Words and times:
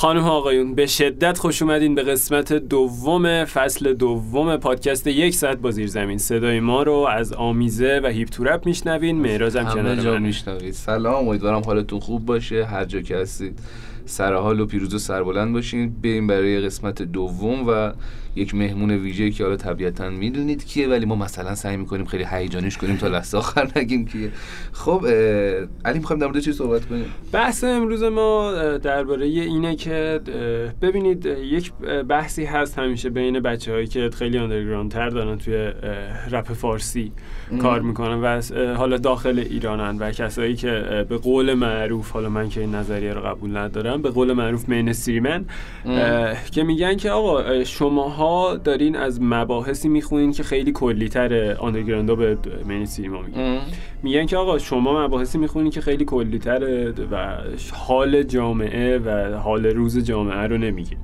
خانم 0.00 0.24
آقایون 0.24 0.74
به 0.74 0.86
شدت 0.86 1.38
خوش 1.38 1.62
اومدین 1.62 1.94
به 1.94 2.02
قسمت 2.02 2.52
دوم 2.52 3.44
فصل 3.44 3.92
دوم 3.92 4.56
پادکست 4.56 5.06
یک 5.06 5.34
ساعت 5.34 5.58
با 5.58 5.70
زیر 5.70 5.86
زمین. 5.86 6.18
صدای 6.18 6.60
ما 6.60 6.82
رو 6.82 6.92
از 6.92 7.32
آمیزه 7.32 8.00
و 8.04 8.06
هیپ 8.06 8.28
تورپ 8.28 8.66
میشنوین. 8.66 9.20
مهراج 9.20 9.56
هم 9.56 9.74
کنار 9.74 9.96
جا 9.96 10.12
من 10.12 10.22
میشنوید. 10.22 10.74
سلام 10.74 11.28
امیدوارم 11.28 11.62
حالتون 11.62 12.00
خوب 12.00 12.26
باشه. 12.26 12.64
هر 12.64 12.84
جا 12.84 13.00
که 13.00 13.16
هستید. 13.16 13.58
سر 14.04 14.34
حال 14.34 14.60
و 14.60 14.66
پیروز 14.66 14.94
و 14.94 14.98
سربلند 14.98 15.52
باشین. 15.52 15.94
بریم 16.02 16.26
برای 16.26 16.60
قسمت 16.60 17.02
دوم 17.02 17.68
و 17.68 17.92
یک 18.36 18.54
مهمون 18.54 18.90
ویژه 18.90 19.30
که 19.30 19.44
حالا 19.44 19.56
طبیعتا 19.56 20.10
می‌دونید 20.10 20.64
کیه 20.64 20.88
ولی 20.88 21.06
ما 21.06 21.14
مثلا 21.14 21.54
سعی 21.54 21.76
می‌کنیم 21.76 22.04
خیلی 22.04 22.24
هیجانیش 22.30 22.76
کنیم 22.76 22.96
تا 22.96 23.08
لحظه 23.08 23.38
آخر 23.38 23.68
نگیم 23.76 24.04
کیه. 24.04 24.30
خب 24.72 25.06
علی 25.84 25.98
می‌خوایم 25.98 26.20
در 26.20 26.26
مورد 26.26 26.40
چی 26.40 26.52
صحبت 26.52 26.86
کنیم؟ 26.86 27.04
بحث 27.32 27.64
امروز 27.64 28.02
ما 28.02 28.52
درباره 28.82 29.26
اینه 29.26 29.76
که 29.76 30.20
ببینید 30.82 31.26
یک 31.26 31.72
بحثی 32.08 32.44
هست 32.44 32.78
همیشه 32.78 33.10
بین 33.10 33.40
بچه 33.40 33.72
هایی 33.72 33.86
که 33.86 34.10
خیلی 34.18 34.38
آندرگراند 34.38 34.90
تر 34.90 35.08
دارن 35.08 35.38
توی 35.38 35.70
رپ 36.30 36.52
فارسی 36.52 37.12
کار 37.62 37.80
می‌کنن 37.80 38.20
و 38.20 38.42
حالا 38.76 38.96
داخل 38.96 39.38
ایرانن 39.38 39.98
و 39.98 40.10
کسایی 40.10 40.56
که 40.56 41.06
به 41.08 41.16
قول 41.16 41.54
معروف 41.54 42.10
حالا 42.10 42.28
من 42.28 42.48
که 42.48 42.60
این 42.60 42.74
نظریه 42.74 43.12
رو 43.12 43.20
قبول 43.20 43.56
ندارم 43.56 43.99
به 44.02 44.10
قول 44.10 44.32
معروف 44.32 44.68
مینستریمن 44.68 45.44
که 46.52 46.62
میگن 46.62 46.96
که 46.96 47.10
آقا 47.10 47.38
اه، 47.38 47.64
شماها 47.64 48.56
دارین 48.56 48.96
از 48.96 49.22
مباحثی 49.22 49.88
می‌خونین 49.88 50.32
که 50.32 50.42
خیلی 50.42 50.72
کلیتر 50.72 51.56
آندرگراوندا 51.58 52.14
به 52.14 52.38
mainstream 52.64 53.17
یا 53.17 53.22
میگن 53.22 53.60
میگن 54.02 54.26
که 54.26 54.36
آقا 54.36 54.58
شما 54.58 55.06
مباحثی 55.06 55.38
می‌خونین 55.38 55.70
که 55.70 55.80
خیلی 55.80 56.04
کلیتره 56.04 56.94
و 57.10 57.36
حال 57.72 58.22
جامعه 58.22 58.98
و 58.98 59.34
حال 59.38 59.66
روز 59.66 60.04
جامعه 60.04 60.46
رو 60.46 60.58
نمیگه 60.58 60.96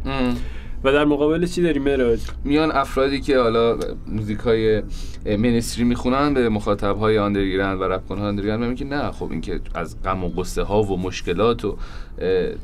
و 0.86 0.92
در 0.92 1.04
مقابل 1.04 1.46
چی 1.46 1.62
داریم 1.62 1.82
مراج؟ 1.82 2.20
میان 2.44 2.72
افرادی 2.72 3.20
که 3.20 3.38
حالا 3.38 3.78
موزیک 4.06 4.38
های 4.38 4.82
mainstream 5.24 5.79
ی 5.79 5.84
می‌خونن 5.84 6.34
به 6.34 6.48
مخاطب 6.48 6.96
های 6.96 7.18
underground 7.18 7.80
و 7.80 7.84
رپ 7.84 8.06
کنها 8.06 8.28
underground 8.28 8.62
میگن 8.62 8.74
که 8.74 8.84
نه 8.84 9.10
خب 9.10 9.30
این 9.30 9.40
که 9.40 9.60
از 9.74 10.02
غم 10.02 10.24
و 10.24 10.28
غصه 10.28 10.62
ها 10.62 10.82
و 10.82 11.00
مشکلات 11.00 11.64
و 11.64 11.76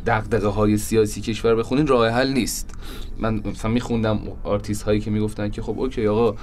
دغدغه 0.07 0.49
های 0.49 0.77
سیاسی 0.77 1.21
کشور 1.21 1.55
بخونین 1.55 1.87
راه 1.87 2.09
حل 2.09 2.33
نیست. 2.33 2.75
من 3.19 3.43
مثلا 3.45 3.71
میخوندم 3.71 4.19
آرتیست 4.45 4.83
هایی 4.83 5.01
که 5.01 5.11
می‌گفتن 5.11 5.49
که 5.49 5.63
خب 5.63 5.79
OK 5.79 6.07
آقا 6.07 6.35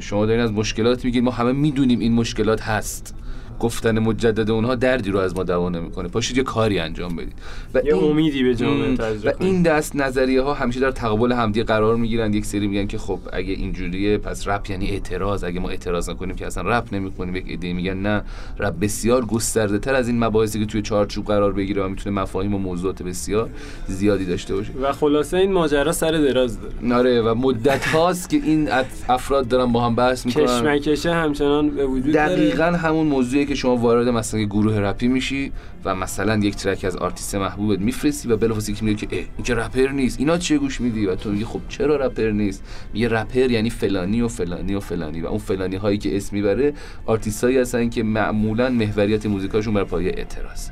شما 0.00 0.26
دارین 0.26 0.40
از 0.42 0.52
مشکلات 0.52 1.04
میگین 1.04 1.24
ما 1.24 1.30
همه 1.30 1.52
می‌دونیم 1.52 1.98
این 1.98 2.12
مشکلات 2.12 2.62
هست. 2.62 3.14
گفتن 3.60 3.98
مجدد 3.98 4.50
اونها 4.50 4.74
دردی 4.74 5.10
رو 5.10 5.18
از 5.18 5.36
ما 5.36 5.42
دوا 5.42 5.68
نمی‌کنه. 5.68 6.08
پاشید 6.08 6.36
یه 6.36 6.42
کاری 6.42 6.78
انجام 6.78 7.16
بدید. 7.16 7.32
و 7.74 7.78
یه 7.84 7.94
این- 7.94 8.04
امیدی 8.10 8.42
به 8.42 8.54
جامعه 8.54 8.94
و 9.24 9.32
این 9.40 9.62
دست 9.62 9.96
نظریه 9.96 10.42
ها 10.42 10.54
همیشه 10.54 10.80
در 10.80 10.90
تقابل 10.90 11.32
همدیگه 11.32 11.64
قرار 11.64 11.96
می‌گیرن. 11.96 12.34
یک 12.34 12.44
سری 12.46 12.66
میگن 12.66 12.86
که 12.86 12.98
خب 12.98 13.18
اگه 13.32 13.52
اینجوریه 13.52 14.18
پس 14.18 14.48
رپ 14.48 14.70
یعنی 14.70 14.90
اعتراض. 14.90 15.44
اگه 15.44 15.60
ما 15.60 15.68
اعتراض 15.68 16.10
نکنیم 16.10 16.36
که 16.36 16.46
اصلا 16.46 16.78
رپ 16.78 16.94
نمی‌کنیم 16.94 17.36
یک 17.36 17.44
عده 17.48 17.72
میگن 17.72 17.96
نه 17.96 18.22
رپ 18.58 18.74
بسیار 18.80 19.24
گسترده 19.24 19.78
تر 19.78 19.94
از 19.94 20.08
این 20.08 20.24
مباحثی 20.24 20.58
که 20.58 20.66
توی 20.66 20.82
چارچوب 20.82 21.26
قرار 21.26 21.52
بگیره 21.52 21.82
و 21.84 21.88
می‌تونه 21.88 22.20
مفاهیم 22.22 22.54
و 22.54 22.58
موضوعات 22.58 23.02
بسیار 23.02 23.50
زیادی 23.88 24.24
داشته 24.24 24.54
باشه. 24.54 24.72
و 24.82 24.92
خلاصه 24.92 25.36
این 25.36 25.52
ماجرا 25.52 25.92
سر 25.92 26.10
دراز 26.12 26.58
داره. 26.60 26.94
آره 26.98 27.22
و 27.22 27.34
مدت 27.34 27.84
هاست 27.86 28.30
که 28.30 28.36
این 28.36 28.68
اف- 28.72 29.10
افراد 29.10 29.48
دارن 29.48 29.72
با 29.72 29.80
هم 29.86 29.94
بحث 29.94 30.26
می‌کنن. 30.26 30.44
کشمکشه 30.44 31.12
همچنان 31.14 31.70
به 31.70 31.86
وجود 31.86 32.14
دقیقا 32.14 32.64
همون 32.64 33.06
موضوعی 33.06 33.45
که 33.46 33.54
شما 33.54 33.76
وارد 33.76 34.08
مثلا 34.08 34.42
گروه 34.42 34.78
رپی 34.78 35.08
میشی 35.08 35.52
و 35.84 35.94
مثلا 35.94 36.36
یک 36.36 36.56
track 36.56 36.84
از 36.84 36.96
آرتیست 36.96 37.34
محبوبت 37.34 37.78
میفرستی 37.78 38.28
و 38.28 38.36
بلافاصله 38.36 38.74
که 38.74 38.84
میگه 38.84 39.06
که 39.06 39.16
اه 39.16 39.24
این 39.36 39.44
که 39.44 39.54
رپر 39.54 39.88
نیست. 39.88 40.20
اینا 40.20 40.38
چه 40.38 40.58
گوش 40.58 40.80
میدی؟ 40.80 41.06
و 41.06 41.14
تو 41.14 41.30
میگی 41.30 41.44
خب 41.44 41.60
چرا 41.68 41.96
رپر 41.96 42.30
نیست؟ 42.30 42.64
میگه 42.92 43.08
رپر 43.08 43.50
یعنی 43.50 43.70
فلانی 43.70 44.20
و 44.20 44.28
فلانی 44.28 44.74
و 44.74 44.80
فلانی 44.80 45.20
و 45.20 45.26
اون 45.26 45.38
فلانی 45.38 45.76
هایی 45.76 45.98
که 45.98 46.16
اسم 46.16 46.36
می‌بره 46.36 46.72
آرتیستایی 47.06 47.58
هستن 47.58 47.88
که 47.88 48.02
معمولا 48.02 48.70
محوریت 48.70 49.26
موزیکاشون 49.26 49.74
بر 49.74 49.84
پایه 49.84 50.12
اعتراض. 50.16 50.68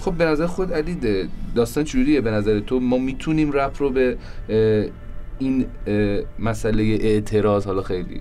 خب 0.00 0.12
به 0.12 0.24
نظر 0.24 0.46
خود 0.46 0.72
علی 0.72 0.96
داستان 1.54 1.84
چجوریه؟ 1.84 2.20
به 2.20 2.30
نظر 2.30 2.60
تو 2.60 2.80
ما 2.80 2.98
می‌تونیم 2.98 3.52
رپ 3.52 3.82
رو 3.82 3.90
به 3.90 4.16
این 5.38 5.66
مسئله 6.38 6.82
اعتراض 6.82 7.66
حالا 7.66 7.82
خیلی 7.82 8.20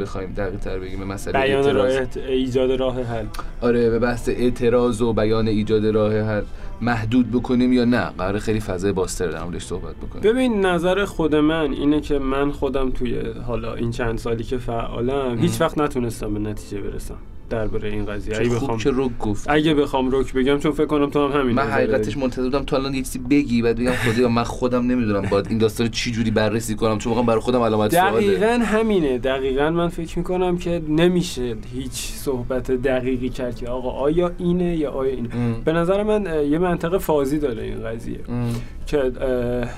بخوایم 0.00 0.32
دقیق 0.36 0.60
تر 0.60 0.78
بگیم 0.78 0.98
به 0.98 1.04
مسئله 1.04 1.32
بیان 1.40 1.64
اعتراض. 1.64 1.92
راه 1.94 2.02
ات- 2.02 2.16
ایجاد 2.16 2.70
راه 2.72 3.02
حل. 3.02 3.24
آره 3.60 3.90
به 3.90 3.98
بحث 3.98 4.28
اعتراض 4.28 5.02
و 5.02 5.12
بیان 5.12 5.48
ایجاد 5.48 5.86
راه 5.86 6.20
حل. 6.20 6.42
محدود 6.80 7.30
بکنیم 7.30 7.72
یا 7.72 7.84
نه؟ 7.84 8.04
قرار 8.18 8.38
خیلی 8.38 8.60
فضای 8.60 8.92
باستر 8.92 9.26
در 9.30 9.42
موردش 9.42 9.62
صحبت 9.64 9.94
بکنیم. 9.96 10.22
ببین 10.32 10.66
نظر 10.66 11.04
خود 11.04 11.34
من 11.34 11.72
اینه 11.72 12.00
که 12.00 12.18
من 12.18 12.50
خودم 12.50 12.90
توی 12.90 13.20
حالا 13.46 13.74
این 13.74 13.90
چند 13.90 14.18
سالی 14.18 14.44
که 14.44 14.58
فعالم 14.58 15.38
هیچ 15.38 15.60
وقت 15.60 15.78
نتونستم 15.78 16.34
به 16.34 16.40
نتیجه 16.40 16.80
برسم. 16.82 17.16
درباره 17.50 17.88
این 17.88 18.04
قضیه. 18.04 18.36
اگه 18.36 18.50
بخوام 18.50 18.78
که 18.78 18.90
رو 18.90 19.10
گفت 19.20 19.46
اگه 19.50 19.74
بخوام 19.74 20.08
رک 20.12 20.32
بگم 20.32 20.58
چون 20.58 20.72
فکر 20.72 20.86
کنم 20.86 21.10
تو 21.10 21.28
هم 21.28 21.40
همین 21.40 21.56
من 21.56 21.62
حقیقتش. 21.62 22.16
منتظر 22.16 22.42
بودم 22.42 22.64
تا 22.64 22.76
الان 22.76 22.94
یه 22.94 23.02
چیزی 23.02 23.18
بگی 23.18 23.62
بعد 23.62 23.76
بگم 23.76 23.92
خدایا 23.92 24.28
من 24.28 24.42
خودم 24.44 24.86
نمی‌دونم 24.86 25.22
باید 25.30 25.46
این 25.48 25.58
داستان 25.58 25.88
چی 25.88 26.10
جوری 26.10 26.30
بررسی 26.30 26.74
کنم 26.74 26.98
چون 26.98 27.10
واقعا 27.10 27.26
برای 27.26 27.40
خودم 27.40 27.60
علامت 27.62 27.94
سواله. 27.94 28.26
دقیقا 28.26 28.64
همینه. 28.64 29.18
دقیقا 29.18 29.70
من 29.70 29.88
فکر 29.88 30.18
می‌کنم 30.18 30.58
که 30.58 30.82
نمیشه 30.88 31.56
هیچ 31.74 31.92
صحبت 31.92 32.70
دقیقی 32.70 33.28
کرد 33.28 33.56
که 33.56 33.68
آقا 33.68 33.90
آیا 33.90 34.32
اینه 34.38 34.76
یا 34.76 34.90
آیا 34.90 35.12
اینه. 35.12 35.34
ام. 35.34 35.60
به 35.64 35.72
نظر 35.72 36.02
من 36.02 36.50
یه 36.50 36.58
منطقه 36.58 36.98
فازی 36.98 37.38
داره 37.38 37.62
این 37.62 37.84
قضیه. 37.84 38.20
ام. 38.28 38.54
که 38.86 39.12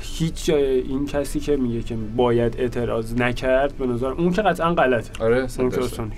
هیچ 0.01 0.45
جای 0.45 0.65
این 0.81 1.07
کسی 1.07 1.41
که 1.41 1.57
میگه 1.57 1.83
که 1.83 1.97
باید 2.17 2.57
اعتراض 2.59 3.15
نکرد 3.15 3.77
به 3.79 3.87
نظر 3.87 4.07
اون 4.07 4.33
که 4.33 4.43
قطعا 4.43 4.75
غلطه. 4.75 5.25
آره 5.25 5.47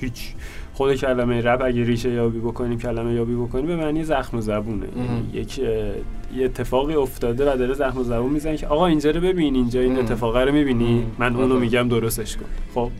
هیچ. 0.01 0.35
خود 0.75 0.95
کلمه 0.95 1.41
رب 1.41 1.63
اگه 1.63 1.85
ریشه 1.85 2.11
یابی 2.11 2.39
بکنیم 2.39 2.79
کلمه 2.79 3.15
یابی 3.15 3.35
بکنیم 3.35 3.67
به 3.67 3.77
معنی 3.77 4.05
زخم 4.05 4.37
و 4.39 4.41
زبونه 4.41 4.87
یعنی 4.97 5.31
یک 5.33 5.59
یه 5.59 6.45
اتفاقی 6.45 6.95
افتاده 6.95 7.53
و 7.53 7.57
داره 7.57 7.75
زخم 7.75 7.99
و 7.99 8.03
زبون 8.03 8.33
می‌زنه 8.33 8.57
که 8.57 8.67
آقا 8.67 8.87
اینجا 8.87 9.11
رو 9.11 9.21
ببین 9.21 9.55
اینجا 9.55 9.81
این. 9.81 9.99
اتفاقه 9.99 10.45
رو 10.45 10.53
می‌بینی. 10.53 11.07
من 11.19 11.37
اونو. 11.37 11.59
میگم 11.59 11.89
درستش 11.89 12.37
کن 12.37 12.45
خب 12.75 12.91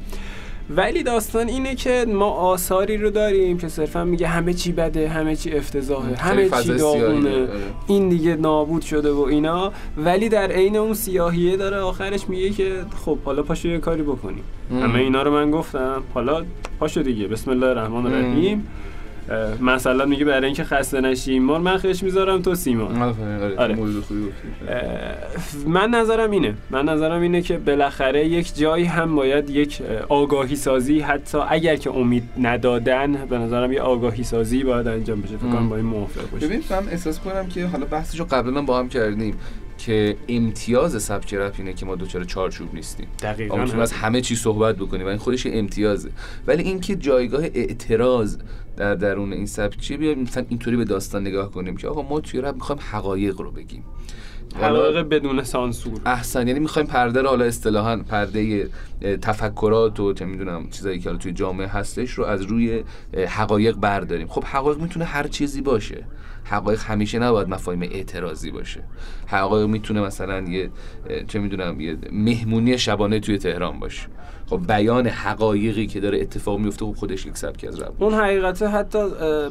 ولی 0.71 1.03
داستان 1.03 1.49
اینه 1.49 1.75
که 1.75 2.07
ما 2.09 2.31
آثاری 2.31 2.97
رو 2.97 3.11
داریم 3.11 3.59
که 3.59 3.69
صرفا 3.69 4.05
میگه 4.05 4.27
همه 4.27 4.55
چی 4.55 4.73
بده 4.73 5.09
همه 5.09 5.37
چی 5.37 5.53
افتضاحه 5.53 6.17
همه 6.17 6.51
چی 6.63 6.75
داغونه. 6.75 7.49
این 7.87 8.09
دیگه 8.09 8.37
نابود 8.37 8.83
شده 8.83 9.13
و 9.13 9.21
اینا. 9.21 9.73
ولی 9.97 10.29
در 10.29 10.53
عین 10.53 10.77
اون 10.77 10.95
سیاهیه 10.95 11.57
داره 11.57 11.77
آخرش 11.77 12.29
میگه 12.29 12.51
که 12.51 12.73
خب 13.05 13.19
حالا 13.25 13.43
پاشو 13.43 13.69
یه 13.69 13.79
کاری 13.79 14.03
بکنیم. 14.03 14.45
همه 14.71 14.99
اینا 14.99 15.23
رو 15.23 15.31
من 15.31 15.51
گفتم. 15.51 16.03
حالا 16.15 16.45
پاشو 16.81 17.03
دیگه. 17.03 17.29
بسم 17.29 17.51
الله 17.51 17.67
الرحمن 17.67 18.07
الرحیم. 18.07 18.67
مثلا 19.61 20.05
میگه 20.05 20.25
برای 20.25 20.45
اینکه 20.47 20.65
خسته 20.65 21.01
نشیم. 21.01 21.43
مار 21.43 21.61
من 21.61 21.79
خش 21.79 22.03
می‌ذارم 22.03 22.43
تو 22.43 22.55
سیمان 22.55 23.03
آره 23.03 23.57
آره. 23.57 23.75
گفتی. 23.75 24.15
اه، 24.69 24.81
من 25.67 25.91
نظرم 25.91 26.31
اینه. 26.31 26.55
من 26.71 26.85
نظرم 26.89 27.23
اینه 27.23 27.43
که 27.43 27.59
بالاخره 27.59 28.27
یک 28.27 28.57
جایی 28.57 28.85
هم 28.85 29.17
باید 29.17 29.51
یک 29.51 29.83
اه، 29.83 29.97
آگاهی 30.09 30.57
سازی 30.57 31.01
حتی 31.01 31.39
اگر 31.49 31.77
که 31.77 31.91
امید 31.91 32.23
ندادن 32.41 33.27
به 33.27 33.39
نظرم 33.39 33.73
یه 33.73 33.81
آگاهی 33.81 34.25
سازی 34.25 34.65
باید 34.65 34.89
انجام 34.89 35.21
بشه. 35.21 35.37
فکر 35.37 35.49
کنم. 35.49 35.69
با 35.69 35.77
این 35.77 35.85
موافق 35.85 36.31
باشی 36.31 36.47
ببین 36.47 36.63
من 36.71 36.89
احساس 36.89 37.21
کنم 37.21 37.47
که 37.47 37.67
حالا 37.67 37.85
بحثش 37.87 38.21
رو 38.21 38.27
قبلا 38.31 38.63
با 38.63 38.79
هم 38.79 38.89
کردیم 38.89 39.35
که 39.79 40.17
امتیاز 40.29 41.03
سبک 41.03 41.35
رپ 41.35 41.55
اینه 41.59 41.73
که 41.73 41.87
ما 41.87 41.95
دوچار 41.95 42.25
چارچوب 42.25 42.75
نیستیم. 42.75 43.07
دقیقاً. 43.23 43.63
از 43.63 43.93
همه 43.93 44.21
چی 44.21 44.37
صحبت 44.37 44.77
بکنیم 44.77 45.07
و 45.07 45.09
این 45.09 45.19
خودش 45.19 45.47
یه 45.47 45.59
امتیازه. 45.59 46.11
ولی 46.47 46.63
اینکه 46.63 46.97
جایگاه 46.97 47.45
اعتراض 47.55 48.37
در 48.77 48.95
درون 48.95 49.33
این 49.33 49.47
سبک 49.47 49.81
چیه؟ 49.81 49.97
بیایم 49.97 50.21
مثلا 50.21 50.45
اینطوری 50.49 50.77
به 50.77 50.85
داستان 50.85 51.23
نگاه 51.23 51.51
کنیم 51.51 51.77
که 51.77 51.89
آقا 51.89 52.03
ما 52.03 52.21
توی 52.21 52.41
رپ 52.41 52.55
می‌خوایم 52.55 52.81
حقایق 52.91 53.41
رو 53.41 53.51
بگیم. 53.51 53.85
حقایق 54.57 55.09
بدون 55.09 55.45
سانسور. 55.45 56.01
احسن 56.07 56.49
یعنی 56.49 56.61
می‌خوایم 56.61 56.89
پرده 56.89 57.23
رو 57.23 57.29
حالا 57.29 57.45
اصطلاحا 57.45 57.97
پرده 57.97 58.69
تفکرات 59.23 60.01
و 60.01 60.13
چه 60.13 60.25
می‌دونم 60.25 60.71
چیزایی 60.71 60.99
که 60.99 61.09
حالا 61.09 61.19
توی 61.19 61.33
جامعه 61.33 61.67
هستش 61.67 62.11
رو 62.11 62.25
از 62.25 62.43
روی 62.43 62.85
حقایق 63.29 63.77
برداریم. 63.77 64.27
خب 64.29 64.45
حقایق 64.45 64.79
می‌تونه 64.79 65.05
هر 65.05 65.27
چیزی 65.27 65.61
باشه. 65.61 66.05
حقایق 66.45 66.81
همیشه 66.81 67.19
نباید 67.19 67.49
مفاهیم 67.49 67.83
اعتراضی 67.83 68.51
باشه. 68.51 68.85
حقایق 69.27 69.67
می‌تونه 69.67 70.01
مثلا 70.01 70.41
یه 70.41 70.71
چه 71.29 71.39
می‌دونم 71.39 71.81
یه 71.81 71.99
مهمونی 72.13 72.79
شبانه 72.79 73.21
توی 73.21 73.39
تهران 73.39 73.81
باشه. 73.81 74.07
خب 74.51 74.61
بیان 74.69 75.07
حقایقی 75.07 75.87
که 75.87 76.01
داره 76.01 76.21
اتفاق 76.21 76.59
میفته 76.59 76.85
خب 76.85 76.93
خودش 76.93 77.27
یک 77.27 77.37
سبکی 77.37 77.67
از 77.67 77.81
رپ 77.81 78.03
اون 78.03 78.15
حقیقته 78.15 78.67
حتی 78.69 78.99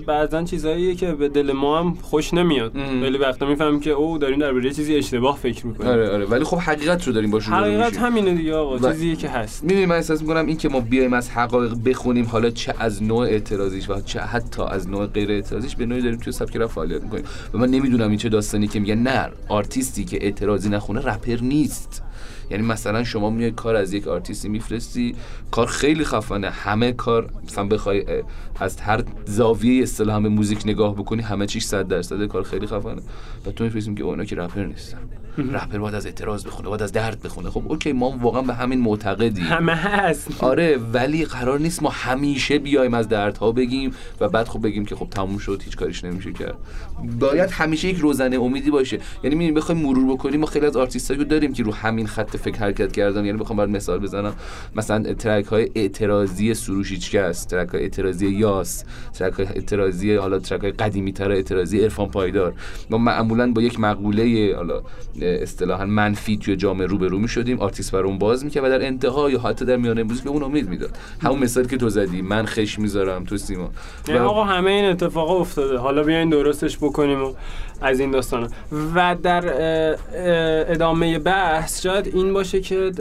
بعضا 0.07 0.44
چیزاییه 0.44 0.95
که 0.95 1.12
به 1.12 1.30
دل 1.30 1.51
ما 1.51 1.80
هم 1.80 1.94
خوش 2.01 2.34
نمیاد. 2.34 2.72
خیلی 2.74 3.18
وقتا 3.18 3.45
می‌فهمیم 3.45 3.80
که 3.80 3.90
او 3.90 4.18
داریم 4.18 4.40
درباره 4.40 4.66
یه 4.66 4.72
چیزی 4.74 4.95
اشتباه 4.95 5.38
فکر 5.38 5.68
می‌کنیم 5.68 5.90
آره 5.90 6.10
آره 6.10 6.25
ولی 6.25 6.44
خب 6.44 6.57
حقیقت 6.57 7.07
رو 7.07 7.13
داریم 7.13 7.31
باش 7.31 7.45
روبرو 7.45 7.62
حقیقت. 7.63 7.98
همینه 7.98 8.34
دیگه 8.34 8.56
آقا 8.56 8.78
و- 8.78 8.92
چیزیه 8.92 9.16
که 9.16 9.30
هست. 9.30 9.63
می‌دونی 9.63 9.86
من 9.86 9.95
احساس 9.95 10.22
می‌کنم 10.22 10.45
این 10.45 10.57
که 10.57 10.69
ما 10.69 10.80
بیایم 10.80 11.13
از 11.13 11.30
حقایق 11.30 11.74
بخونیم 11.86 12.25
حالا 12.25 12.50
چه 12.50 12.74
از 12.80 13.04
نوع 13.04 13.19
اعتراضیش 13.25 13.90
و 13.90 14.01
چه 14.01 14.19
حتی 14.19 14.62
از 14.63 14.90
نوع 14.90 15.06
غیر 15.06 15.31
اعتراضیش 15.31 15.75
به 15.75 15.86
نوعی 15.86 16.01
داریم 16.01 16.19
توی 16.19 16.34
سبک 16.34 16.56
رپ 16.57 16.69
فعالیت 16.69 17.01
می‌کنیم. 17.04 17.24
و 17.54 17.57
من 17.57 17.69
نمی‌دونم 17.69 18.10
این 18.10 18.18
چه 18.18 18.30
داستانی 18.30 18.68
که 18.68 18.80
میگه 18.80 18.95
نه 18.95 19.30
آرتیستی 19.50 20.06
که 20.06 20.18
اعتراضی 20.25 20.69
نخونه 20.69 21.01
رپر 21.01 21.38
نیست. 21.42 22.04
یعنی 22.53 22.65
مثلا 22.65 23.03
شما 23.03 23.29
میای 23.29 23.51
کار 23.51 23.75
از 23.75 23.94
یک 23.94 24.07
آرتیستی 24.07 24.50
میفرستی 24.50 25.15
کار 25.51 25.67
خیلی 25.67 26.05
خفنه. 26.05 26.50
همه 26.50 26.91
کار 26.91 27.29
مثلا 27.45 27.67
بخوای 27.67 28.05
از 28.59 28.79
هر 28.79 29.03
زاویه 29.25 29.83
اصطلاح 29.83 30.17
موزیک 30.17 30.61
نگاه 30.65 30.95
بکنی 30.95 31.21
همه 31.21 31.45
چیش 31.45 31.63
100 31.63 31.88
درصد 31.88 32.25
کار 32.25 32.44
خیلی 32.44 32.67
خفنه. 32.67 33.01
و 33.45 33.51
تو 33.51 33.63
میفرستیم 33.63 33.95
که 33.95 34.03
اونا 34.03 34.25
که 34.25 34.35
رپر 34.35 34.65
نیستن. 34.65 34.97
رپر 35.38 35.77
باید 35.77 35.95
از 35.95 36.06
اعتراض 36.06 36.45
بخونه 36.45 36.69
باید 36.69 36.81
از 36.81 36.91
درد 36.91 37.21
بخونه. 37.21 37.50
خب 37.50 37.63
OK 37.68 37.91
ما 37.91 38.18
واقعا 38.21 38.41
به 38.41 38.53
همین 38.53 38.80
معتقدیم. 38.80 39.44
همه 39.44 39.75
هست. 39.75 40.44
آره 40.44 40.77
ولی 40.94 41.25
قرار 41.25 41.59
نیست 41.59 41.83
ما 41.83 41.89
همیشه 41.89 42.59
بیایم 42.59 42.94
از 42.94 43.09
دردها 43.09 43.51
بگیم 43.51 43.94
و 44.19 44.30
بعد 44.30 44.47
خب 44.47 44.63
بگیم 44.63 44.85
که 44.85 44.95
خب 44.95 45.07
تموم 45.09 45.38
شد 45.38 45.62
هیچ 45.65 45.77
کاریش 45.77 46.03
نمیشه 46.03 46.33
کرد. 46.33 46.56
باید 47.19 47.50
همیشه 47.51 47.88
یک 47.88 47.97
روزنه 47.97 48.39
امیدی 48.39 48.71
باشه. 48.71 48.97
یعنی 49.24 49.35
می‌بینیم 49.35 49.53
بخوایم 49.53 49.81
مرور 49.81 50.13
بکنیم 50.13 50.39
ما 50.39 50.45
خیلی 50.45 50.65
از 50.65 50.77
آرتیستایی 50.77 51.25
داریم 51.25 51.53
که 51.53 51.63
رو 51.63 51.74
همین 51.74 52.07
خط 52.07 52.38
فکر 52.38 52.59
حرکت 52.59 52.91
کردن. 52.91 53.25
یعنی 53.25 53.38
بخوام 53.38 53.57
برات 53.57 53.69
مثال 53.69 54.00
بزنم. 54.00 54.33
مثلا 54.75 55.13
track 55.13 55.45
های 55.45 55.69
اعتراضی 55.75 56.53
سروش 56.53 57.15
است 57.15 57.50
track 57.50 57.69
های 57.69 57.81
اعتراضی 57.81 58.27
یاس 58.27 58.83
track 59.13 59.33
های 59.33 59.45
اعتراضی 59.45 60.15
حالا 60.15 60.39
track 60.39 60.62
های 60.62 60.71
قدیمی 60.71 61.13
تر 61.13 61.31
اعتراضی 61.31 61.80
عرفان 61.81 62.09
پایدار. 62.09 62.53
ما 62.89 62.97
معمولا 62.97 63.51
با 63.51 63.62
یک 63.62 63.80
مقوله 63.80 64.53
حالا 64.56 64.81
اصطلاحا 65.23 65.85
منفی 65.85 66.37
توی 66.37 66.55
جامعه 66.55 66.87
رو 66.87 66.97
به 66.97 67.07
رو 67.07 67.19
می‌شدیم 67.19 67.59
آرتیست 67.59 67.91
بر 67.91 67.99
اون 67.99 68.17
باز 68.17 68.45
می‌کرد 68.45 68.63
و 68.63 68.69
در 68.69 68.85
انتها 68.85 69.29
یا 69.29 69.39
حتی 69.39 69.65
در 69.65 69.77
میانه 69.77 70.03
موزیک 70.03 70.23
به 70.23 70.29
اون 70.29 70.43
امید 70.43 70.69
می‌داد. 70.69 70.97
همون 71.21 71.39
مثالی 71.39 71.67
که 71.67 71.77
تو 71.77 71.89
زدی 71.89 72.21
من 72.21 72.45
خش 72.45 72.79
می‌ذارم 72.79 73.23
تو 73.23 73.37
سیما. 73.37 73.69
و... 74.07 74.17
آقا 74.17 74.43
همه 74.43 74.71
این 74.71 74.85
اتفاق 74.85 75.29
افتاده. 75.29 75.77
حالا 75.77 76.03
بیاین 76.03 76.29
درستش 76.29 76.77
بکنیم 76.77 77.23
و 77.23 77.33
از 77.81 77.99
این 77.99 78.11
داستانا. 78.11 78.47
و 78.95 79.15
در 79.23 79.43
ادامه 80.71 81.19
بحث 81.19 81.83
شاید 81.83 82.07
این 82.07 82.33
باشه 82.33 82.61
که 82.61 82.91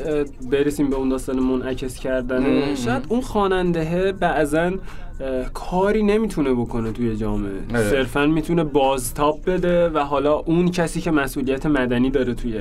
برسیم 0.50 0.90
به 0.90 0.96
اون 0.96 1.08
داستان 1.08 1.40
منعکس 1.40 1.98
کردن 1.98 2.74
شاید 2.74 3.06
اون 3.08 3.20
خواننده 3.20 4.12
بعضا 4.12 4.70
کاری 5.54 6.02
نمی‌تونه 6.02 6.54
بکنه 6.54 6.92
توی 6.92 7.16
جامعه. 7.16 7.60
صرفا 7.72 8.26
می‌تونه 8.26 8.64
بازتاب 8.64 9.40
بده 9.46 9.88
و 9.88 9.98
حالا 9.98 10.34
اون 10.34 10.70
کسی 10.70 11.00
که 11.00 11.10
مسئولیت 11.10 11.66
مدنی 11.66 12.10
داره 12.10 12.34
توی 12.34 12.60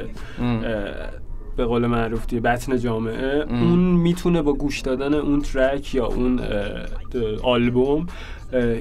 به 1.57 1.65
قول 1.65 1.85
معروف 1.87 2.25
توی 2.25 2.39
بطن 2.39 2.77
جامعه 2.77 3.45
اون 3.49 3.79
می‌تونه 3.79 4.41
با 4.41 4.53
گوش 4.53 4.79
دادن 4.79 5.13
اون 5.13 5.41
ترک 5.41 5.95
یا 5.95 6.05
اون 6.05 6.39
آلبوم 7.43 8.07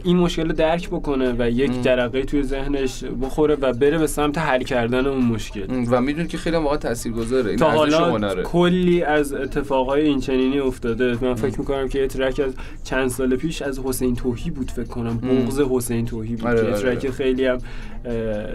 این 0.05 0.17
مشکل 0.17 0.46
رو 0.46 0.52
درک 0.52 0.88
بکنه 0.88 1.34
و 1.38 1.50
یک 1.50 1.82
جرقه 1.82 2.22
توی 2.22 2.43
ذهنش 2.43 3.05
بخوره 3.05 3.56
و 3.61 3.72
بره 3.72 3.99
به 3.99 4.06
سمت 4.06 4.38
حل 4.38 4.62
کردن 4.62 5.06
اون 5.06 5.25
مشکل. 5.25 5.84
و 5.90 6.00
می‌دونی 6.00 6.28
که 6.28 6.38
خیلی 6.38 6.56
واقعا 6.56 6.76
تاثیرگذاره. 6.76 7.56
تا 7.56 7.70
حالا 7.70 8.43
کلی 8.43 9.02
از 9.02 9.32
اتفاقای 9.32 10.02
این 10.02 10.20
چنینی 10.20 10.58
افتاده. 10.58 11.25
من 11.25 11.34
فکر 11.34 11.58
می‌کنم 11.58 11.88
که 11.88 11.99
یه 11.99 12.06
track 12.06 12.40
از 12.40 12.55
چند 12.84 13.08
سال 13.08 13.37
پیش 13.37 13.62
از 13.62 13.78
حسین 13.78 14.14
تهی 14.14 14.50
بود 14.50 14.70
فکر 14.70 14.84
کنم. 14.84 15.19
بغض 15.19 15.61
حسین 15.61 16.06
تهی 16.06 16.37
بود. 16.37 16.46
آره، 16.46 16.58
یه 16.58 16.64
آره، 16.64 16.82
track 16.82 16.98
آره. 16.99 17.11
خیلی 17.11 17.46
هم 17.46 17.58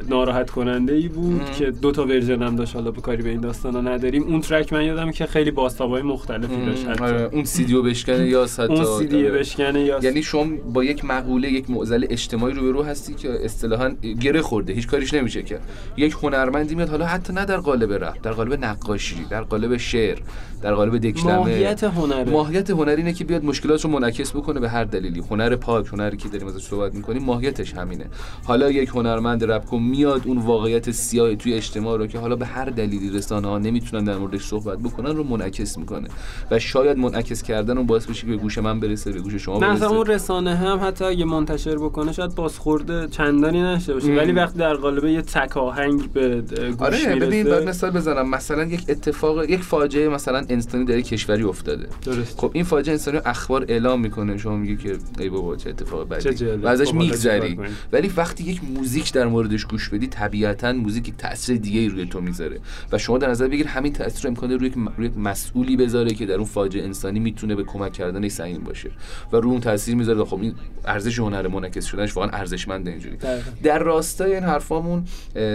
ناراحت 0.10 0.50
کننده 0.50 0.94
ای 0.94 1.08
بود 1.08 1.52
که 1.52 1.72
دو 1.72 1.92
تا 1.92 2.06
version 2.06 2.44
هم 2.44 2.56
داشت 2.56 2.76
حالا 2.76 2.92
به 2.92 3.02
کاری 3.02 3.24
به 3.24 3.30
این 3.30 3.42
داستانا 3.42 3.82
نداریم. 3.82 4.24
اون 4.24 4.42
track 4.42 4.74
من 4.74 4.86
یادم 4.86 5.12
که 5.12 5.26
خیلی 5.26 5.52
بازتابای 5.52 6.02
مختلفی 6.02 6.66
داشت 6.66 7.02
اون 7.34 7.44
سیدیو 7.44 7.82
بشکنه 7.82 8.28
یا 8.28 8.46
اون 8.70 8.86
سیدیو 9.00 9.34
بشکنه 9.34 9.82
یا 9.82 10.00
یعنی 10.04 10.24
شما 10.24 10.46
با 10.74 10.84
یک 10.84 11.06
مقوله 11.06 11.52
یک 11.52 11.70
معضل 11.70 12.06
اجتماعی 12.10 12.54
رو 12.54 12.62
به 12.62 12.72
رو 12.72 12.84
هستی 12.84 13.14
که 13.14 13.46
اصطلاحا 13.46 13.90
گره 14.22 14.42
خورده 14.42 14.74
هیچ 14.74 14.88
کاریش 14.88 15.14
نمیشه 15.14 15.44
کرد 15.44 15.62
یک 15.98 16.16
هنرمندی 16.24 16.76
میاد 16.76 16.90
حالا 16.90 17.06
حتی 17.06 17.34
نه 17.34 17.46
در 17.46 17.58
قالب 17.58 17.94
رپ 17.94 18.18
در 18.24 18.32
قالب 18.32 18.66
نقاشی 18.66 19.26
در 19.30 19.42
قالب 19.42 19.78
شعر 19.78 20.18
در 20.62 20.74
قالب 20.74 20.98
دکلمه. 20.98 21.36
ماهیت 21.36 21.84
هنر 21.84 22.30
ماهیت 22.30 22.70
هنر 22.70 22.96
اینه 22.96 23.14
که 23.14 23.24
بیاد 23.24 23.44
مشکلات 23.44 23.86
رو 23.86 23.90
منعکس 23.90 24.32
بکنه 24.32 24.60
به 24.60 24.70
هر 24.70 24.84
دلیلی. 24.84 25.24
هنر 25.32 25.56
پاک 25.56 25.88
هنری 25.88 26.18
که 26.18 26.30
داریم 26.30 26.48
ازش 26.48 26.64
صحبت 26.64 26.96
می‌کنیم 26.96 27.24
ماهیتش 27.24 27.74
همینه. 27.74 28.06
حالا 28.44 28.72
یک 28.72 28.90
هنرمند 28.90 29.35
رپ 29.44 29.66
کن 29.66 29.80
میاد 29.80 30.22
اون 30.26 30.38
واقعیت 30.38 30.92
سیاه 30.92 31.36
توی 31.36 31.54
اجتماع 31.54 31.98
رو 31.98 32.08
که 32.08 32.20
حالا 32.20 32.36
به 32.36 32.46
هر 32.46 32.66
دلیلی 32.66 33.10
رسانه 33.10 33.48
ها 33.48 33.60
نمی‌تونن 33.60 34.04
در 34.04 34.18
موردش 34.18 34.46
صحبت 34.46 34.80
بکنن 34.80 35.16
رو 35.16 35.24
منعکس 35.24 35.78
می‌کنه. 35.78 36.08
و 36.52 36.60
شاید 36.60 36.98
منعکس 36.98 37.44
کردن 37.44 37.78
اون 37.78 37.88
باعث 37.88 38.06
بشه 38.06 38.22
که 38.22 38.28
به 38.28 38.38
گوش 38.38 38.58
من 38.58 38.80
برسه 38.80 39.12
به 39.12 39.20
گوش 39.20 39.36
شما 39.36 39.60
برسه. 39.60 39.86
اون 39.86 40.06
رسانه 40.06 40.56
هم 40.56 40.80
حتی 40.84 41.06
اگه 41.06 41.26
منتشر 41.26 41.76
بکنه 41.76 42.12
شاید 42.12 42.36
بازخورده 42.36 43.08
چندانی 43.08 43.62
نشه 43.62 43.94
باشه. 43.94 44.16
ولی 44.16 44.32
وقتی 44.32 44.60
در 44.60 44.74
قالب 44.74 45.06
یه 45.06 45.22
تک 45.22 45.58
آهنگ 45.58 46.12
به 46.12 46.42
گوش 46.72 46.82
آره 46.82 47.16
ببین 47.16 47.60
مثال 47.60 47.92
بزنم. 47.92 48.30
مثلا 48.30 48.64
یک 48.64 48.84
اتفاق 48.90 49.50
یک 49.50 49.64
فاجعه 49.64 50.10
مثلا 50.10 50.46
انسانی 50.50 50.86
در 50.86 51.02
کشوری 51.02 51.44
افتاده. 51.44 51.88
درست. 52.06 52.40
خب 52.40 52.52
این 52.54 52.64
فاجعه 52.64 52.94
انسانی 52.94 53.20
اخبار 53.26 53.66
اعلام 53.68 54.02
می‌کنه. 54.02 54.38
شما 54.38 54.58
میگی 54.58 54.78
که 54.78 54.98
ای 55.20 55.30
بابا 55.30 55.56
چه 55.56 55.70
اتفاق 55.70 56.10
بدی. 56.10 56.46
و 56.46 56.68
ازش 56.68 56.88
خب، 56.88 56.96
میگذری. 56.96 57.60
ولی 57.92 58.12
وقتی 58.18 58.44
یک 58.44 58.62
موزیک 58.76 59.14
در 59.14 59.25
موردش 59.26 59.66
گوش 59.66 59.90
بدی 59.90 60.08
طبیعتا 60.08 60.74
موزیک 60.74 61.14
تاثیر 61.18 61.58
دیگه 61.58 61.88
روی 61.88 62.06
تو 62.06 62.22
می‌ذاره. 62.22 62.60
و 62.92 62.98
شما 62.98 63.18
در 63.18 63.30
نظر 63.30 63.48
بگیر 63.48 63.68
همین 63.68 63.94
تاثیر 63.94 64.24
رو 64.24 64.30
امکانه 64.30 64.58
روی 64.58 64.72
روی 64.98 65.10
مسئولی 65.18 65.78
بذاره 65.78 66.14
که 66.14 66.26
در 66.26 66.36
اون 66.36 66.46
فاجعه 66.46 66.84
انسانی 66.84 67.20
می‌تونه 67.20 67.56
به 67.56 67.64
کمک 67.64 67.94
کردن 67.94 68.28
سهیم 68.28 68.64
باشه. 68.64 68.92
و 69.32 69.38
رو 69.38 69.50
اون 69.50 69.60
تاثیر 69.60 69.96
می‌ذاره 69.96 70.24
خب 70.24 70.42
این 70.42 70.54
ارزش 70.86 71.20
هنر 71.20 71.48
منعکس 71.48 71.86
شدنش 71.86 72.18
واقعا 72.18 72.32
ارزشمنده 72.32 72.92
اینجوری. 72.92 73.18
در 73.64 73.80
راستای 73.80 74.34
این 74.34 74.44
حرفامون 74.44 75.04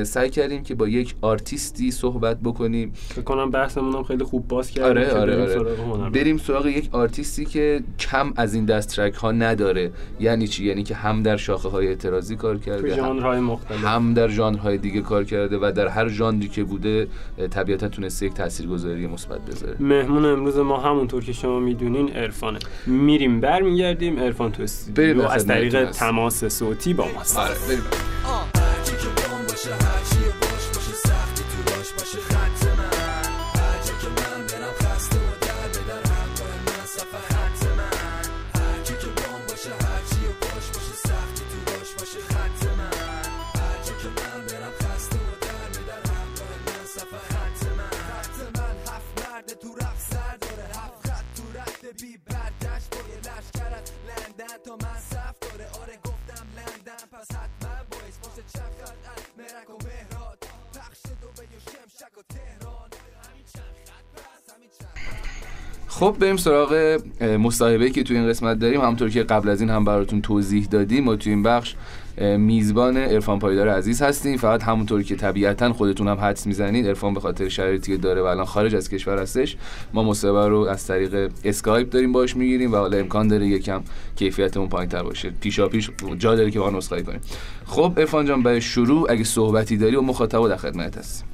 سعی 0.05 0.31
کردیم 0.31 0.63
که 0.63 0.75
با 0.75 0.89
یک 0.89 1.15
آرتیستی 1.21 1.91
صحبت 1.91 2.41
بکنیم. 2.41 2.93
فکر 2.95 3.23
کنم 3.23 3.51
بحثمون 3.51 3.95
هم 3.95 4.03
خیلی 4.03 4.25
خوب 4.25 4.49
باز 4.49 4.71
کردیم 4.71 4.91
آره 4.91 5.13
آره, 5.13 5.59
آره. 5.59 6.11
بریم 6.11 6.39
سراغ 6.39 6.67
یک 6.67 6.89
آرتیستی 6.93 7.45
که 7.45 7.83
کم 7.99 8.33
از 8.37 8.55
این 8.55 8.65
دست 8.65 8.97
track 8.97 9.15
ها 9.15 9.33
نداره. 9.33 9.93
یعنی 10.21 10.49
چی؟ 10.49 10.65
یعنی 10.65 10.83
که 10.83 10.95
هم 10.95 11.23
در 11.23 11.37
شاخه 11.37 11.69
های 11.69 11.89
اعتراضی 11.89 12.37
کار 12.37 12.59
کرده 12.59 12.97
مختلف. 13.61 13.85
هم 13.85 14.15
در 14.15 14.29
ژانرهای 14.29 14.79
دیگه 14.79 15.01
کار 15.01 15.25
کرده 15.25 15.59
و 15.59 15.73
در 15.77 15.89
هر 15.89 16.09
ژانری 16.09 16.49
که 16.49 16.65
بوده 16.65 17.09
طبیعتا 17.51 17.89
تونسته 17.89 18.27
یک 18.27 18.35
تاثیرگذاری 18.35 19.07
مثبت 19.07 19.41
بذاره. 19.41 19.77
مهمون 19.81 20.25
امروز 20.25 20.59
ما 20.59 20.81
همونطور 20.81 21.25
که 21.25 21.33
شما 21.33 21.61
می‌دونین 21.61 22.13
عرفانه. 22.13 22.59
میریم 22.87 23.41
برمیگردیم 23.41 24.19
عرفان 24.19 24.53
تو 24.53 24.63
استودیو. 24.63 25.23
از 25.23 25.47
طریق 25.47 25.91
تماس 25.91 26.45
صوتی 26.45 26.95
با 26.95 27.09
ماست. 27.15 27.39
آره 27.39 27.55
بریم. 27.69 27.83
خب 66.01 66.17
بریم 66.21 66.37
سراغ 66.37 67.01
مصاحبه 67.39 67.91
که 67.91 68.03
تو 68.03 68.15
این 68.15 68.29
قسمت 68.29 68.59
داریم. 68.59 68.81
همونطور 68.81 69.11
که 69.11 69.23
قبل 69.23 69.49
از 69.49 69.61
این 69.61 69.71
هم 69.71 69.85
براتون 69.85 70.21
توضیح 70.21 70.67
دادیم 70.71 71.05
ما 71.05 71.17
تو 71.17 71.31
این 71.31 71.43
بخش 71.43 71.75
میزبان 72.19 72.97
ارفان 72.97 73.39
پایدار 73.39 73.69
عزیز 73.69 74.03
هستیم. 74.03 74.37
فقط 74.37 74.63
همونطور 74.63 75.03
که 75.03 75.17
طبیعتا 75.17 75.73
خودتون 75.73 76.09
هم 76.09 76.17
حدس 76.17 76.47
می‌زنید 76.47 76.87
ارفان 76.87 77.15
به 77.15 77.21
خاطر 77.21 77.49
شرایطی 77.49 77.93
که 77.93 77.99
داره 77.99 78.23
و 78.23 78.25
الان 78.25 78.45
خارج 78.45 78.75
از 78.75 78.89
کشور 78.89 79.19
هستش 79.19 79.57
ما 79.95 80.03
مصاحبه 80.03 80.49
رو 80.49 80.59
از 80.59 80.87
طریق 80.87 81.31
اسکایپ 81.45 81.91
داریم 81.91 82.13
باش 82.13 82.37
می‌گیریم 82.37 82.73
و 82.73 82.77
حالا 82.77 82.99
امکان 82.99 83.29
داره 83.29 83.47
یکم 83.47 83.83
کیفیتمون 84.17 84.69
پایینتر 84.69 85.03
باشه. 85.03 85.33
پیشا 85.41 85.69
پیش 85.69 85.91
جا 86.19 86.35
داره 86.35 86.51
که 86.51 86.61
با 86.61 86.71
نسخه 86.71 87.03
کنیم. 87.03 87.21
خب 87.67 87.93
ارفان 87.97 88.27
جان 88.27 88.43
برای 88.43 88.61
شروع 88.61 89.07
اگه 89.11 89.25
صحبتی 89.25 89.77
داری 89.77 89.97
و 89.97 90.01
مخاطب 90.01 90.49
در 90.49 90.57
خدمت 90.57 90.99
هستیم 90.99 91.27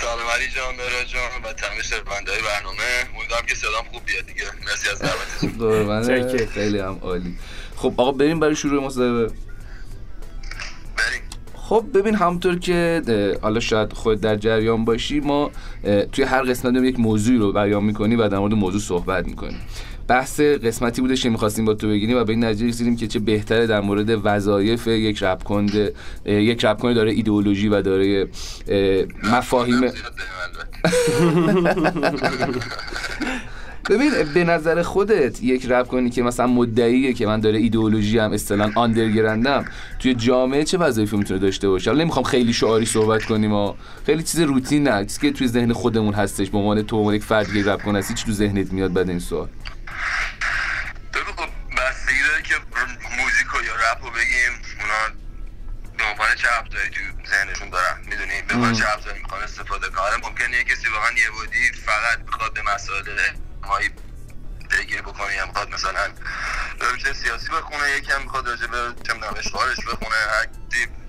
سلام 0.00 0.28
علی 0.36 0.48
جان 0.56 0.76
برا 0.76 1.04
جان 1.04 1.42
و 1.44 1.52
تمام 1.52 1.82
شنونده‌های 1.82 2.42
برنامه. 2.42 3.18
امیدوارم 3.18 3.46
که 3.46 3.54
صدام 3.54 3.84
خوب 3.92 4.02
بیاد 4.06 4.26
دیگه. 4.26 4.44
مرسی 4.66 4.88
از 4.88 4.98
دعوتتون. 5.02 6.46
خیلی 6.54 6.78
هم 6.78 6.98
عالی. 7.02 7.36
خب 7.76 7.94
آقا 7.96 8.12
بریم 8.12 8.40
برای 8.40 8.56
شروع 8.56 8.84
مصاحبه. 8.84 9.26
بریم. 9.26 11.22
خب 11.54 11.84
ببین 11.94 12.14
همونطور 12.14 12.58
که 12.58 13.02
حالا 13.42 13.60
شاید 13.60 13.92
خود 13.92 14.20
در 14.20 14.36
جریان 14.36 14.84
باشی 14.84 15.20
ما 15.20 15.50
توی 16.12 16.24
هر 16.24 16.42
قسمت 16.42 16.82
یک 16.84 17.00
موضوعی 17.00 17.38
رو 17.38 17.52
بیان 17.52 17.84
می‌کنی 17.84 18.16
و 18.16 18.28
در 18.28 18.38
مورد 18.38 18.54
موضوع 18.54 18.80
صحبت 18.80 19.26
می‌کنیم 19.26 19.60
بحث 20.10 20.40
قسمتی 20.40 21.00
بودش 21.00 21.22
که 21.22 21.30
می‌خواستیم 21.30 21.64
با 21.64 21.74
تو 21.74 21.88
بگیریم 21.88 22.16
و 22.16 22.24
به 22.24 22.32
این 22.32 22.44
نتیجه 22.44 22.66
رسیدیم 22.66 22.96
که 22.96 23.06
چه 23.06 23.18
بهتره 23.18 23.66
در 23.66 23.80
مورد 23.80 24.20
وظایف 24.24 24.86
یک 24.86 25.22
رپ 25.22 25.42
کنده 25.42 25.92
یک 26.24 26.64
رپ 26.64 26.80
کنده 26.80 26.94
داره 26.94 27.12
ایدئولوژی 27.12 27.68
و 27.68 27.82
داره 27.82 28.28
مفاهیم. 29.22 29.80
ببین 33.90 34.10
به 34.34 34.44
نظر 34.44 34.82
خودت 34.82 35.42
یک 35.42 35.66
رپ 35.68 35.86
کنی 35.86 36.10
که 36.10 36.22
مثلا 36.22 36.46
مدعیه 36.46 37.12
که 37.12 37.26
من 37.26 37.40
داره 37.40 37.58
ایدئولوژی 37.58 38.18
هم 38.18 38.32
اصطلاحا 38.32 38.80
آندرگرندم 38.80 39.64
توی 39.98 40.14
جامعه 40.14 40.64
چه 40.64 40.78
وظایفی 40.78 41.16
می‌تونه 41.16 41.40
داشته 41.40 41.68
باشه؟ 41.68 41.90
حالا 41.90 42.02
نمی‌خوام 42.02 42.24
خیلی 42.24 42.52
شعاری 42.52 42.86
صحبت 42.86 43.24
کنیم 43.24 43.52
و 43.52 43.72
خیلی 44.06 44.22
چیز 44.22 44.40
روتین 44.40 44.88
نه 44.88 45.04
چیزی 45.04 45.20
که 45.20 45.30
توی 45.30 45.48
ذهن 45.48 45.72
خودمون 45.72 46.14
هستش 46.14 46.50
به 46.50 46.58
عنوان 46.58 46.82
تو 46.82 47.14
یک 47.14 47.22
فرد 47.22 47.54
یک 47.54 47.66
رپ 47.66 47.82
کنی 47.82 48.02
چی 48.02 48.14
تو 48.14 48.32
ذهنت 48.32 48.72
میاد 48.72 48.92
بعد 48.92 49.08
این 49.08 49.18
سوال؟ 49.18 49.48
که 52.42 52.54
موزیک 53.16 53.66
یا 53.66 53.76
رپ 53.76 54.04
رو 54.04 54.10
بگیم 54.10 54.62
اونا 54.80 55.20
به 55.98 56.04
عنوان 56.04 56.34
چه 56.34 56.48
ابزاری 56.52 56.90
تو 56.90 57.00
ذهنشون 57.30 57.70
دارن 57.70 58.00
می‌دونی؟ 58.04 58.42
به 58.42 58.54
عنوان 58.54 58.74
چه 58.74 58.92
ابزاری 58.92 59.22
می‌خوان 59.22 59.42
استفاده 59.42 59.88
کنن. 59.88 60.16
ممکنه 60.22 60.64
کسی 60.64 60.88
واقعا 60.88 61.12
یه 61.12 61.30
بودی 61.30 61.72
فقط 61.72 62.18
بخواد 62.18 62.54
به 62.54 62.62
مسائل 62.62 63.20
مایی 63.62 63.90
پیگیری 64.70 65.02
بکنه 65.02 65.34
یا 65.34 65.46
می‌خواد 65.46 65.70
مثلا 65.70 66.12
رابطه 66.80 67.12
سیاسی 67.12 67.48
بخونه 67.48 67.90
یکم 67.90 68.22
می‌خواد 68.22 68.48
راجع 68.48 68.66
به 68.66 68.94
اشغالش 69.38 69.78
بخونه 69.78 70.16
هر 70.16 70.46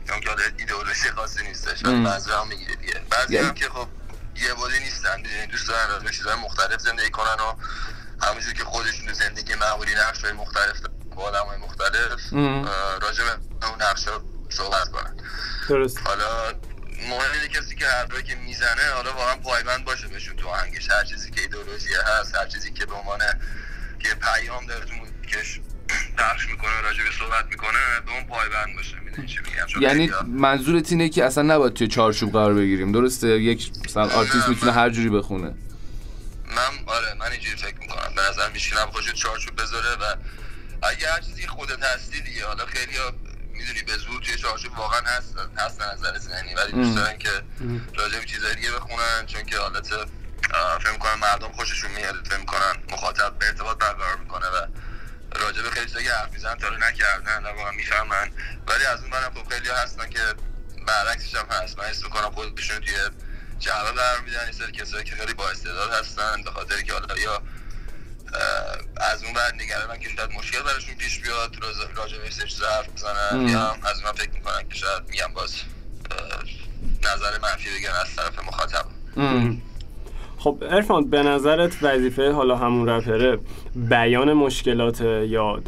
چون 0.07 0.19
که 0.19 0.29
ایدئولوژی 0.57 1.12
خاصی 1.12 1.43
نیستش 1.43 1.83
بعضی 1.83 2.31
هم 2.31 2.48
می‌گیره 2.48 2.75
دیگه. 2.75 3.01
بعضی 3.10 3.38
هم 3.38 3.53
که 3.53 3.69
خب 3.69 3.88
یه 4.36 4.53
بودی 4.53 4.79
نیستن 4.79 5.21
دوست 5.51 5.67
دارن 5.67 5.89
راجع 5.89 6.10
چیزهای 6.10 6.36
مختلف 6.36 6.79
زندگی 6.79 7.10
کنن 7.10 7.33
و 7.33 7.55
همونجور 8.24 8.54
که 8.54 8.63
خودشون 8.63 9.08
تو 9.08 9.13
زندگی 9.13 9.56
معمولی 9.56 9.92
نقش 9.96 10.22
های 10.24 10.34
مختلف 10.34 10.82
با 11.16 11.24
آدم 11.24 11.46
های 11.46 11.58
مختلف 11.58 12.34
راجع 13.01 13.24
به 13.24 13.68
اون 13.68 13.82
نقش 13.82 14.06
صحبت 14.50 14.90
کنن. 14.92 15.16
درست. 15.70 16.00
حالا 16.08 16.54
مهم 17.10 17.32
اینه 17.34 17.48
کسی 17.48 17.75
که 17.75 17.86
حرفایی 17.86 18.24
که 18.24 18.36
می‌زنه 18.36 18.86
حالا 18.96 19.13
واقعا 19.13 19.36
پایبند 19.36 19.86
باشه 19.86 20.08
بهشون 20.08 20.36
تو 20.36 20.48
آهنگش. 20.48 20.92
هر 20.92 21.04
چیزی 21.04 21.32
که 21.32 21.42
ایدئولوژی 21.42 21.94
هست 21.94 22.36
هر 22.36 22.48
چیزی 22.48 22.72
که 22.72 22.86
به 22.86 22.94
عنوان 22.94 23.20
یه 24.06 24.13
پیام 24.13 24.66
داره 24.66 24.86
تو 24.86 24.94
موزیکش 24.94 25.62
پخش 26.18 26.48
می‌کنه 26.50 26.82
راجع 26.82 27.04
به 27.04 27.10
صحبت 27.20 27.46
می‌کنه 27.46 27.80
به 28.06 28.12
اون 28.12 28.24
پایبند 28.24 28.75
باشه. 28.75 28.98
یعنی 29.82 30.12
منظورت 30.28 30.92
اینه 30.92 31.10
که 31.10 31.25
اصلا 31.25 31.44
نباید 31.56 31.74
توی 31.74 31.88
چارچوب 31.88 32.32
قرار 32.32 32.54
بگیریم. 32.54 32.92
درسته؟ 32.92 33.28
یک 33.28 33.72
مثلا 33.86 34.10
آرتیست 34.10 34.50
می‌تونه 34.50 34.72
هر 34.72 34.90
جوری 34.90 35.10
بخونه. 35.10 35.54
من 36.51 36.84
آره 36.86 37.13
من 37.13 37.31
اینجوری 37.31 37.55
فکر 37.55 37.77
می‌کنم. 37.77 38.15
به 38.15 38.22
نظر 38.22 38.50
میشینم 38.50 38.91
خوشت 38.91 39.13
چارچوب 39.13 39.62
بذاره 39.62 39.96
و 39.96 40.15
اگه 40.84 41.12
هر 41.12 41.22
چیزی 41.22 41.48
خودت 41.48 41.84
هستی 41.84 42.22
دیگه 42.22 42.46
حالا 42.46 42.65
خیلی 42.65 42.98
می‌دونی 43.53 43.81
به 43.81 43.98
زور 43.98 44.22
توی 44.22 44.38
چارچوب 44.38 44.77
واقعا 44.77 45.01
هست 45.01 45.36
هست 45.58 45.81
نظر 45.81 46.17
ذهنی 46.17 46.53
ولی 46.53 46.72
دوست 46.72 46.96
دارن 46.96 47.17
که 47.17 47.43
راجع 47.96 48.20
به 48.20 48.25
چیزای 48.25 48.55
دیگه 48.55 48.72
بخونن 48.72 49.25
چون 49.27 49.43
که 49.43 49.58
حالت 49.58 49.88
فهم 50.84 50.98
کنن 50.98 51.13
مردم 51.13 51.51
خوششون 51.51 51.91
میاد 51.91 52.27
فهم 52.27 52.46
کنن 52.46 52.84
مخاطب 52.91 53.39
به 53.39 53.46
ارتباط 53.46 53.77
برقرار 53.77 54.17
می‌کنه 54.17 54.48
و 54.48 54.67
راجع 55.36 55.62
به 55.62 55.70
خیلی 55.70 55.86
چیزایی 55.86 56.08
حرف 56.08 56.31
می‌زنن 56.31 56.55
تا 56.55 56.70
نکردن 56.70 57.43
واقعا 57.43 57.72
می‌فهمن. 57.72 58.31
ولی 58.67 58.86
از 58.86 59.01
اون 59.01 59.10
برم 59.10 59.34
خب 59.34 59.53
خیلی 59.53 59.70
هستن 59.70 60.10
که 60.10 60.20
برعکسش 60.88 61.36
هم 61.36 61.46
هست. 61.46 61.79
من 61.79 61.86
حس 61.86 62.03
می‌کنم 62.03 62.31
خودشون 62.31 62.79
توی 62.79 62.96
جعبه 63.62 63.91
قرار 63.91 64.22
میدن 64.25 64.39
این 64.62 64.72
کسایی 64.72 65.03
که 65.03 65.15
خیلی 65.15 65.34
با 65.34 65.50
استعداد 65.50 65.91
هستن 65.91 66.41
به 66.46 66.51
خاطر 66.51 66.82
که 66.82 66.94
حالا 66.94 67.18
یا 67.18 67.41
از 68.98 69.24
اون 69.24 69.34
بعد 69.34 69.53
نگرانن 69.53 70.00
که 70.00 70.10
شاید 70.10 70.32
مشکل 70.32 70.62
براشون 70.63 70.96
پیش 70.96 71.20
بیاد 71.20 71.56
راجع 71.96 72.18
به 72.18 72.30
چیز 72.30 72.62
حرف 72.62 72.89
بزنن 72.89 73.50
یا 73.50 73.77
از 73.84 74.03
اون 74.03 74.12
فکر 74.12 74.32
می‌کنن 74.32 74.70
که 74.70 74.75
شاید 74.75 75.03
میگم 75.10 75.34
باز 75.34 75.56
نظر 77.03 77.39
منفی 77.41 77.70
بگن 77.80 77.89
از 78.01 78.15
طرف 78.15 78.39
مخاطب. 78.39 78.86
خب 80.38 80.63
ارفان 80.70 81.10
به 81.10 81.24
نظرت 81.24 81.84
وظیفه 81.84 82.32
حالا 82.32 82.56
همون 82.58 82.89
رپره 82.89 83.39
بیان 83.75 84.34
مشکلات 84.34 85.01
یا 85.01 85.63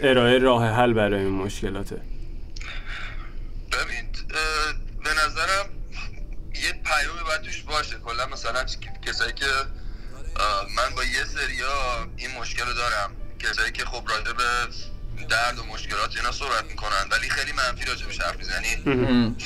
ارائه 0.00 0.38
راه 0.38 0.66
حل 0.66 0.92
برای 0.92 1.20
این 1.20 1.30
مشکلاته 1.30 1.96
ببین 3.72 4.12
به 5.04 5.10
نظرم 5.10 5.66
یه 6.54 6.72
پیامی 6.72 7.22
باید 7.26 7.40
توش 7.42 7.62
باشه 7.62 7.91
کلا 8.04 8.26
مثلا 8.26 8.64
کسایی 9.06 9.32
که 9.32 9.46
من 10.76 10.94
با 10.96 11.04
یه 11.04 11.24
سریا 11.24 12.08
این 12.16 12.30
مشکل 12.30 12.66
رو 12.66 12.72
دارم. 12.72 13.16
کسایی 13.38 13.72
که 13.72 13.84
خب 13.84 14.08
راجع 14.08 14.32
به 14.32 14.44
درد 15.28 15.58
و 15.58 15.64
مشکلات 15.64 16.16
اینا 16.16 16.32
صحبت 16.32 16.64
می‌کنن 16.64 17.08
ولی 17.10 17.30
خیلی 17.30 17.52
منفی 17.52 17.84
راجع 17.84 18.06
به 18.06 18.24
حرف 18.24 18.36
می‌زنی. 18.36 18.76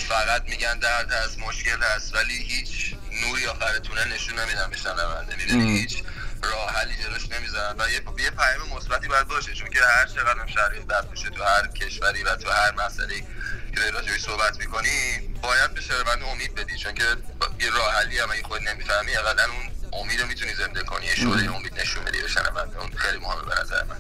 فقط 0.09 0.43
میگن 0.49 0.79
درد 0.79 1.13
هست 1.13 1.39
مشکل 1.39 1.83
هست 1.83 2.15
ولی 2.15 2.35
هیچ 2.35 2.95
نوری 3.23 3.47
آخر 3.47 3.79
تونه 3.79 4.05
نشون 4.05 4.39
نمیدن 4.39 4.71
به 4.71 4.77
شنونده. 4.77 5.37
می‌دونی؟ 5.37 5.79
هیچ 5.79 6.03
راه 6.43 6.71
حلی 6.71 6.95
جلوش 7.03 7.31
نمی‌زنن 7.31 7.75
و 7.79 7.91
یه 7.91 8.03
یه 8.19 8.31
پیام 8.31 8.69
مثبتی 8.77 9.09
باید 9.09 9.29
باشه 9.29 9.53
چون 9.55 9.71
که 9.71 9.81
هر 9.81 10.07
چقدر 10.07 10.41
هم 10.41 10.47
شرایط 10.47 10.83
بد 10.83 11.09
باشه 11.09 11.31
تو 11.31 11.45
هر 11.45 11.67
کشوری 11.67 12.23
و 12.23 12.37
تو 12.37 12.51
هر 12.51 12.73
مسئله 12.73 13.25
که 13.76 13.83
داری 13.83 13.92
راجعش 13.95 14.21
صحبت 14.21 14.59
می‌کنی 14.61 14.97
باید 15.42 15.71
به 15.75 15.80
شهروند 15.80 16.23
امید 16.33 16.54
بدی 16.54 16.76
چون 16.76 16.95
که 16.95 17.02
یه 17.64 17.71
راه 17.76 17.92
حلی 17.99 18.18
هم 18.18 18.28
اگه 18.33 18.42
خود 18.42 18.61
نمی‌فهمی 18.61 19.12
اقلا 19.16 19.45
اون 19.54 19.64
امید 20.00 20.21
می‌تونی 20.28 20.52
زنده 20.54 20.83
کنی 20.83 21.06
شعله 21.16 21.56
امید. 21.56 21.73
نشون 21.80 22.04
بدی 22.04 22.23
به 22.23 22.28
شنونده 22.28 22.80
اون 22.80 22.90
خیلی 22.97 23.18
مهمه 23.18 23.42
به 23.42 23.61
نظر 23.61 23.83
من. 23.88 23.97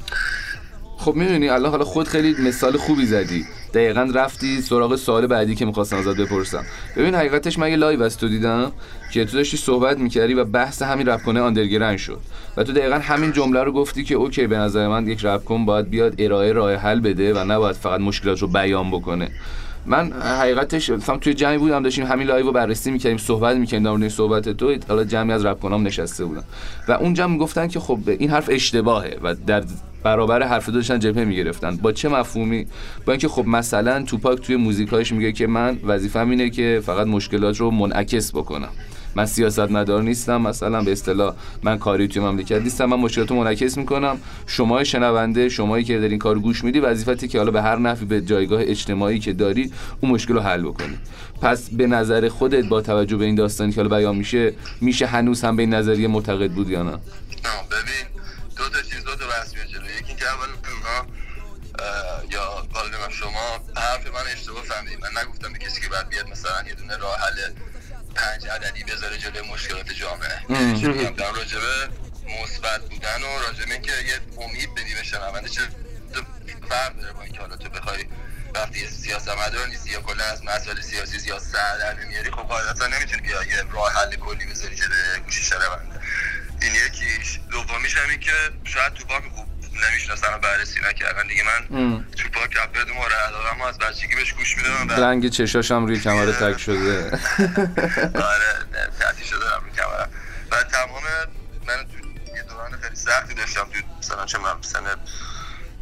خب 0.98 1.14
می‌دونی 1.14 1.48
الله 1.48 1.68
حالا 1.68 1.84
خود 1.84 2.08
خیلی 2.08 2.48
مثال 2.48 2.76
خوبی 2.76 3.06
زدی. 3.06 3.46
دقیقا 3.74 4.10
رفتی 4.14 4.62
سراغ 4.62 4.96
سوال 4.96 5.26
بعدی 5.26 5.54
که 5.54 5.64
می‌خواستم 5.64 5.96
ازت 5.96 6.16
بپرسم. 6.16 6.66
ببین 6.96 7.14
حقیقتش 7.14 7.58
من 7.58 7.70
یه 7.70 7.76
live 7.76 8.02
از 8.02 8.18
تو 8.18 8.28
دیدم 8.28 8.72
که 9.12 9.24
تو 9.24 9.36
داشتی 9.36 9.56
صحبت 9.56 9.98
می‌کردی 9.98 10.34
و 10.34 10.44
بحث 10.44 10.82
همین 10.82 11.08
رپ 11.08 11.22
کن 11.22 11.40
underground 11.40 11.98
شد. 11.98 12.20
و 12.56 12.64
تو 12.64 12.72
دقیقا 12.72 12.98
همین 12.98 13.32
جمله 13.32 13.62
رو 13.62 13.72
گفتی 13.72 14.04
که 14.04 14.14
okay 14.14 14.46
به 14.46 14.56
نظر 14.56 14.88
من 14.88 15.06
یک 15.08 15.24
رپ 15.24 15.44
کن 15.44 15.64
باید 15.64 15.90
بیاد 15.90 16.14
ارائه 16.18 16.52
راه 16.52 16.74
حل 16.74 17.00
بده 17.00 17.34
و 17.34 17.44
نباید 17.44 17.76
فقط 17.76 18.00
مشکلات 18.00 18.38
رو 18.38 18.48
بیان 18.48 18.90
بکنه. 18.90 19.30
من 19.86 20.12
حقیقتش 20.12 20.90
مثلا 20.90 21.16
توی 21.16 21.34
جمعی 21.34 21.58
بودم 21.58 21.82
داشتیم 21.82 22.06
همین 22.06 22.26
live 22.26 22.46
رو 22.46 22.52
بررسی 22.52 22.90
می‌کردیم 22.90 23.18
صحبت 23.18 23.56
می‌کردیم 23.56 23.84
در 23.84 23.90
مورد 23.90 24.08
صحبت 24.08 24.48
تو. 24.48 24.74
حالا 24.88 25.04
جمعی 25.04 25.32
از 25.32 25.44
رپ 25.44 25.60
کنام 25.60 25.86
نشسته 25.86 26.24
بودن 26.24 26.42
و 26.88 26.92
اونجا 26.92 27.28
می‌گفتن 27.28 27.68
که 27.68 27.80
خب 27.80 27.98
این 28.06 28.30
حرف 28.30 28.48
اشتباهه 28.52 29.16
و 29.22 29.34
در 29.34 29.64
برابر 30.02 30.42
حرف 30.42 30.68
داشتن 30.68 30.98
جبهه 30.98 31.24
می‌گرفتن. 31.24 31.76
با 31.76 31.92
چه 31.92 32.08
مفهومی؟ 32.08 32.66
با 33.06 33.12
اینکه 33.12 33.28
خب 33.28 33.46
مثلا 33.46 34.02
توپاک 34.02 34.40
توی 34.40 34.56
موزیکاش 34.56 35.12
میگه 35.12 35.32
که 35.32 35.46
من 35.46 35.78
وظیفه‌م 35.84 36.30
اینه 36.30 36.50
که 36.50 36.82
فقط 36.86 37.06
مشکلات 37.06 37.56
رو 37.56 37.70
منعکس 37.70 38.30
بکنم. 38.30 38.68
من 39.16 39.26
سیاست 39.26 39.58
مدار 39.58 40.02
نیستم 40.02 40.42
مثلا 40.42 40.82
به 40.82 40.92
اصطلاح 40.92 41.34
من 41.62 41.78
کاری 41.78 42.08
توی 42.08 42.22
مملکت 42.22 42.62
نیستم 42.62 42.84
من 42.84 42.96
مشکلاتو 42.96 43.34
منعکس 43.34 43.76
می‌کنم. 43.78 44.20
شما 44.46 44.84
شنونده 44.84 45.48
شمایی 45.48 45.84
که 45.84 45.98
دارین 45.98 46.18
کار 46.18 46.38
گوش 46.38 46.64
میدی 46.64 46.80
وظیفتی 46.80 47.28
که 47.28 47.38
حالا 47.38 47.50
به 47.50 47.62
هر 47.62 47.76
نفی 47.76 48.04
به 48.04 48.20
جایگاه 48.20 48.60
اجتماعی 48.62 49.18
که 49.18 49.32
داری 49.32 49.72
اون 50.00 50.12
مشکل 50.12 50.34
رو 50.34 50.40
حل 50.40 50.62
بکنی. 50.62 50.98
پس 51.42 51.68
به 51.70 51.86
نظر 51.86 52.28
خودت 52.28 52.64
با 52.64 52.80
توجه 52.80 53.16
به 53.16 53.24
این 53.24 53.34
داستانی 53.34 53.72
که 53.72 53.76
حالا 53.76 53.96
بیان 53.96 54.16
میشه 54.16 54.54
میشه 54.80 55.06
هنوز 55.06 55.44
هم 55.44 55.56
به 55.56 55.62
این 55.62 55.74
نظریه 55.74 56.08
معتقد 56.08 56.50
بود 56.50 56.70
یا 56.70 56.82
نه؟ 56.82 56.90
ببین 56.90 58.06
دو 58.56 58.68
تا 58.68 58.82
چیز 58.82 59.04
دو 59.04 59.14
تا 59.14 59.26
بحث 59.26 59.52
یکی 60.00 60.14
که 60.14 60.24
اول 60.26 60.48
یا 62.30 62.40
حالا 62.72 63.10
شما 63.10 63.46
حرف 63.76 64.06
من 64.06 64.32
اشتباه 64.34 64.62
فهمیدید 64.62 64.98
من 65.00 65.08
نگفتم 65.22 65.52
به 65.52 65.58
کسی 65.58 65.80
که 65.80 65.88
بعد 65.88 66.08
بیاد 66.08 66.28
مثلا 66.30 66.68
یه 66.68 66.74
دونه 66.74 66.96
راه 66.96 67.16
حل 67.18 67.52
پنج 68.16 68.46
عددی 68.46 68.84
بذاره 68.84 69.18
جلوی 69.18 69.48
مشکلات 69.48 69.92
جامعه. 69.92 70.40
میگم؟ 70.48 71.14
در 71.14 71.32
راجبه 71.32 71.88
مثبت 72.42 72.80
بودن 72.80 73.22
و 73.22 73.38
راجبه 73.46 73.78
که 73.78 73.92
یه 73.92 74.20
امید 74.44 74.74
بدی 74.74 74.94
به 74.94 75.02
شنونده 75.02 75.48
چه 75.48 75.62
فرق 76.68 76.96
داره 76.96 77.12
با 77.12 77.22
اینکه 77.22 77.40
حالا 77.40 77.56
تو 77.56 77.68
بخوای 77.68 78.04
وقتی 78.54 78.88
سیاست 78.88 79.28
مدار 79.28 79.66
نیستی 79.66 79.90
یا 79.90 80.00
کلا 80.00 80.24
از 80.24 80.44
مسائل 80.44 80.80
سیاسی 80.80 81.18
زیاد 81.18 81.38
سر 81.38 81.78
در 81.78 82.04
نمیاری 82.04 82.30
خب 82.30 82.42
قاعدتا 82.42 82.86
نمی‌تونی 82.86 83.22
بیا 83.22 83.42
یه 83.42 83.62
راه 83.72 83.92
حل 83.92 84.16
کلی 84.16 84.46
بذاری 84.46 84.76
جلوی 84.76 85.20
گوشی 85.24 85.44
شنونده. 85.44 86.00
این 86.62 86.74
یکیش. 86.74 87.40
دومیش 87.50 87.96
همین 87.96 88.20
که 88.20 88.32
شاید 88.64 88.94
تو 88.94 89.04
باک 89.04 89.22
نمی‌شناسن 89.90 90.34
و 90.34 90.38
بررسی 90.38 90.80
نکردن. 90.80 91.26
دیگه 91.28 91.42
من 91.44 92.04
تو 92.16 92.28
پاک 92.28 92.72
دو 92.86 92.94
مورد 92.94 93.12
علاقه 93.12 93.68
از 93.68 93.78
بچگی 93.78 94.14
بهش 94.14 94.32
گوش 94.32 94.56
میدم؟ 94.56 95.02
رنگ 95.02 95.28
چشاش 95.28 95.70
هم 95.70 95.86
روی 95.86 96.00
کمره 96.00 96.32
تک 96.32 96.58
شده. 96.60 97.04
آره 98.32 98.66
تعطی 99.00 99.24
شده 99.24 99.44
روی 99.62 99.70
کمره 99.76 100.08
و 100.50 100.62
تمام 100.62 101.02
من 101.66 101.76
تو 101.76 102.08
یه 102.36 102.42
دوران 102.42 102.80
خیلی 102.82 102.96
سختی 102.96 103.34
داشتم 103.34 103.64
تو 103.64 103.78
مثلا 103.98 104.26
چه 104.26 104.38
من 104.38 104.62
سن 104.62 104.80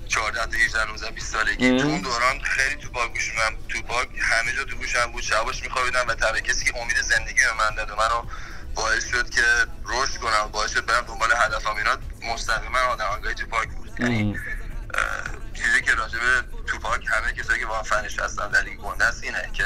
14 0.08 0.46
تا 0.46 0.56
18 0.64 0.90
19 0.90 1.10
20 1.10 1.32
سالگی. 1.32 1.78
تو 1.80 1.86
اون 1.86 2.00
دوران 2.00 2.40
خیلی 2.40 2.76
تو 2.76 2.88
پاک 2.88 3.10
گوش 3.12 3.30
میدم 3.30 3.56
تو 3.68 3.82
پاک 3.82 4.08
همه 4.20 4.52
جا 4.52 4.64
تو 4.64 4.76
گوشم 4.76 5.12
بود 5.12 5.22
شباش 5.22 5.62
میخوابیدم 5.62 6.04
و 6.08 6.14
تنها 6.14 6.40
کسی 6.40 6.64
که 6.64 6.78
امید 6.78 7.00
زندگی 7.00 7.40
به 7.40 7.52
من 7.64 7.74
داد 7.74 7.90
و 7.90 7.96
منو 7.96 8.22
باعث 8.74 9.04
شد 9.10 9.30
که 9.30 9.42
رشد 9.86 10.16
کنم 10.16 10.48
باعث 10.52 10.70
شد 10.70 10.86
برم 10.86 11.00
دنبال 11.00 11.28
هدفم. 11.36 11.76
اینا 11.76 11.96
مستقیما 12.34 12.78
آهنگای 12.78 13.34
تو 13.34 13.46
پاک 13.46 13.68
بود 13.68 13.83
یعنی 13.98 14.36
چیزی 15.54 15.82
که 15.82 15.94
راجع 15.94 16.18
به 16.18 16.62
توپاک 16.66 17.06
همه 17.06 17.32
کسایی 17.32 17.60
که 17.60 17.66
واقعا 17.66 17.82
فنش 17.82 18.18
هستن 18.18 18.48
در 18.48 18.64
این 18.64 18.76
گنده 18.76 19.04
است 19.04 19.24
اینه 19.24 19.50
که 19.52 19.64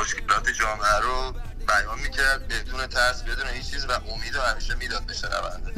مشکلات 0.00 0.50
جامعه 0.50 1.00
رو 1.02 1.34
بیان 1.68 1.98
می‌کرد 2.02 2.48
بدون 2.48 2.86
ترس 2.86 3.22
بدون 3.22 3.46
هیچ 3.54 3.70
چیز 3.70 3.84
و 3.84 3.92
امید 3.92 4.34
رو 4.34 4.40
همیشه 4.40 4.74
می‌داد 4.74 5.06
به 5.06 5.12
شنونده. 5.12 5.72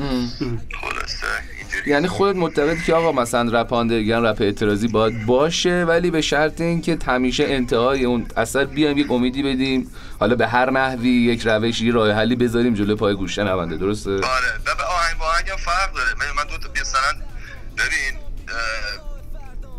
خلاصه 0.81 1.26
اینجوری 1.59 1.90
یعنی 1.90 2.09
خودت 2.09 2.37
معتقدی 2.37 2.83
که 2.83 2.95
آقا 2.95 3.12
مثلا 3.12 3.61
رپ 3.61 3.73
آندرگران 3.73 4.26
رپ 4.26 4.40
اعتراضی 4.40 4.88
باید 4.88 5.26
باشه 5.26 5.85
ولی 5.85 6.11
به 6.11 6.21
شرط 6.21 6.61
اینکه 6.61 6.99
همیشه 7.07 7.45
انتهای 7.45 8.05
اون 8.05 8.26
اثر 8.37 8.64
بیایم 8.64 8.99
یک 8.99 9.11
امیدی 9.11 9.43
بدیم 9.43 9.90
حالا 10.21 10.35
به 10.35 10.47
هر 10.47 10.71
نحوی 10.71 11.09
یک 11.09 11.43
روشی 11.47 11.90
راه 11.90 12.12
حلی 12.12 12.37
بذاریم 12.37 12.75
جلو 12.75 12.97
پای 12.97 13.14
گوش 13.14 13.35
شنونده 13.35 13.76
درسته؟ 13.76 14.11
آره. 14.11 14.23
و 14.66 14.75
به 14.75 14.83
آهنگ 14.83 15.19
با 15.19 15.26
آهنگ 15.26 15.47
فرق 15.47 15.93
داره. 15.95 16.14
من 16.19 16.26
من 16.37 16.50
دو 16.50 16.59
تا 16.59 16.81
مثلا 16.81 17.36
ببین 17.78 18.18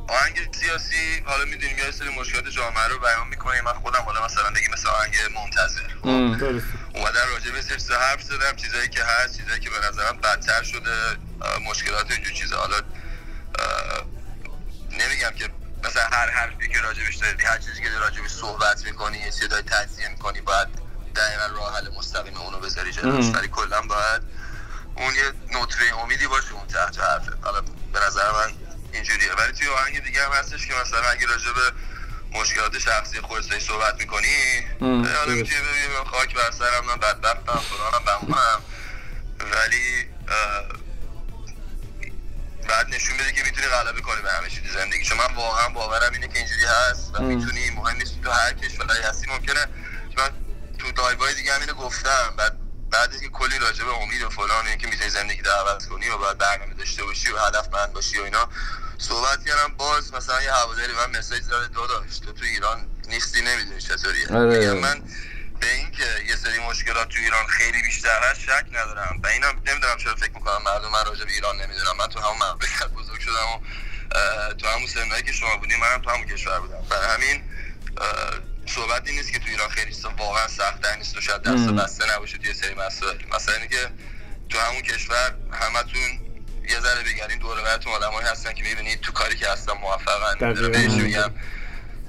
آهنگ 0.09 0.49
سیاسی 0.55 1.23
حالا 1.25 1.45
می‌دونیم 1.45 1.77
یه 1.77 1.91
سری 1.91 2.09
مشکلات 2.09 2.47
جامعه 2.47 2.87
رو 2.87 2.99
بیان 2.99 3.27
می‌کنه 3.27 3.61
من 3.61 3.73
خودم 3.73 4.01
حالا 4.01 4.25
مثلا 4.25 4.49
بگیم 4.49 4.71
مثل 4.73 4.87
آهنگ 4.87 5.15
منتظر. 5.35 5.87
درسته. 6.37 6.67
اومدن 6.95 7.27
راجع 7.33 7.51
به 7.51 7.63
چیزا 7.63 7.99
حرف 7.99 8.23
زدم 8.23 8.55
چیزایی 8.55 8.89
که 8.89 9.03
هست 9.03 9.37
چیزایی 9.37 9.59
که 9.59 9.69
به 9.69 9.87
نظرم 9.87 10.17
بدتر 10.17 10.63
شده 10.63 11.17
مشکلات 11.69 12.11
اینجور 12.11 12.33
چیزا. 12.33 12.57
حالا 12.57 12.81
نمیگم 14.91 15.31
که 15.35 15.49
مثلا 15.83 16.03
هر 16.11 16.29
حرفی 16.29 16.69
که 16.69 16.81
راجبش 16.81 17.15
داری 17.15 17.45
هر 17.45 17.57
چیزی 17.57 17.81
که 17.83 17.89
راجبش 17.89 18.31
صحبت 18.31 18.85
می‌کنی 18.85 19.17
یه 19.17 19.31
چیزی 19.31 19.47
داری 19.47 19.63
تجزیه 19.63 20.07
می‌کنی 20.07 20.41
باید 20.41 20.67
دقیقا 21.15 21.45
راه 21.45 21.77
حل 21.77 21.89
مستقیم 21.97 22.37
اونو 22.37 22.59
بذاری 22.59 22.91
جلوش. 22.91 23.25
ولی 23.35 23.47
کلا 23.47 23.81
باید 23.81 24.21
اون 24.97 25.15
یه 25.15 25.33
نطفه 25.59 25.95
امیدی 26.03 26.27
باشه 26.27 26.53
اون 26.53 26.67
تحت 26.67 26.99
حرفه. 26.99 27.31
حالا 27.41 27.61
به 27.93 27.99
نظر 28.07 28.31
من 28.31 28.53
اینجوریه. 28.93 29.33
ولی 29.33 29.53
توی 29.53 29.67
آهنگ 29.67 30.03
دیگه 30.03 30.25
هم 30.25 30.31
هستش 30.31 30.67
که 30.67 30.73
مثلا 30.73 31.09
اگه 31.09 31.25
راجع 31.25 31.51
به 31.51 31.71
مشکلات 32.39 32.79
شخصی 32.79 33.21
خودت 33.21 33.59
صحبت 33.59 33.99
می‌کنی 33.99 34.67
حالا. 34.81 35.33
می‌تونی 35.33 35.61
ببینی 35.61 35.87
من 35.97 36.03
خاک 36.11 36.35
بر 36.35 36.51
سرم 36.51 36.85
من 36.85 36.95
بدبختم 36.95 37.59
فلانم 37.59 38.05
بمونم 38.05 38.61
ولی 39.39 40.07
بعد 42.69 42.89
نشون 42.89 43.17
بده 43.17 43.31
که 43.31 43.43
می‌تونی 43.43 43.67
غلبه 43.67 44.01
کنی 44.01 44.21
به 44.21 44.31
همه 44.31 44.49
چیز 44.49 44.73
زندگی. 44.73 45.03
چون 45.03 45.17
من 45.17 45.35
واقعا 45.35 45.69
باورم 45.69 46.13
اینه 46.13 46.27
که 46.27 46.39
اینجوری 46.39 46.65
هست 46.65 47.11
و. 47.13 47.21
می‌تونی 47.21 47.69
مهم 47.69 47.97
نیست 47.97 48.21
تو 48.21 48.31
هر 48.31 48.53
کشوری 48.53 49.01
هستی 49.03 49.31
ممکنه. 49.31 49.65
من 50.17 50.29
تو 50.77 51.01
لایوهای 51.01 51.33
دیگه 51.33 51.53
هم 51.53 51.61
اینو 51.61 51.73
گفتم. 51.73 52.33
بعد 52.37 52.57
بعد 52.91 53.13
از 53.13 53.21
که 53.21 53.29
کلی 53.29 53.59
راجع 53.59 53.85
به 53.85 53.93
امید 53.93 54.23
و 54.23 54.29
فلان 54.29 54.67
اینکه 54.67 54.87
می‌تونی 54.87 55.09
زندگی 55.09 55.41
رو 55.41 55.51
عوض 55.51 55.87
کنی 55.87 56.09
و 56.09 56.17
باید 56.17 56.37
برنامه 56.37 56.73
داشته 56.73 57.03
باشی 57.03 57.31
و 57.31 57.37
هدف 57.37 57.73
مند 57.73 57.93
باشی 57.93 58.19
و 58.19 58.23
اینا 58.23 58.49
صحبت 58.97 59.45
کردم 59.45 59.73
باز 59.77 60.13
مثلا 60.13 60.43
یه 60.43 60.53
هواداری 60.53 60.93
من 60.93 61.19
مسیج 61.19 61.47
داره 61.47 61.67
دو 61.67 61.87
داشت. 61.87 62.25
تو 62.25 62.33
تو 62.33 62.45
ایران 62.45 62.87
نیستی 63.07 63.41
نمی‌دونی 63.41 63.81
چطوریه. 63.81 64.27
آره. 64.27 64.73
من 64.73 65.01
به 65.59 65.73
اینکه 65.73 66.07
یه 66.27 66.35
سری 66.35 66.59
مشکلات 66.59 67.09
تو 67.09 67.19
ایران 67.19 67.47
خیلی 67.47 67.81
بیشتر 67.81 68.19
هست 68.31 68.39
شک 68.39 68.65
ندارم. 68.71 69.19
و 69.23 69.27
اینم 69.27 69.61
نمی‌دونم 69.65 69.97
چرا 69.97 70.15
فکر 70.15 70.31
می‌کنم 70.31 70.63
مردم 70.65 70.91
من 70.91 71.05
راجع 71.05 71.25
به 71.25 71.31
ایران 71.31 71.61
نمی‌دونم. 71.61 71.97
من 71.97 72.07
تو 72.07 72.19
همون 72.19 72.37
مملکت 72.51 72.87
بزرگ 72.87 73.19
شدم 73.19 73.47
و 73.53 73.59
تو 74.53 74.67
همون 74.67 74.87
سنایی 74.87 75.23
که 75.23 75.31
شما 75.31 75.57
بودیم 75.57 75.79
منم 75.79 76.01
تو 76.01 76.09
همون 76.09 76.27
کشور 76.27 76.59
بودم. 76.59 76.81
برای 76.89 77.07
همین 77.07 77.43
صحبت 78.67 79.07
این 79.07 79.15
نیست 79.15 79.31
که 79.31 79.39
تو 79.39 79.45
ایران 79.49 79.69
خیلی 79.69 79.95
واقعا 80.17 80.47
سخت 80.47 80.85
نیست 80.97 81.17
و 81.17 81.21
شاید 81.21 81.41
دست. 81.41 81.69
بسته 81.69 82.15
نباشه 82.15 82.37
توی 82.37 82.47
یه 82.47 82.53
سری 82.53 82.73
مسائل 82.73 83.17
مثلا 83.35 83.55
اینکه 83.55 83.89
تو 84.49 84.59
همون 84.59 84.81
کشور 84.81 85.35
همتون 85.51 86.01
یه 86.69 86.79
ذره 86.79 87.03
بگردین 87.03 87.37
دور 87.37 87.59
و 87.59 87.63
براتون 87.63 87.93
آدمایی 87.93 88.27
هستن 88.27 88.53
که 88.53 88.63
می‌بینید 88.63 89.01
تو 89.01 89.11
کاری 89.11 89.35
که 89.35 89.49
هستن 89.49 89.73
موفقن. 89.73 90.53
بهش 90.71 90.91
میگم 90.91 91.31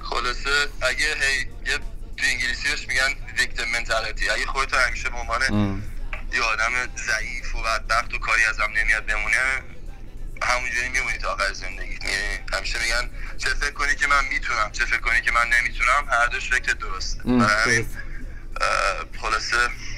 خلاصه 0.01 0.49
اگه 0.81 1.05
هی 1.05 1.39
یه 1.65 1.77
تو 2.17 2.25
انگلیسیش 2.25 2.87
میگن 2.87 3.15
ویکتیم 3.37 3.71
منتالیتی 3.73 4.29
اگه 4.29 4.45
خودت 4.45 4.73
همیشه 4.73 5.09
به 5.09 5.17
عنوان. 5.17 5.41
یه 6.33 6.41
آدم 6.41 6.71
ضعیف 6.97 7.55
و 7.55 7.61
بدبخت 7.61 8.13
و 8.13 8.19
کاری 8.19 8.45
ازم 8.45 8.71
نمیاد 8.75 9.05
بمونه 9.05 9.37
همونجوری 10.43 10.89
میمونی 10.89 11.17
تا 11.17 11.33
آخر 11.33 11.53
زندگی. 11.53 11.93
یعنی 12.03 12.39
همیشه 12.53 12.79
میگن 12.83 13.09
چه 13.37 13.49
فکر 13.49 13.71
کنی 13.71 13.95
که 13.95 14.07
من 14.07 14.25
می‌تونم 14.25 14.71
چه 14.71 14.85
فکر 14.85 14.99
کنی 14.99 15.21
که 15.21 15.31
من 15.31 15.47
نمی‌تونم 15.59 16.07
هر 16.11 16.27
دوش 16.27 16.49
فکر 16.49 16.73
درسته. 16.73 17.23
برای 17.23 17.85
خلاصه 19.21 19.57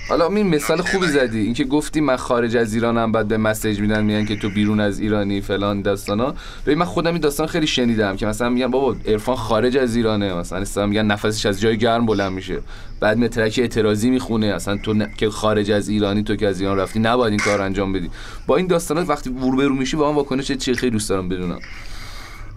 حالا 0.09 0.27
این 0.27 0.47
مثال 0.47 0.81
خوبی. 0.81 1.07
زدی. 1.07 1.39
اینکه 1.39 1.63
گفتی 1.63 2.01
من 2.01 2.15
خارج 2.15 2.57
از 2.57 2.73
ایرانم 2.73 3.11
بعد 3.11 3.27
به 3.27 3.37
مسیج 3.37 3.79
میدن 3.79 4.03
میگن 4.03 4.25
که 4.25 4.35
تو 4.35 4.49
بیرون 4.49 4.79
از 4.79 4.99
ایرانی 4.99 5.41
فلان 5.41 5.81
داستانا 5.81 6.35
ببین 6.65 6.77
من 6.77 6.85
خودم 6.85 7.11
این 7.11 7.21
داستان 7.21 7.47
خیلی 7.47 7.67
شنیدم 7.67 8.15
که 8.17 8.25
مثلا 8.25 8.49
میگن 8.49 8.71
بابا 8.71 8.95
عرفان 9.05 9.35
خارج 9.35 9.77
از 9.77 9.95
ایرانه. 9.95 10.33
مثلا 10.33 10.59
اصلا 10.59 10.85
میگن 10.85 11.05
نفسش 11.05 11.45
از 11.45 11.61
جای 11.61 11.77
گرم 11.77 12.05
بلند 12.05 12.31
میشه. 12.31 12.61
بعد 12.99 13.17
مترک 13.17 13.59
اعتراضی 13.61 14.09
می‌خونه. 14.09 14.47
اصلا 14.47 14.77
تو 14.77 14.93
ن- 14.93 15.13
که 15.17 15.29
خارج 15.29 15.71
از 15.71 15.89
ایرانی 15.89 16.23
تو 16.23 16.35
که 16.35 16.47
از 16.47 16.61
ایران 16.61 16.77
رفتی 16.77 16.99
نباید 16.99 17.31
این 17.31 17.39
کار 17.39 17.61
انجام 17.61 17.93
بدی. 17.93 18.11
با 18.47 18.57
این 18.57 18.67
داستانات 18.67 19.09
وقتی 19.09 19.29
رو 19.51 19.75
میشی 19.75 19.95
با 19.97 20.09
هم 20.09 20.15
واکنش 20.15 20.51
چی 20.51 20.73
خیلی 20.73 20.91
دوست 20.91 21.09
دارم 21.09 21.29
بدونم. 21.29 21.59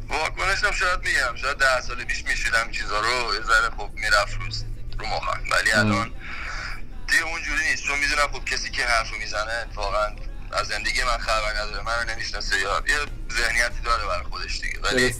واکنشم 0.08 0.70
شاید 0.72 0.98
میگم. 0.98 1.36
شاید 1.42 1.56
ده 1.56 1.80
سال 1.80 1.96
پیش 1.96 2.24
میشیدم 2.28 2.70
چیزا 2.72 3.00
رو. 3.00 3.34
یه 3.34 3.40
ذره 3.40 3.70
خب 3.76 3.88
می‌رفت 3.94 4.64
رو 5.04 5.16
مخم 5.16 5.40
ولی 5.50 5.72
الان 5.72 6.12
دیگه 7.08 7.22
اونجوری 7.22 7.64
نیست. 7.70 7.82
چون 7.82 7.98
می‌دونم 7.98 8.28
خب 8.32 8.44
کسی 8.44 8.70
که 8.70 8.86
حرف 8.86 9.10
رو 9.10 9.18
می‌زنه 9.18 9.66
واقعا 9.74 10.16
از 10.52 10.66
زندگی 10.66 11.04
من 11.04 11.18
خبر 11.18 11.52
نداره. 11.52 11.82
من 11.82 11.98
رو 12.02 12.10
نمی‌شناسه. 12.10 12.58
یا 12.60 12.82
یه 12.88 12.98
ذهنیتی 13.32 13.80
داره 13.84 14.06
برای 14.06 14.24
خودش 14.24 14.60
دیگه. 14.60 14.80
ولی. 14.80 15.14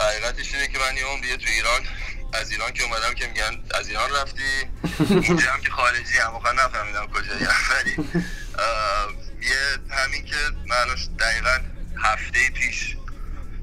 حقیقتش 0.00 0.54
اینه 0.54 0.68
که 0.68 0.78
من 0.78 0.96
یه 0.96 1.04
عمر 1.04 1.20
دیگه 1.20 1.36
تو 1.36 1.48
ایران 1.48 1.80
از 2.34 2.50
ایران 2.50 2.72
که 2.72 2.82
اومدم 2.82 3.14
که 3.14 3.26
میگن 3.26 3.62
از 3.74 3.88
ایران 3.88 4.10
رفتی. 4.16 4.70
اینجا 5.10 5.52
هم 5.52 5.60
که 5.60 5.70
خارجی 5.70 6.18
هم. 6.18 6.32
واقعا 6.32 6.52
نفهمیدم 6.52 7.06
کجایی 7.06 7.46
ولی 7.70 7.96
یه 9.42 9.78
همین 9.90 10.24
که 10.24 10.36
من 10.66 10.94
دقیقا 11.18 11.58
هفته 11.98 12.50
پیش 12.50 12.96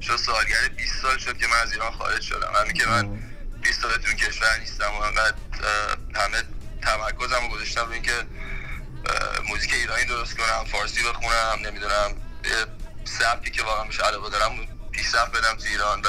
شد 0.00 0.16
سالگرد 0.16 0.76
20 0.76 1.02
سال 1.02 1.18
شد 1.18 1.38
که 1.38 1.46
من 1.46 1.56
از 1.62 1.72
ایران 1.72 1.92
خارج 1.92 2.22
شدم. 2.22 2.52
همین 2.60 2.72
که 2.72 2.86
من 2.86 3.18
20 3.62 3.82
سال 3.82 3.92
تو 3.92 4.12
کشور 4.12 4.58
نیستم 4.58 4.90
و 4.90 5.00
انقدر 5.00 5.34
همه 6.14 6.42
تمرکزم 6.82 7.42
رو 7.42 7.48
گذاشتم 7.48 7.86
روی 7.86 7.94
اینکه 7.94 8.26
موزیک 9.48 9.72
ایرانی 9.72 10.04
درست 10.04 10.36
کنم 10.36 10.64
فارسی 10.64 11.02
بخونم 11.02 11.58
نمی‌دونم 11.64 12.14
سبکی 13.04 13.50
که 13.50 13.62
واقعا 13.62 13.84
بهش 13.84 14.00
علاقه 14.00 14.30
دارم 14.30 14.50
پیشرفت 14.92 15.32
بدم 15.32 15.56
تو 15.56 15.64
ایران 15.68 16.00
و 16.00 16.08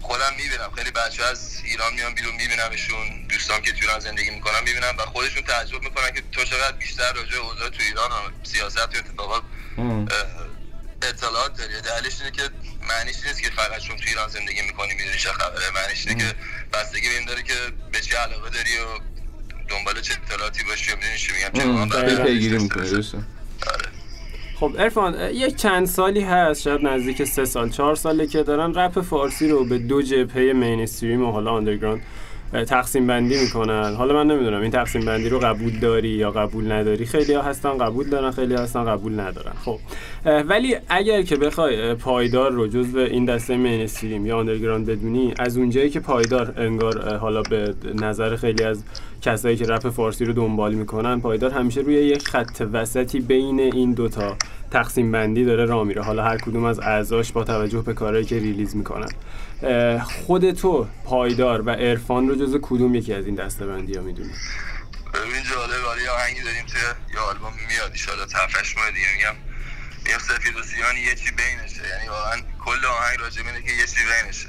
خودم 0.00 0.34
می‌بینم. 0.36 0.70
خیلی 0.76 0.90
بچه 0.90 1.24
از 1.24 1.60
ایران 1.64 1.94
میان 1.94 2.14
بیرون 2.14 2.34
میبینمشون 2.34 3.26
دوستان 3.28 3.62
که 3.62 3.72
تو 3.72 3.78
ایران 3.80 4.00
زندگی 4.00 4.30
می‌کنم 4.30 4.64
می‌بینم 4.64 4.94
و 4.98 5.02
خودشون 5.02 5.42
تعجب 5.42 5.82
می‌کنن 5.82 6.10
که 6.10 6.22
تو 6.32 6.44
چقدر 6.44 6.76
بیشتر 6.76 7.12
راجع 7.12 7.36
اوضاع 7.36 7.68
تو 7.68 7.82
ایران 7.82 8.10
و 8.10 8.30
سیاست 8.42 8.78
و 8.78 8.98
اتفاقات 8.98 9.42
اطلاعات 11.08 11.58
داری. 11.58 11.72
دلیلش 11.72 12.20
اینه 12.20 12.32
که 12.38 12.42
معنیش 12.88 13.16
نیست 13.26 13.42
که 13.42 13.50
فقط 13.50 13.80
چون 13.80 13.96
تو 13.96 14.04
ایران 14.06 14.28
زندگی 14.28 14.62
می‌کنی 14.62 14.92
می‌دونی 14.98 15.18
چه 15.18 15.28
خبره. 15.28 15.70
معنیش 15.74 16.06
اینه 16.06 16.20
که 16.22 16.34
بستگی 16.72 17.08
به 17.08 17.14
این 17.18 17.26
داره 17.26 17.42
که 17.42 17.54
به 17.92 18.00
چه 18.00 18.16
علاقه 18.16 18.50
داری 18.50 18.70
و 18.78 18.88
دنبال 19.68 20.00
چه 20.00 20.14
اطلاعاتی 20.14 20.62
باشی 20.64 20.92
و 20.92 20.96
می‌دونی 20.96 21.18
چی 21.18 21.32
میگم. 21.32 21.88
چه 22.08 22.24
پیگیری 22.24 22.56
آره. 22.56 23.88
خب 24.60 24.76
ارفان 24.78 25.30
یک 25.30 25.56
چند 25.56 25.86
سالی 25.86 26.20
هست 26.20 26.62
شاید 26.62 26.80
نزدیک 26.86 27.24
سه 27.24 27.44
سال 27.44 27.70
چهار 27.70 27.94
ساله 27.96 28.26
که 28.26 28.42
دارن 28.42 28.74
رپ 28.74 29.00
فارسی 29.00 29.48
رو 29.48 29.64
به 29.64 29.78
دو 29.78 30.02
جبهه 30.02 30.52
مینستریم 30.52 31.24
و 31.24 31.32
حالا 31.32 31.50
آندرگراند 31.50 32.00
اه، 32.00 32.06
تقسیم 32.54 33.06
بندی 33.06 33.40
می‌کنن. 33.40 33.94
حالا 33.94 34.14
من 34.14 34.26
نمی‌دونم 34.34 34.60
این 34.60 34.70
تقسیم 34.70 35.04
بندی 35.04 35.28
رو 35.28 35.38
قبول 35.38 35.78
داری 35.78 36.08
یا 36.08 36.30
قبول 36.30 36.72
نداری؟ 36.72 37.06
خیلی 37.06 37.32
ها 37.32 37.42
هستن 37.42 37.78
قبول 37.78 38.08
دارن 38.08 38.30
خیلی 38.30 38.54
ها 38.54 38.62
هستن 38.62 38.84
قبول 38.84 39.20
ندارن. 39.20 39.52
خب 39.64 39.78
ولی 40.24 40.76
اگر 40.88 41.22
که 41.22 41.36
بخوای 41.36 41.94
پایدار 41.94 42.52
رو 42.52 42.66
جزو 42.66 42.98
این 42.98 43.24
دسته 43.24 43.56
mainstream 43.56 44.26
یا 44.26 44.38
underground 44.38 44.86
بدونی 44.86 45.34
از 45.38 45.56
اونجایی 45.56 45.90
که 45.90 46.00
پایدار 46.00 46.54
انگار 46.56 47.16
حالا 47.16 47.42
به 47.42 47.74
نظر 47.94 48.36
خیلی 48.36 48.64
از 48.64 48.84
کسایی 49.22 49.56
که 49.56 49.64
رپ 49.64 49.88
فارسی 49.88 50.24
رو 50.24 50.32
دنبال 50.32 50.74
می‌کنن 50.74 51.20
پایدار 51.20 51.50
همیشه 51.50 51.80
روی 51.80 51.94
یک 51.94 52.28
خط 52.28 52.62
وسطی 52.72 53.20
بین 53.20 53.60
این 53.60 53.92
دوتا 53.92 54.36
تقسیم 54.70 55.12
بندی 55.12 55.44
داره 55.44 55.64
راه 55.64 55.84
میره. 55.84 56.02
حالا 56.02 56.22
هر 56.22 56.36
کدوم 56.36 56.64
از 56.64 56.80
اعضاش 56.80 57.32
با 57.32 57.44
توجه 57.44 57.82
به 57.82 57.94
کارهایی 57.94 58.24
که 58.24 58.38
release 58.38 58.76
می‌کنن. 58.76 59.08
اه، 59.64 60.04
خود 60.04 60.52
تو 60.52 60.88
پایدار 61.04 61.62
و 61.62 61.70
عرفان 61.70 62.28
رو 62.28 62.34
جز 62.34 62.58
کدوم 62.62 62.94
یکی 62.94 63.14
از 63.14 63.26
این 63.26 63.34
دسته 63.34 63.66
بندی 63.66 63.94
ها 63.94 64.02
می‌دونی؟ 64.02 64.32
ببین 65.14 65.42
جالب 65.42 65.84
آره 65.84 66.02
یه 66.02 66.10
آهنگی 66.10 66.42
داریم 66.42 66.66
توی 66.66 66.80
یه 67.14 67.20
آلبوم 67.20 67.52
میاد 67.68 67.92
ایشالا 67.92 68.26
تفش 68.26 68.76
ماه 68.76 68.90
دیگه 68.90 69.06
میگم. 69.16 69.34
میگم 70.04 70.18
سفید 70.18 70.56
و 70.56 70.62
سیان 70.62 70.96
یه 70.96 71.14
چی 71.14 71.30
بینشه. 71.30 71.88
یعنی 71.88 72.08
واقعا 72.08 72.40
کل 72.64 72.84
آهنگ 72.84 73.18
راجع 73.18 73.42
اینه 73.46 73.62
که 73.62 73.72
یه 73.72 73.86
چی 73.86 74.00
بینشه. 74.04 74.48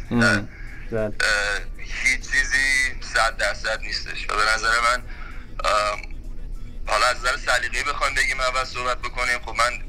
بله. 0.92 1.14
هیچ 1.78 2.22
چیزی 2.32 2.96
صد 3.14 3.38
درصد 3.38 3.82
نیستش. 3.82 4.26
و 4.30 4.36
به 4.36 4.42
نظر 4.56 4.72
من 4.80 5.04
حالا 6.88 7.06
از 7.06 7.18
نظر 7.18 7.38
سلیقه‌ای 7.38 7.84
بخوایم 7.84 8.14
بگیم 8.16 8.40
اول 8.40 8.64
صحبت 8.64 8.98
بکنیم. 8.98 9.40
خب 9.46 9.56
من 9.58 9.84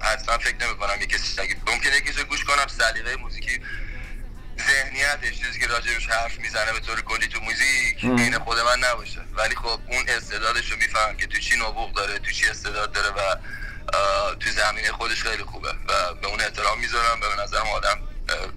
اصلا 0.00 0.38
فکر 0.38 0.56
نمی 0.66 0.76
کنم 0.76 1.00
یه 1.00 1.06
کسی 1.06 1.42
ممکنه 1.66 1.96
یکی 1.96 2.24
گوش 2.24 2.44
کنم 2.44 2.66
سلیقه 2.66 3.16
موزیکی 3.16 3.60
ذهنیتش 4.60 5.40
چیزی 5.40 5.60
که 5.60 5.66
راجبش 5.66 6.06
حرف 6.06 6.38
می‌زنه 6.38 6.72
به 6.72 6.80
طور 6.80 7.00
کلی 7.00 7.26
تو 7.26 7.40
موزیک 7.40 8.04
این 8.04 8.38
خود 8.38 8.58
من 8.58 8.78
نباشه. 8.78 9.20
ولی 9.34 9.54
خب 9.54 9.80
اون 9.88 10.08
استعدادش 10.08 10.70
رو 10.70 10.76
میفهم 10.76 11.16
که 11.16 11.26
تو 11.26 11.38
چی 11.38 11.56
نبوغ 11.56 11.94
داره 11.94 12.18
تو 12.18 12.30
چی 12.30 12.48
استعداد 12.48 12.92
داره 12.92 13.08
و 13.08 13.36
تو 14.34 14.50
زمینه 14.50 14.92
خودش 14.92 15.22
خیلی 15.22 15.42
خوبه 15.44 15.68
و 15.68 16.14
به 16.14 16.26
اون 16.26 16.40
احترام 16.40 16.80
می‌ذارم 16.80 17.20
به 17.20 17.42
نظرم 17.42 17.66
آدم 17.66 17.98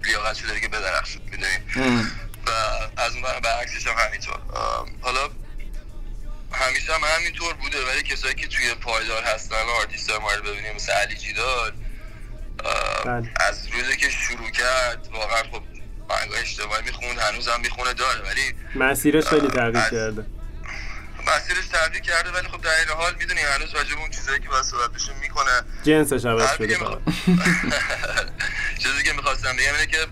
لیاقت 0.04 0.36
شده 0.36 0.60
که 0.60 0.68
بدرخشد 0.68 1.22
می‌دونی؟ 1.24 1.58
و 2.46 2.50
از 3.00 3.12
اون 3.14 3.22
برعکسش 3.22 3.86
هم 3.86 3.94
همینطور. 4.06 4.40
حالا 5.00 5.30
همیشه 6.52 6.94
هم 6.94 7.00
همینطور 7.04 7.54
بوده 7.54 7.84
ولی 7.86 8.02
کسایی 8.02 8.34
که 8.34 8.46
توی 8.46 8.74
پایدار 8.74 9.22
هستن 9.22 9.56
آرتیست 9.80 10.10
ما 10.10 10.32
رو 10.32 10.42
ببینیم 10.42 10.74
مثل 10.74 10.92
علی 10.92 11.14
جیدار 11.14 11.74
بله. 13.04 13.30
از 13.36 13.68
روزی 13.68 13.96
که 13.96 14.10
شروع 14.10 14.50
کرد 14.50 15.08
واقعا 15.12 15.42
خب 15.42 15.62
آهنگای 16.08 16.40
اجتماعی 16.40 16.82
می‌خوند 16.82 17.18
هنوز 17.18 17.48
هم 17.48 17.60
می‌خونه 17.60 17.92
داره 17.92 18.20
ولی 18.20 18.54
مسیرش 18.74 19.24
خیلی 19.24 19.48
تغییر 19.48 19.84
کرده. 19.90 20.26
مسیرش 21.26 21.66
تغییر 21.72 22.02
کرده 22.02 22.30
ولی 22.30 22.48
خب 22.48 22.60
در 22.60 22.70
این 22.70 22.88
حال 22.88 23.14
می‌دونی 23.18 23.40
هنوز 23.40 23.74
راجب 23.74 23.98
اون 23.98 24.10
چیزایی 24.10 24.40
که 24.40 24.48
باید 24.48 24.64
صحبت 24.64 24.90
بشه 24.90 25.12
می‌کنه. 25.20 25.62
جنسش 25.84 26.24
عوض 26.24 26.54
شده 26.54 26.76
چیزی 28.82 29.02
که 29.04 29.12
می‌خواستم 29.12 29.52
بگم 29.52 29.74
اینه 29.74 29.86
که 29.86 30.06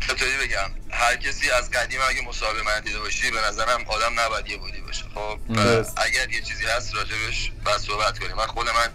چطوری 0.00 0.46
بگم؟ 0.46 0.70
هر 0.90 1.16
کسی 1.16 1.50
از 1.50 1.70
قدیم 1.70 2.00
اگه 2.08 2.28
مصاحبه 2.28 2.62
من 2.62 2.80
دیده 2.80 2.98
باشی 2.98 3.30
به 3.30 3.38
نظرم 3.48 3.84
آدم 3.86 4.20
نباید 4.20 4.50
یه 4.50 4.56
بودی 4.56 4.80
باشه. 4.80 5.04
خب 5.14 5.38
اگر 5.96 6.30
یه 6.30 6.42
چیزی 6.42 6.66
هست 6.66 6.94
راجبش 6.94 7.52
بعد 7.64 7.78
صحبت 7.78 8.18
کنیم. 8.18 8.36
من 8.36 8.46
خود 8.46 8.68
من 8.68 8.88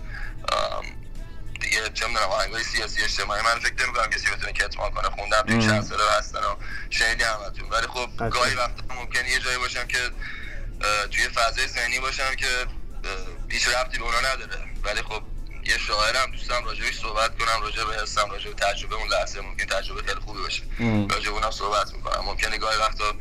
دیگه 1.60 1.89
چه 1.93 2.08
می‌دونم 2.08 2.26
آهنگای 2.26 2.63
سیاسی 2.63 3.04
اجتماعی 3.04 3.41
من 3.41 3.60
فکر 3.60 3.86
نمی‌کنم 3.86 4.10
کسی 4.10 4.30
بتونه 4.30 4.54
کتمان 4.54 4.91
کنه 4.91 5.10
خوندم 5.10 5.41
توی 5.41 5.62
چند 5.62 5.84
ساله 5.84 6.04
هستن 6.17 6.39
و 6.39 6.56
شنیدی 6.89 7.24
همتون. 7.24 7.70
ولی 7.70 7.88
خب 7.88 8.30
گاهی 8.30 8.56
وقتا 8.56 8.96
ممکنه 8.96 9.30
یه 9.30 9.39
جایی 9.39 9.58
باشم 9.58 9.88
که 9.88 10.00
توی 11.12 11.30
فضای 11.30 11.67
ذهنی 11.67 12.00
باشم 12.00 12.36
که 12.36 12.67
هیچ 13.50 13.67
ربطی 13.67 13.98
به 13.98 14.04
اونا 14.04 14.20
نداره. 14.20 14.60
ولی 14.84 15.02
خب 15.02 15.22
یه 15.63 15.78
شاعرم 15.78 16.32
دوستم 16.32 16.65
راجبش 16.65 17.00
صحبت 17.00 17.38
کنم 17.38 17.62
راجع 17.62 17.84
به 17.84 17.96
حسم 18.02 18.32
راجع 18.32 18.50
به 18.50 18.56
تجربه 18.56 18.96
اون 18.96 19.08
لحظه 19.08 19.41
ممکن 19.41 19.65
تجربه 19.65 20.02
خیلی 20.02 20.20
خوبی 20.20 20.41
باشه. 20.41 20.63
راجع 21.10 21.30
اونم 21.30 21.52
صحبت 21.52 21.93
می‌کنم. 21.93 22.26
ممکنه 22.26 22.58
گاهی 22.58 22.78
وقتا 22.78 23.13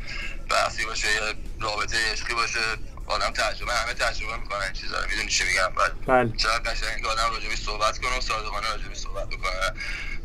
بحثی 0.49 0.85
باشه 0.85 1.07
یه 1.07 1.21
رابطه 1.59 2.11
عشقی 2.11 2.33
باشه. 2.33 2.59
آدم 3.07 3.29
تجربه 3.29 3.73
همه 3.73 3.93
تجربه 3.93 4.37
می‌کنن 4.37 4.61
این 4.61 4.73
چیزا 4.73 4.99
رو. 4.99 5.09
می‌دونی 5.09 5.27
چی 5.27 5.43
میگم؟ 5.43 5.73
بعد 5.77 6.05
بله. 6.05 6.37
چقدر 6.37 6.71
قشنگ 6.71 7.05
آدم 7.05 7.29
راجبش 7.31 7.57
صحبت 7.57 7.97
کنه 7.97 8.17
و 8.17 8.21
صادقانه 8.21 8.67
راجبش 8.69 8.97
صحبت 8.97 9.29
بکنه 9.29 9.51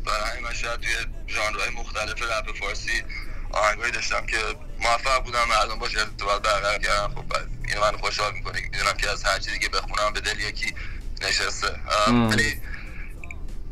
برای 0.05 0.29
همین 0.31 0.43
من 0.43 0.53
شاید 0.53 0.79
توی 0.79 0.95
ژانرهای 1.27 1.69
مختلف 1.69 2.21
رپ 2.21 2.57
فارسی 2.59 3.03
آهنگایی 3.51 3.91
داشتم 3.91 4.25
که 4.25 4.37
موفق 4.79 5.23
بودم 5.23 5.47
مردم 5.49 5.79
باشه 5.79 5.99
ارتباط 5.99 6.41
برقرار 6.41 6.77
کردم. 6.77 7.15
خب 7.15 7.25
اینو 7.67 7.81
من 7.81 7.97
خوشحال 7.97 8.33
می‌کنه 8.33 8.61
می‌دونم 8.61 8.93
که 8.93 9.09
از 9.09 9.23
هر 9.23 9.39
چیزی 9.39 9.59
که 9.59 9.69
بخونم 9.69 10.13
به 10.13 10.21
دل 10.21 10.39
یکی 10.39 10.75
نشسته. 11.21 11.79
ولی 12.07 12.61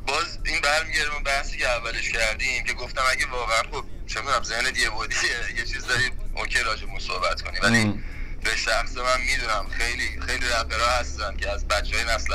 باز 0.08 0.40
این 0.46 0.62
برمیگرده 0.62 1.14
اون 1.14 1.24
بحثی 1.24 1.58
که 1.58 1.70
اولش 1.70 2.10
کردیم 2.10 2.64
که 2.64 2.74
گفتم 2.74 3.04
اگه 3.12 3.26
واقعا 3.26 3.64
خب 3.72 3.86
چه 4.08 4.20
می‌دونم 4.20 4.44
ذهن 4.44 4.76
یه 4.76 4.90
بودیه 4.90 5.20
یه 5.58 5.66
چیز 5.66 5.88
داری 5.88 6.12
اوکی 6.36 6.60
راجع 6.60 6.86
صحبت 7.00 7.42
کنی. 7.42 7.60
ولی 7.60 8.04
به 8.44 8.56
شخص 8.56 8.98
من 8.98 9.22
می‌دونم. 9.22 9.70
خیلی 9.78 10.22
خیلی 10.28 10.46
رپرها 10.46 10.92
هستن 11.00 11.38
که 11.38 11.50
از 11.50 11.68
بچه 11.68 11.96
های 11.96 12.06
نسل 12.06 12.34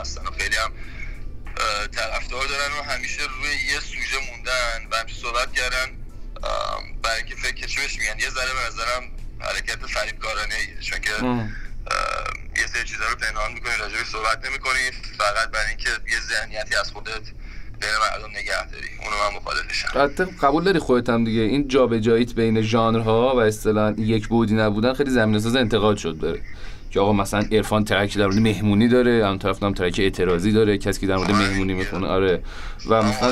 هستن 0.00 0.26
و 0.26 0.30
خیلی 0.30 0.56
هم 0.56 0.72
طرفدار 1.88 2.46
دارن 2.46 2.72
و 2.72 2.82
همیشه 2.82 3.22
روی 3.22 3.50
یه 3.72 3.80
سوژه 3.80 4.30
موندن 4.30 4.86
و 4.90 4.96
همیشه 4.96 5.20
صحبت 5.20 5.52
کردن 5.52 5.86
برای 7.02 7.16
اینکه 7.16 7.34
فکر 7.34 7.66
چی 7.66 7.98
میگن. 7.98 8.18
یه 8.18 8.30
ذره 8.30 8.52
به 8.52 8.66
نظرم 8.66 9.10
حرکت 9.40 9.86
فریبکارانه 9.86 10.80
چون 10.80 10.98
که 11.00 11.10
یه 12.60 12.66
سری 12.66 12.84
چیزا 12.84 13.08
رو 13.08 13.16
پنهان 13.16 13.52
می‌کنی 13.52 13.76
راجع 13.76 14.04
صحبت 14.04 14.44
نمی‌کنی. 14.46 14.90
فقط 15.18 15.48
برای 15.48 15.68
اینکه 15.68 15.88
یه 15.88 16.20
ذهنیتی 16.20 16.74
از 16.76 16.90
خودت 16.90 17.22
بین 17.80 17.90
مردم 18.00 18.30
نگه 18.30 18.70
داری. 18.70 18.88
اونو 19.04 19.16
من 19.16 19.36
مخالفشم 19.36 20.36
قبول 20.42 20.64
داری 20.64 20.78
خودت 20.78 21.08
هم 21.08 21.24
دیگه؟ 21.24 21.40
این 21.40 21.68
جابجاییت 21.68 22.34
بین 22.34 22.62
ژانرها 22.62 23.36
و 23.36 23.38
اصطلاحا 23.38 23.94
یک 23.98 24.28
بودی 24.28 24.54
نبودن 24.54 24.94
خیلی 24.94 25.10
زمینه 25.10 25.38
ساز 25.38 25.56
انتقاد 25.56 25.96
شد 25.96 26.18
داره 26.18 26.40
که 26.90 27.00
آقا 27.00 27.12
مثلا 27.12 27.44
عرفان 27.52 27.84
ترک 27.84 28.18
در 28.18 28.26
مورد 28.26 28.38
مهمونی 28.38 28.88
داره 28.88 29.10
اون 29.10 29.38
طرف 29.38 29.62
هم 29.62 29.74
ترک 29.74 29.96
اعتراضی 29.98 30.52
داره 30.52 30.78
کسی 30.78 31.00
که 31.00 31.06
در 31.06 31.16
مورد 31.16 31.30
مهمونی 31.30 31.74
می‌خونه. 31.74 32.06
آره. 32.06 32.42
و 32.88 33.02
مثلا 33.02 33.30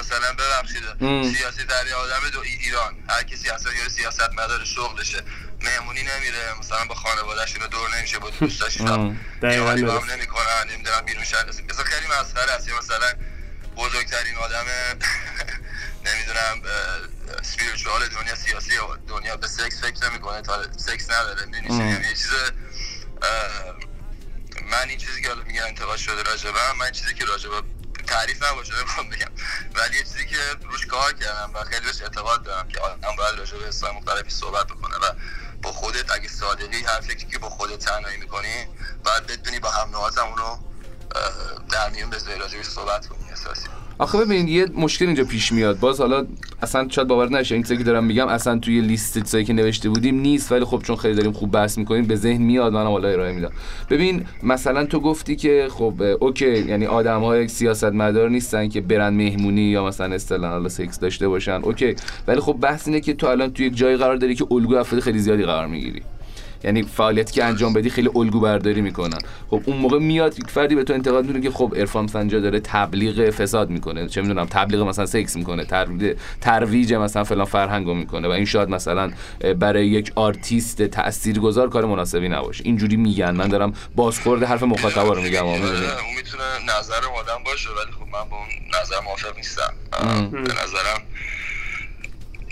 مثلا 0.00 0.30
ببخشید. 0.38 0.82
سیاسی 1.36 1.64
در 1.64 1.84
آدم 2.04 2.30
دو 2.32 2.40
ایران. 2.40 2.92
هر 3.08 3.22
کسی 3.22 3.50
اصلا 3.50 3.72
یه 3.72 3.88
سیاست 3.88 4.32
مدار 4.32 4.64
شغلشه. 4.64 5.18
مهمونی 5.64 6.00
نمیره. 6.00 6.58
مثلا 6.60 6.78
با 6.88 6.94
خانواده‌اش 6.94 7.56
دور 7.56 7.98
نمیشه 7.98 8.18
با 8.18 8.30
دوستاش 8.40 8.80
دقیقاً 9.42 9.74
نمی‌کنن. 9.74 10.64
نمی‌دونم 10.74 11.02
بیرون 11.06 11.24
شهر 11.24 11.46
مثلا 11.48 11.84
خیلی 11.84 12.06
مسخره 12.06 12.52
است. 12.52 12.68
مثلا 12.78 13.06
بزرگترین 13.78 14.36
آدم 14.36 14.64
نمی‌دونم 16.06 16.62
سپیریچوال 17.42 18.08
دنیا 18.08 18.34
سیاسی 18.34 18.72
دنیا 19.08 19.36
به 19.36 19.46
سکس 19.48 19.80
فکر 19.80 20.10
نمی‌کنه 20.10 20.42
تا 20.42 20.72
سکس 20.76 21.10
نداره 21.10 21.46
می‌دونی 21.46 21.90
یه 21.90 22.14
چیز 22.14 22.30
من 24.70 24.88
این 24.88 24.98
چیزی 24.98 25.22
که 25.22 25.28
حالا 25.28 25.42
میگن 25.42 25.62
انتقاد 25.62 25.96
شده 25.96 26.22
راجبه 26.22 26.72
من 26.78 26.90
چیزی 26.90 27.14
که 27.14 27.24
راجبه 27.24 27.62
تعریف 28.06 28.42
نباشه 28.42 28.74
نمی‌خوام 28.78 29.10
بگم. 29.10 29.30
ولی 29.74 29.96
یه 29.96 30.02
چیزی 30.02 30.26
که 30.26 30.36
روش 30.62 30.86
کار 30.86 31.12
کردم 31.12 31.50
و 31.54 31.64
خیلی 31.64 31.86
بهش 31.86 32.02
اعتقاد 32.02 32.42
دارم 32.42 32.68
که 32.68 32.80
آدم 32.80 33.16
باید 33.16 33.38
راجبه 33.38 33.66
حسای 33.66 33.92
مختلفی 33.92 34.30
صحبت 34.30 34.66
بکنه 34.66 34.96
و 34.96 35.12
با 35.62 35.72
خودت 35.72 36.10
اگه 36.12 36.28
صادقی 36.28 36.84
هر 36.84 37.00
فکری 37.00 37.26
که 37.26 37.38
با 37.38 37.48
خودت 37.50 37.78
تنهایی 37.78 38.16
می‌کنی 38.16 38.66
باید 39.04 39.26
بدونی 39.26 39.58
با 39.58 39.70
هم 39.70 39.90
نوازم 39.90 40.26
اونو 40.26 40.67
در 41.72 41.90
میون 41.94 42.10
بذاری 42.10 42.38
راجبش 42.38 42.64
صحبت 42.64 43.06
کنی 43.06 43.18
اساسی 43.32 43.68
آخه 44.00 44.18
ببین 44.18 44.48
یه 44.48 44.66
مشکل 44.74 45.06
اینجا 45.06 45.24
پیش 45.24 45.52
میاد. 45.52 45.78
باز 45.78 46.00
حالا 46.00 46.26
اصلا 46.62 46.88
شاید 46.88 47.08
باور 47.08 47.28
نشه 47.28 47.54
این 47.54 47.64
چیزی 47.64 47.76
که 47.76 47.84
دارم 47.84 48.04
میگم 48.04 48.28
اصلا 48.28 48.58
توی 48.58 48.80
لیست 48.80 49.18
چیزایی 49.18 49.44
که 49.44 49.52
نوشته 49.52 49.88
بودیم 49.88 50.20
نیست 50.20 50.52
ولی 50.52 50.64
خب 50.64 50.82
چون 50.84 50.96
خیلی 50.96 51.14
داریم 51.14 51.32
خوب 51.32 51.52
بحث 51.52 51.78
می‌کنیم 51.78 52.06
به 52.06 52.16
ذهن 52.16 52.42
میاد 52.42 52.72
منم 52.72 52.86
حالا 52.86 53.08
ارائه 53.08 53.32
میدم. 53.32 53.50
ببین 53.90 54.26
مثلا 54.42 54.84
تو 54.84 55.00
گفتی 55.00 55.36
که 55.36 55.68
خب 55.70 56.02
okay 56.20 56.58
یعنی 56.58 56.86
آدم 56.86 57.20
های 57.20 57.48
سیاست 57.48 57.84
مدار 57.84 58.28
نیستن 58.28 58.68
که 58.68 58.80
برن 58.80 59.14
مهمونی 59.14 59.62
یا 59.62 59.84
مثلا 59.84 60.14
اصطلاحا 60.14 60.52
حالا 60.52 60.68
سکس 60.68 60.98
داشته 60.98 61.28
باشن. 61.28 61.60
okay 61.62 61.96
ولی 62.26 62.40
خب 62.40 62.52
بحث 62.52 62.88
اینه 62.88 63.00
که 63.00 63.14
تو 63.14 63.26
الان 63.26 63.52
توی 63.52 63.66
یک 63.66 63.76
جایی 63.76 63.96
قرار 63.96 64.16
داری 64.16 64.34
که 64.34 64.46
الگو 64.50 64.76
افراد 64.76 65.02
خیلی 65.02 65.18
زیادی 65.18 65.42
قرار 65.42 65.66
می‌گیری. 65.66 66.02
یعنی 66.64 66.82
فعالیتی 66.82 67.32
که 67.32 67.44
انجام 67.44 67.72
بدی 67.72 67.90
خیلی 67.90 68.10
الگو 68.14 68.40
برداری 68.40 68.80
می‌کنن 68.80 69.18
خب 69.50 69.62
اون 69.66 69.76
موقع 69.76 69.98
میاد 69.98 70.38
یک 70.38 70.50
فردی 70.50 70.74
به 70.74 70.84
تو 70.84 70.92
انتقاد 70.92 71.24
می‌کنه 71.24 71.42
که 71.42 71.50
خب 71.50 71.74
عرفان 71.76 72.06
سنجا 72.06 72.40
داره 72.40 72.60
تبلیغ 72.60 73.30
فساد 73.30 73.70
می‌کنه. 73.70 74.08
چه 74.08 74.22
می‌دونم 74.22 74.46
تبلیغ 74.46 74.80
مثلا 74.80 75.06
سکس 75.06 75.36
می‌کنه 75.36 75.66
ترویج 76.40 76.94
مثلا 76.94 77.24
فلان 77.24 77.44
فرهنگو 77.44 77.94
می‌کنه 77.94 78.28
و 78.28 78.30
این 78.30 78.44
شاید 78.44 78.68
مثلا 78.68 79.12
برای 79.58 79.86
یک 79.86 80.12
آرتیست 80.14 80.82
تاثیرگذار 80.82 81.68
کار 81.68 81.84
مناسبی 81.84 82.28
نباشه. 82.28 82.64
اینجوری 82.64 82.96
میگن. 82.96 83.30
من 83.30 83.48
دارم 83.48 83.72
بازخورد 83.96 84.42
حرف 84.42 84.62
مخاطبا 84.62 85.12
رو 85.12 85.22
میگم. 85.22 85.46
اون 85.46 85.60
می‌تونه 86.16 86.44
نظر 86.78 87.00
آدم 87.20 87.44
باشه 87.44 87.68
ولی 87.68 87.92
خب 87.92 88.02
من 88.12 88.28
با 88.30 88.36
اون 88.36 88.46
نظر 88.82 89.00
موافق 89.04 89.36
نیستم. 89.36 89.72
به 90.32 90.38
نظرم 90.38 91.02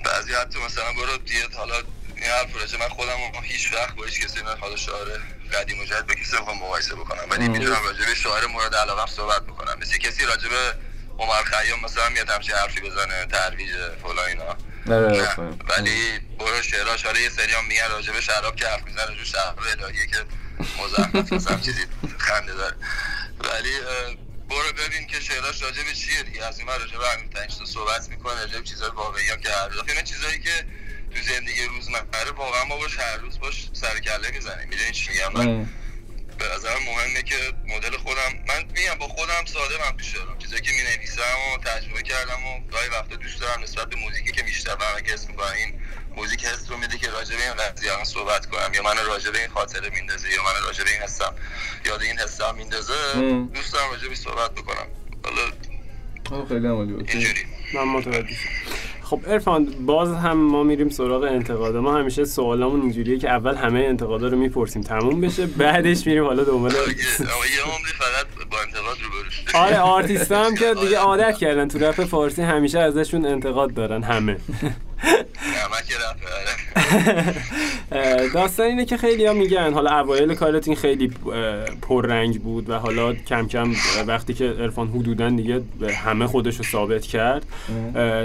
بعضی 0.05 0.33
حتی 0.33 0.59
مثلا 0.67 0.85
برو 0.97 1.17
دیت 1.27 1.57
حالا 1.59 1.75
این 2.17 2.31
حرف 2.31 2.57
راجع 2.57 2.79
من 2.79 2.89
خودم 2.89 3.13
هیچ 3.43 3.73
وقت 3.73 3.95
با 3.95 4.05
هیچ 4.05 4.21
کسی 4.21 4.43
نه 4.43 4.55
حالا 4.61 4.77
شاعر 4.77 5.21
قدیم 5.53 5.81
و 5.81 5.85
جدید 5.85 6.07
به 6.07 6.15
کسی 6.15 6.37
نمی‌خوام 6.37 6.59
مقایسه 6.59 6.95
بکنم. 6.95 7.31
ولی 7.31 7.49
می‌تونم 7.49 7.85
راجع 7.85 8.07
به 8.07 8.15
شاعر 8.15 8.47
مورد 8.47 8.75
علاقه 8.75 9.13
صحبت 9.13 9.43
بکنم. 9.43 9.79
مثل 9.81 9.99
کسی 9.99 10.25
راجع 10.25 10.49
به 10.49 10.75
عمر 11.19 11.43
خیام 11.43 11.81
مثلا 11.81 12.09
میاد 12.09 12.31
همچین 12.31 12.55
حرفی 12.55 12.81
بزنه 12.81 13.27
ترویج 13.27 13.71
فلان 14.03 14.29
اینا. 14.29 14.57
نه. 14.87 15.39
ولی 15.69 16.19
برو 16.39 16.63
شعراش 16.63 17.07
حالا 17.07 17.21
یه 17.21 17.31
سری 17.31 17.53
هم 17.53 17.65
میگن 17.65 17.89
راجع 17.89 18.13
به 18.13 18.21
شراب 18.21 18.57
که 18.57 18.69
حرف 18.69 18.83
می‌زنه 18.85 19.07
راجع 19.07 19.25
شراب 19.25 19.59
الهیه 19.59 20.07
که 20.07 20.17
مزخرف 20.83 21.33
مثلا 21.33 21.61
چیزی 21.61 21.87
خنده 22.19 22.55
داره. 22.55 22.77
ولی 23.41 23.73
برو 24.49 24.73
ببین 24.73 25.07
که 25.07 25.21
شعراش 25.21 25.63
راجع 25.63 25.83
به 25.83 25.93
چیه 25.93 26.23
دیگه. 26.23 26.45
از 26.45 26.59
این 26.59 26.69
راجع 26.69 26.99
به 26.99 27.09
همین 27.09 27.49
صحبت 27.67 28.09
می‌کنه 28.09 28.41
راجع 28.41 28.59
به 28.59 28.65
چیزای 28.65 28.91
واقعی 28.91 29.29
هم 29.29 29.41
که 29.41 29.51
هر 29.51 30.03
چیزایی 30.03 30.39
که 30.41 30.67
تو 31.17 31.23
زندگی 31.23 31.65
روزمره 31.65 32.31
واقعا 32.37 32.65
ما 32.65 32.77
باش 32.77 32.99
هر 32.99 33.17
روز 33.17 33.39
باش 33.41 33.69
سر 33.73 33.99
کله 33.99 34.31
می‌زنیم 34.31 34.69
می‌دونی 34.69 34.93
چی 34.93 35.11
میگم؟ 35.11 35.33
من 35.33 35.69
به 36.39 36.45
نظرم 36.55 36.83
مهمه 36.87 37.23
که 37.23 37.37
مدل 37.69 37.97
خودم 37.97 38.33
من 38.49 38.65
میگم 38.75 38.95
با 38.99 39.09
خودم 39.09 39.45
صادقم 39.47 39.97
تو 39.97 40.05
شعرم 40.05 40.39
چیزایی 40.39 40.63
که 40.63 40.73
می‌نویسم 40.73 41.37
و 41.55 41.59
تجربه 41.59 42.03
کردم 42.03 42.47
و 42.47 42.61
گاهی 42.73 42.89
وقتا 42.89 43.17
دوست 43.17 43.41
دارم 43.41 43.63
نسبت 43.63 43.89
به 43.89 43.97
موزیکی 43.97 44.33
که 44.33 44.43
میشنوم 44.43 44.79
اگه 44.97 45.15
اسم 45.15 45.31
می‌کنم. 45.31 45.53
این 45.57 45.81
موزیک 46.17 46.45
حس 46.45 46.71
رو 46.71 46.77
میده 46.77 46.99
که 46.99 47.11
راجع 47.11 47.37
به 47.37 47.43
این 47.43 47.55
قضیه 47.55 47.93
هم 47.93 48.05
صحبت 48.05 48.47
کنم. 48.47 48.75
یا 48.75 48.83
من 48.83 48.97
راجع 49.07 49.31
به 49.31 49.39
این 49.39 49.49
خاطره 49.49 49.91
میندازه 49.91 50.31
یا 50.31 50.43
من 50.43 50.63
راجع 50.67 50.85
به 50.85 50.91
این 50.91 51.03
حسم 51.03 51.35
یاد 51.87 52.03
این 52.03 52.19
حسم 52.19 52.55
میندازه. 52.55 52.95
دوست 53.55 53.73
دارم 53.73 53.91
راجع 53.91 54.09
به 54.09 54.15
صحبت 54.15 54.55
بکنم. 54.55 54.87
حالا 56.31 56.47
خیلی 56.47 56.67
عالی 56.67 56.93
من 57.75 57.85
متوجه 57.85 58.35
شدم. 58.35 58.51
خب 59.07 59.21
عرفان 59.27 59.69
باز 59.87 60.13
هم 60.13 60.37
ما 60.37 60.63
میریم 60.63 60.89
سراغ 60.89 61.23
انتقادا. 61.23 61.81
ما 61.81 61.99
همیشه 61.99 62.25
سوالامون 62.25 62.81
اینجوریه 62.81 63.19
که 63.19 63.31
اول 63.31 63.55
همه 63.55 63.79
انتقادا 63.79 64.29
رو 64.29 64.39
می‌پرسیم 64.39 64.83
تموم 64.83 65.21
بشه 65.21 65.47
بعدش 65.47 66.07
میریم 66.07 66.25
حالا 66.25 66.45
دنبال 66.45 66.73
یه 66.73 66.79
عمری 66.79 67.93
فقط 67.99 68.49
با 68.51 68.57
انتقاد 68.67 68.97
رو 69.03 69.61
آره 69.61 69.79
آرتیست 69.79 70.33
هم 70.33 70.55
که 70.55 70.75
دیگه 70.81 70.99
عادت 70.99 71.37
کردن 71.39 71.69
تو 71.69 71.79
رپ 71.79 72.05
فارسی 72.05 72.43
همیشه 72.43 72.79
ازشون 72.79 73.27
انتقاد 73.27 73.75
دارن 73.75 74.03
همه. 74.03 74.37
داستان 78.35 78.67
اینه 78.67 78.85
که 78.85 78.97
خیلی 78.97 79.27
ها 79.27 79.33
میگن 79.33 79.73
حالا 79.75 80.01
اوایل 80.01 80.35
کارت 80.35 80.69
این 80.69 80.77
خیلی 80.77 81.09
پررنگ 81.83 82.43
بود 82.43 82.71
و 82.71 82.75
حالا 82.79 83.15
کم 83.15 83.47
کم 83.49 83.73
وقتی 84.07 84.35
که 84.35 84.45
ارفان 84.45 84.89
حدودا 84.89 85.31
دیگه 85.31 85.63
همه 86.05 86.27
خودش 86.27 86.57
رو 86.57 86.65
ثابت 86.65 87.03
کرد 87.03 87.47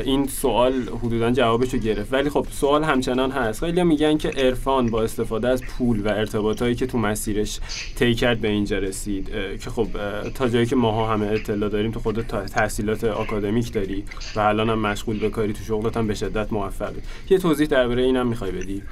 این 0.06 0.28
سوال 0.28 0.74
حدودا 1.04 1.32
جوابش 1.32 1.74
رو 1.74 1.80
گرفت. 1.80 2.14
ولی 2.14 2.30
خب 2.30 2.48
سوال 2.52 2.84
همچنان 2.84 3.32
هست. 3.32 3.60
خیلی 3.60 3.80
ها 3.80 3.86
میگن 3.86 4.18
که 4.18 4.32
ارفان 4.38 4.90
با 4.90 5.04
استفاده 5.04 5.48
از 5.48 5.64
پول 5.64 6.06
و 6.06 6.08
ارتباطایی 6.08 6.76
که 6.76 6.88
تو 6.88 6.98
مسیرش 6.98 7.60
طی 7.96 8.16
کرد 8.16 8.42
به 8.42 8.48
اینجا 8.48 8.78
رسید 8.78 9.30
که 9.64 9.70
خب 9.70 9.88
تا 10.36 10.50
جایی 10.50 10.66
که 10.66 10.76
ماها 10.76 11.14
همه 11.14 11.26
اطلاع 11.28 11.70
داریم 11.70 11.92
تو 11.92 12.00
خودت 12.00 12.28
تا- 12.28 12.46
تحصیلات 12.46 13.04
آکادمیک 13.04 13.74
داری 13.74 14.04
و 14.36 14.40
الان 14.40 14.70
هم 14.70 14.80
مشغول 14.80 15.20
به 15.20 15.30
کاری 15.30 15.54
تو 15.54 15.64
شغلت 15.64 15.98
هم 15.98 16.08
به 16.08 16.14
شدت 16.14 16.54
موفقی 16.62 17.02
یه 17.30 17.40
توضیح 17.40 17.68
درباره 17.68 18.02
اینم 18.04 18.28
می‌خوای 18.28 18.52
بدی؟ 18.52 18.84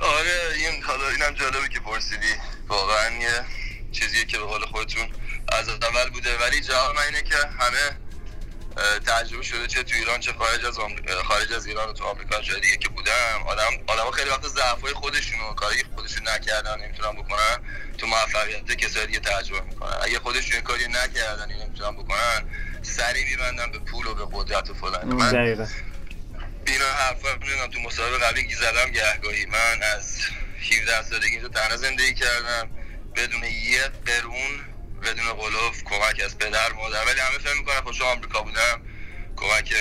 آره 0.00 0.38
این 0.54 0.82
حالا 0.82 1.08
اینم 1.08 1.34
جالبه 1.34 1.68
که 1.68 1.80
پرسیدی. 1.80 2.34
واقعا 2.68 3.10
یه 3.10 3.44
چیزیه 3.92 4.24
که 4.24 4.38
به 4.38 4.44
قول 4.44 4.60
خودتون 4.60 5.08
از 5.52 5.68
اول 5.68 6.10
بوده. 6.10 6.30
ولی 6.38 6.60
جواب 6.60 6.96
من 6.96 7.02
اینه 7.02 7.22
که 7.22 7.36
همه 7.60 7.86
تجربه 9.06 9.42
شده 9.42 9.66
چه 9.66 9.82
تو 9.82 9.94
ایران 9.96 10.20
چه 10.20 10.32
خارج 10.32 10.64
از 10.64 10.78
خارج 11.24 11.52
از 11.52 11.66
ایران 11.66 11.88
و 11.88 11.92
تو 11.92 12.04
آمریکا 12.04 12.40
جای 12.40 12.60
دیگه 12.60 12.76
که 12.76 12.88
بودم. 12.88 13.38
آدم 13.46 13.72
آدم 13.86 14.10
خیلی 14.10 14.30
وقت 14.30 14.46
ضعفای 14.46 14.92
خودشونو 14.92 15.54
کاری 15.54 15.84
خودشون 15.94 16.28
نکردن 16.28 16.80
نمی‌تونن 16.84 17.12
بکنن. 17.12 17.56
تو 17.98 18.06
موفقیت 18.06 18.72
کسای 18.72 19.06
دیگه 19.06 19.18
تجربه 19.18 19.60
می‌کنن. 19.60 19.96
اگه 20.02 20.18
خودشون 20.18 20.52
این 20.52 20.62
کاری 20.62 20.88
نکردن 20.88 21.48
نمی‌تونن 21.62 21.96
بکنن 21.96 22.48
سریع 22.82 23.24
میبندن 23.30 23.70
به 23.72 23.78
پول 23.78 24.06
و 24.06 24.14
به 24.14 24.26
قدرت 24.32 24.70
و 24.70 24.74
فلان. 24.74 25.14
من 25.14 25.68
حرفا 26.88 27.28
نمی‌دونم 27.34 27.66
تو 27.66 27.80
مسابقه 27.80 28.18
قبلی 28.18 28.54
زدم 28.54 28.90
گهگاهی. 28.92 29.46
من 29.46 29.82
از 29.96 30.18
17 30.72 31.02
سالگی 31.02 31.26
اینجا 31.26 31.48
تنها 31.48 31.76
زندگی 31.76 32.14
کردم. 32.14 32.70
بدون 33.16 33.44
یه 33.44 33.82
قرون 34.06 34.52
بدون 35.02 35.32
قلوف 35.32 35.84
کمک 35.84 36.22
از 36.24 36.38
پدر 36.38 36.72
مادر. 36.72 37.04
ولی 37.04 37.20
همه 37.20 37.38
فکر 37.38 37.58
می‌کنن 37.58 37.80
خوش 37.80 38.02
آمریکا 38.02 38.42
بودم. 38.42 38.82
کمک 39.36 39.74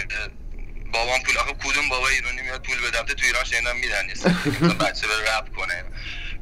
بابام 0.93 1.22
پول 1.24 1.38
آخه 1.38 1.54
کدوم 1.54 1.89
بابا 1.89 2.08
ایرانی 2.08 2.41
میاد 2.41 2.63
پول 2.63 2.91
بدم 2.91 3.04
تو 3.06 3.26
ایران 3.26 3.43
شنیدم 3.43 3.76
میدن 3.76 4.06
نیست. 4.06 4.28
بچه 4.86 5.08
بره 5.08 5.38
رپ 5.38 5.56
کنه. 5.56 5.84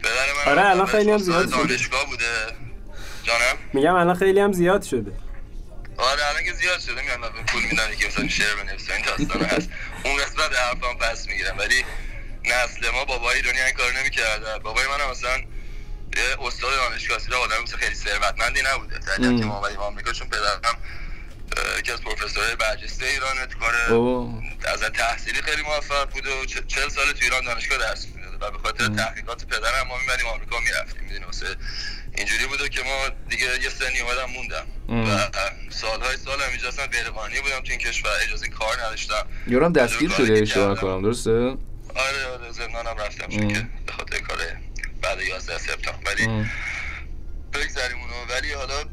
پدر 0.03 0.33
من 0.45 0.51
آره، 0.51 0.69
الان 0.69 0.85
خیلی 0.85 1.11
هم 1.11 1.17
زیاد 1.17 1.47
شده. 1.47 1.57
دانشگاه 1.57 2.05
بوده. 2.05 2.47
جانم؟ 3.23 3.57
میگم 3.73 3.95
الان 3.95 4.15
خیلی 4.15 4.39
هم 4.39 4.51
زیاد 4.51 4.83
شده. 4.83 5.11
آره 5.97 6.25
الان 6.29 6.43
که 6.43 6.53
زیاد 6.53 6.79
شده 6.79 7.01
میان 7.01 7.21
به 7.21 7.29
پول 7.29 7.63
میدن 7.63 7.95
که 7.95 8.07
مثلا 8.07 8.27
شعر 8.27 8.55
بنویسن 8.55 8.93
این 8.93 9.05
داستان 9.05 9.41
هست. 9.43 9.69
اون 10.05 10.17
قسمت 10.17 10.59
حرفام 10.59 10.97
پس 10.97 11.27
می‌گیرم 11.27 11.57
ولی 11.57 11.85
نسل 12.45 12.89
ما 12.89 13.05
بابای 13.05 13.35
ایرانی 13.35 13.59
این 13.61 13.73
کار 13.73 13.91
نمی‌کردن 13.99 14.57
بابای 14.57 14.87
من 14.87 15.01
هم 15.01 15.09
مثلا 15.11 15.37
یه 16.17 16.23
استاد 16.41 16.71
دانشگاه 16.75 17.17
اصلی 17.17 17.35
آدم 17.35 17.63
مثلا 17.63 17.77
خیلی 17.77 17.95
ثروتمندی 17.95 18.61
نبوده. 18.61 18.97
دلیل 18.99 19.39
که 19.39 19.45
ما 19.45 19.57
اومدیم 19.57 19.77
آمریکا 19.77 20.11
چون 20.11 20.27
پدرم 20.29 20.77
یکی 21.79 21.91
از 21.91 22.01
پروفسورهای 22.01 22.55
برجسته 22.55 23.05
ایرانه 23.05 23.45
تو 23.45 23.59
کار. 23.59 23.73
از 24.65 24.79
تحصیلی 24.81 25.41
خیلی 25.41 25.61
موفق 25.61 26.09
بود 26.09 26.27
و 26.27 26.45
چ- 26.45 26.65
چهل 26.67 26.89
سال 26.89 27.11
تو 27.11 27.19
ایران 27.21 27.45
دانشگاه 27.45 27.77
درس 27.77 28.05
می‌داده 28.15 28.45
و 28.45 28.51
به 28.51 28.57
خاطر 28.57 28.87
تحقیقات 28.87 29.45
پدرم 29.45 29.87
ما 29.87 29.97
می‌بریم 29.97 30.25
آمریکا 30.25 30.59
می‌رفتیم. 30.59 31.03
می‌دونی 31.03 31.25
واسه 31.25 31.55
اینجوری 32.17 32.45
بوده 32.47 32.69
که 32.69 32.81
ما 32.83 33.09
دیگه 33.29 33.45
یه 33.63 33.69
سنی 33.69 33.99
اومدم 33.99 34.31
موندم 34.31 34.65
ام. 34.89 35.09
و 35.09 35.17
سالهای 35.69 36.17
سال 36.17 36.41
هم 36.41 36.49
اینجا 36.49 36.67
اصلا 36.67 36.87
غیرقانونی 36.87 37.41
بودم 37.41 37.59
تو 37.59 37.69
این 37.69 37.79
کشور 37.79 38.11
اجازه 38.23 38.47
کار 38.47 38.77
نداشتم 38.85 39.27
یارم 39.47 39.73
دستگیر 39.73 40.09
کاری 40.09 40.25
شده 40.27 40.41
اشتباه 40.41 40.75
کردم. 40.75 40.87
کنم 40.87 41.01
درسته؟ 41.01 41.31
آره 41.95 42.25
آره 42.33 42.51
زندانم 42.51 42.97
رفتم 42.97 43.27
چون. 43.27 43.47
که 43.47 43.67
به 43.85 43.91
خاطر 43.91 44.19
کار 44.19 44.37
بعد 45.01 45.21
11 45.21 45.57
سپتامبر 45.57 46.11
ولی. 46.11 46.45
بگذاریم 47.53 47.97
اونو 47.97 48.25
ولی 48.29 48.53
حالا 48.53 48.83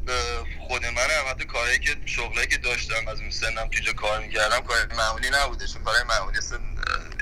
خود 0.69 0.87
منم 0.87 1.25
حتی 1.31 1.45
کارهایی 1.45 1.79
که 1.79 1.97
شغلایی 2.07 2.47
که 2.49 2.57
داشتم 2.57 3.09
از 3.09 3.21
اون 3.21 3.31
سنم 3.31 3.55
تو 3.55 3.69
اینجا 3.73 3.93
کار 3.93 4.21
می‌کردم 4.21 4.61
کار 4.61 4.77
معمولی 4.97 5.31
نبوده 5.33 5.67
چون 5.67 5.83
کارهای 5.85 6.05
معمولی 6.05 6.39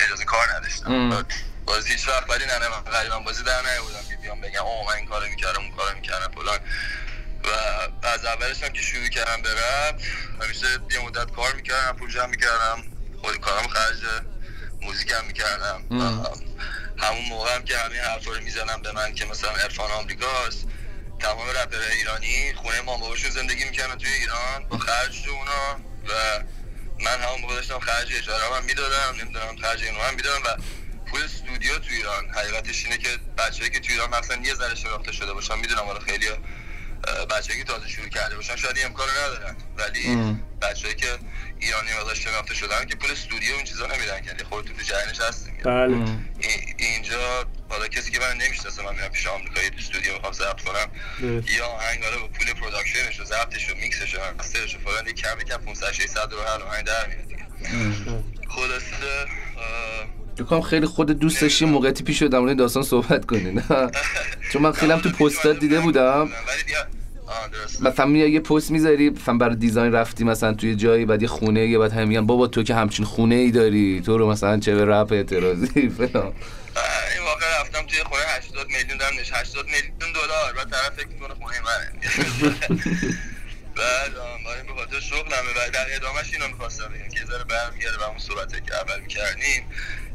اجازه 0.07 0.25
کار. 0.25 0.47
نداشتم 0.57 1.27
باز 1.71 1.87
هیچ 1.87 2.09
وقت 2.09 2.31
ولی 2.31 2.47
نه 2.47 2.69
من 2.69 2.81
غریبا 2.81 3.19
بازی 3.19 3.43
در 3.43 3.63
نیاوردم. 3.63 4.09
که 4.09 4.17
بیام 4.17 4.41
بگم 4.41 4.63
اوه 4.63 4.87
من 4.87 4.95
این 4.97 5.07
کارو 5.07 5.27
می‌کردم 5.27 5.61
اون 5.61 5.77
کارو 5.77 5.95
می‌کردم 5.95 6.33
فلان. 6.35 6.59
و 7.45 7.49
از 8.07 8.25
اولش 8.25 8.63
هم 8.63 8.69
که 8.69 8.83
شروع 8.83 9.09
کردم 9.09 9.43
به 9.43 9.49
رپ 9.53 10.01
همیشه 10.43 10.67
یه 10.91 11.01
مدت 11.07 11.31
کار 11.31 11.53
می‌کردم 11.55 11.97
پول 11.97 12.11
جمع 12.11 12.27
می‌کردم 12.27 12.83
خود 13.21 13.41
کارم 13.41 13.69
خرج 13.69 13.97
موزیکم 14.83 15.25
می‌کردم. 15.25 15.85
ام. 15.91 16.27
همون 16.99 17.25
موقع 17.29 17.55
هم 17.55 17.65
که 17.65 17.79
همه 17.79 18.01
حرفا 18.01 18.31
رو 18.31 18.41
می‌زنم 18.41 18.83
به 18.83 18.93
من 18.93 19.15
که 19.15 19.25
مثلا 19.25 19.51
عرفان 19.51 19.91
آمریکاست 19.91 20.67
تمام 21.19 21.51
رپر 21.51 21.81
ایرانی 21.93 22.55
خونه 22.55 22.81
مام 22.81 23.01
باباشون 23.01 23.31
زندگی 23.31 23.65
می‌کردن 23.65 23.99
توی 23.99 24.13
ایران 24.13 24.69
با 24.69 24.79
خرج 24.79 25.29
اونا. 25.29 25.75
و 26.09 26.45
من 27.01 27.21
همون 27.21 27.41
موقع 27.41 27.55
داشتم 27.55 27.79
خرج 27.79 28.13
اجاره 28.15 28.57
هم 28.57 28.65
می‌دادم 28.65 29.17
نمی‌دونم 29.21 29.57
خرج 29.63 29.83
اینو 29.83 30.01
هم 30.01 30.15
می‌دادم. 30.15 30.43
و 30.43 30.57
پول 31.11 31.23
استودیو 31.23 31.79
تو 31.79 31.91
ایران. 31.91 32.31
حقیقتش 32.31 32.85
اینه 32.85 32.99
که 32.99 33.09
بچه‌ای 33.39 33.71
که 33.71 33.81
تو 33.81 33.93
ایران 33.93 34.11
مثلا 34.11 34.43
یه 34.43 34.55
ذره 34.55 34.75
شناخته 34.75 35.13
شده 35.13 35.33
باشن 35.33 35.59
می‌دونم 35.59 35.83
حالا 35.83 36.01
خیلی 36.01 36.27
بچه‌ای 37.31 37.59
که 37.59 37.65
تازه 37.65 37.89
شروع 37.89 38.09
کرده 38.09 38.37
باشن 38.37 38.57
شاید 38.57 38.77
این 38.77 38.87
امکانو 38.87 39.11
ندارن. 39.11 39.57
ولی. 39.77 40.37
بچه‌ای 40.63 40.95
که 40.95 41.19
ایرانی 41.59 41.93
مقدار 41.93 42.15
شناخته 42.15 42.55
شدن 42.55 42.85
که 42.87 42.97
پول 42.97 43.11
استودیو 43.11 43.55
این 43.57 43.65
چیزا 43.65 43.87
نمیدن 43.87 44.21
که 44.21 44.45
خودتون 44.45 44.77
تو 44.77 44.83
جریانش 44.83 45.21
هستیم 45.21 45.57
بله. 45.65 46.19
اینجا 46.79 47.47
حالا 47.69 47.89
کسی 47.89 48.11
که 48.11 48.19
من 48.19 48.37
نمی‌شناسه 48.37 48.83
من 48.83 48.95
میرم 48.95 49.09
پیش 49.09 49.27
آمریکایی 49.27 49.71
تو 49.71 49.77
استودیو 49.79 50.13
می‌خوام 50.13 50.33
ضبط 50.33 50.61
کنم. 50.61 50.91
یا 51.59 51.67
آهنگ 51.67 52.05
حالا 52.05 52.19
با 52.19 52.29
پول 52.29 52.53
production 52.53 53.10
ش 53.10 53.21
و 53.21 53.25
ضبطش 53.25 53.71
و 53.71 53.75
میکسش 53.75 54.15
و 54.15 54.19
master 54.39 54.67
ش 54.67 54.77
و 54.77 54.79
فلان 54.79 55.07
یه 55.07 55.13
کم 55.13 55.39
کم 55.49 55.57
500 55.57 55.93
600 55.93 56.33
رو 56.33 56.43
هر 56.43 56.63
آهنگ 56.63 56.85
در 56.85 57.07
میاد 57.07 58.25
خلاصه 58.49 59.27
اه، 60.39 60.47
بکنم 60.47 60.61
خیلی 60.61 60.87
خود 60.87 61.11
دوست 61.11 61.41
داشتی 61.41 61.65
موقعی 61.65 61.93
پیش 61.93 62.23
در 62.23 62.39
مورد 62.39 62.57
داستان 62.57 62.83
صحبت 62.83 63.25
کنی 63.27 63.53
نه. 63.53 63.91
چون 64.53 64.63
من 64.63 64.73
خیلی 64.73 64.93
هم 64.93 65.01
تو 65.01 65.11
پستات 65.11 65.59
دیده 65.59 65.81
بودم. 65.81 66.29
مثلا 67.81 68.11
یه 68.11 68.41
پست 68.41 68.71
می‌ذاری 68.71 69.11
مثلا 69.11 69.39
برای 69.39 69.57
design 69.57 69.93
رفتی 69.93 70.25
مثلا 70.25 70.53
توی 70.55 70.75
جایی 70.75 71.05
بعد 71.05 71.23
یه 71.23 71.29
خونه 71.29 71.67
یه 71.67 71.79
بعد 71.79 71.93
هم 71.93 72.09
میگن 72.09 72.27
بابا 72.27 72.47
تو 72.47 72.63
که 72.63 72.75
همچین 72.75 73.05
خونه 73.05 73.35
ای 73.35 73.51
داری 73.51 74.03
تو 74.07 74.19
رو 74.19 74.31
مثلا 74.31 74.61
چه 74.61 74.75
به 74.75 74.85
رپ 74.85 75.13
اعتراضی 75.13 75.89
فلان. 75.99 76.33
این 77.15 77.25
واقع 77.25 77.61
رفتم 77.61 77.87
توی 77.87 77.99
خونه 78.05 78.23
80 78.39 78.67
میلیون 78.67 78.99
دارم 78.99 79.13
نش 79.21 79.33
80 79.33 79.65
میلیون 79.67 80.13
دلار. 80.13 80.53
بعد 80.57 80.71
طرف 80.71 80.95
فکر 80.97 81.09
می‌کنه 81.09 81.35
خونه 81.35 81.57
منه. 81.61 81.93
بعد 83.77 84.13
این 84.57 84.67
به 84.67 84.81
خاطر 84.81 85.01
شغلمه. 85.01 85.51
و 85.57 85.71
در 85.73 85.87
ادامهش 85.97 86.33
اینو 86.33 86.49
می‌خواستم 86.49 86.85
بگم 86.89 87.09
که 87.09 87.25
ذره 87.25 87.45
برمیگرده 87.45 87.97
به 87.99 88.09
اون 88.09 88.19
صحبته 88.19 88.61
که 88.61 88.75
اول 88.75 89.01
می‌کردیم. 89.01 89.63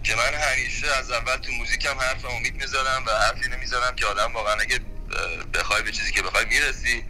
که 0.05 0.15
من 0.15 0.33
همیشه 0.33 0.87
از 0.87 1.11
اول 1.11 1.35
تو 1.35 1.51
موزیکم 1.51 1.99
حرف 1.99 2.25
امید 2.25 2.55
می‌زدم 2.55 3.03
و 3.07 3.11
حرف 3.11 3.37
اینو 3.43 3.57
می‌زدم 3.57 3.95
که 3.95 4.05
آدم 4.05 4.33
واقعا 4.33 4.53
اگه 4.53 4.79
بخوای 5.53 5.83
به 5.83 5.91
چیزی 5.91 6.11
که 6.11 6.21
بخوای 6.21 6.45
می‌رسی. 6.45 7.05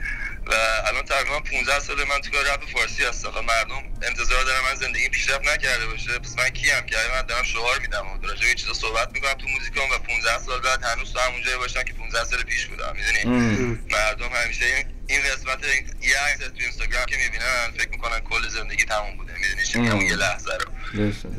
و 0.47 0.53
الان 0.88 1.03
تقریبا 1.03 1.39
15 1.39 1.79
سال 1.79 1.95
من 1.95 2.19
تو 2.23 2.31
کار 2.31 2.43
رپ 2.53 2.63
فارسی 2.73 3.03
هستم. 3.03 3.29
و 3.36 3.41
مردم 3.41 3.84
انتظار 4.01 4.43
دارن 4.43 4.60
من 4.69 4.75
زندگی 4.75 5.10
پیشرفت 5.10 5.47
نکرده 5.47 5.86
باشه. 5.88 6.19
پس 6.19 6.38
من 6.38 6.49
کیم 6.49 6.81
که؟ 6.88 6.95
من 7.13 7.21
دارم 7.21 7.43
شعار 7.43 7.79
میدم. 7.79 8.05
و 8.08 8.27
راجع 8.27 8.47
به 8.47 8.53
چیزا 8.53 8.73
صحبت 8.73 9.10
می‌کنم 9.13 9.34
تو 9.34 9.47
موزیکم 9.47 9.81
و 9.81 9.97
15 9.97 10.39
سال 10.45 10.60
بعد 10.60 10.84
هنوز 10.84 11.13
تو 11.13 11.19
همون 11.19 11.41
جایی 11.41 11.58
باشم 11.58 11.84
که 11.84 11.93
15 11.93 12.23
سال 12.23 12.43
پیش 12.43 12.65
بودم. 12.65 12.93
می‌دونی. 12.95 13.79
مردم 13.91 14.29
همیشه 14.43 14.65
این 15.08 15.21
قسمت 15.21 15.60
یه 16.01 16.17
عکس 16.17 16.39
تو 16.39 16.51
اینستاگرام 16.60 17.05
که 17.05 17.17
می‌بینن 17.17 17.77
فکر 17.77 17.89
می‌کنن 17.89 18.19
کل 18.19 18.47
زندگی 18.49 18.86
تموم 18.86 19.17
بوده. 19.17 19.34
می‌دونی؟ 19.34 19.63
چی 19.67 19.79
میگم؟ 19.79 19.95
اون 19.95 20.05
یه 20.05 20.15
لحظه 20.15 20.51
رو. 20.53 20.71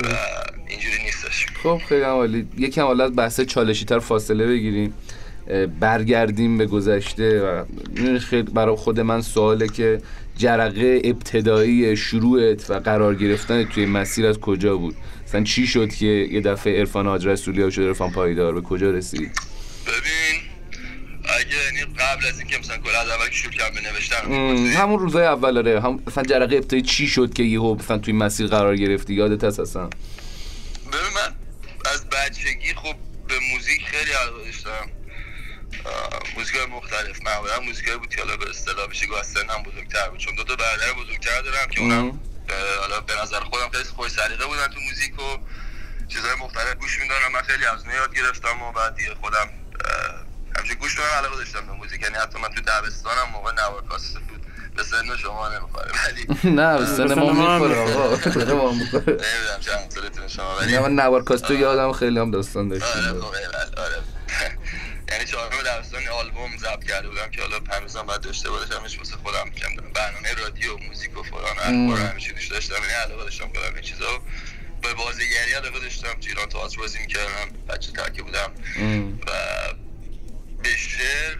و 0.09 0.17
اینجوری 0.69 1.03
نیستش. 1.03 1.47
خب 1.63 1.83
خیلی 1.89 2.03
عالی. 2.03 2.49
یکم 2.59 2.83
حالا 2.83 3.05
از 3.05 3.17
بحث 3.17 3.41
چالشی 3.41 3.85
تر 3.85 3.99
فاصله 3.99 4.47
بگیریم. 4.47 4.95
برگردیم 5.81 6.59
به 6.59 6.67
گذشته 6.67 7.43
و 7.43 7.65
خیلی 8.19 8.43
برای 8.43 8.77
خود 8.77 9.01
من 9.01 9.23
سواله 9.23 9.69
که 9.69 10.03
جرقه 10.39 11.01
ابتدایی 11.05 11.97
شروعت 11.97 12.71
و 12.71 12.75
قرار 12.75 13.15
گرفتن 13.15 13.65
توی 13.65 13.87
مسیر 13.87 14.27
از 14.27 14.39
کجا 14.39 14.77
بود؟ 14.77 14.97
مثلا 15.29 15.45
چی 15.45 15.67
شد 15.67 15.89
که 15.95 16.07
یه 16.07 16.41
دفعه 16.41 16.79
عرفان 16.79 17.07
حاج 17.07 17.27
رسولی 17.27 17.63
ها 17.63 17.71
شد 17.71 17.83
عرفان 17.83 18.11
پایدار 18.11 18.55
به 18.55 18.61
کجا 18.61 18.91
رسید؟ 18.91 19.31
ببین 19.87 20.43
اگه 21.25 21.47
یعنی 21.65 21.95
قبل 21.95 22.27
از 22.27 22.39
اینکه 22.39 22.59
مثلا 22.59 22.77
کل 22.77 22.97
از 22.97 23.09
اول 23.09 23.31
شروع 23.31 23.53
کردم 23.53 23.75
به 23.75 23.81
نوشتن 23.81 24.77
همون 24.81 24.99
روزای 24.99 25.27
اول 25.27 25.59
آره. 25.59 25.81
هم 25.81 26.03
مثلا 26.07 26.25
جرقه 26.25 26.57
ابتدایی 26.57 26.83
چی 26.83 27.07
شد 27.07 27.35
که 27.35 27.43
یهو 27.43 27.75
مثلا 27.75 27.99
توی 27.99 28.13
مسیر 28.13 28.47
قرار 28.47 28.77
گرفتی؟ 28.77 29.15
یادت 29.15 29.45
هست 29.45 29.61
اصلا؟ 29.61 29.87
ببین 29.87 31.13
من 31.15 31.35
از 31.93 32.07
بچگی 32.09 32.75
خب 32.75 32.95
به 33.29 33.35
موزیک 33.53 33.83
خیلی 33.87 34.11
علاقه 34.13 34.45
داشتم. 34.45 34.91
موزیک 36.37 36.57
مختلف. 36.71 37.23
معمولا 37.23 37.61
موزیک 37.61 37.93
بود 37.93 38.09
که 38.15 38.23
حالا 38.23 38.37
به 38.37 38.51
اصطلاح 38.51 38.87
بشه 38.87 39.07
گاه 39.07 39.23
سنم 39.23 39.63
بزرگتر 39.63 40.09
بود. 40.09 40.19
چون 40.19 40.35
دو 40.35 40.45
تا 40.45 40.57
برادر 40.57 40.93
بزرگتر 40.93 41.41
دارم 41.43 41.69
که 41.71 41.81
اونم 41.81 42.21
حالا 42.81 43.01
به 43.01 43.15
نظر 43.23 43.41
خودم 43.41 43.69
خیلی 43.73 43.85
خوش 43.85 44.11
سلیقه 44.11 44.47
بودن 44.47 44.67
تو 44.67 44.81
موزیک 44.81 45.19
و 45.19 45.39
چیزهای 46.09 46.35
مختلف 46.35 46.75
گوش 46.75 47.01
میدارم 47.01 47.33
من 47.33 47.43
خیلی 47.43 47.65
از 47.65 47.85
یاد 47.95 48.15
گرفتم 48.15 48.63
و 48.63 48.73
بعد 48.73 48.95
دیگه 48.95 49.15
خودم 49.15 49.49
همیشه 50.57 50.75
گوش 50.75 50.99
دارم 50.99 51.11
علاقه 51.19 51.37
داشتم 51.37 51.67
به 51.67 51.73
موزیک. 51.73 52.03
یعنی 52.03 52.15
حتی 52.15 52.39
من 52.39 52.49
تو 52.49 52.61
دبستانم 52.61 53.31
موقع 53.33 53.53
نوار 53.53 53.83
کاسه 53.89 54.19
بود. 54.19 54.47
به 54.77 54.83
سن 54.83 55.17
شما 55.17 55.49
نمی‌خوره. 55.49 55.93
ولی 56.07 56.27
نه 56.61 56.79
به 56.79 56.87
سن 56.87 57.15
ما 57.15 57.33
می‌خوره 57.33 57.81
آقا 57.81 58.71
نمی‌دونم 58.71 59.61
چند 59.61 59.91
سالتون 59.91 60.29
شما 60.29 60.57
ولی 60.57 60.79
من 60.79 60.95
نوار 60.95 61.25
کاسه 61.25 61.55
یادم 61.55 61.93
خیلی 61.93 62.19
هم 62.19 62.31
داستان 62.31 62.69
داشتم 62.69 62.87
آره 62.87 63.21
خب 63.21 63.35
آره. 63.81 64.03
یعنی 65.11 65.25
چهارم 65.25 65.63
دبستان 65.63 66.09
آلبوم 66.09 66.57
ضبط 66.57 66.85
کرده 66.85 67.09
بودم 67.09 67.31
که 67.31 67.41
حالا 67.41 67.61
هنوزم 67.71 68.03
باید 68.03 68.21
داشته 68.21 68.51
باشمش 68.51 68.99
واسه 68.99 69.17
خودم 69.17 69.51
کم 69.51 69.77
برنامه 69.77 70.33
رادیو 70.35 70.77
موزیک 70.77 71.19
و 71.19 71.23
فلان 71.23 71.59
اخبار 71.59 72.11
همیشه 72.11 72.33
دوست 72.33 72.51
داشتم. 72.51 72.75
یعنی 72.75 72.93
علاقه 72.93 73.25
داشتم 73.25 73.49
کنم 73.49 73.75
این 73.75 73.83
چیزا. 73.83 74.23
به 74.83 74.95
بازیگری 74.95 75.53
علاقه 75.53 75.81
داشتم. 75.81 76.13
تو 76.21 76.29
ایران 76.29 76.49
تئاتر 76.49 76.79
بازی 76.79 76.99
می‌کردم. 76.99 77.51
بچه 77.69 77.93
ترکه 77.93 78.23
بودم. 78.23 78.53
و 79.27 79.31
به 80.63 80.77
شعر 80.77 81.37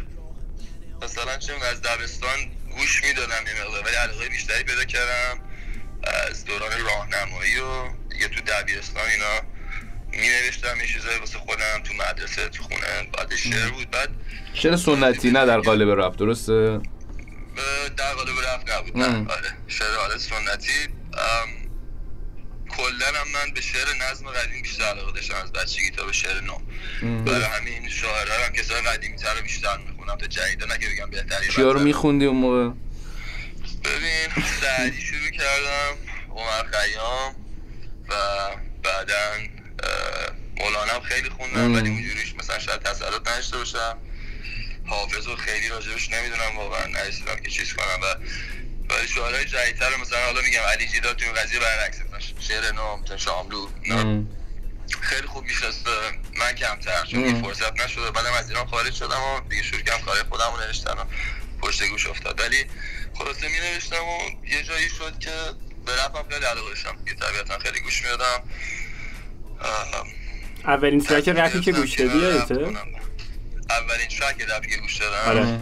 مثلا 1.03 1.39
چون 1.39 1.63
از 1.63 1.83
دبستان 1.83 2.51
گوش 2.77 3.03
می‌دادم 3.05 3.47
یه 3.47 3.65
مقدار 3.65 3.83
ولی 3.85 3.97
علاقه 3.97 4.29
بیشتری 4.29 4.63
پیدا 4.63 4.85
کردم. 4.85 5.41
از 6.31 6.45
دوران 6.45 6.81
راهنمایی 6.81 7.59
و 7.59 7.89
دیگه 8.11 8.29
تو 8.29 8.41
دبیرستان 8.41 9.09
اینا. 9.09 9.56
می 10.17 10.29
نوشتم 10.29 10.81
یه 10.81 10.87
چیزایی 10.87 11.19
واسه 11.19 11.39
خودم 11.39 11.83
تو 11.85 11.95
مدرسه 11.95 12.49
تو 12.49 12.63
خونه. 12.63 13.09
بعد 13.19 13.37
شعر 13.37 13.71
بود. 13.71 13.91
بعد 13.91 14.09
شعر 14.55 14.77
سنتی 14.77 15.31
نه 15.31 15.47
در 15.47 15.61
قالب 15.61 16.01
رپ 16.01 16.17
درسته؟ 16.17 16.81
در 17.97 18.15
قالب 18.15 18.41
رپ 18.41 18.73
نبود. 18.73 18.99
نه 18.99 19.33
آره. 19.33 19.49
شعر 19.69 19.95
آره 19.95 20.19
سنتی. 20.19 20.89
کلا 22.69 23.07
هم 23.07 23.29
من 23.35 23.55
به 23.55 23.61
شعر 23.61 23.87
نظم 24.11 24.31
قدیم 24.31 24.63
بیشتر 24.63 24.85
علاقه 24.85 25.13
داشتم. 25.13 25.35
از 25.35 25.53
بچگی 25.53 25.91
تا 25.91 26.05
به 26.05 26.13
شعر 26.13 26.41
نو. 26.41 26.59
برای 27.25 27.43
همین 27.43 27.89
شاعرها 27.89 28.45
هم 28.47 28.53
کسای 28.53 28.81
قدیمی 28.81 29.17
تر 29.17 29.35
رو 29.35 29.43
بیشتر 29.43 29.79
می‌خونم. 29.79 30.17
تا 30.17 30.27
جدیدا 30.27 30.67
نه 30.67 30.79
که 30.79 30.87
بگم 30.89 31.11
بهتری 31.11 31.49
چیا 31.49 31.73
رو 31.73 31.81
میخوندی 31.81 32.27
اون 32.27 32.37
موقع؟ 32.37 32.71
ببین 33.85 34.45
سعدی 34.61 35.01
شروع 35.01 35.31
کردم 35.31 35.97
عمر 36.31 36.65
خیام 36.73 37.35
و 38.09 38.15
بعدا 38.83 39.56
مولانا 40.57 41.01
خیلی 41.01 41.29
خوندم 41.29 41.75
ولی 41.75 41.89
اونجوریش 41.89 42.35
مثلا 42.35 42.59
شاید 42.59 42.83
تسلط 42.83 43.29
نداشته 43.29 43.57
باشم. 43.57 43.99
حافظ 44.87 45.27
رو 45.27 45.37
خیلی 45.37 45.69
راجبش 45.69 46.11
نمی‌دونم 46.11 46.57
واقعا 46.57 46.87
نرسیدم 46.87 47.37
که 47.37 47.51
چیز 47.51 47.73
کنم. 47.73 48.01
و 48.03 48.15
ولی 48.95 49.09
شعرهای 49.09 49.45
جدیدتر 49.45 49.97
مثلا 49.97 50.19
حالا 50.19 50.41
میگم 50.41 50.61
علی 50.61 50.87
جیدا 50.89 51.15
تو 51.15 51.25
این 51.25 51.35
قضیه 51.35 51.61
برعکس 51.61 51.97
شعر 52.41 52.73
مثلا 52.73 53.17
شاملو. 53.17 53.69
خیلی 55.01 55.27
خوب 55.27 55.45
می‌شناسه. 55.45 55.91
من 56.39 56.53
کمتر 56.53 57.05
چون 57.05 57.25
این 57.25 57.43
فرصت 57.43 57.81
نشده. 57.81 58.11
بعدم 58.11 58.33
از 58.33 58.51
ایران 58.51 58.67
خارج 58.67 58.95
شدم 58.95 59.21
و 59.21 59.41
دیگه 59.49 59.63
شروع 59.63 59.83
کردم 59.83 60.05
کار 60.05 60.17
خودم 60.29 60.53
رو 60.57 60.67
نوشتن 60.67 60.93
و 60.93 61.05
پشت 61.63 61.85
گوش 61.85 62.07
افتاد. 62.07 62.41
ولی 62.41 62.65
خلاصه 63.15 63.49
می 63.49 63.61
نوشتم 63.61 64.05
و 64.05 64.19
یه 64.49 64.63
جایی 64.63 64.89
شد 64.89 65.19
که 65.19 65.31
به 65.87 66.05
رپم 66.05 66.29
خیلی 66.31 66.45
علاقه 66.45 66.69
داشتم. 66.69 66.99
یه 67.07 67.15
طبیعتا 67.15 67.59
خیلی 67.59 67.81
گوش 67.81 68.03
می‌دادم. 68.03 68.43
اولین 70.65 71.01
track 71.01 71.29
رپی 71.29 71.61
که 71.61 71.73
گوش 71.73 71.95
دادی 71.95 72.19
یادته؟ 72.19 72.55
اولین 72.55 74.09
track 74.21 74.43
رپی 74.51 74.71
که 74.71 74.77
گوش 74.77 74.97
دادم. 74.97 75.29
آره. 75.29 75.61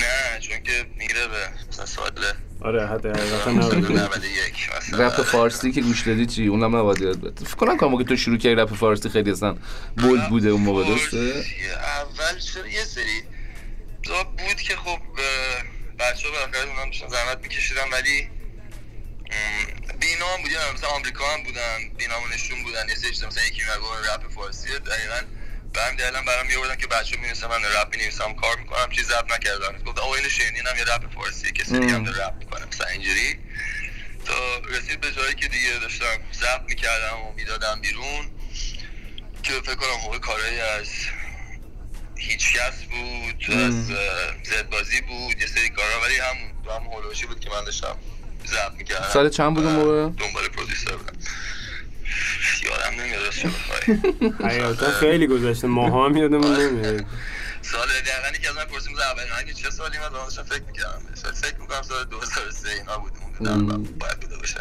نه 0.00 0.40
چون 0.40 0.62
که 0.62 0.86
میره 0.98 1.28
به 1.28 1.68
مثلا 1.68 1.86
سال 1.86 2.10
آره 2.60 2.86
حتی 2.86 3.08
حقیقتا 3.08 3.50
91 3.50 4.70
رپ 4.92 5.22
فارسی 5.22 5.72
که 5.72 5.80
گوش 5.80 6.02
دادی 6.02 6.26
چی؟ 6.26 6.46
اونم 6.46 6.76
نباید 6.76 7.00
یاد 7.00 7.20
بده. 7.20 7.44
فکر 7.44 7.56
کنم 7.56 7.78
که 7.78 7.86
موقع 7.86 8.04
تو 8.04 8.16
شروع 8.16 8.36
کردی 8.36 8.54
رپ 8.54 8.74
فارسی 8.74 9.08
خیلی 9.08 9.30
اصلا 9.30 9.56
bold 9.96 10.28
بوده 10.28 10.48
اون 10.48 10.62
موقع 10.62 10.84
درسته؟ 10.84 11.16
اول 11.16 12.38
چرا 12.38 12.66
یه 12.66 12.84
سری 12.84 13.22
بود 14.38 14.56
که 14.56 14.76
خب 14.76 14.98
بچه 15.98 16.28
ها 16.28 16.34
بالاخره 16.34 16.70
اونم 16.70 16.92
زحمت 17.10 17.42
میکشیدن 17.42 17.82
ولی 17.92 18.28
بینا 20.00 20.26
هم 20.34 20.42
بودن 20.42 20.74
مثلا 20.74 20.88
آمریکا 20.88 21.34
هم 21.34 21.42
بودن 21.42 21.88
بینامونشون 21.96 22.62
بودن 22.62 22.88
یه 22.88 22.94
سری 22.94 23.10
مثلا 23.10 23.44
یکی 23.44 23.60
میگه 23.62 24.14
رپ 24.14 24.28
فارسی 24.34 24.68
دقیقاً 24.78 25.20
به 25.72 25.82
هم 25.82 25.96
دلیلم 25.96 26.24
برام 26.24 26.46
میوردن 26.46 26.76
که 26.76 26.86
بچه 26.86 27.16
می 27.16 27.28
من 27.50 27.64
رپ 27.64 27.96
می 27.96 28.02
نویسم 28.02 28.34
کار 28.34 28.56
می‌کنم 28.56 28.90
چیز 28.90 29.10
رپ 29.10 29.32
نکردم. 29.32 29.78
گفت 29.78 29.98
آقا 29.98 30.14
اینو 30.14 30.28
شنیدم 30.28 30.76
یه 30.78 30.84
رپ 30.84 31.14
فارسی 31.14 31.52
کسی 31.52 31.78
دیگه 31.78 31.94
هم 31.94 32.06
رپ 32.06 32.34
می‌کنه 32.38 32.66
مثلا 32.66 32.86
اینجوری. 32.86 33.38
تا 34.24 34.58
رسید 34.58 35.00
به 35.00 35.12
جایی 35.12 35.34
که 35.34 35.48
دیگه 35.48 35.78
داشتم 35.80 36.18
ضبط 36.32 36.62
می‌کردم 36.68 37.18
و 37.18 37.32
می‌دادم 37.32 37.80
بیرون 37.80 38.30
که 39.42 39.52
فکر 39.52 39.74
کنم 39.74 40.00
موقع 40.04 40.18
کارهایی 40.18 40.60
از 40.60 40.88
هیچ 42.16 42.52
کس 42.52 42.82
بود 42.82 43.50
از 43.50 43.86
زد 44.44 44.68
بازی 44.70 45.00
بود 45.00 45.40
یه 45.40 45.46
سری 45.46 45.68
کارا 45.68 46.00
ولی 46.00 46.16
هم 46.16 46.36
هم 46.70 46.82
هولوشی 46.82 47.26
بود 47.26 47.40
که 47.40 47.50
من 47.50 47.64
داشتم. 47.64 47.98
ضبط 48.46 48.78
می‌کردم. 48.78 49.08
سال 49.12 49.28
چند 49.28 49.54
بود 49.54 49.64
اون 49.64 49.74
موقع؟ 49.74 50.02
دنبال 50.02 50.48
پرودیوسر 50.56 50.96
بودم. 50.96 51.12
یادم 52.62 53.00
نمیاد 53.00 53.24
راست 53.24 53.46
حقیقتا 54.44 54.90
خیلی 54.90 55.26
گذشته 55.26 55.66
ماها 55.66 56.06
هم 56.08 56.16
یادمون 56.16 56.56
نمیاد. 56.56 57.04
سال 57.62 57.88
دقیقا 57.88 58.38
که 58.42 58.48
از 58.48 58.56
من 58.56 58.64
پرسیم 58.64 58.92
اولین 58.96 59.32
آهنگ 59.32 59.52
چه 59.52 59.70
سالی 59.70 59.98
من 59.98 60.08
داشتم 60.08 60.42
فکر 60.42 60.62
می‌کردم؟ 60.66 61.02
فکر 61.34 61.60
می‌کنم 61.60 61.82
سال 61.82 62.04
2003 62.04 62.68
اینا 62.70 62.98
بود. 62.98 63.12
اون 63.40 63.66
باید 63.66 64.20
بوده 64.20 64.36
باشه. 64.36 64.58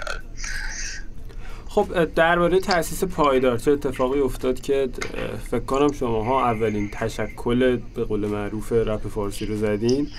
خب 1.67 2.05
درباره 2.05 2.59
تاسیس 2.59 3.03
پایدار 3.03 3.57
چه 3.57 3.71
اتفاقی 3.71 4.19
افتاد 4.19 4.61
که 4.61 4.89
فکر 5.51 5.59
کنم 5.59 5.93
شماها 5.93 6.51
اولین 6.51 6.91
تشکل 6.93 7.77
به 7.95 8.03
قول 8.03 8.27
معروف 8.27 8.71
رپ 8.71 9.07
فارسی 9.07 9.45
رو 9.45 9.57
زدین. 9.57 10.11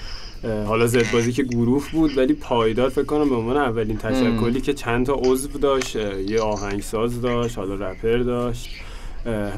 حالا 0.44 0.86
زد 0.86 1.10
بازی 1.12 1.32
که 1.32 1.42
گروه 1.42 1.90
بود 1.92 2.18
ولی 2.18 2.34
پایدار 2.34 2.88
فکر 2.88 3.04
کنم 3.04 3.28
به 3.28 3.34
عنوان 3.34 3.56
اولین 3.56 3.98
تشکلی 3.98 4.60
که 4.60 4.74
چند 4.74 5.06
تا 5.06 5.14
عضو 5.14 5.58
داشت 5.58 5.96
یه 5.96 6.40
آهنگساز 6.40 7.22
داشت 7.22 7.58
حالا 7.58 7.74
رپر 7.74 8.18
داشت. 8.18 8.70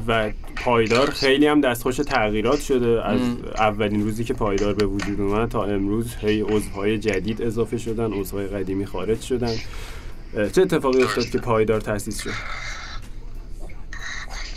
و 0.07 0.31
پایدار 0.55 1.09
خیلی 1.09 1.47
هم 1.47 1.61
دستخوش 1.61 1.95
تغییرات 1.95 2.61
شده 2.61 3.05
از 3.05 3.21
اولین 3.57 4.03
روزی 4.03 4.23
که 4.23 4.33
پایدار 4.33 4.73
به 4.73 4.85
وجود 4.85 5.21
اومد 5.21 5.49
تا 5.49 5.63
امروز 5.63 6.15
هی 6.21 6.41
عضوهای 6.41 6.99
جدید 6.99 7.41
اضافه 7.41 7.77
شدن 7.77 8.13
عضوهای 8.13 8.47
قدیمی 8.47 8.85
خارج 8.85 9.21
شدن. 9.21 9.55
چه 10.53 10.61
اتفاقی 10.61 11.03
افتاد 11.03 11.29
که 11.29 11.37
پایدار 11.37 11.81
تأسیس 11.81 12.23
شد؟ 12.23 12.33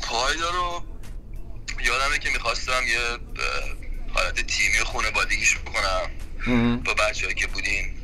پایدار 0.02 0.52
رو 0.52 0.82
یادمه 1.84 2.18
که 2.18 2.30
می‌خواستم 2.32 2.82
یه 2.88 3.00
حالت 4.14 4.34
تیمی 4.34 4.78
خونه 4.84 5.10
بادگیش 5.10 5.58
بکنم. 5.58 6.19
با 6.84 6.94
بچه 6.94 7.34
که 7.34 7.46
بودیم 7.46 7.94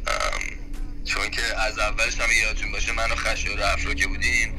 چون 1.04 1.30
که 1.30 1.60
از 1.60 1.78
اولش 1.78 2.20
هم 2.20 2.28
یادتون 2.44 2.72
باشه 2.72 2.92
من 2.92 3.10
و 3.10 3.14
خشی 3.14 3.48
و 3.48 3.56
رفرو 3.56 3.94
که 3.94 4.06
بودیم 4.06 4.58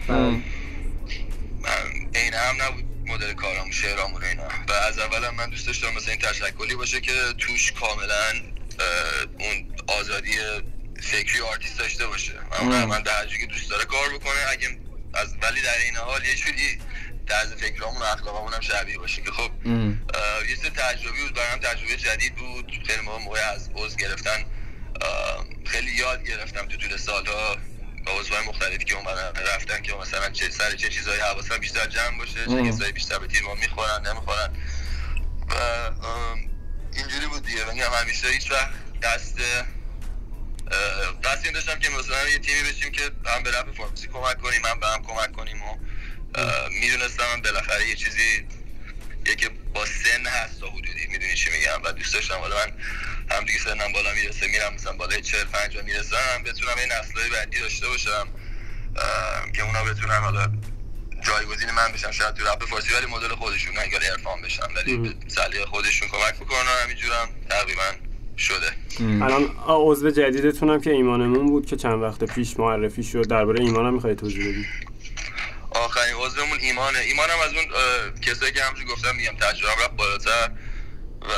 من 1.62 2.10
این 2.16 2.34
هم 2.34 2.62
نبود 2.62 2.84
مدل 3.08 3.34
کارم 3.34 3.72
شعرامون 3.72 4.24
اینا. 4.24 4.44
و 4.68 4.72
از 4.72 5.00
اول 5.00 5.24
هم 5.24 5.36
من 5.36 5.50
دوست 5.50 5.68
داشتم 5.68 5.94
مثلا 5.94 6.12
این 6.12 6.22
تشکلی 6.22 6.76
باشه 6.76 7.02
که 7.02 7.14
توش 7.38 7.72
کاملا 7.72 8.34
اون 9.40 9.76
آزادی 9.88 10.32
فکری 11.02 11.42
آرتیست 11.42 11.80
داشته 11.80 12.08
باشه. 12.08 12.34
من, 12.62 12.86
من 12.86 13.02
در 13.02 13.28
که 13.28 13.46
دوست 13.46 13.70
داره 13.70 13.86
کار 13.86 14.10
بکنه 14.10 14.40
اگه 14.52 14.68
از 15.14 15.36
ولی 15.42 15.62
در 15.62 15.78
این 15.86 15.96
حال 15.96 16.26
یه 16.26 16.36
جوری 16.36 16.80
طرز 17.28 17.54
فکرامون 17.54 18.02
و 18.02 18.06
اخلاقمون 18.06 18.54
هم 18.54 18.62
شبیه 18.62 18.98
باشه 18.98 19.22
که 19.22 19.32
خب 19.32 19.52
یه 20.50 20.56
سری 20.56 20.70
تجربه 20.70 21.22
بود 21.24 21.34
برام 21.34 21.60
تجربه 21.60 21.96
جدید 21.96 22.36
بود. 22.36 22.72
خیلی 22.88 23.02
موقع 23.02 23.18
موقع 23.18 23.40
از 23.40 23.70
عضو 23.76 23.98
گرفتن 23.98 24.46
خیلی 25.66 25.92
یاد 25.92 26.24
گرفتم 26.24 26.66
تو 26.66 26.78
طول 26.78 26.98
سالها. 26.98 27.58
با 28.06 28.20
عضوهای 28.20 28.48
مختلفی 28.48 28.86
که 28.86 28.96
اومدن 28.96 29.42
رفتن 29.56 29.82
که 29.82 29.94
مثلا 29.94 30.30
چه 30.30 30.50
سر 30.50 30.76
چه 30.76 30.90
چیزایی 30.90 31.22
حواسم 31.22 31.58
بیشتر 31.58 31.88
جمع 31.88 32.18
باشه 32.18 32.46
چه 32.46 32.64
چیزایی 32.64 32.92
بیشتر 32.92 33.20
به 33.20 33.28
تیر 33.28 33.44
ما 33.44 33.56
می‌خورن 33.56 34.08
نمی‌خورن. 34.08 34.54
میگم 37.74 37.94
همیشه 38.02 38.28
هیچ 38.28 38.52
وقت 38.52 38.70
دست 39.02 39.40
قصد 41.24 41.44
این 41.44 41.54
داشتم 41.54 41.80
که 41.80 41.90
مثلا 41.90 42.30
یه 42.30 42.40
تیمی 42.40 42.70
بشیم 42.70 42.92
که 42.92 43.12
هم 43.26 43.44
به 43.44 43.52
رپ 43.52 43.76
فارسی 43.78 44.08
کمک 44.08 44.42
کنیم 44.42 44.66
هم 44.66 44.80
به 44.80 44.88
هم 44.88 45.04
کمک 45.04 45.32
کنیم 45.32 45.62
و 45.62 45.78
می‌دونستم 46.82 47.42
بالاخره 47.44 47.90
یه 47.90 47.96
چیزی 47.96 48.46
یکی 49.26 49.50
با 49.74 49.86
سن 49.86 50.26
هست 50.26 50.60
تا 50.60 50.68
حدودی. 50.68 51.08
می‌دونی 51.12 51.34
چی 51.36 51.50
میگم؟ 51.50 51.82
و 51.86 51.92
دوست 51.92 52.14
داشتم 52.14 52.36
حالا 52.36 52.56
من 52.56 52.72
هم 53.32 53.46
دیگه 53.46 53.60
سنم 53.60 53.92
بالا 53.94 54.14
می‌رسه 54.14 54.48
میرم 54.48 54.74
مثلا 54.74 54.94
بالای 54.94 55.22
40 55.22 55.44
50 55.44 55.84
می‌رسم. 55.84 56.44
بتونم 56.46 56.76
این 56.78 56.90
نسلای 57.00 57.30
بعدی 57.30 57.60
داشته 57.60 57.88
باشم 57.88 58.28
که 59.56 59.64
اونا 59.64 59.84
بتونن 59.84 60.20
حالا 60.20 60.52
جایگزین 61.28 61.72
من 61.72 61.92
بشن. 61.94 62.12
شاید 62.12 62.34
تو 62.34 62.44
رپ 62.44 62.66
فارسی 62.66 62.94
ولی 62.94 63.06
مدل 63.06 63.36
خودشون 63.36 63.74
اگر 63.78 64.00
ارفان 64.12 64.42
بشن 64.42 64.64
ولی 64.76 65.16
سلیقه 65.28 65.66
خودشون 65.66 66.08
کمک 66.08 66.40
می‌کنن 66.40 66.58
همینجورم 66.84 67.30
تقریبا 67.50 67.84
شده. 68.38 68.72
الان 69.00 69.56
عضو 69.68 70.12
جدیدتونم 70.12 70.82
که 70.82 70.92
ایمانمون 70.92 71.46
بود 71.46 71.66
که 71.66 71.76
چند 71.76 72.02
وقت 72.02 72.24
پیش 72.24 72.60
معرفی 72.60 73.04
شد 73.04 73.28
درباره 73.28 73.64
ایمانم 73.64 73.94
می‌خوای 73.94 74.16
توضیح 74.16 74.50
بدی؟ 74.50 74.66
آخرین 75.78 76.16
عضومون 76.16 76.60
ایمانه. 76.60 77.00
ایمانم 77.00 77.40
از 77.46 77.54
اون 77.54 77.66
کسایی 78.22 78.52
که 78.52 78.64
همونجور 78.64 78.86
گفتم 78.86 79.16
میگم 79.16 79.38
تجربه 79.38 79.84
رفت 79.84 79.92
بالاتر. 79.96 80.52
و 81.22 81.32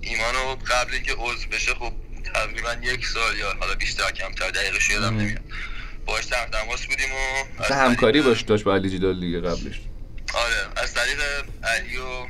ایمانو 0.00 0.56
قبل 0.56 0.98
که 0.98 1.12
عضو 1.12 1.48
بشه 1.48 1.74
خب 1.74 1.92
تقریبا 2.34 2.76
یک 2.82 3.06
سال 3.06 3.36
یا 3.36 3.54
حالا 3.60 3.74
بیشتر 3.74 4.10
کمتر 4.10 4.50
دقیقش 4.50 4.90
یادم 4.90 5.16
نمیاد. 5.18 5.40
باش 6.06 6.24
در 6.24 6.46
تماس 6.46 6.86
بودیم 6.86 7.08
و 7.12 7.74
همکاری 7.74 8.22
باش 8.22 8.42
داشت 8.42 8.64
با 8.64 8.74
علی 8.74 8.98
جدال 8.98 9.20
دیگه 9.20 9.40
قبلش. 9.40 9.80
آره 10.34 10.68
از 10.76 10.94
طریق 10.94 11.20
علی 11.64 11.96
و 11.96 12.26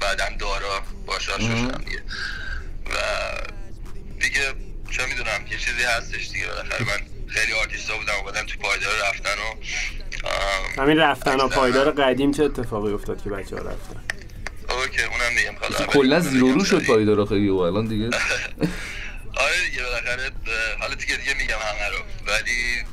بعدم 0.00 0.36
دارا 0.38 0.82
باش 1.06 1.26
شدم 1.26 1.38
دیگه. 1.78 2.02
و 2.90 2.96
دیگه 4.20 4.54
چه 4.90 5.06
می‌دونم 5.06 5.46
یه 5.50 5.58
چیزی 5.58 5.82
هستش 5.82 6.28
دیگه 6.28 6.46
بالاخره. 6.46 6.84
من 6.84 7.00
خیلی 7.32 7.52
آرتیستا 7.52 7.96
بودم 7.96 8.12
اومدم 8.14 8.46
تو 8.46 8.58
پایدار 8.58 8.92
رفتن 9.08 9.30
و 9.42 10.82
همین 10.82 10.98
رفتن 10.98 11.40
و 11.40 11.48
پایدار 11.48 11.90
قدیم 11.90 12.32
چه 12.32 12.44
اتفاقی 12.44 12.92
افتاد 12.92 13.22
که 13.22 13.30
بچه 13.30 13.56
ها 13.56 13.62
رفتن؟ 13.62 14.04
اوکی 14.68 15.02
اونم 15.02 15.32
میگم 15.36 15.66
خدا 15.66 15.86
کلا 15.86 16.20
زیرو 16.20 16.52
رو 16.52 16.64
شد 16.64 16.84
پایدار 16.84 17.26
خیلی 17.26 17.48
و 17.48 17.56
الان 17.56 17.86
دیگه. 17.86 18.04
آره 19.44 19.70
دیگه 19.70 19.82
بالاخره 19.82 20.30
حالا 20.80 20.94
دیگه 20.94 21.16
دیگه 21.16 21.34
میگم 21.34 21.56
همه 21.58 21.88
رو. 21.88 22.04
ولی 22.26 22.84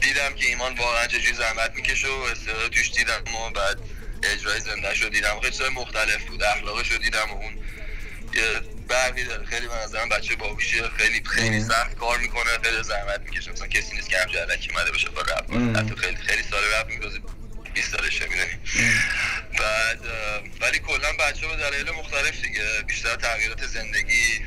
دیدم 0.00 0.34
که 0.36 0.46
ایمان 0.46 0.74
واقعا 0.74 1.06
چجوری 1.06 1.34
زحمت 1.34 1.72
می‌کشه 1.76 2.08
و 2.08 2.22
استعداد 2.32 2.70
توش 2.70 2.92
دیدم 2.92 3.22
و 3.34 3.50
بعد 3.50 3.78
اجرای 4.22 4.60
زنده 4.60 4.94
شو 4.94 5.08
دیدم. 5.08 5.40
خیلی 5.40 5.74
مختلف 5.74 6.24
بود 6.24 6.42
اخلاقش 6.42 6.92
رو 6.92 6.98
دیدم 6.98 7.30
و 7.30 7.34
اون 7.34 7.52
یه 8.34 8.73
برقی 8.88 9.24
داره. 9.24 9.46
خیلی 9.46 9.66
من 9.66 9.78
نظرم 9.84 10.08
بچه 10.08 10.36
باهوشیه. 10.36 10.88
خیلی 10.98 11.22
خیلی 11.26 11.60
سخت 11.60 11.94
کار 11.94 12.18
می‌کنه. 12.18 12.58
خیلی 12.62 12.82
زحمت 12.82 13.20
می‌کشه. 13.20 13.52
مثلا 13.52 13.66
کسی 13.66 13.96
نیست 13.96 14.08
که 14.08 14.18
همجا 14.18 14.42
علکی 14.42 14.70
اومده 14.70 14.92
بشه 14.92 15.08
با 15.08 15.20
رپ 15.20 15.76
حتی 15.76 15.96
خیلی 15.96 16.16
خیلی 16.16 16.42
سال 16.42 16.64
رپ 16.64 16.88
میدازه 16.88 17.18
20 17.74 17.96
سالشه 17.96 18.24
می‌دونی. 18.24 18.58
بعد 19.58 20.00
ولی 20.60 20.78
کلا 20.78 21.12
بچه 21.12 21.46
به 21.46 21.56
دلایل 21.56 21.90
مختلف 21.90 22.42
دیگه. 22.42 22.82
بیشتر 22.86 23.16
تغییرات 23.16 23.66
زندگی 23.66 24.44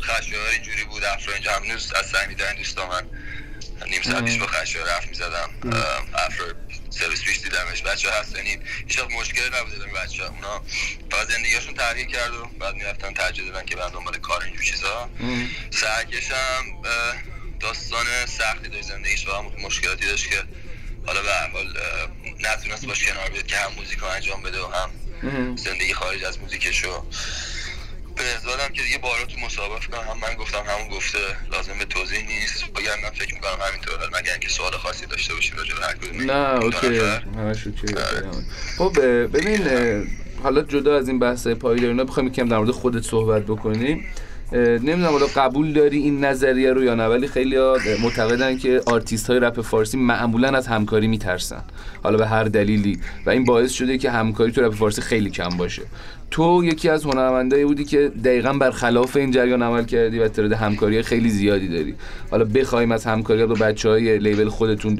خشایار 0.00 0.48
اینجوری 0.48 0.84
بود. 0.84 1.04
افرا 1.04 1.34
هنوز 1.34 1.92
از 1.92 2.06
سعی 2.06 2.26
میدن 2.26 2.54
دوستا 2.54 2.88
من. 2.88 3.10
نیم 3.90 4.02
ساعت 4.02 4.24
پیش 4.24 4.38
با 4.38 4.46
خشایار 4.46 4.88
رفت 4.88 5.08
می‌زدم. 5.08 5.50
افرا 6.14 6.46
سرویس 6.94 7.22
پیش 7.22 7.40
دیدمش. 7.40 7.82
بچه 7.82 8.10
هست 8.10 8.36
یعنی 8.36 8.58
هیچ 8.86 8.98
مشکلی 8.98 9.50
نبوده 9.60 9.78
دارم 9.78 9.92
بچه 9.92 10.22
اونا 10.22 10.62
فقط 11.10 11.28
زندگیشون 11.28 11.74
تغییر 11.74 12.06
کرد 12.06 12.34
و 12.34 12.44
بعد 12.60 12.74
می‌رفتن 12.74 13.14
ترجیح 13.14 13.46
دادن 13.46 13.66
که 13.66 13.76
برن 13.76 13.90
دنبال 13.90 14.18
کار 14.18 14.42
اینجور 14.42 14.64
چیزا. 14.64 15.10
سرکشم 15.70 16.82
داستان 17.60 18.06
سختی 18.26 18.68
داشت 18.68 18.88
زندگیش 18.88 19.28
و 19.28 19.42
مشکلاتی 19.42 20.06
داشت 20.06 20.30
که 20.30 20.42
حالا 21.06 21.22
به 21.22 21.32
حال 21.52 21.78
نتونست 22.40 22.86
باش 22.86 23.04
کنار 23.04 23.30
بیاد 23.30 23.46
که 23.46 23.56
هم 23.56 23.72
موزیک 23.72 23.98
رو 23.98 24.06
انجام 24.06 24.42
بده 24.42 24.60
و 24.60 24.66
هم 24.66 24.90
زندگی 25.56 25.94
خارج 25.94 26.24
از 26.24 26.38
موزیکشو 26.38 27.00
به 27.00 27.06
ازادم 28.22 28.72
که 28.72 28.82
دیگه 28.82 28.98
بارا 28.98 29.24
تو 29.24 29.40
مسابقه 29.46 29.86
کنم 29.86 30.00
هم 30.10 30.18
من 30.18 30.34
گفتم 30.34 30.62
همون 30.66 30.88
گفته 30.88 31.18
لازم 31.52 31.78
به 31.78 31.84
توضیح 31.84 32.26
نیست. 32.26 32.64
بگم 32.64 33.02
من 33.02 33.10
فکر 33.10 33.34
می‌کنم 33.34 33.58
همینطور 33.68 34.20
مگر 34.20 34.32
اینکه 34.32 34.48
سوال 34.48 34.72
خاصی 34.72 35.06
داشته 35.06 35.34
باشی 35.34 35.52
راجع 35.56 35.74
به 35.74 35.86
هر 35.86 35.94
کدوم 35.94 36.30
نه 36.30 36.64
okay. 36.64 36.98
همش 37.36 37.66
okay. 37.66 37.94
خب 38.78 39.00
ببین 39.36 39.68
حالا 40.42 40.62
جدا 40.62 40.96
از 40.96 41.08
این 41.08 41.18
بحث 41.18 41.46
پایدار 41.46 41.88
اینا 41.88 42.04
بخوایم 42.04 42.28
یکم 42.28 42.48
در 42.48 42.58
مورد 42.58 42.70
خودت 42.70 43.02
صحبت 43.02 43.42
بکنیم 43.42 44.06
نمی‌دونم 44.52 45.12
حالا 45.12 45.26
قبول 45.36 45.72
داری 45.72 45.98
این 45.98 46.24
نظریه 46.24 46.72
رو 46.72 46.84
یا 46.84 46.94
نه 46.94 47.06
ولی 47.06 47.28
خیلی 47.28 47.56
معتقدن 48.02 48.58
که 48.58 48.80
آرتیست 48.86 49.30
های 49.30 49.40
رپ 49.40 49.60
فارسی 49.60 49.96
معمولا 49.96 50.48
از 50.48 50.66
همکاری 50.66 51.06
میترسن. 51.06 51.62
حالا 52.02 52.16
به 52.18 52.26
هر 52.26 52.44
دلیلی. 52.44 52.98
و 53.26 53.30
این 53.30 53.44
باعث 53.44 53.72
شده 53.72 53.98
که 53.98 54.10
همکاری 54.10 54.52
تو 54.52 54.60
رپ 54.60 54.74
فارسی 54.74 55.02
خیلی 55.02 55.30
کم 55.30 55.48
باشه. 55.48 55.82
تو 56.30 56.64
یکی 56.64 56.88
از 56.88 57.04
هنرمندایی 57.04 57.64
بودی 57.64 57.84
که 57.84 58.12
دقیقا 58.24 58.52
برخلاف 58.52 59.16
این 59.16 59.30
جریان 59.30 59.62
عمل 59.62 59.84
کردی 59.84 60.18
و 60.18 60.28
ترد 60.28 60.52
همکاری 60.52 61.02
خیلی 61.02 61.30
زیادی 61.30 61.68
داری. 61.68 61.94
حالا 62.30 62.44
بخوایم 62.44 62.92
از 62.92 63.04
همکاری 63.04 63.46
با 63.46 63.54
بچه 63.54 63.88
های 63.88 64.18
لیبل 64.18 64.48
خودتون 64.48 64.98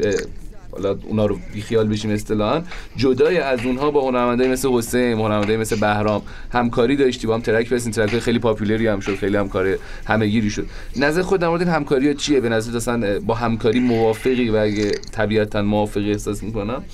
حالا 0.75 0.99
اونا 1.03 1.27
رو 1.27 1.39
بیخیال 1.53 1.89
بشیم 1.89 2.11
اصطلاحا. 2.11 2.63
جدای 2.97 3.39
از 3.39 3.61
اونها 3.65 3.91
با 3.91 4.09
هنرمندای 4.09 4.49
مثل 4.49 4.69
حسین 4.69 5.13
هنرمندای 5.13 5.57
مثل 5.57 5.77
بهرام 5.77 6.23
همکاری 6.53 6.97
داشتی 6.97 7.27
با 7.27 7.35
هم 7.35 7.41
ترک 7.41 7.69
بسین 7.69 7.93
ترک 7.93 8.19
خیلی 8.19 8.39
پاپولری 8.39 8.87
هم 8.87 9.01
شد. 9.01 9.17
خیلی 9.17 9.37
همکاری 9.37 9.77
همگیری 10.07 10.51
شد. 10.51 10.67
نظر 10.97 11.23
خود 11.23 11.41
در 11.41 11.49
مورد 11.49 11.63
این 11.63 11.71
همکاری 11.71 12.15
چیه؟ 12.15 12.41
به 12.41 12.49
نظر 12.49 12.77
اصلا 12.77 13.21
با 13.21 13.35
همکاری 13.35 13.81
موافقی 13.81 14.51
و 14.51 14.57
اگه 14.57 14.91
طبیعتا 14.91 15.63
موافقی 15.63 16.11
احساس 16.11 16.43
می‌کنم 16.43 16.85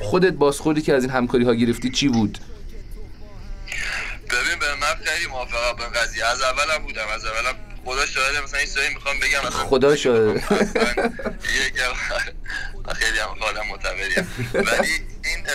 خودت 0.00 0.32
بازخوردی 0.32 0.82
که 0.82 0.94
از 0.94 1.02
این 1.02 1.12
همکاری 1.12 1.44
ها 1.44 1.54
گرفتی 1.54 1.90
چی 1.90 2.08
بود؟ 2.08 2.38
ببین 4.30 4.58
به 4.60 4.66
من 4.80 5.04
خیلی 5.04 5.30
موافقم. 5.30 5.76
به 5.78 5.98
قضیه 6.00 6.26
از 6.26 6.42
اولم 6.42 6.84
بودم. 6.84 7.02
از 7.14 7.24
اولم 7.24 7.54
خدا 7.84 8.06
شاهده 8.06 8.44
مثلا 8.44 8.58
این 8.58 8.68
سایی 8.68 8.88
می‌خوام 8.94 9.16
بگم. 9.16 9.50
خدا 9.50 9.96
شاهده. 9.96 10.42
خیلی 12.92 13.18
هم 13.18 13.36
حالم 13.40 13.66
معتبریم. 13.66 14.28
ولی 14.70 15.00
این 15.24 15.46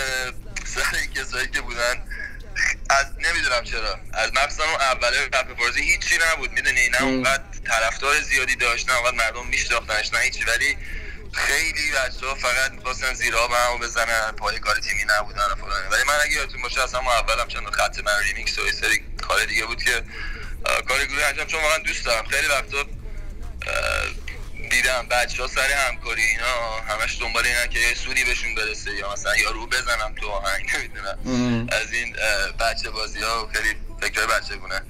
سری 0.65 1.07
کسایی 1.15 1.47
که 1.47 1.61
بودن 1.61 2.03
از 2.89 3.05
نمی‌دونم 3.19 3.63
چرا. 3.63 3.99
از 4.13 4.33
مخصوصا 4.33 4.63
اون 4.63 4.81
اوله 4.81 5.25
رپ 5.25 5.59
فارسی 5.59 5.81
هیچی 5.81 6.19
نبود 6.31 6.51
می‌دونی؟ 6.51 6.89
نه 6.89 7.03
اونقدر 7.03 7.43
طرفدار 7.65 8.21
زیادی 8.21 8.55
داشت 8.55 8.89
نه 8.89 8.95
اونقدر 8.95 9.17
مردم 9.17 9.47
میشناختنش 9.47 10.13
نه 10.13 10.19
هیچی. 10.19 10.43
ولی 10.43 10.77
خیلی 11.33 11.91
بچه 11.91 12.27
ها 12.27 12.35
فقط 12.35 12.71
می‌خواستن 12.71 13.13
زیرا 13.13 13.47
به 13.47 13.55
همو 13.55 13.77
بزنن 13.77 14.31
پای 14.31 14.59
کار 14.59 14.79
تیمی 14.79 15.05
نبودن 15.09 15.45
و 15.51 15.55
فلان. 15.55 15.87
ولی 15.91 16.03
من 16.07 16.13
اگه 16.23 16.33
یادتون 16.33 16.61
باشه 16.61 16.83
اصلا 16.83 16.99
اولم 16.99 17.47
چند 17.47 17.69
خط 17.69 17.99
من 17.99 18.19
ریمیکس 18.23 18.59
و 18.59 18.71
سری 18.71 19.03
کار 19.27 19.45
دیگه 19.45 19.65
بود 19.65 19.83
که 19.83 20.03
کار 20.87 21.05
گروه 21.05 21.23
انجام 21.25 21.47
چون 21.47 21.61
واقعا 21.61 21.77
دوست 21.77 22.05
دارم. 22.05 22.25
خیلی 22.25 22.47
وقتا 22.47 22.85
دیدم 24.69 25.07
بچه 25.11 25.41
ها 25.41 25.47
سر 25.47 25.71
همکاری 25.71 26.21
اینا 26.21 26.81
همش 26.87 27.21
دنبال 27.21 27.45
اینا 27.45 27.65
که 27.67 27.79
یه 27.79 27.95
سودی 27.95 28.23
بهشون 28.23 28.55
برسه 28.55 28.91
یا 28.95 29.13
مثلا 29.13 29.37
یا 29.37 29.51
رو 29.51 29.65
بزنم 29.67 30.15
تو 30.21 30.27
آهنگ 30.27 30.69
نمی‌دونم. 30.75 31.17
از 31.71 31.93
این 31.93 32.15
بچه 32.59 32.89
بازی 32.89 33.19
ها 33.21 33.49
خیلی 33.53 33.75
فکر 34.01 34.25
بچه 34.25 34.55
بونه 34.55 34.81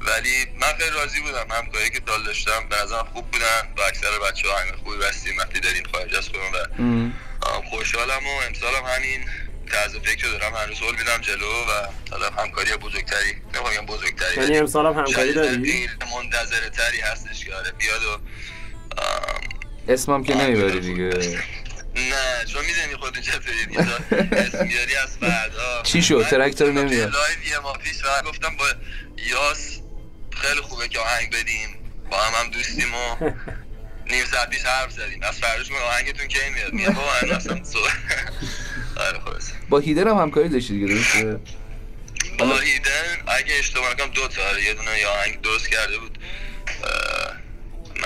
ولی 0.00 0.46
من 0.60 0.72
خیلی 0.78 0.90
راضی 0.90 1.20
بودم 1.20 1.46
همکاری 1.50 1.90
که 1.90 2.00
دال 2.00 2.24
داشتم 2.24 2.68
به 2.68 2.76
نظرم 2.76 3.08
خوب 3.12 3.30
بودن 3.30 3.74
با 3.76 3.86
اکثر 3.86 4.18
بچه 4.18 4.48
ها 4.48 4.58
همین 4.58 4.74
خوبی 4.74 4.96
بستیم 4.96 5.38
وقتی 5.38 5.60
داریم 5.60 5.82
خارج 5.92 6.14
از 6.14 6.28
خودم 6.28 6.52
و 6.54 7.62
خوشحالم 7.70 8.26
و 8.26 8.30
امسالم 8.46 8.84
همین 8.84 9.24
طرز 9.70 9.96
فکر 9.96 10.26
دارم. 10.26 10.54
هر 10.54 10.66
روز 10.66 10.78
هل 10.80 10.96
میدم 10.96 11.18
جلو 11.20 11.46
و 11.46 11.88
حالا 12.10 12.30
همکاری 12.30 12.76
بزرگتری 12.76 13.32
نمی‌خوام 13.54 13.86
بزرگتری 13.86 14.42
یعنی 14.42 14.58
امسال 14.58 14.86
هم 14.86 14.92
همکاری 14.92 15.32
داری؟ 15.32 15.88
منتظره 16.16 16.70
تری 16.70 17.00
هستش 17.00 17.44
که 17.44 17.54
آره 17.54 17.70
بیاد 17.70 18.02
و 18.02 18.18
اسمم 19.88 20.24
که 20.24 20.34
نمی‌بری 20.34 20.80
دیگه. 20.80 21.40
نه 21.96 22.44
چون 22.52 22.64
می‌دونی 22.64 22.96
خودت 23.00 23.20
چطوری 23.20 23.66
دیگه. 23.66 23.80
اسم 24.32 24.68
بیاری 24.68 24.96
از 24.96 25.16
فردا. 25.20 25.82
چی 25.82 26.02
شد؟ 26.02 26.26
ترکتر 26.30 26.70
نمیاد 26.70 27.12
live 27.12 27.48
یه 27.50 27.58
ما 27.58 27.72
پیش 27.72 28.02
گفتم 28.26 28.56
با 28.56 28.64
یاس 29.30 29.80
خیلی 30.30 30.60
خوبه 30.60 30.88
که 30.88 30.98
آهنگ 30.98 31.30
بدیم. 31.30 31.68
با 32.10 32.16
هم 32.16 32.44
هم 32.44 32.50
دوستیم 32.50 32.94
و 32.94 33.30
نیم 34.10 34.24
ساعت 34.24 34.50
پیش 34.50 34.62
حرف 34.64 34.92
زدیم. 34.92 35.22
از 35.22 35.38
فرداش 35.38 35.70
من 35.70 35.78
آهنگتون 35.78 36.26
کی 36.26 36.38
میاد؟ 36.54 36.72
میاد 36.72 36.94
با 36.94 37.02
من 37.22 37.30
اصلا 37.30 37.60
آره 38.96 39.20
با 39.68 39.78
هیدر 39.78 40.08
هم 40.08 40.16
همکاری 40.16 40.48
داشتی 40.48 40.72
دیگه 40.72 40.94
درسته؟ 40.94 41.40
با 42.38 42.58
هیدر 42.58 43.22
اگه 43.26 43.54
اشتباه 43.58 43.92
نکنم 43.92 44.06
دو 44.06 44.28
تا 44.28 44.58
یه 44.58 44.74
دونه 44.74 44.98
یا 45.00 45.10
آهنگ 45.10 45.40
درست 45.40 45.68
کرده 45.68 45.98
بود. 45.98 46.18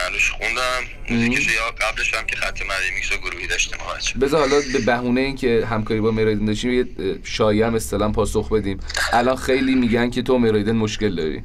منوش 0.04 0.30
خوندم. 0.30 0.82
موزیکش 1.10 1.46
یا 1.46 1.70
قبلش 1.70 2.14
هم 2.14 2.26
که 2.26 2.36
خط 2.36 2.62
مری 2.62 2.90
میکس 2.94 3.12
و 3.12 3.16
گروهی 3.16 3.46
داشتیم 3.46 3.78
بچه 3.96 4.18
بذار 4.18 4.40
حالا 4.40 4.62
به 4.72 4.78
بهونه 4.78 5.20
این 5.20 5.36
که 5.36 5.66
همکاری 5.70 6.00
با 6.00 6.10
مراید 6.10 6.46
داشتیم 6.46 6.72
یه 6.72 6.86
شایعه 7.24 7.66
هم 7.66 8.12
پاسخ 8.12 8.52
بدیم. 8.52 8.80
الان 9.12 9.36
خیلی 9.36 9.74
میگن 9.74 10.10
که 10.10 10.22
تو 10.22 10.38
مراید 10.38 10.70
مشکل 10.70 11.14
داری. 11.14 11.44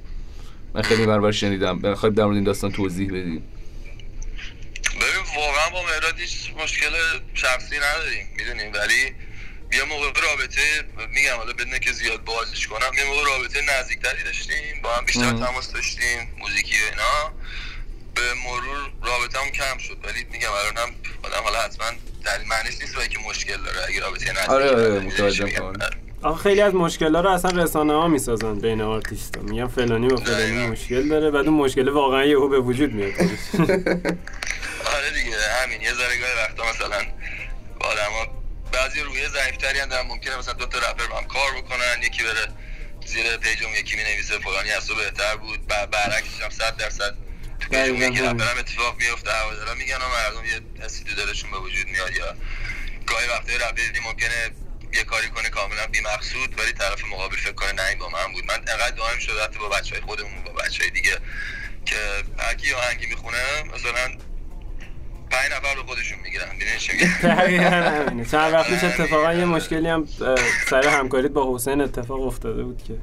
من 0.76 0.82
خیلی 0.82 1.06
برابر 1.06 1.32
شنیدم. 1.32 1.80
بخوای 1.80 2.12
در 2.12 2.24
مورد 2.24 2.36
این 2.36 2.44
داستان 2.44 2.72
توضیح 2.72 3.08
بدیم. 3.08 3.44
ببین 4.96 5.24
واقعا 5.36 5.70
با 5.70 5.84
مهراد 5.84 6.20
هیچ 6.20 6.54
مشکل 6.64 6.90
شخصی 7.34 7.76
نداریم 7.76 8.28
می‌دونیم. 8.38 8.74
ولی 8.74 9.16
یه 9.78 9.84
موقع 9.84 10.06
رابطه 10.06 10.62
میگم 11.10 11.36
حالا 11.38 11.54
بدونه 11.54 11.80
که 11.80 11.92
زیاد 11.92 12.24
بازش 12.24 12.68
کنم 12.68 12.92
یه 12.98 13.04
موقع 13.04 13.26
رابطه 13.26 13.60
نزدیکتری 13.80 14.24
داشتیم 14.24 14.82
با 14.84 14.96
هم 14.96 15.06
بیشتر. 15.06 15.32
تماس 15.32 15.72
داشتیم 15.72 16.28
موزیکی 16.38 16.76
و 16.76 16.90
اینا. 16.90 17.34
به 18.16 18.22
مرور 18.46 18.92
رابطه 19.04 19.40
هم 19.40 19.50
کم 19.52 19.78
شد 19.78 19.98
ولی 20.04 20.26
میگم 20.32 20.50
الانم 20.52 20.96
آدم 21.24 21.44
حالا 21.44 21.60
حتما 21.60 21.86
دلیل 22.26 22.48
معنیش 22.48 22.82
نیست 22.82 23.10
که 23.10 23.20
مشکل 23.30 23.58
داره 23.58 23.78
اگه 23.88 24.00
رابطه 24.00 24.32
نزدیکی 24.32 24.52
آره، 24.52 24.70
آره، 24.72 25.00
میگم؟ 25.00 25.50
کاملا. 25.50 25.90
آخه 26.22 26.44
خیلی 26.44 26.62
از 26.62 26.74
مشکل‌ها 26.74 27.22
رو 27.22 27.30
اصلا 27.30 27.64
رسانه 27.64 27.94
ها 27.94 28.08
می‌سازن 28.08 28.60
بین 28.60 28.82
آرتیست 28.82 29.38
ها 29.38 29.44
میگن 29.44 29.68
فلانی 29.68 30.08
با 30.08 30.16
فلانی. 30.18 30.68
مشکل 30.68 31.08
داره 31.10 31.32
بعد 31.32 31.46
اون 31.48 31.58
مشکل 31.58 31.90
واقعا 31.90 32.26
یهو 32.26 32.48
به 32.48 32.60
وجود 32.60 32.94
میاد. 32.94 33.14
آره 34.96 35.10
دیگه 35.14 35.36
همین 35.64 35.82
یه 35.82 35.94
ذره 35.94 36.18
گاهی 36.20 36.34
وقتا 36.38 36.64
مثلا 36.70 37.02
با 37.80 37.86
آدما 37.88 38.28
بعضی 38.74 39.02
روحیه 39.02 39.28
ضعیفتری 39.30 39.80
هم 39.80 39.90
دارن 39.90 40.08
ممکنه 40.08 40.38
مثلا 40.38 40.54
دو 40.54 40.66
تا 40.66 40.78
رپر 40.78 41.08
با 41.08 41.18
هم 41.18 41.24
کار 41.26 41.52
بکنن 41.62 42.04
یکی 42.04 42.24
بره 42.24 42.48
زیر 43.06 43.38
page 43.38 43.64
اون 43.64 43.74
یکی 43.74 43.96
می‌نویسه 43.96 44.38
فلانی 44.40 44.72
از 44.72 44.88
تو 44.88 44.96
بهتر 44.96 45.36
بود 45.36 45.68
برعکسش 45.68 46.42
هم 46.42 46.50
100 46.50 46.78
درصد 46.78 47.16
همین. 47.72 48.18
رپر 48.26 48.44
هم 48.44 48.58
اتفاق 48.60 48.96
میفته 48.98 49.32
هوادارا 49.32 49.74
میگن 49.74 49.96
و 49.96 50.08
مردم 50.10 50.46
یه 50.46 50.86
حسی 50.86 51.04
تو 51.04 51.16
دلشون 51.16 51.52
به 51.52 51.58
وجود 51.58 51.88
میاد 51.88 52.16
یا 52.16 52.36
گاهی 53.08 53.28
وقتا 53.28 53.54
رپری 53.70 54.00
ممکنه 54.06 54.52
یه 54.94 55.04
کاری 55.04 55.28
کنه 55.28 55.50
کاملا 55.50 55.88
بی 55.92 56.00
مقصود 56.02 56.60
ولی 56.60 56.72
طرف 56.72 57.06
مقابل 57.06 57.36
فکر 57.36 57.52
کنه 57.52 57.72
نه 57.72 57.88
این 57.90 58.00
با 58.00 58.10
من 58.10 58.34
بود. 58.34 58.46
من 58.46 58.54
انقدر 58.54 58.96
دائم 58.96 59.20
شده 59.20 59.44
حتی 59.44 59.60
با 59.60 59.70
بچهای 59.70 60.02
خودمون 60.02 60.44
با 60.46 60.52
بچهای 60.52 60.90
دیگه 60.90 61.18
که 61.86 61.96
هر 62.38 62.54
کی 62.54 62.74
آهنگی 62.74 63.06
می‌خونه 63.06 63.38
مثلا 63.74 64.18
پنج 65.32 65.52
نفر 65.52 65.76
رو 65.76 65.84
خودشون 65.84 66.20
می‌گیرن. 66.20 66.50
می‌دونی 66.54 66.78
چی 66.78 66.94
میگم؟ 66.94 68.24
چند 68.32 68.54
وقت 68.54 68.68
پیش 68.68 68.84
اتفاقا 68.84 69.34
یه 69.34 69.46
مشکلی 69.46 69.88
هم 69.88 70.08
سر 70.70 70.88
همکاریت 70.88 71.32
با 71.32 71.56
حسین 71.56 71.82
اتفاق 71.82 72.22
افتاده 72.22 72.64
بود 72.64 72.84
که 72.84 72.94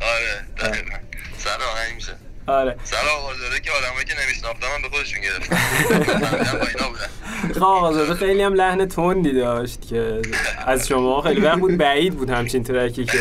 آره 0.00 0.46
دقیقا 0.58 0.96
سر 1.38 1.62
آهنگ 1.62 1.94
میشه 1.94 2.16
آره. 2.46 2.76
سر 2.84 2.96
آوازاده 3.18 3.60
که 3.60 3.70
آدمایی 3.70 4.04
که 4.04 4.14
نمیشناختم 4.24 4.66
هم 4.74 4.82
به 4.82 4.88
خودشون 4.88 5.18
من 6.80 6.88
بودن. 6.88 7.54
خب 7.54 7.62
آقازاده 7.62 8.14
خیلی 8.14 8.42
هم 8.42 8.54
لحن 8.54 8.88
تندی 8.88 9.32
داشت 9.32 9.88
که 9.88 10.22
از 10.66 10.88
شما 10.88 11.20
خیلی 11.20 11.40
وقت 11.40 11.58
بود 11.58 11.76
بعید 11.76 12.14
بود 12.14 12.30
همچین 12.30 12.62
ترکی 12.62 13.04
که. 13.04 13.18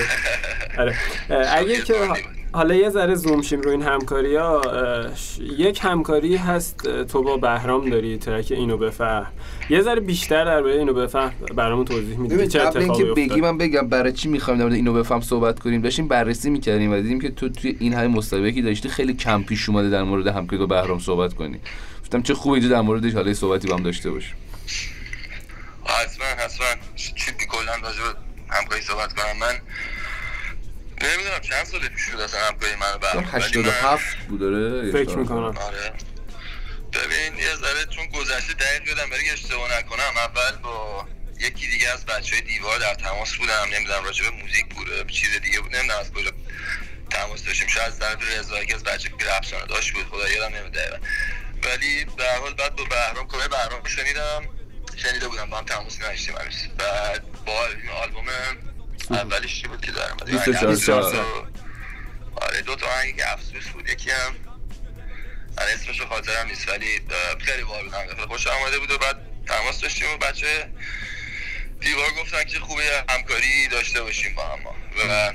آره. 0.77 0.97
اگه 1.29 1.81
که 1.81 1.93
حالا 2.53 2.75
یه 2.75 2.89
ذره 2.89 3.15
زوم 3.15 3.41
شیم 3.41 3.61
رو 3.61 3.71
این 3.71 3.81
همکاری 3.81 4.35
ها 4.35 4.61
یک 5.57 5.79
همکاری 5.81 6.35
هست 6.35 7.03
تو 7.03 7.23
با 7.23 7.37
بهرام 7.37 7.89
داری 7.89 8.17
ترک 8.17 8.51
اینو 8.51 8.77
بفهم. 8.77 9.27
یه 9.69 9.81
ذره 9.81 9.99
بیشتر 9.99 10.45
درباره 10.45 10.73
اینو 10.73 10.93
بفهم. 10.93 11.33
برامون 11.55 11.85
توضیح 11.85 12.17
میدی 12.17 12.47
چه 12.47 12.59
قبل 12.59 12.67
اتفاقی 12.67 13.03
اینکه 13.03 13.03
بگی 13.21 13.23
افتاد 13.23 13.39
من 13.39 13.57
بگم 13.57 13.87
برای 13.87 14.11
چی 14.11 14.29
می‌خوایم 14.29 14.59
در 14.59 14.75
اینو 14.75 14.93
بفهم 14.93 15.21
صحبت 15.21 15.59
کنیم. 15.59 15.81
داشتیم 15.81 16.07
بررسی 16.07 16.49
می‌کردیم 16.49 16.91
و 16.91 16.95
دیدیم 16.95 17.21
که 17.21 17.29
تو 17.29 17.49
توی 17.49 17.77
این 17.79 17.93
همه 17.93 18.07
مصاحبه 18.07 18.51
که 18.51 18.61
داشتی 18.61 18.89
خیلی 18.89 19.13
کم 19.13 19.43
پیش 19.43 19.69
اومده 19.69 19.89
در 19.89 20.03
مورد 20.03 20.27
همکاری 20.27 20.57
با 20.57 20.65
بهرام 20.65 20.99
صحبت 20.99 21.33
کنی. 21.33 21.59
گفتم 22.01 22.21
چه 22.21 22.33
خوبه 22.33 22.53
اینجا 22.53 22.69
در 22.69 22.81
موردش. 22.81 23.13
حالا 23.13 23.33
صحبتی 23.33 23.67
با 23.67 23.75
هم 23.75 23.83
داشته 23.83 24.11
باشیم 24.11 24.35
حتما 25.85 26.25
حتما. 26.25 26.67
چی 26.95 27.11
کلا 27.49 27.71
راجع 27.83 27.99
به 27.99 28.19
همکاری 28.49 28.81
صحبت 28.81 29.13
کنم. 29.13 29.39
من 29.41 29.53
نمی‌دونم 31.03 31.39
چند 31.39 31.65
سال 31.65 31.87
پیش 31.87 32.09
بود 32.09 32.21
اصلا 32.21 32.39
همکاری 32.47 32.75
من 32.75 32.93
من- 33.15 33.23
87 33.23 34.17
بود 34.29 34.39
داره 34.39 34.91
فکر 34.91 35.17
می‌کنم. 35.17 35.57
آره. 35.57 35.93
ببین 36.93 37.37
یه 37.39 37.55
ذره 37.55 37.85
چون 37.85 38.05
گذشته 38.07 38.53
دقیق 38.53 38.87
یادم 38.87 39.09
برای 39.09 39.25
که 39.25 39.33
اشتباه 39.33 39.77
نکنم 39.77 40.17
اول 40.17 40.51
با 40.63 41.07
یکی 41.39 41.67
دیگه 41.67 41.89
از 41.89 42.05
بچه 42.05 42.35
های 42.35 42.41
دیوار 42.45 42.79
در 42.79 42.93
تماس 42.93 43.33
بودم 43.35 43.67
نمی‌دونم 43.73 44.03
راجع 44.03 44.23
به 44.29 44.35
موزیک 44.35 44.65
بود 44.75 45.07
چیز 45.11 45.29
دیگه 45.43 45.59
بود 45.59 45.75
نمی‌دونم 45.75 45.99
از 45.99 46.11
کجا 46.13 46.31
تماس 47.09 47.43
داشتیم. 47.43 47.67
شاید 47.67 47.87
از 47.87 47.99
طرف 47.99 48.23
رضا 48.39 48.63
که 48.65 48.75
از 48.75 48.83
بچه 48.83 49.09
که 49.19 49.25
رپسانه 49.25 49.65
داشت 49.65 49.93
بود 49.93 50.05
خدا 50.05 50.29
یادم 50.29 50.69
دقیقا. 50.69 50.97
ولی 51.63 52.05
به 52.05 52.23
هر 52.23 52.39
حال 52.39 52.53
بعد 52.53 52.75
با 52.75 52.83
بهرام 52.83 53.27
کمه 53.27 53.47
بهرام 53.47 53.83
شنیدم. 53.85 54.49
شنیده 54.95 55.27
بودم 55.27 55.49
با 55.49 55.57
هم 55.57 55.65
تماس 55.65 56.01
نداشتیم 56.01 56.35
بعد 56.77 57.23
با 57.45 57.67
این 57.67 57.89
آلبوم 57.89 58.25
اولیش 59.11 59.61
چی 59.61 59.67
بود 59.67 59.81
که 59.81 59.91
دارم؟ 59.91 60.17
24 60.25 60.75
ساعت. 60.75 61.15
آره 62.35 62.61
دو 62.61 62.75
تا 62.75 62.87
آهنگی 62.87 63.13
که 63.13 63.33
افسوس 63.33 63.67
بود. 63.67 63.89
یکی 63.89 64.09
هم 64.11 64.35
من 65.57 65.63
اسمش 65.63 65.99
رو 65.99 66.05
خاطرم 66.05 66.47
نیست 66.47 66.69
ولی 66.69 67.01
خیلی 67.39 67.63
بار 67.63 67.83
بودم 67.83 68.25
خوش 68.27 68.47
آمده 68.47 68.79
بود 68.79 68.91
و 68.91 68.97
بعد 68.97 69.17
تماس 69.47 69.81
داشتیم 69.81 70.09
و 70.13 70.17
بچه 70.17 70.69
دیوار 71.79 72.11
گفتن 72.21 72.43
که 72.43 72.59
خوبه 72.59 73.03
همکاری 73.09 73.67
داشته 73.67 74.01
باشیم 74.01 74.35
با 74.35 74.43
هم. 74.43 74.59
و 75.09 75.31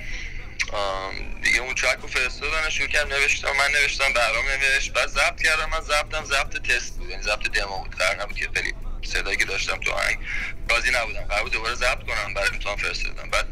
دیگه 1.42 1.58
اون 1.60 1.74
چک 1.74 1.98
رو 2.02 2.08
فرستادن 2.08 2.68
شروع 2.70 2.88
کردم 2.88 3.14
نوشتم. 3.14 3.52
من 3.52 3.70
نوشتم 3.80 4.12
بهرام 4.12 4.44
نوشت. 4.48 4.92
بعد 4.92 5.08
ضبط 5.08 5.42
کردم. 5.42 5.70
من 5.70 5.80
ضبطم 5.80 6.24
ضبط 6.24 6.62
تست 6.62 6.96
بود. 6.98 7.10
یعنی 7.10 7.22
ضبط 7.22 7.48
دمو 7.48 7.78
بود. 7.78 7.96
قرار 7.96 8.22
نبود 8.22 8.36
که 8.36 8.48
خیلی 8.54 8.74
صدایی 9.09 9.36
که 9.36 9.44
داشتم 9.44 9.76
تو 9.76 9.90
آهنگ. 9.92 10.18
راضی 10.70 10.90
نبودم. 10.90 11.20
قرار 11.20 11.42
بود 11.42 11.52
دوباره 11.52 11.74
ضبط 11.74 12.02
کنم 12.06 12.34
برای 12.34 12.48
امتحان 12.52 12.76
فرستادم. 12.76 13.30
بعد 13.30 13.46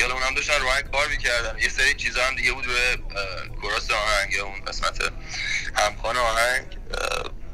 یالا 0.00 0.14
اونم 0.14 0.34
داشتن 0.36 0.60
رو 0.60 0.68
آهنگ 0.68 0.90
کار 0.90 1.08
می‌کردن 1.08 1.58
یه 1.58 1.68
سری 1.68 1.94
چیزا 1.94 2.24
هم 2.24 2.34
دیگه 2.34 2.52
بود 2.52 2.66
روی 2.66 2.76
کراس 3.62 3.90
آهنگ 3.90 4.32
یا 4.32 4.44
اون 4.44 4.60
قسمت 4.66 5.12
همخوان 5.74 6.16
آهنگ 6.16 6.64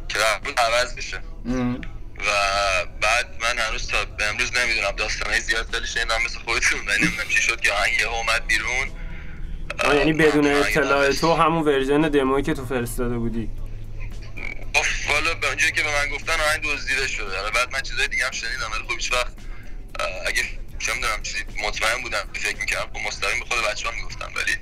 که 0.09 0.19
بود 0.45 0.61
عوض 0.61 0.97
بشه. 0.97 1.21
و 2.19 2.31
بعد 3.01 3.27
من 3.41 3.59
هنوز 3.59 3.89
تا 3.89 4.05
به 4.05 4.25
امروز 4.25 4.51
نمی‌دونم 4.57 4.91
داستانهای 4.91 5.41
زیاد 5.41 5.75
ولی 5.75 5.87
شنیدم 5.87 6.23
مثل 6.25 6.39
خودتون. 6.39 6.81
ولی 6.89 7.05
نمی‌دونم 7.05 7.29
چی 7.29 7.43
شد 7.43 7.61
که 7.61 7.73
آهنگ 7.73 8.03
اومد 8.03 8.47
بیرون. 8.47 8.89
آه، 9.85 9.97
یعنی 9.97 10.13
بدون 10.13 10.47
اطلاع. 10.47 11.13
تو 11.13 11.35
همون 11.35 11.63
version 11.63 12.01
demo 12.01 12.29
یی 12.29 12.43
که 12.43 12.55
تو 12.55 12.67
فرستاده 12.67 13.19
بودی. 13.19 13.51
والا 15.09 15.35
به 15.35 15.47
اونجایی 15.47 15.73
که 15.73 15.83
به 15.83 15.93
من 15.93 16.09
گفتن 16.09 16.41
آهنگ 16.41 16.63
دزدیده 16.63 17.09
شده. 17.09 17.37
حالا 17.37 17.51
بعد 17.51 17.73
من 17.73 17.81
چیزای 17.81 18.09
دیگه 18.09 18.25
هم 18.25 18.31
شنیدم 18.31 18.73
ولی 18.73 18.83
خب 18.83 18.91
هیچ 18.91 19.13
وقت 19.13 19.33
اگه 20.27 20.43
چه 20.79 20.95
می‌دونم 20.95 21.23
چیزی 21.23 21.45
مطمئن 21.65 22.03
بودم 22.03 22.29
فکر 22.35 22.57
می‌کردم 22.57 22.91
خب 22.93 23.07
مستقیم 23.07 23.41
به 23.41 23.45
خود 23.45 23.65
بچه 23.65 23.89
ها 23.89 23.95
می‌گفتم 23.95 24.33
ولی 24.37 24.57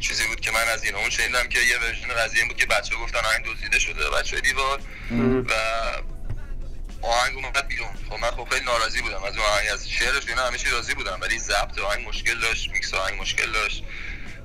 چیزی 0.00 0.26
بود 0.26 0.40
که 0.40 0.50
من 0.50 0.68
از 0.68 0.84
این 0.84 0.94
اون 0.94 1.10
شنیدم 1.10 1.48
که 1.48 1.58
یه 1.58 1.78
version 1.78 2.08
قضیه 2.08 2.38
این 2.38 2.48
بود 2.48 2.56
که 2.56 2.66
بچه 2.66 2.96
ها 2.96 3.02
گفتن 3.02 3.18
آهنگ 3.18 3.44
دزدیده 3.44 3.78
شده 3.78 4.10
بچه 4.10 4.40
دیوار. 4.40 4.80
و 5.48 5.52
آهنگ 7.02 7.36
اومد 7.36 7.68
بیرون. 7.68 7.88
خب 8.08 8.14
من 8.14 8.30
خب 8.30 8.48
خیلی 8.50 8.64
ناراضی 8.64 9.02
بودم. 9.02 9.22
از 9.22 9.36
اون 9.36 9.46
آهنگ 9.46 9.68
از 9.72 9.90
شعرش 9.90 10.28
اینا 10.28 10.46
همه 10.46 10.58
چی 10.58 10.70
راضی 10.70 10.94
بودم 10.94 11.18
ولی 11.20 11.38
ضبط 11.38 11.78
آهنگ 11.78 12.08
مشکل 12.08 12.40
داشت 12.40 12.70
میکس 12.70 12.94
آهنگ 12.94 13.20
مشکل 13.20 13.52
داشت. 13.52 13.84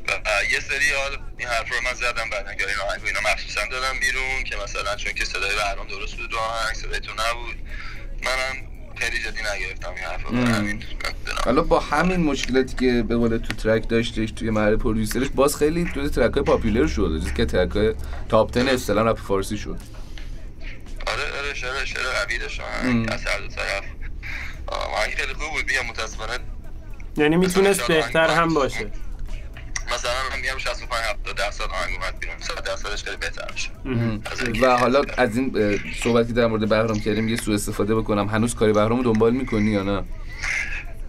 و 0.08 0.12
یه 0.54 0.60
سری 0.60 0.90
حال 1.02 1.18
این 1.38 1.48
حرف 1.48 1.70
رو 1.72 1.76
من 1.86 1.94
زدم 1.94 2.30
بعد 2.32 2.48
اگر 2.48 2.66
این 2.68 2.76
آهنگ 2.90 3.04
و 3.04 3.06
اینا 3.06 3.20
مخصوصا 3.32 3.62
دادم 3.72 4.00
بیرون 4.00 4.44
که 4.44 4.56
مثلا 4.64 4.96
چون 4.96 5.14
که 5.14 5.26
صدای 5.26 5.56
بهرام 5.56 5.88
درست 5.88 6.16
بود 6.18 6.32
رو 6.34 6.38
آهنگ 6.40 6.76
صدای 6.76 7.00
تو 7.00 7.12
نبود. 7.12 7.56
منم 8.24 8.68
خیلی 8.96 9.20
جدی 9.20 9.40
نگرفتم 9.40 9.90
این 9.90 10.04
حرف 10.04 10.24
رو. 10.24 10.38
حالا 11.46 11.62
با 11.62 11.80
همین 11.80 12.20
مشکلاتی 12.20 12.76
که 12.76 13.04
به 13.08 13.16
قول 13.16 13.38
تو 13.38 13.54
track 13.54 13.90
داشتش 13.90 14.32
توی 14.32 14.50
مرحله 14.50 14.76
producer 14.76 15.18
ش 15.18 15.28
باز 15.36 15.56
خیلی 15.56 15.92
تو 15.94 16.10
track 16.10 16.34
های 16.34 16.44
popular 16.44 16.88
شد 16.88 17.20
چیزی 17.20 17.34
که 17.34 17.46
track 17.46 17.72
های 17.72 17.94
تاپ 18.30 18.52
10 18.54 18.72
اصطلاح 18.72 19.06
رپ 19.08 19.20
فارسی 19.20 19.58
شد. 19.58 19.78
آره 21.08 21.24
آره 21.40 21.54
شعر 21.54 21.86
شعر 21.86 22.04
قوی 22.04 22.38
داشت 22.38 22.62
از 23.08 23.26
هر 23.26 23.40
دو 23.40 23.48
طرف. 23.48 23.84
آه، 24.68 24.94
آهنگ 24.94 25.14
خیلی 25.14 25.34
خوب 25.34 25.52
بود 25.52 25.66
میگم 25.72 25.86
متاسفانه 25.90 26.40
یعنی 27.18 27.36
می‌تونست 27.38 27.88
بهتر 27.88 28.30
هم. 28.30 28.54
باشه. 28.54 28.92
مثلا 29.96 30.30
من 30.32 30.40
میگم 30.40 30.58
65 30.58 31.04
70 31.06 31.36
درصد 31.38 31.64
آهنگ 31.64 31.94
اومد 31.94 32.20
بیرون 32.20 32.36
100 32.40 32.64
درصدش 32.64 33.04
خیلی 33.04 33.18
بهتر 33.18 33.52
میشه. 33.54 33.70
و 34.62 34.78
حالا 34.78 35.02
از 35.18 35.38
این 35.38 35.80
صحبتی 36.04 36.34
در 36.34 36.48
مورد 36.48 36.70
بهرام 36.70 37.00
کردیم 37.00 37.30
یه 37.30 37.38
سوء 37.38 37.56
استفاده 37.56 37.96
بکنم. 37.96 38.28
هنوز 38.28 38.56
کاری 38.56 38.74
بهرام 38.74 38.98
رو 38.98 39.14
دنبال 39.14 39.34
می‌کنی 39.34 39.72
یا 39.72 39.84
نه؟ 39.84 40.04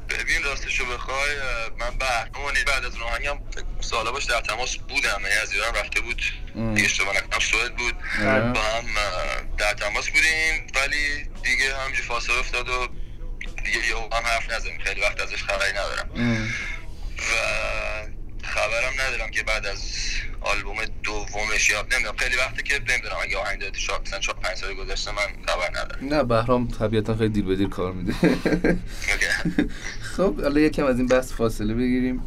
ببین 0.08 0.42
راستشو 0.44 0.84
بخوای 0.84 1.36
من 1.80 1.98
بهرام 1.98 2.52
بعد 2.66 2.84
از 2.84 2.94
اون 2.94 3.02
آهنگم 3.02 3.38
سالا 3.80 4.12
باش 4.12 4.24
در 4.24 4.40
تماس 4.40 4.76
بودم. 4.76 5.20
یعنی 5.22 5.34
از 5.42 5.52
ایران 5.52 5.74
رفته 5.74 6.00
بود. 6.00 6.22
دیگه 6.54 6.84
اشتباه 6.84 7.16
نکنم. 7.16 7.40
سوئد 7.40 7.76
بود. 7.76 7.94
آره. 8.20 8.52
با 8.52 8.60
هم 8.60 8.86
در 9.58 9.74
تماس 9.74 10.08
بودیم 10.08 10.66
ولی 10.74 11.24
دیگه 11.42 11.76
همینجور 11.76 12.04
فاصله 12.04 12.38
افتاد 12.38 12.68
و 12.68 12.88
دیگه 13.64 13.78
یه 13.88 13.96
هم 13.96 14.26
حرف 14.26 14.52
نزدیم 14.52 14.78
خیلی 14.84 15.00
وقت 15.00 15.20
ازش 15.20 15.42
خبری 15.42 15.72
ندارم. 15.72 16.10
و 17.18 17.32
خبرم 18.46 18.92
ندارم 19.06 19.30
که 19.30 19.42
بعد 19.42 19.66
از 19.66 19.78
آلبوم 20.40 20.76
دومش 21.02 21.70
یا 21.70 21.86
نمی‌دونم 21.92 22.16
خیلی 22.16 22.36
وقته 22.36 22.62
که 22.62 22.74
نمی‌دونم 22.74 23.16
اگه 23.22 23.36
آهنگ 23.36 23.60
دادی 23.60 23.80
شاید 23.80 24.00
مثلا 24.06 24.18
4 24.18 24.36
5 24.42 24.56
سال 24.56 24.74
گذشته 24.74 25.12
من 25.12 25.22
خبر 25.46 25.70
ندارم. 25.70 26.08
نه 26.08 26.24
بهرام 26.24 26.68
طبیعتا 26.68 27.16
خیلی 27.16 27.28
دیر 27.28 27.44
به 27.44 27.56
دیر 27.56 27.68
کار 27.68 27.92
میده. 27.92 28.14
خب 30.16 30.40
حالا 30.40 30.60
یکم 30.60 30.84
از 30.84 30.98
این 30.98 31.06
بحث 31.06 31.32
فاصله 31.32 31.74
بگیریم. 31.74 32.22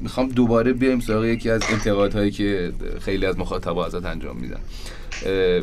می‌خوام 0.00 0.28
دوباره 0.28 0.72
بیایم 0.72 1.00
سراغ 1.00 1.24
یکی 1.24 1.50
از 1.50 1.62
انتقادهایی 1.70 2.30
که 2.30 2.72
خیلی 3.04 3.26
از 3.26 3.38
مخاطبا 3.38 3.86
ازت 3.86 4.04
انجام 4.04 4.36
میدن. 4.36 4.60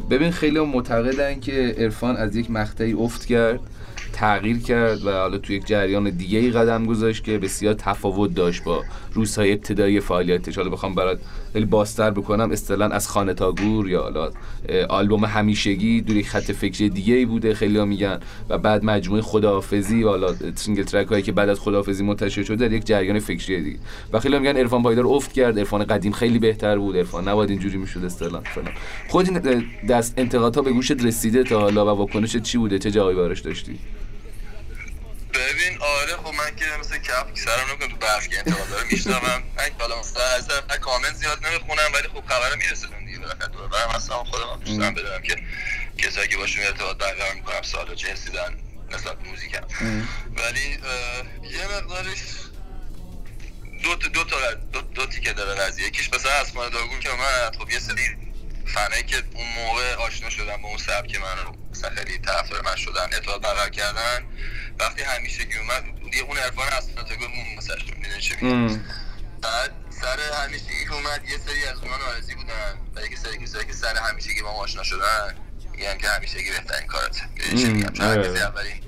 ببین 0.10 0.32
خیلی 0.32 0.58
هم 0.58 0.70
معتقدن 0.70 1.40
که 1.40 1.76
عرفان 1.78 2.18
از 2.18 2.36
یک 2.36 2.52
مقطعی 2.52 2.94
افت 2.94 3.26
کرد. 3.26 3.60
تغییر 4.14 4.60
کرد 4.60 5.06
و 5.06 5.12
حالا 5.12 5.38
تو 5.38 5.54
یک 5.54 5.66
جریان 5.66 6.10
دیگه 6.10 6.40
ای 6.40 6.52
قدم 6.52 6.86
گذاشت 6.86 7.24
که 7.24 7.38
بسیار 7.38 7.74
تفاوت 7.74 8.34
داشت 8.34 8.64
با 8.64 8.84
روزهای 9.14 9.52
ابتدایی 9.52 10.00
فعالیتش. 10.00 10.58
حالا 10.58 10.70
بخوام 10.70 10.96
برات 10.96 11.20
خیلی 11.54 11.66
بازتر 11.66 12.12
بکنم 12.12 12.52
اصطلاحا 12.52 12.92
از 12.92 13.08
خانه 13.08 13.34
تا 13.34 13.52
گور 13.52 13.90
یا 13.90 14.02
حالا 14.02 14.32
آلبوم 14.90 15.26
همیشگی 15.26 16.02
دور 16.02 16.18
یک 16.18 16.30
خط 16.30 16.52
فکری 16.52 16.90
دیگه 16.90 17.14
ای 17.14 17.26
بوده 17.26 17.54
خیلی 17.54 17.78
ها 17.78 17.86
میگن 17.86 18.20
و 18.50 18.58
بعد 18.58 18.86
مجموعه 18.86 19.22
خداحافظی 19.22 20.04
و 20.04 20.10
حالا 20.10 20.34
single 20.56 20.84
track 20.84 21.08
هایی 21.08 21.24
که 21.24 21.32
بعد 21.32 21.50
از 21.50 21.60
خداحافظی 21.60 22.04
منتشر 22.04 22.44
شده 22.44 22.68
در 22.68 22.74
یک 22.74 22.86
جریان 22.86 23.20
فکری 23.20 23.62
دیگه. 23.62 23.80
و 24.14 24.20
خیلی 24.20 24.34
ها 24.34 24.40
میگن 24.42 24.58
عرفان 24.58 24.84
پایدار 24.84 25.08
افت 25.08 25.34
کرد 25.34 25.60
عرفان 25.60 25.84
قدیم 25.84 26.12
خیلی 26.12 26.40
بهتر 26.40 26.78
بود 26.78 26.98
عرفان 26.98 27.28
نباید 27.28 27.50
اینجوری 27.50 27.78
می‌شد 27.78 28.08
فلان 28.08 28.44
خود 29.08 29.30
دست 29.90 30.14
انتقادها 30.18 30.62
به 30.62 30.72
گوشت 30.72 31.06
رسیده 31.06 31.44
تا 31.44 31.60
حالا 31.60 31.86
و 31.86 31.90
واکنشت 31.98 32.42
چی 32.42 32.58
بوده؟ 32.58 32.80
چه 32.80 32.92
جوابی 32.92 33.16
براش 33.16 33.42
داشتی؟ 33.42 33.80
ببین 35.34 35.82
آره 35.82 36.16
خب 36.16 36.34
من 36.34 36.56
که 36.56 36.66
مثل 36.80 36.98
کبک 36.98 37.36
سرم 37.36 37.70
نمی‌کنم 37.70 37.88
تو 37.88 37.96
برف 37.96 38.28
که 38.28 38.38
انتقاد 38.38 38.70
داره 38.70 38.84
میشنوم. 38.92 39.44
من 39.58 39.72
حالا 39.80 40.00
مثلا 40.00 40.22
من 40.70 40.78
کامنت 40.78 41.14
زیاد 41.16 41.48
نمی‌خونم 41.48 41.94
ولی 41.94 42.08
خب 42.08 42.24
خبر 42.28 42.56
میرسونم 42.56 43.06
دیگه 43.06 43.20
بالاخره. 43.20 43.48
دور 43.48 43.68
برم 43.68 43.90
اصلا 43.90 44.24
خودم 44.24 44.50
هم 44.50 44.60
دوست 44.60 44.80
دارم 44.80 44.94
بدونم 44.94 45.22
که 45.22 45.38
کسایی 45.98 46.28
که 46.28 46.38
باشون 46.38 46.64
ارتباط 46.64 46.98
برقرار 46.98 47.34
می‌کنم 47.34 47.62
سالا 47.62 47.96
چه 47.96 48.08
حسی 48.08 48.30
دارن 48.32 48.54
نسبت 48.92 49.20
به 49.20 49.30
موزیکم. 49.30 49.68
ولی 50.38 50.80
یه 51.52 51.68
مقدارش 51.68 52.20
دو 53.84 53.96
تا 53.96 54.08
دو 54.08 54.24
تا 54.24 54.54
دو, 54.54 54.82
دو 54.82 55.06
تیکه 55.06 55.34
داره 55.34 55.62
قضیه. 55.62 55.88
یکیش 55.88 56.14
مثلا 56.14 56.32
اسمان 56.32 56.70
داگون 56.70 57.00
که 57.00 57.10
من 57.10 57.52
خب 57.60 57.72
یه 57.72 57.80
سری 57.80 58.18
فنایی 58.66 59.04
که 59.04 59.24
اون 59.34 59.48
موقع 59.48 59.96
آشنا 59.96 60.30
شدن 60.30 60.62
با 60.62 60.68
اون 60.70 60.78
سبک 60.78 61.16
من 61.16 61.38
رو 61.46 61.56
مثلا 61.72 61.90
خیلی 61.90 62.18
طرفدار 62.18 62.62
من 62.62 62.76
شدن 62.76 63.10
ارتباط 63.14 63.42
برقرار 63.42 63.70
کردن. 63.70 64.26
وقتی 64.80 65.04
همیشگی 65.04 65.58
اومد 65.58 65.84
دیگه 66.04 66.24
اون 66.24 66.38
عرفان 66.38 66.66
داگون 66.96 67.28
مون 67.28 67.58
مثلا 67.58 67.76
می‌دونی 67.76 68.22
چه 68.22 68.36
بعد 69.42 69.72
سر 69.90 70.44
همیشگی 70.44 70.86
که 70.86 70.94
اومد 70.94 71.22
یه 71.30 71.38
سری 71.38 71.66
از 71.66 71.78
اونها 71.78 71.98
نارضی 71.98 72.36
بودن 72.36 72.74
و 72.96 73.06
یکی 73.06 73.16
سری 73.16 73.38
کسایی 73.38 73.66
که 73.66 73.74
سر 73.74 73.96
همیشگی 73.96 74.42
با 74.42 74.54
ما 74.54 74.60
آشنا 74.60 74.84
شدن 74.84 75.36
میگن 75.72 75.98
که 75.98 76.08
همیشگی 76.08 76.52
بهترین 76.52 76.88
می‌دونی 77.36 77.62
چه 77.62 77.70
میگم؟ 77.70 77.94
چون 77.94 78.06
آره. 78.06 78.30
کسی 78.30 78.44
اولین 78.44 78.82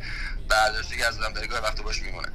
برداشتی 0.50 0.98
که 0.98 1.06
از 1.06 1.20
آدم 1.20 1.34
داره 1.34 1.48
گاهی 1.48 1.62
وقت 1.62 1.82
باش 1.82 2.02
میمونه. 2.02 2.28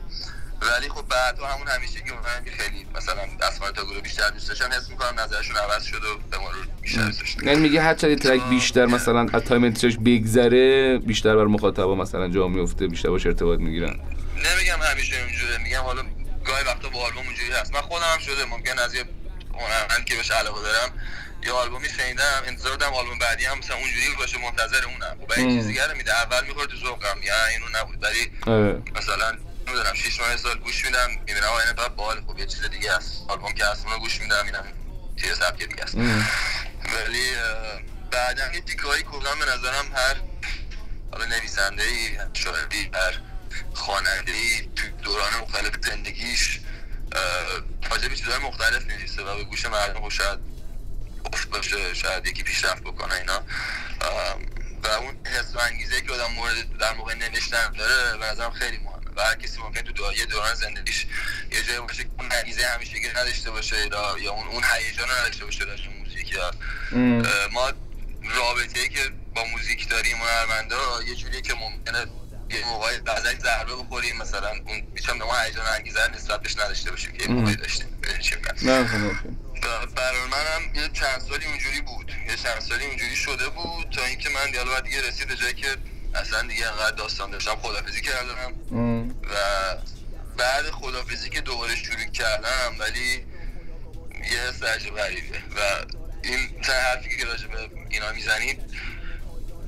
ولی 0.62 0.88
خب 0.88 1.08
بعد 1.08 1.36
تو 1.36 1.44
همون 1.44 1.68
اومدن 1.68 2.44
که 2.44 2.50
خیلی 2.50 2.86
مثلا 2.94 3.70
تا 3.72 3.84
گروه 3.84 4.00
بیشتر 4.00 4.30
دوست 4.30 4.48
داشتن 4.48 4.72
حس 4.72 4.90
می‌کنم 4.90 5.20
نظرشون 5.20 5.56
عوض 5.56 5.84
شد 5.84 6.04
و 6.04 6.18
به 6.30 6.38
ما 6.38 6.50
رو 6.50 6.56
بیشتر 6.82 7.04
دوست 7.04 7.42
یعنی 7.42 7.61
میگه 7.61 7.82
هر 7.82 7.94
چقدر 7.94 8.14
ترک 8.14 8.42
بیشتر 8.42 8.86
مثلا 8.86 9.26
از 9.32 9.42
تایم 9.42 9.64
انتشارش 9.64 9.96
بگذره 10.04 10.98
بیشتر 10.98 11.36
بر 11.36 11.44
مخاطبا 11.44 11.94
مثلا 11.94 12.28
جا 12.28 12.48
میفته 12.48 12.86
بیشتر 12.86 13.08
باش 13.08 13.26
ارتباط 13.26 13.58
می‌گیرن. 13.58 14.00
نمیگم 14.36 14.78
همیشه 14.82 15.16
اینجوره 15.16 15.58
میگم 15.58 15.80
حالا 15.80 16.02
گاهی 16.44 16.64
وقتا 16.64 16.88
با 16.88 17.04
آلبوم 17.06 17.26
اونجوری 17.26 17.52
هست. 17.52 17.74
من 17.74 17.80
خودم 17.80 18.06
هم 18.12 18.18
شده 18.18 18.44
ممکن 18.44 18.78
از 18.78 18.94
یه 18.94 19.04
هنرمند 19.54 20.04
که 20.04 20.16
بهش 20.16 20.30
علاقه 20.30 20.62
دارم 20.62 20.92
یه 21.46 21.52
آلبومی 21.52 21.88
شنیدم 21.88 22.42
انتظار 22.46 22.76
دارم 22.76 22.94
آلبوم 22.94 23.18
بعدی 23.18 23.44
هم 23.44 23.58
مثلا 23.58 23.76
اونجوری 23.76 24.06
باشه 24.18 24.38
منتظر 24.38 24.84
اونم. 24.84 25.16
خب 25.20 25.32
این 25.36 25.50
ام. 25.50 25.56
چیز 25.56 25.66
دیگه 25.66 25.86
رو 25.86 25.96
میده. 25.96 26.12
اول 26.22 26.46
می‌خوره 26.48 26.66
تو 26.66 26.76
ذوقم 26.76 27.22
یا 27.22 27.34
اینو 27.46 27.66
نبود. 27.80 28.04
ولی 28.04 28.30
آره. 28.46 28.82
مثلا 28.96 29.38
نمی‌دونم 29.66 29.94
6 29.94 30.20
ماه 30.20 30.36
سال 30.36 30.58
گوش 30.58 30.84
میدم 30.84 31.11
می‌بینم 31.11 31.52
این 31.52 31.74
فقط 31.76 31.94
باحال 31.94 32.24
خب 32.26 32.38
یه 32.38 32.46
چیز 32.46 32.64
دیگه 32.64 32.92
است. 32.92 33.24
آلبوم 33.28 33.52
که 33.52 33.64
اونو 33.84 33.98
گوش 33.98 34.20
میدم 34.20 34.46
اینم 34.46 34.64
چیز 35.16 35.38
سبک 35.38 35.62
دیگه 35.62 35.82
است. 35.82 35.94
ولی 36.84 37.32
بعدا 38.11 38.52
یه 38.52 38.61
تیکایی 38.61 39.02
کلا 39.02 39.34
به 39.34 39.44
نظرم 39.44 39.92
هر 39.94 40.16
حالا 41.12 41.24
نویسنده 41.24 41.82
ای 41.82 42.18
شاعری 42.32 42.90
هر 42.94 43.20
خواننده 43.74 44.32
ای 44.32 44.68
تو 44.76 44.88
دوران 45.02 45.34
مختلف 45.40 45.72
زندگیش 45.84 46.61
راجع 47.90 48.08
به 48.08 48.16
چیزهای 48.16 48.38
مختلف 48.38 48.86
نویسه 48.86 49.22
و 49.22 49.36
به 49.36 49.44
گوش 49.44 49.66
مردم 49.66 50.00
خب 50.00 50.08
شاید 50.08 50.38
افت 51.32 51.50
باشه 51.50 51.94
شاید 51.94 52.26
یکی 52.26 52.42
پیشرفت 52.42 52.82
بکنه 52.82 53.14
اینا. 53.14 53.42
و 54.82 54.88
اون 54.88 55.26
حس 55.26 55.54
و 55.54 55.58
انگیزه 55.58 56.00
که 56.00 56.12
آدم 56.12 56.32
مورد 56.32 56.78
در 56.78 56.92
موقع 56.94 57.14
نوشتن 57.14 57.72
داره 57.72 58.18
به 58.18 58.26
نظرم 58.26 58.50
خیلی 58.50 58.78
مهمه. 58.78 58.99
و 59.16 59.22
هر 59.22 59.34
کسی 59.34 59.58
ممکن 59.62 59.80
تو 59.80 59.92
دو- 59.92 60.12
یه 60.18 60.26
دوران 60.26 60.54
زندگیش 60.54 61.06
یه 61.52 61.62
جایی 61.62 61.80
باشه 61.80 62.04
که 62.04 62.11
اون 62.18 62.28
انگیزه 62.32 62.66
همیشگی 62.66 63.08
نداشته 63.08 63.50
باشه 63.50 63.76
یا 64.20 64.32
اون 64.32 64.48
اون 64.48 64.62
هیجان 64.78 65.08
نداشته 65.20 65.44
باشه 65.44 65.64
تو 65.64 65.90
موزیک 65.98 66.34
ما 67.52 67.72
رابطه 68.36 68.80
ای 68.80 68.88
که 68.88 69.00
با 69.34 69.44
موزیک 69.44 69.88
داریم 69.88 70.16
هنرمندا 70.16 71.02
یه 71.08 71.14
جوریه 71.14 71.40
که 71.40 71.54
ممکنه 71.54 72.06
یه 72.50 72.66
موقعی 72.66 72.96
ازش 73.06 73.38
ضربه 73.38 73.76
بخوریم 73.76 74.16
مثلا 74.16 74.48
اون 74.66 74.80
بیچم 74.94 75.18
به 75.18 75.24
ما 75.24 75.38
هیجان 75.38 75.66
انگیزه 75.66 76.08
نسبت 76.08 76.42
بهش 76.42 76.56
نداشته 76.58 76.90
باشیم 76.90 77.12
که 77.12 77.22
یه 77.22 77.28
موقعی 77.28 77.56
داشتیم. 77.56 77.98
خب 79.62 79.94
برای 79.94 80.20
منم 80.20 80.74
یه 80.74 80.88
چند 80.92 81.20
سالی 81.28 81.46
اونجوری 81.46 81.80
بود. 81.80 82.12
یه 82.28 82.36
چند 82.36 82.61
سالی 82.61 82.86
اونجوری 82.86 83.16
شده 83.16 83.48
بود 83.48 83.90
تا 83.90 84.04
اینکه 84.04 84.28
من 84.28 84.52
بعد 84.72 84.84
دیگه 84.84 85.08
رسید 85.08 85.28
به 85.28 85.36
جایی 85.36 85.54
که 85.54 85.76
اصلا 86.14 86.42
دیگه 86.48 86.66
انقدر 86.72 86.96
داستان 86.96 87.30
داشتم 87.30 87.56
خدافزی 87.62 88.00
کردم. 88.00 88.52
و 89.22 89.34
بعد 90.36 90.70
خدافزی 90.70 91.30
که 91.30 91.40
دوباره 91.40 91.76
شروع 91.76 92.04
کردم 92.12 92.76
ولی 92.80 93.12
یه 94.32 94.40
حس 94.48 94.62
عجیب 94.62 94.94
غریبه. 94.94 95.38
و 95.56 95.61
این 96.24 96.38
مثلا 96.61 96.74
حرفی 96.74 97.16
که 97.16 97.26
راجع 97.26 97.46
به 97.46 97.58
اینا 97.90 98.12
می‌زنید 98.12 98.61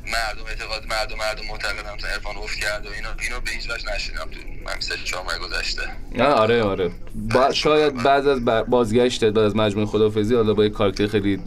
مردم 0.07 0.45
اعتقاد 0.49 0.87
مردم 0.87 1.17
مردم 1.19 1.47
معتقدم 1.47 1.95
مثلا 1.97 2.11
عرفان 2.11 2.37
افت 2.37 2.59
کرد 2.59 2.87
و 2.87 2.91
اینا 2.93 3.09
اینو 3.21 3.41
به 3.41 3.51
هیچ 3.51 3.71
وجه 3.71 3.95
نشیدم 3.95 4.31
تو 4.31 4.41
من 4.65 4.81
سه 4.81 4.95
چهار 5.05 5.25
ماه 5.25 5.39
گذشته. 5.39 5.83
نه 6.15 6.25
آره 6.25 6.63
آره. 6.63 6.91
با 7.15 7.53
شاید 7.53 8.03
بعد 8.03 8.27
از 8.27 8.45
بازگشت 8.45 9.25
بعد 9.25 9.39
از 9.39 9.57
مجموعه 9.57 9.87
خدافزی 9.87 10.35
حالا 10.35 10.55
با 10.55 10.65
یک 10.65 10.73
کاراکتر 10.73 11.07
خیلی 11.07 11.41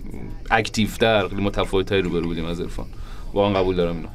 اکتیوتر 0.52 1.28
خیلی 1.28 1.42
متفاوت‌تری 1.42 2.02
روبرو 2.02 2.22
بودیم 2.22 2.46
از 2.46 2.62
عرفان. 2.62 2.88
واقعا 3.34 3.62
قبول 3.62 3.76
دارم 3.76 3.96
اینو. 3.96 4.08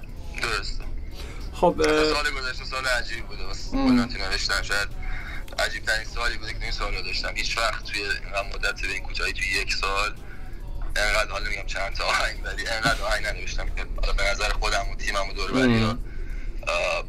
خب 1.61 1.75
سال 1.83 2.31
گذشته 2.31 2.65
سال 2.65 2.87
عجیبی 2.87 3.21
بوده. 3.21 3.45
واسه 3.45 3.77
نوشتن 3.77 4.63
شاید 4.63 4.89
عجیب 5.59 5.83
ترین 5.83 6.05
سالی 6.05 6.37
بوده 6.39 6.53
که 6.53 6.59
تو 6.59 6.63
این 6.63 6.73
سال 6.73 7.03
داشتم. 7.03 7.33
هیچ 7.35 7.59
وقت 7.59 7.85
توی 7.85 8.01
اینقدر 8.01 8.49
مدت 8.55 8.81
به 8.83 8.93
این 8.93 9.03
کوتاهی 9.03 9.33
توی 9.33 9.47
یک 9.63 9.75
سال 9.75 10.15
انقدر 10.97 11.31
حالا 11.31 11.51
میگم 11.51 11.67
چند 11.67 11.93
تا 11.93 12.05
آهنگ 12.05 12.37
ولی 12.45 12.67
انقدر 12.67 13.03
آهنگ 13.03 13.27
ننوشتم 13.27 13.67
که 13.67 13.85
به 14.19 14.31
نظر 14.31 14.49
خودم 14.49 14.85
و 14.93 14.95
تیمم 14.97 15.29
و 15.31 15.33
دور 15.33 15.51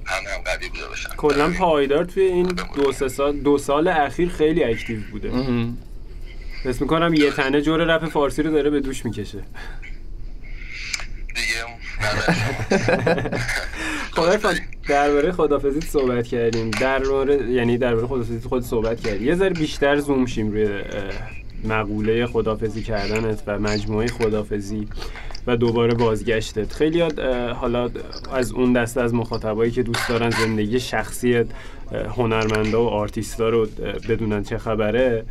همه 0.06 0.30
هم 0.30 0.42
قوی 0.46 0.70
بوده 0.70 0.88
باشن. 0.88 1.10
کلا 1.10 1.54
پایدار 1.54 2.06
توی 2.06 2.24
این 2.24 2.48
دو 2.76 2.92
سه 2.92 3.08
سال 3.08 3.40
دو 3.40 3.58
سال 3.58 3.88
اخیر 3.88 4.30
خیلی 4.30 4.64
اکتیو 4.64 5.00
بوده. 5.12 5.32
حس 6.64 6.82
می‌کنم 6.82 7.14
یه 7.14 7.32
تنه 7.32 7.62
جور 7.62 7.80
رپ 7.80 8.10
فارسی 8.10 8.44
رو 8.44 8.52
داره 8.52 8.70
به 8.70 8.80
دوش 8.80 9.06
می‌کشه. 9.06 9.44
دیگه 11.36 11.66
عرفان 14.26 14.56
درباره 14.88 15.32
خدافزیت 15.32 15.84
صحبت 15.84 16.28
کردیم. 16.28 16.72
در 16.72 17.02
یعنی 17.50 17.78
درباره 17.78 18.08
خدافزیت 18.08 18.46
خود 18.46 18.64
صحبت 18.64 19.02
کردیم. 19.02 19.28
یه 19.28 19.36
ذره 19.36 19.50
بیشتر 19.50 20.00
زوم 20.00 20.26
شیم 20.26 20.52
روی 20.52 20.70
مقوله 21.64 22.26
خدافزی 22.26 22.84
کردنت 22.84 23.44
و 23.48 23.60
مجموعه 23.60 24.08
خدافزی 24.08 24.88
و 25.48 25.58
دوباره 25.58 25.94
بازگشتت. 25.94 26.74
خیلی 26.74 27.02
حالا 27.52 27.90
از 28.34 28.52
اون 28.52 28.74
دسته 28.74 29.02
از 29.02 29.14
مخاطبایی 29.14 29.72
که 29.72 29.84
دوست 29.84 30.10
دارن 30.10 30.30
زندگی 30.30 30.80
شخصی 30.80 31.36
اه، 31.36 31.46
هنرمندا 32.16 32.84
و 32.84 32.88
آرتیستا 32.88 33.50
رو 33.50 33.68
بدونن 34.10 34.44
چه 34.44 34.58
خبره 34.58 35.26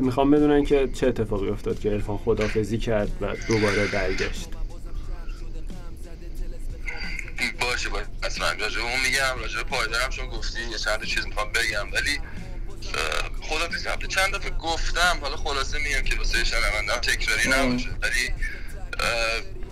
می‌خوام 0.00 0.30
بدونن 0.30 0.64
که 0.64 0.88
چه 0.94 1.06
اتفاقی 1.06 1.48
افتاد 1.48 1.78
که 1.78 1.90
عرفان 1.90 2.16
خدافزی 2.16 2.78
کرد 2.78 3.08
و 3.20 3.26
دوباره 3.48 3.86
برگشت. 3.92 4.48
باشه 7.60 7.88
باشه 7.88 8.06
اصلا 8.22 8.52
راجع 8.52 8.76
به 8.76 8.82
اون 8.82 9.00
میگم 9.00 9.38
راجع 9.38 9.56
به 9.56 9.62
پایدارم 9.62 10.10
چون 10.10 10.26
گفتی 10.26 10.60
یه 10.70 10.78
چند 10.78 11.04
چیز 11.04 11.26
می‌خوام 11.26 11.52
بگم. 11.52 11.92
ولی 11.92 12.20
خدا 13.40 13.68
پیزم 13.68 13.96
چند 14.08 14.34
دفعه 14.34 14.50
گفتم 14.50 15.18
حالا 15.20 15.36
خلاصه 15.36 15.78
میگم 15.78 16.02
که 16.02 16.16
واسه 16.16 16.44
شنوندم 16.44 16.96
تکراری 16.96 17.48
نباشه. 17.48 17.88
ولی 18.02 18.32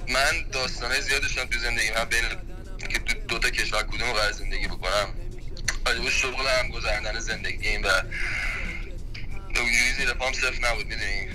من 0.09 0.51
داستانه 0.53 1.01
زیاد 1.01 1.23
داشتم 1.23 1.45
تو 1.45 1.59
زندگی. 1.59 1.91
من 1.91 2.05
بین 2.05 2.25
که 2.89 2.99
دو, 2.99 3.15
دو 3.15 3.39
تا 3.39 3.51
کشور 3.51 3.83
کدوم 3.83 4.09
رو 4.09 4.15
قرار 4.15 4.33
زندگی 4.33 4.67
بکنم 4.67 5.15
راجع 5.87 6.01
به 6.01 6.11
شغلم 6.11 6.69
گذراندن 6.69 7.21
زندگیم 7.21 7.83
و 7.83 7.89
اونجوری 9.57 9.93
زیر 9.99 10.13
پام 10.13 10.33
صفر 10.33 10.59
نبود 10.61 10.87
می‌دونی؟ 10.87 11.29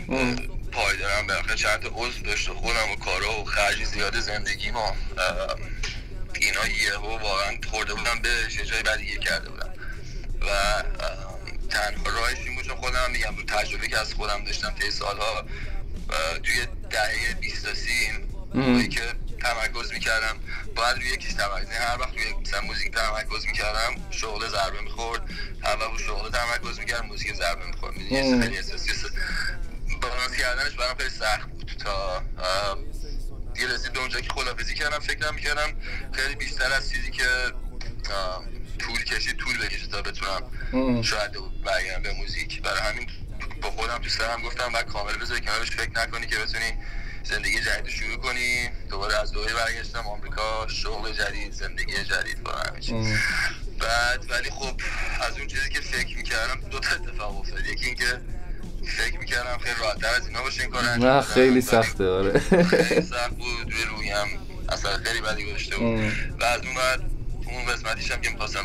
پایدارم 0.72 1.28
بالاخره 1.28 1.56
چند 1.56 1.80
تا 1.80 1.90
عضو 1.94 2.22
داشته 2.22 2.52
خودم 2.52 2.92
و 2.92 2.96
کارا 2.96 3.42
و 3.42 3.46
خرج 3.46 3.84
زیاد 3.84 4.20
زندگی 4.20 4.72
ما 4.72 4.96
اینا 6.34 6.68
یهو 6.68 7.18
واقعا 7.18 7.58
خورده 7.72 7.94
بودم 7.94 8.20
به 8.22 8.30
یه 8.60 8.66
جای 8.66 8.84
بعد 8.84 9.00
کرده 9.00 9.50
بودم 9.50 9.74
و 10.42 10.84
تنها 11.70 12.10
راهش 12.10 12.38
این 12.38 12.56
بود 12.56 12.66
چون 12.66 12.76
خودم 12.76 13.12
میگم 13.12 13.36
رو 13.36 13.44
تجربه 13.44 13.88
که 13.88 13.98
از 13.98 14.14
خودم 14.14 14.44
داشتم 14.44 14.76
طی 14.80 14.92
سالها 14.92 15.46
توی 16.44 16.68
دهه 16.90 17.34
20 17.42 17.66
تا 17.66 17.74
30 17.74 18.90
که 18.90 19.02
تمرکز 19.42 19.92
می‌کردم 19.92 20.40
باید 20.76 20.96
روی 20.98 21.08
یکیش 21.08 21.34
تمرکز 21.34 21.70
هر 21.70 21.98
وقت 22.00 22.14
روی 22.14 22.34
مثلا 22.34 22.62
موزیک 22.62 22.94
تمرکز 22.94 23.46
می‌کردم 23.46 23.96
شغل 24.12 24.48
ضربه 24.48 24.82
می‌خورد 24.82 25.22
اول 25.64 25.92
رو 25.92 25.98
شغل 25.98 26.30
تمرکز 26.30 26.80
می‌کردم 26.80 27.06
موزیک 27.06 27.36
ضربه 27.36 27.66
می‌خورد. 27.66 27.98
می‌دونی 27.98 28.42
خیلی 28.42 28.58
احساسی 28.58 28.92
بالانس 30.02 30.38
کردنش 30.38 30.74
برام 30.74 30.98
خیلی 30.98 31.10
سخت 31.10 31.50
بود 31.50 31.72
تا 31.84 32.24
دیگه 33.60 33.74
رسید 33.74 33.94
به 33.94 34.00
اونجا 34.00 34.22
که 34.22 34.30
خدافزی 34.30 34.74
کردم 34.74 35.00
فکر 35.00 35.32
می‌کردم 35.32 35.74
خیلی 36.12 36.36
بیشتر 36.36 36.74
از 36.74 36.92
چیزی 36.92 37.12
که 37.12 37.24
طول 38.80 39.04
کشید 39.04 39.38
طول 39.38 39.58
بکشه 39.58 39.88
تا 39.88 40.02
بتونم 40.02 40.42
شاید 41.02 41.32
برگردم 41.66 42.04
به 42.04 42.14
موزیک. 42.14 42.62
برای 42.62 42.80
همین 42.80 43.10
با 43.62 43.72
خودم 43.72 43.98
تو 43.98 44.10
سرم 44.10 44.42
گفتم 44.42 44.72
بعد 44.72 44.86
کامل 44.86 45.14
بذاری 45.14 45.42
کنارش 45.42 45.72
فکر 45.72 45.92
نکنی 45.92 46.28
که 46.28 46.38
بتونی 46.38 46.74
زندگی 47.24 47.60
جدید 47.60 47.90
شروع 47.90 48.18
کنی. 48.18 48.70
دوباره 48.90 49.22
از 49.22 49.32
دوباره 49.32 49.54
برگشتم 49.54 50.08
آمریکا 50.08 50.68
شغل 50.68 51.14
جدید 51.14 51.54
زندگی 51.54 52.04
جدید 52.04 52.44
با 52.44 52.52
همه 52.52 53.20
بعد 53.80 54.32
ولی 54.32 54.50
خب 54.50 54.82
از 55.22 55.38
اون 55.38 55.48
چیزی 55.48 55.70
که 55.70 55.82
فکر 55.82 56.18
می‌کردم 56.18 56.62
دو 56.70 56.80
تا 56.80 56.96
اتفاق 56.96 57.40
افتاد. 57.40 57.66
یکی 57.66 57.86
اینکه 57.86 58.22
فکر 58.90 59.20
می‌کردم 59.20 59.58
خیلی 59.58 59.76
راحتتر 59.80 60.08
از 60.08 60.28
اینا 60.28 60.42
باشه 60.42 60.62
این 60.62 60.72
کار 60.72 60.84
نه 60.84 61.22
خیلی 61.22 61.62
سخته 61.62 62.10
آره. 62.10 62.40
خیلی 62.40 63.02
سخت 63.02 63.30
بود 63.30 63.72
روی 63.72 63.84
رویم 63.84 64.40
اصلا 64.70 64.98
خیلی 64.98 65.22
بدی 65.22 65.46
گذاشته 65.46 65.78
بود. 65.78 66.00
و 66.40 66.44
از 66.44 66.62
اون 66.66 66.76
بعد 66.76 67.02
اون 67.46 67.66
قسمتیش 67.66 68.12
هم 68.12 68.22
که 68.22 68.30
می‌خواستم 68.30 68.64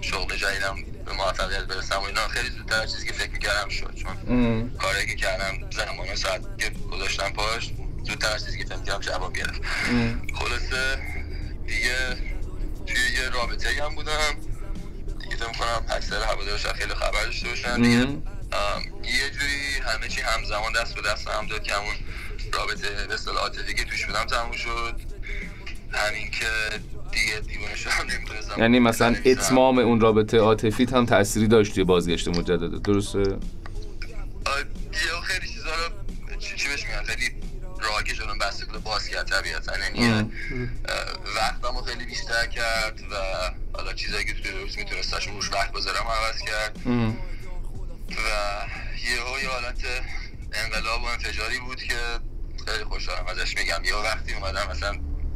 شغل 0.00 0.36
جدیدم 0.36 0.76
به 1.06 1.12
موفقیت 1.12 1.62
برسم 1.62 1.96
و 1.96 2.02
اینا 2.02 2.28
خیلی 2.28 2.50
زودتر 2.50 2.86
چیزی 2.86 3.06
که 3.06 3.12
فکر 3.12 3.30
می‌کردم 3.30 3.68
شد. 3.68 3.94
چون 3.94 4.70
کاری 4.78 5.06
که 5.06 5.14
کردم 5.14 5.70
زمان 5.70 6.14
ساعت 6.14 6.42
که 6.58 6.70
گذاشتم 6.92 7.30
پاش 7.30 7.70
زودتر 8.04 8.32
از 8.34 8.44
چیزی 8.44 8.58
که 8.58 8.64
فکر 8.64 8.76
می‌کردم 8.76 9.00
جواب 9.00 9.32
گرفت. 9.36 9.62
خلاصه 10.34 10.98
دیگه 11.66 12.16
توی 12.86 13.02
یه 13.22 13.28
رابطه 13.28 13.84
هم 13.84 13.94
بودم. 13.94 14.34
دیگه 15.22 15.36
فکر 15.36 15.52
کنم 15.52 15.84
اکثر 15.96 16.22
هوادارش 16.22 16.66
خیلی 16.66 16.94
خبر 16.94 17.24
داشته 17.24 17.48
باشن. 17.48 17.82
دیگه 17.82 18.06
یه 19.04 19.30
جوری 19.30 19.78
همه 19.86 20.08
چی 20.08 20.20
همزمان 20.20 20.72
دست 20.72 20.94
به 20.94 21.02
دست 21.02 21.28
هم 21.28 21.46
داد 21.46 21.62
که 21.62 21.74
همون 21.74 21.94
رابطه 22.52 23.06
به 23.06 23.14
اصطلاح 23.14 23.38
عاطفی 23.38 23.74
که 23.74 23.84
توش 23.84 24.06
بودم 24.06 24.24
تموم 24.24 24.52
شد. 24.52 25.00
همین 25.92 26.30
که 26.30 26.46
دیگه 27.12 27.40
دیوانه 27.40 27.76
شدم 27.76 27.92
نمی‌تونستم 28.10 28.60
یعنی 28.60 28.78
مثلا 28.78 29.16
اتمام 29.24 29.78
اون 29.78 30.00
رابطه 30.00 30.38
عاطفی 30.38 30.84
هم 30.84 31.06
تأثیری 31.06 31.46
داشت 31.46 31.74
توی 31.74 31.84
بازگشت 31.84 32.28
مجدد 32.28 32.82
درسته؟ 32.82 33.18
یه 33.18 33.36
خیلی 35.24 35.48
چیزا 35.48 35.70
رو 35.70 36.36
چی 36.38 36.68
بهش 36.68 36.84
میگن؟ 36.84 37.04
خیلی 37.04 37.30
راه 37.80 38.04
که 38.04 38.14
شدم 38.14 38.38
بسته 38.38 38.66
بود 38.66 38.84
باز 38.84 39.08
کرد 39.08 39.28
طبیعتا 39.28 39.72
یعنی 39.78 40.30
وقتمو 41.36 41.82
خیلی 41.82 42.04
بیشتر 42.04 42.46
کرد 42.46 43.00
و 43.10 43.14
حالا 43.72 43.92
چیزایی 43.92 44.24
که 44.24 44.34
توی 44.34 44.50
روز 44.50 44.78
میتونستش 44.78 45.28
روش 45.28 45.52
وقت 45.52 45.72
بذارم 45.72 46.04
عوض 46.06 46.42
کرد. 46.42 46.78
و 48.10 48.20
یه 48.96 49.42
یه 49.42 49.48
حالت 49.48 49.84
انقلاب 50.52 51.02
و 51.02 51.04
انفجاری 51.04 51.58
بود 51.58 51.82
که 51.82 51.96
خیلی 52.66 52.84
خوشحالم 52.84 53.26
ازش 53.26 53.56
میگم. 53.56 53.84
یه 53.84 53.94
وقتی 53.94 54.34
اومدم 54.34 54.68
مثلا 54.70 54.92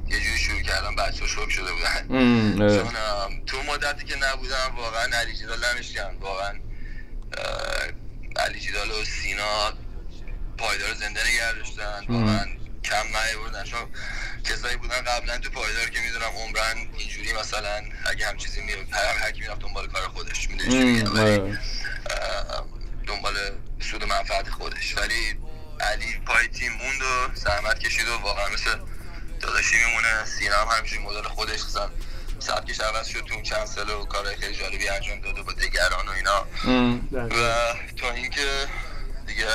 یه 0.08 0.20
جوری 0.20 0.38
شروع 0.38 0.62
کردم 0.62 0.96
بچه 0.96 1.26
شوک 1.26 1.50
شده 1.50 1.72
بودن. 1.72 2.08
چون 2.58 2.92
تو 3.46 3.62
مدتی 3.62 4.04
که 4.04 4.16
نبودم 4.16 4.76
واقعا 4.76 5.04
علی 5.18 5.36
جدال 5.36 5.58
نمیشکن 5.74 6.16
واقعا 6.20 6.54
علی 8.36 8.60
جدال 8.60 8.90
و 8.90 9.04
سینا 9.04 9.72
پایدار 10.58 10.94
زنده 10.94 11.20
نگه 11.28 11.52
داشتن. 11.52 12.04
واقعا 12.08 12.46
کم 12.84 13.02
بردن 13.44 13.64
چون 13.64 13.80
کسایی 14.44 14.76
بودن 14.76 15.00
قبلا 15.00 15.38
تو 15.38 15.50
پایدار 15.50 15.88
که 15.90 16.00
می‌دونم 16.00 16.30
عمرن 16.36 16.88
اینجوری 16.98 17.32
مثلا 17.32 17.82
اگه 18.06 18.26
هم 18.26 18.36
چیزی 18.36 18.60
میره 18.60 18.86
هر 19.20 19.30
کی 19.30 19.40
می‌رفت 19.40 19.60
دنبال 19.60 19.86
کار 19.86 20.08
خودش 20.08 20.48
می‌دونی 20.48 21.02
دنبال 23.06 23.50
سود 23.80 24.02
و 24.02 24.06
منفعت 24.06 24.50
خودش. 24.50 24.96
ولی 24.96 25.38
علی 25.80 26.20
پای 26.26 26.48
تیم 26.48 26.72
موند 26.72 27.02
و 27.02 27.34
زحمت 27.34 27.78
کشید 27.78 28.08
و 28.08 28.18
واقعا 28.18 28.48
مثل 28.48 28.78
داداشی 29.40 29.76
میمونه. 29.76 30.24
سینا 30.24 30.56
هم 30.56 30.78
همیشه 30.78 30.98
مدل 30.98 31.22
خودش. 31.22 31.60
مثلا 31.64 31.90
سبکش 32.38 32.80
عوض 32.80 33.06
شد 33.06 33.24
تو 33.24 33.42
چند 33.42 33.66
سال 33.66 33.90
و 33.90 34.04
کارهای 34.04 34.36
خیلی 34.36 34.54
جالبی 34.54 34.88
انجام 34.88 35.20
داده 35.20 35.42
با 35.42 35.52
دیگران 35.52 36.08
و 36.08 36.10
اینا. 36.10 36.46
و 37.12 37.54
تا 37.96 38.10
اینکه 38.10 38.66
دیگه 39.26 39.46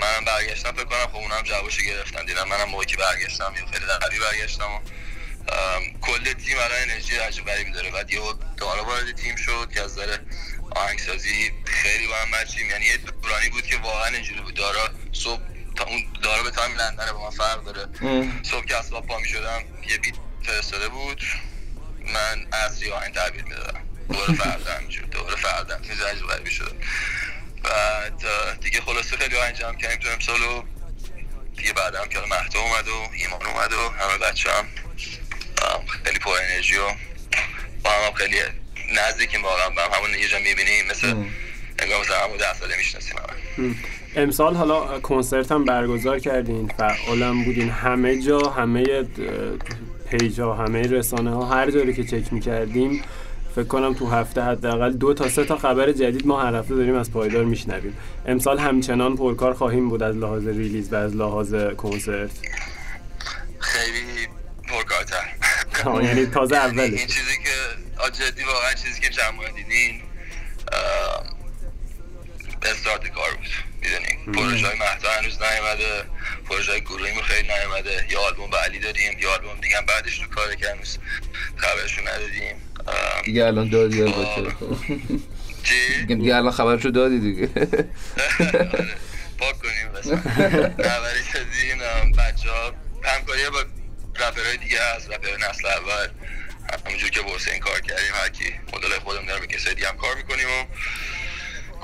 منم 0.00 0.24
برگشتم 0.24 0.72
فکر 0.72 0.84
کنم 0.84 1.06
خب 1.06 1.16
اونم 1.16 1.42
جوابشو 1.42 1.82
گرفتن. 1.82 2.24
دیدم 2.24 2.48
منم 2.48 2.68
موقعی 2.68 2.86
که 2.86 2.96
برگشتم 2.96 3.54
یه 3.56 3.66
خیلی 3.72 3.86
قوی 3.86 4.18
برگشتم 4.18 4.70
و 4.72 4.80
کل 6.00 6.32
تیم 6.32 6.58
الان 6.58 6.82
انرژی 6.82 7.16
عجب 7.16 7.44
غریبی 7.44 7.72
داره. 7.72 7.90
بعد 7.90 8.10
یه 8.10 8.20
دارا 8.56 8.84
وارد 8.84 9.16
تیم 9.16 9.36
شد 9.36 9.70
که 9.74 9.82
از 9.82 9.94
ذره 9.94 10.20
آهنگسازی 10.70 11.52
خیلی 11.64 12.06
با 12.06 12.14
هم 12.16 12.28
مچیم. 12.42 12.70
یعنی 12.70 12.84
یه 12.84 12.96
دورانی 12.96 13.48
بود 13.48 13.66
که 13.66 13.76
واقعا 13.76 14.14
اینجوری 14.14 14.40
بود. 14.40 14.54
دارا 14.54 14.90
صبح 15.12 15.42
تا 15.76 15.84
اون 15.84 16.04
دارا 16.22 16.42
به 16.42 16.50
تایم 16.50 16.76
لندن 16.76 17.12
با 17.12 17.24
من 17.24 17.36
فرق 17.36 17.64
داره. 17.64 17.88
صبح 18.42 18.66
که 18.66 18.76
اصلا 18.76 19.00
پا 19.00 19.24
شدم 19.24 19.62
یه 19.88 19.98
بیت 19.98 20.14
فرستاده 20.46 20.88
بود. 20.88 21.22
من 22.14 22.46
اصلی 22.52 22.90
آهنگ 22.90 23.14
تعبیر 23.14 23.44
می‌دادم. 23.44 23.80
دوباره 24.08 24.34
فردا 24.34 24.72
همینجور. 24.72 25.04
دوباره 25.04 25.36
فردا. 25.36 25.78
میز 25.78 26.00
عجب 26.00 26.26
غریبی 26.26 26.50
بعد 27.64 28.22
دیگه 28.60 28.80
خلاصه 28.80 29.16
خیلی 29.16 29.34
جمع 29.34 29.76
کردیم 29.76 29.98
تو 29.98 30.08
امسال 30.08 30.42
و 30.42 30.62
دیگه 31.56 31.72
بعد 31.72 31.94
هم 31.94 32.08
که 32.08 32.18
مهتا 32.18 32.60
اومد 32.60 32.88
و 32.88 33.08
ایمان 33.14 33.46
اومد 33.46 33.72
و 33.72 33.76
همه 33.76 34.18
بچه 34.18 34.50
هم 34.50 34.64
خیلی 36.04 36.18
پر 36.18 36.30
انرژی 36.30 36.76
و 36.76 36.84
با 37.84 37.90
هم, 37.90 38.06
هم 38.06 38.12
خیلی 38.12 38.36
نزدیکیم 38.96 39.42
واقعا 39.42 39.70
با 39.70 39.82
هم 39.82 39.90
همون 39.92 40.18
یه 40.18 40.28
جا 40.28 40.38
می‌بینیم 40.38 40.86
مثل 40.90 41.06
انگار 41.78 42.00
مثلا 42.00 42.24
همون 42.24 42.36
ده 42.36 42.54
ساله 42.54 42.76
می‌شناسیم 42.76 43.16
امسال 44.16 44.54
حالا 44.54 45.00
کنسرت 45.00 45.52
هم 45.52 45.64
برگزار 45.64 46.18
کردین 46.18 46.68
فعالم 46.78 47.44
بودین 47.44 47.70
همه 47.70 48.22
جا 48.22 48.38
همه 48.38 49.02
page 50.10 50.40
ها 50.40 50.54
همه 50.54 50.82
رسانه 50.82 51.30
ها 51.30 51.46
هر 51.46 51.70
جایی 51.70 51.92
که 51.92 52.04
چک 52.04 52.32
می‌کردیم 52.32 53.02
فکر 53.58 53.66
کنم 53.66 53.94
تو 53.94 54.10
هفته 54.10 54.42
حداقل 54.42 54.92
دو 54.92 55.14
تا 55.14 55.28
سه 55.28 55.44
تا 55.44 55.58
خبر 55.58 55.92
جدید 55.92 56.26
ما 56.26 56.42
هر 56.42 56.54
هفته 56.54 56.74
داریم 56.74 56.94
از 56.94 57.12
پایدار 57.12 57.44
میشنویم. 57.44 57.96
امسال 58.26 58.58
همچنان 58.58 59.16
پرکار 59.16 59.54
خواهیم 59.54 59.88
بود 59.88 60.02
از 60.02 60.16
لحاظ 60.16 60.46
release 60.46 60.92
و 60.92 60.96
از 60.96 61.16
لحاظ 61.16 61.54
کنسرت. 61.54 62.30
خیلی 63.58 64.28
پرکارتر. 64.68 65.26
یعنی 66.06 66.26
تازه 66.26 66.56
اوله 66.56 66.82
این 66.82 66.96
چیزی 66.96 67.38
که 67.44 68.24
جدی 68.24 68.44
واقعا 68.44 68.74
چیزی 68.74 69.00
که 69.00 69.08
جمع 69.08 69.48
دیدین 69.56 70.02
استارت 72.62 73.08
کار 73.08 73.30
بود. 73.30 73.48
می‌دونی؟ 73.82 74.38
پروژه 74.38 74.66
های 74.66 74.78
مهتا 74.78 75.08
هنوز 75.20 75.38
نیومده 75.42 76.04
پروژه 76.50 76.72
های 76.72 76.80
گروهی 76.80 77.22
خیلی 77.22 77.48
نیومده. 77.48 78.06
یا 78.10 78.20
آلبوم 78.20 78.50
به 78.50 78.56
علی 78.56 78.78
داریم 78.78 79.18
یا 79.18 79.32
آلبوم 79.32 79.60
دیگه 79.62 79.76
بعدش 79.88 80.22
رو 80.22 80.28
کاره 80.28 80.56
که 80.56 80.70
هنوز 80.70 80.98
خبرشو 81.56 82.02
ندادیم. 82.02 82.56
دیگه 83.24 83.44
الان 83.44 83.68
دادی 83.68 84.02
البته. 84.02 84.54
چی؟ 85.62 86.04
دیگه 86.06 86.36
الان 86.36 86.52
خبرشو 86.52 86.90
دادی 86.90 87.18
دیگه. 87.20 87.48
آره، 88.40 88.96
پاک 89.38 89.58
کنیم 89.58 89.92
بس. 89.94 90.06
خبری 90.88 91.24
شدیم 91.32 91.78
بچه 92.12 92.50
ها 92.50 92.72
همکاری 93.02 93.50
با 93.50 93.60
رپرهای 94.14 94.56
دیگه 94.56 94.80
از 94.80 95.10
رپر 95.10 95.28
نسل 95.36 95.66
اول. 95.66 96.08
همونجور 96.86 97.10
که 97.10 97.20
بورسه 97.20 97.50
این 97.50 97.60
کار 97.60 97.80
کردیم 97.80 98.14
هرکی 98.22 98.52
مدل 98.72 98.98
خودم 98.98 99.26
داره 99.26 99.40
به 99.40 99.46
کسای 99.46 99.74
دیگه 99.74 99.88
هم 99.88 99.96
کار 99.96 100.14
می‌کنیم 100.14 100.46
و 100.46 100.64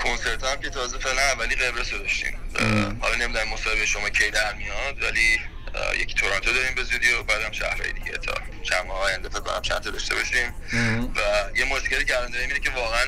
کنسرت 0.03 0.43
هم 0.43 0.61
که 0.61 0.69
تازه 0.69 0.97
فعلا 0.97 1.21
اولی 1.21 1.55
قبرس 1.55 1.93
رو 1.93 1.99
داشتیم. 1.99 2.33
حالا 3.01 3.15
نمی‌دونم 3.15 3.47
مصاحبه 3.53 3.85
شما 3.85 4.09
کی 4.09 4.31
در 4.31 4.53
میاد 4.53 5.03
ولی 5.03 5.39
یکی 5.99 6.13
تورنتو 6.13 6.53
داریم 6.53 6.75
به 6.75 6.83
زودی 6.83 7.13
و 7.13 7.23
بعدم 7.23 7.51
شهرهای 7.51 7.93
دیگه. 7.93 8.11
تا 8.11 8.33
چند 8.63 8.85
ماه 8.85 8.99
آینده 8.99 9.29
فکر 9.29 9.39
کنم 9.39 9.61
چند 9.61 9.79
تا 9.79 9.89
داشته 9.89 10.15
باشیم. 10.15 10.53
و 11.15 11.19
یه 11.57 11.65
موسیقی 11.65 12.05
که 12.05 12.17
الان 12.17 12.31
داریم 12.31 12.47
اینه 12.47 12.59
که 12.59 12.69
واقعا 12.69 13.05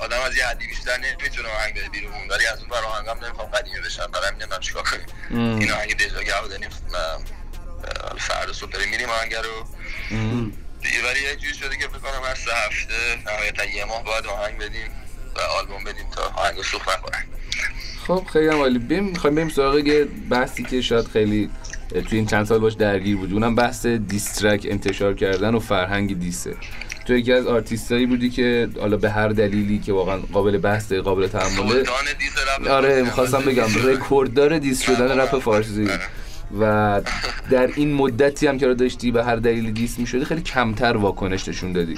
آدم 0.00 0.20
از 0.20 0.36
یه 0.36 0.46
حدی 0.46 0.66
بیشتر 0.66 0.96
نمی‌تونه 0.96 1.48
آهنگ 1.48 1.74
بده 1.74 1.88
بیرون. 1.88 2.28
ولی 2.30 2.46
از 2.46 2.58
اون 2.58 2.68
برای 2.68 2.84
آهنگم 2.84 3.24
نمی‌خوام 3.24 3.48
قدیمی 3.48 3.80
بشن 3.80 4.06
برای 4.06 4.30
نمی‌دونم 4.30 4.60
چیکار 4.60 4.82
کنیم. 4.82 5.06
این 5.60 5.72
آهنگ 5.72 5.96
دژاگه 5.96 6.48
داریم. 6.48 6.70
فردا 8.18 8.52
صبح 8.52 8.70
داریم 8.70 8.88
میریم 8.88 9.08
آهنگ 9.08 9.34
رو. 9.34 9.66
دیگه 10.82 11.02
ولی 11.04 11.22
یه 11.22 11.36
جوری 11.36 11.54
شده 11.54 11.76
که 11.76 11.88
بکنم 11.88 12.24
هر 12.24 12.34
سه 12.34 12.50
هفته 12.66 12.94
نهایتا 13.26 13.64
یه 13.64 13.84
ماه 13.84 14.04
باید 14.04 14.26
آهنگ 14.26 14.58
بدیم 14.58 14.90
و 15.36 15.40
آلبوم 15.40 15.84
بدیم 15.84 16.10
تا 16.10 16.22
آهنگ 16.22 16.62
سوخ 16.62 16.88
نکنن 16.88 17.24
خب 18.06 18.26
خیلی 18.32 18.48
هم 18.48 18.58
عالی. 18.58 18.78
بریم 18.78 19.04
می‌خوایم 19.04 19.36
بریم 19.36 19.48
سراغ 19.48 19.76
یه 19.76 20.04
بحثی 20.04 20.62
که 20.62 20.82
شاید 20.82 21.08
خیلی 21.08 21.50
توی 21.90 22.18
این 22.18 22.26
چند 22.26 22.46
سال 22.46 22.58
باش 22.58 22.72
درگیر 22.72 23.16
بود 23.16 23.32
اونم 23.32 23.54
بحث 23.54 23.86
دیسترک 23.86 24.66
انتشار 24.70 25.14
کردن 25.14 25.54
و 25.54 25.58
فرهنگ 25.58 26.18
دیسه. 26.18 26.54
تو 27.06 27.16
یکی 27.16 27.32
از 27.32 27.46
آرتیستایی 27.46 28.06
بودی 28.06 28.30
که 28.30 28.68
حالا 28.80 28.96
به 28.96 29.10
هر 29.10 29.28
دلیلی 29.28 29.78
که 29.78 29.92
واقعا 29.92 30.16
قابل 30.16 30.58
بحث 30.58 30.92
قابل 30.92 31.26
تحمله. 31.26 31.84
آره. 32.70 33.02
می‌خواستم 33.02 33.40
بگم 33.40 33.68
رکورددار 33.84 34.58
diss 34.58 34.82
شدن 34.82 35.20
رپ 35.20 35.38
فارسی. 35.38 35.88
و 36.60 37.00
در 37.50 37.70
این 37.76 37.94
مدتی 37.94 38.46
هم 38.46 38.58
که 38.58 38.66
رو 38.66 38.74
داشتی 38.74 39.10
به 39.10 39.24
هر 39.24 39.36
دلیلی 39.36 39.72
diss 39.72 39.98
می‌شدی 39.98 40.24
خیلی 40.24 40.42
کمتر 40.42 40.96
واکنش 40.96 41.48
نشون 41.48 41.72
دادی. 41.72 41.94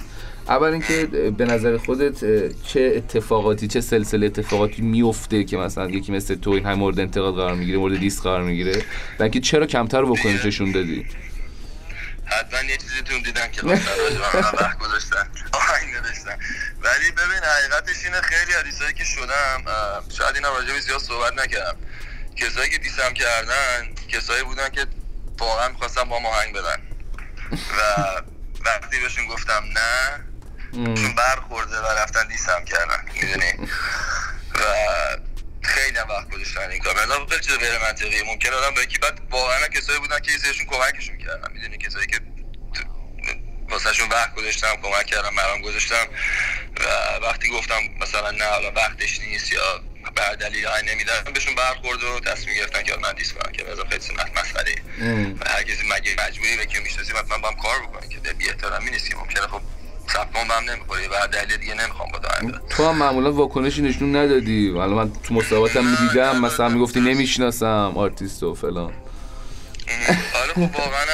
اول 0.49 0.73
اینکه 0.73 1.07
به 1.39 1.45
نظر 1.45 1.77
خودت 1.77 2.19
چه 2.63 2.93
اتفاقاتی 2.97 3.69
چه 3.69 3.81
سلسله 3.81 4.27
اتفاقاتی 4.27 4.83
میفته 4.83 5.45
که 5.45 5.57
مثلا 5.57 5.91
یکی 5.91 6.13
مثل 6.13 6.35
تو 6.35 6.51
این 6.51 6.67
هم 6.67 6.75
مورد 6.75 7.01
انتقاد 7.01 7.35
قرار 7.35 7.55
می‌گیره 7.55 7.79
مورد 7.79 7.99
diss 7.99 8.21
قرار 8.21 8.43
می‌گیره؟ 8.43 8.85
و 9.19 9.23
اینکه 9.23 9.41
چرا 9.41 9.67
کمتر 9.67 10.03
واکنش 10.03 10.45
نشون 10.45 10.73
دادی؟ 10.73 11.07
حتما 12.25 12.63
یه 12.63 12.77
چیزی 12.77 13.03
تون 13.05 13.23
دیدم 13.23 13.49
که 13.49 13.61
خواستن 13.61 13.91
راجع 13.99 14.19
به 14.19 14.67
من 14.67 14.79
گذاشتن 14.81 15.29
آهنگ 15.53 15.89
ولی 16.83 17.11
ببین 17.11 17.43
حقیقتش 17.43 18.05
اینه 18.05 18.21
خیلی 18.21 18.53
حدیثایی 18.53 18.95
که 18.95 19.05
شدم 19.05 19.65
شاید 20.19 20.35
اینا 20.35 20.49
راجع 20.49 20.73
به 20.73 20.81
زیاد 20.81 21.01
صحبت 21.01 21.33
نکردم. 21.33 21.77
کسایی 22.37 22.71
که 22.71 22.79
دیسم 22.79 23.13
کردن 23.15 23.95
کسایی 24.09 24.45
بودن 24.45 24.69
که 24.69 24.87
واقعا 25.39 25.69
می‌خواستم 25.69 26.05
با 26.05 26.19
ما 26.19 26.29
آهنگ 26.29 26.55
بدن. 26.55 26.83
و 27.53 27.83
وقتی 28.65 29.01
بهشون 29.01 29.27
گفتم 29.27 29.63
نه 29.75 30.25
برخورده 31.17 31.79
و 31.79 31.87
رفتن 31.87 32.29
دیسم 32.29 32.65
کردن 32.65 33.05
می‌دونی؟ 33.15 33.69
و 34.55 34.65
خیلی 35.63 35.99
هم 35.99 36.09
وقت 36.09 36.31
گذاشتن 36.31 36.71
این 36.71 36.83
کار. 36.83 36.95
مثلا 36.95 37.27
خیلی 37.27 37.41
چیز 37.41 37.59
غیر 37.59 37.79
منطقیه. 37.79 38.23
ممکن 38.23 38.53
آدم 38.53 38.75
با 38.75 38.83
یکی 38.83 38.99
بعد 38.99 39.21
واقعا 39.31 39.69
کسایی 39.69 39.99
بودن 39.99 40.21
که 40.21 40.33
یه 40.33 40.39
سریشون 40.39 40.67
کمکشون 40.67 41.19
کردن 41.19 41.53
می‌دونی؟ 41.53 41.79
کسایی 41.79 42.07
که 42.07 42.21
واسه 43.71 43.93
شون 43.93 44.09
وقت 44.09 44.35
گذاشتم 44.35 44.77
کمک 44.83 45.07
کردم 45.07 45.35
مرام 45.35 45.63
گذاشتم 45.63 46.07
و 46.81 46.85
وقتی 47.23 47.51
گفتم 47.51 47.81
مثلا 48.01 48.31
نه 48.31 48.45
حالا 48.45 48.73
وقتش 48.73 49.21
نیست 49.21 49.53
یا 49.53 49.81
هر 50.19 50.35
دلیل 50.35 50.67
های 50.67 50.83
نمیدن 50.83 51.25
بهشون 51.35 51.55
برخورد 51.55 52.03
و 52.03 52.21
تصمیم 52.21 52.57
گرفتن 52.57 52.83
که 52.83 52.97
من 52.97 53.13
دیس 53.13 53.33
کنم 53.33 53.53
که 53.53 53.65
مثلا 53.65 53.85
خیلی 53.85 54.01
سنت 54.01 54.39
مسئله 54.39 54.75
و 55.41 55.49
هر 55.51 55.63
کسی 55.63 55.89
مگه 55.89 56.27
مجبوری 56.27 56.57
به 56.57 56.67
که 56.67 56.81
می‌شناسی 56.81 57.13
حتما 57.13 57.39
با 57.39 57.49
هم 57.49 57.57
کار 57.57 57.83
بکنی 57.83 58.09
که 58.09 58.33
بی 58.33 58.49
احترامی 58.49 58.91
نیست 58.91 59.09
که 59.11 59.17
ممکنه 59.17 59.47
خب 59.47 59.63
صفان 60.09 60.51
هم 60.51 60.71
نمی‌خوری 60.71 61.07
و 61.07 61.15
هر 61.15 61.27
دلیل 61.27 61.57
دیگه 61.57 61.75
نمی‌خوام 61.75 62.09
با 62.13 62.19
دائم 62.19 62.47
بدم 62.49 62.61
تو 62.71 62.89
هم 62.89 62.97
معمولا 62.97 63.33
واکنشی 63.33 63.83
نشون 63.83 64.17
ندادی. 64.17 64.71
حالا 64.71 64.95
من 64.95 65.13
تو 65.13 65.35
مسابقاتم 65.35 65.85
می‌دیدم 65.85 66.41
مثلا 66.41 66.69
می‌گفتی 66.69 67.01
نمی‌شناسم 67.01 67.93
آرتیست 67.97 68.43
و 68.43 68.55
فلان. 68.55 68.93
آره 70.43 70.53
خب 70.55 70.79
واقعا 70.79 71.05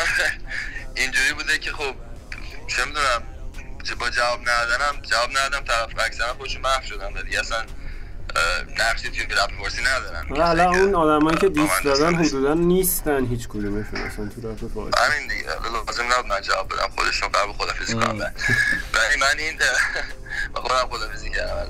اینجوری 0.97 1.33
بوده 1.33 1.59
که 1.59 1.73
خب 1.73 1.95
چه 2.67 2.85
می‌دونم 2.85 3.23
با 4.01 4.11
جواب 4.11 4.41
ندادنم 4.41 5.03
جواب 5.03 5.31
ندادم 5.31 5.65
طرف 5.65 6.07
اکثرا 6.07 6.35
خودشون 6.35 6.63
محو 6.63 6.83
شدن 6.83 7.13
ولی 7.13 7.37
اصلا 7.37 7.59
نقشی 8.79 9.11
توی 9.11 9.23
رپ 9.27 9.51
فارسی 9.59 9.83
ندارن 9.83 10.27
و 10.31 10.43
حالا 10.43 10.71
اون 10.71 10.95
آدمایی 10.95 11.37
که 11.39 11.49
دیست 11.49 11.83
دادن. 11.85 12.15
حدودا 12.15 12.55
نیستن 12.55 13.27
هیچ 13.27 13.49
کدومشون 13.49 14.01
اصلا 14.01 14.29
تو 14.29 14.49
رپ 14.53 14.59
فارسی 14.75 14.99
همین 15.13 15.29
دیگه. 15.29 15.45
لازم 15.87 16.13
نبود 16.13 16.27
من 16.27 16.41
جواب 16.41 16.73
بدم. 16.75 16.89
خودشون 16.97 17.29
قبل 17.29 17.53
خدافزی 17.53 17.95
کنم 17.95 18.19
و- 18.21 18.23
ولی 18.95 19.17
من 19.21 19.39
این 19.39 19.59
با 20.55 20.61
خودم 20.61 20.89
خدافزی 20.97 21.31
کردم. 21.31 21.67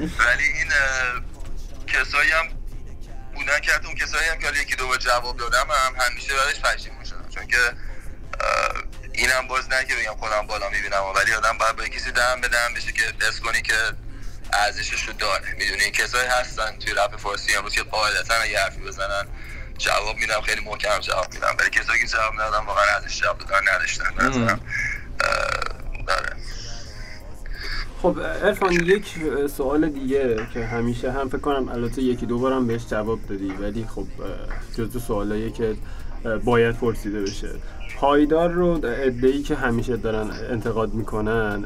ولی 0.00 0.44
این 0.44 0.68
کسایی 1.86 2.30
هم 2.30 2.48
بودن 3.34 3.60
که 3.60 3.72
حتی 3.72 3.86
اون 3.86 3.96
کسایی 3.96 4.28
هم 4.28 4.38
که 4.38 4.60
یکی 4.62 4.76
دو 4.76 4.86
بار 4.88 4.96
جواب 4.98 5.36
دادم 5.36 5.66
هم 5.70 5.94
همیشه 6.04 6.32
بعدش 6.34 6.60
پشیمون 6.60 7.04
شدم. 7.04 7.28
چون 7.34 7.46
که 7.46 7.56
اینم 9.12 9.48
باز 9.48 9.68
نه 9.68 9.84
که 9.84 9.94
بگم 9.94 10.14
خودم 10.16 10.46
بالا 10.46 10.70
می‌بینم 10.70 11.02
ولی 11.16 11.32
آدم 11.34 11.58
باید 11.58 11.76
با 11.76 11.84
کسی 11.84 12.12
دم 12.12 12.40
به 12.40 12.48
دم 12.48 12.74
بشه 12.76 12.92
که 12.92 13.02
دست 13.20 13.40
کنی 13.40 13.62
که 13.62 13.74
ارزشش 14.52 15.08
رو 15.08 15.12
داره. 15.12 15.54
می‌دونی؟ 15.58 15.90
کسایی 15.90 16.28
هستن 16.28 16.76
توی 16.80 16.92
رپ 16.92 17.16
فارسی 17.16 17.56
امروز 17.56 17.72
که 17.72 17.82
قاعدتا 17.82 18.34
اگه 18.34 18.58
حرفی 18.58 18.80
بزنن 18.80 19.26
جواب 19.78 20.16
میدم. 20.16 20.40
خیلی 20.40 20.60
محکم 20.60 20.98
جواب 20.98 21.34
میدم. 21.34 21.54
ولی 21.58 21.70
کسایی 21.70 22.00
که 22.00 22.06
جواب 22.06 22.34
ندادن 22.34 22.66
واقعا 22.66 22.84
ارزش 22.94 23.20
جواب 23.20 23.38
دادن 23.38 23.74
نداشتن. 23.74 24.14
داره. 26.06 26.36
خب 28.02 28.18
ارفان 28.18 28.72
یک 28.72 29.04
سوال 29.56 29.88
دیگه 29.88 30.46
که 30.54 30.66
همیشه 30.66 31.12
هم 31.12 31.28
فکر 31.28 31.38
کنم 31.38 31.68
البته 31.68 32.02
یکی 32.02 32.26
دو 32.26 32.38
بارم 32.38 32.66
بهش 32.66 32.82
جواب 32.90 33.26
دادی 33.28 33.48
ولی 33.48 33.86
خب 33.94 34.06
جزو 34.78 35.00
سوالایی 35.00 35.50
که 35.50 35.76
باید 36.44 36.76
پرسیده 36.76 37.20
بشه. 37.22 37.50
پایدار 37.96 38.50
رو 38.50 38.80
ادعی 38.84 39.42
که 39.42 39.54
همیشه 39.54 39.96
دارن 39.96 40.30
انتقاد 40.50 40.94
می‌کنن 40.94 41.64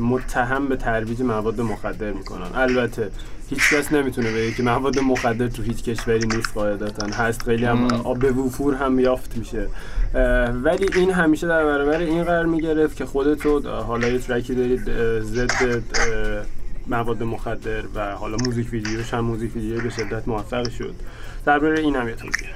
متهم 0.00 0.68
به 0.68 0.76
ترویج 0.76 1.22
مواد 1.22 1.60
مخدر 1.60 2.12
می‌کنن. 2.12 2.46
البته 2.54 3.10
هیچ 3.50 3.74
کس 3.74 3.92
نمی‌تونه 3.92 4.32
بگه 4.32 4.52
که 4.52 4.62
مواد 4.62 4.98
مخدر 4.98 5.48
تو 5.48 5.62
هیچ 5.62 5.82
کشوری 5.82 6.26
نیست 6.26 6.54
قاعدتا. 6.54 7.06
هست 7.06 7.42
خیلی 7.42 7.64
هم 7.64 7.88
به 8.20 8.32
وفور 8.32 8.74
هم 8.74 8.98
یافت 8.98 9.36
میشه. 9.36 9.66
ولی 10.62 10.88
این 10.94 11.10
همیشه 11.10 11.46
در 11.46 11.64
برابر 11.64 11.98
این 11.98 12.24
قرار 12.24 12.46
می‌گرفت 12.46 12.96
که 12.96 13.06
خودتو 13.06 13.60
حالا 13.68 14.08
یه 14.08 14.18
ترکی 14.18 14.54
دارید 14.54 14.90
ضد 15.20 15.82
مواد 16.88 17.22
مخدر 17.22 17.82
و 17.94 18.12
حالا 18.12 18.36
موزیک 18.46 18.72
ویدیوش 18.72 19.14
هم 19.14 19.20
موزیک 19.20 19.56
ویدیو 19.56 19.80
به 19.80 19.90
شدت 19.90 20.28
موفق 20.28 20.70
شد. 20.70 20.94
درباره 21.46 21.80
این 21.80 21.96
هم 21.96 22.08
یه 22.08 22.14
توضیح. 22.14 22.48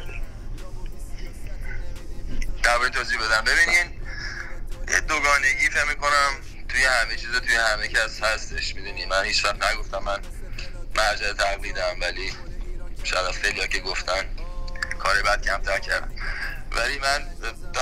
درباره 2.65 2.91
توضیح 2.91 3.19
بدم. 3.19 3.45
ببینین 3.45 4.01
یه 4.89 5.01
دوگانگی 5.01 5.71
فهم 5.71 5.89
می‌کنم 5.89 6.31
توی 6.69 6.85
همه 6.85 7.17
چیز 7.17 7.31
توی 7.31 7.55
همه 7.55 7.89
کس 7.89 8.23
هستش 8.23 8.75
می‌دونی؟ 8.75 9.05
من 9.07 9.25
هیچ 9.25 9.45
وقت 9.45 9.65
نگفتم 9.73 9.99
من 9.99 10.23
مرجع 10.97 11.33
تقلیدم 11.33 11.97
ولی 12.01 12.33
شاید 13.05 13.31
خیلی 13.31 13.69
که 13.69 13.79
گفتن 13.79 14.29
کار 14.99 15.23
بد 15.23 15.43
کمتر 15.43 15.79
کردم. 15.79 16.12
ولی 16.73 16.99
من 16.99 17.27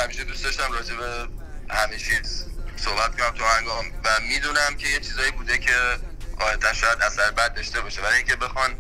همیشه 0.03 0.25
دوست 0.25 0.45
داشتم 0.45 0.73
راجع 0.73 0.95
به 0.95 1.29
همه 1.71 1.99
چیز 1.99 2.47
صحبت 2.77 3.17
کنم 3.17 3.31
تو 3.31 3.45
هنگام 3.45 3.87
و 4.05 4.21
می‌دونم 4.29 4.77
که 4.77 4.89
یه 4.89 5.01
چیزایی 5.01 5.31
بوده 5.31 5.59
که 5.59 5.99
قاعدتا 6.39 6.73
شاید 6.73 7.03
اثر 7.03 7.31
بد 7.31 7.55
داشته 7.55 7.81
باشه. 7.81 8.03
ولی 8.03 8.17
اینکه 8.17 8.37
بخوان 8.37 8.77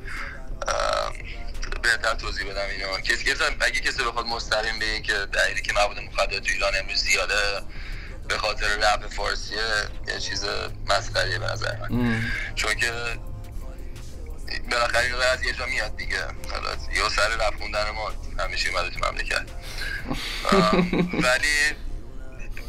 بهتر 1.82 2.14
توضیح 2.14 2.50
بدم 2.50 2.66
اینو. 2.70 3.00
کسی 3.00 3.24
کسی 3.24 3.44
اگه 3.60 3.80
کسی 3.80 4.04
بخواد 4.04 4.26
مستقیم 4.26 4.78
بگه 4.78 5.00
که 5.00 5.12
دلیلی 5.12 5.62
که 5.62 5.72
مواد 5.72 5.98
مخدر 5.98 6.38
تو 6.38 6.52
ایران 6.52 6.72
امروز 6.80 6.98
زیاده 6.98 7.62
به 8.28 8.38
خاطر 8.38 8.66
رپ 8.66 9.06
فارسیه 9.06 9.58
یه 10.08 10.18
چیز 10.18 10.44
مسخریه 10.86 11.38
به 11.38 11.46
نظر 11.46 11.76
من. 11.76 12.22
چون 12.54 12.74
که 12.74 12.92
بالاخره 14.70 15.04
این 15.04 15.14
از 15.14 15.42
یه 15.42 15.52
جا 15.52 15.66
میاد 15.66 15.96
دیگه. 15.96 16.24
حالا 16.50 16.76
یا 16.94 17.08
سر 17.08 17.28
رپ 17.28 17.58
خوندن 17.58 17.90
ما 17.90 18.12
همیشه 18.38 18.70
اومده 18.70 18.90
تو 18.90 19.10
مملکت. 19.10 19.46
ولی 21.12 21.76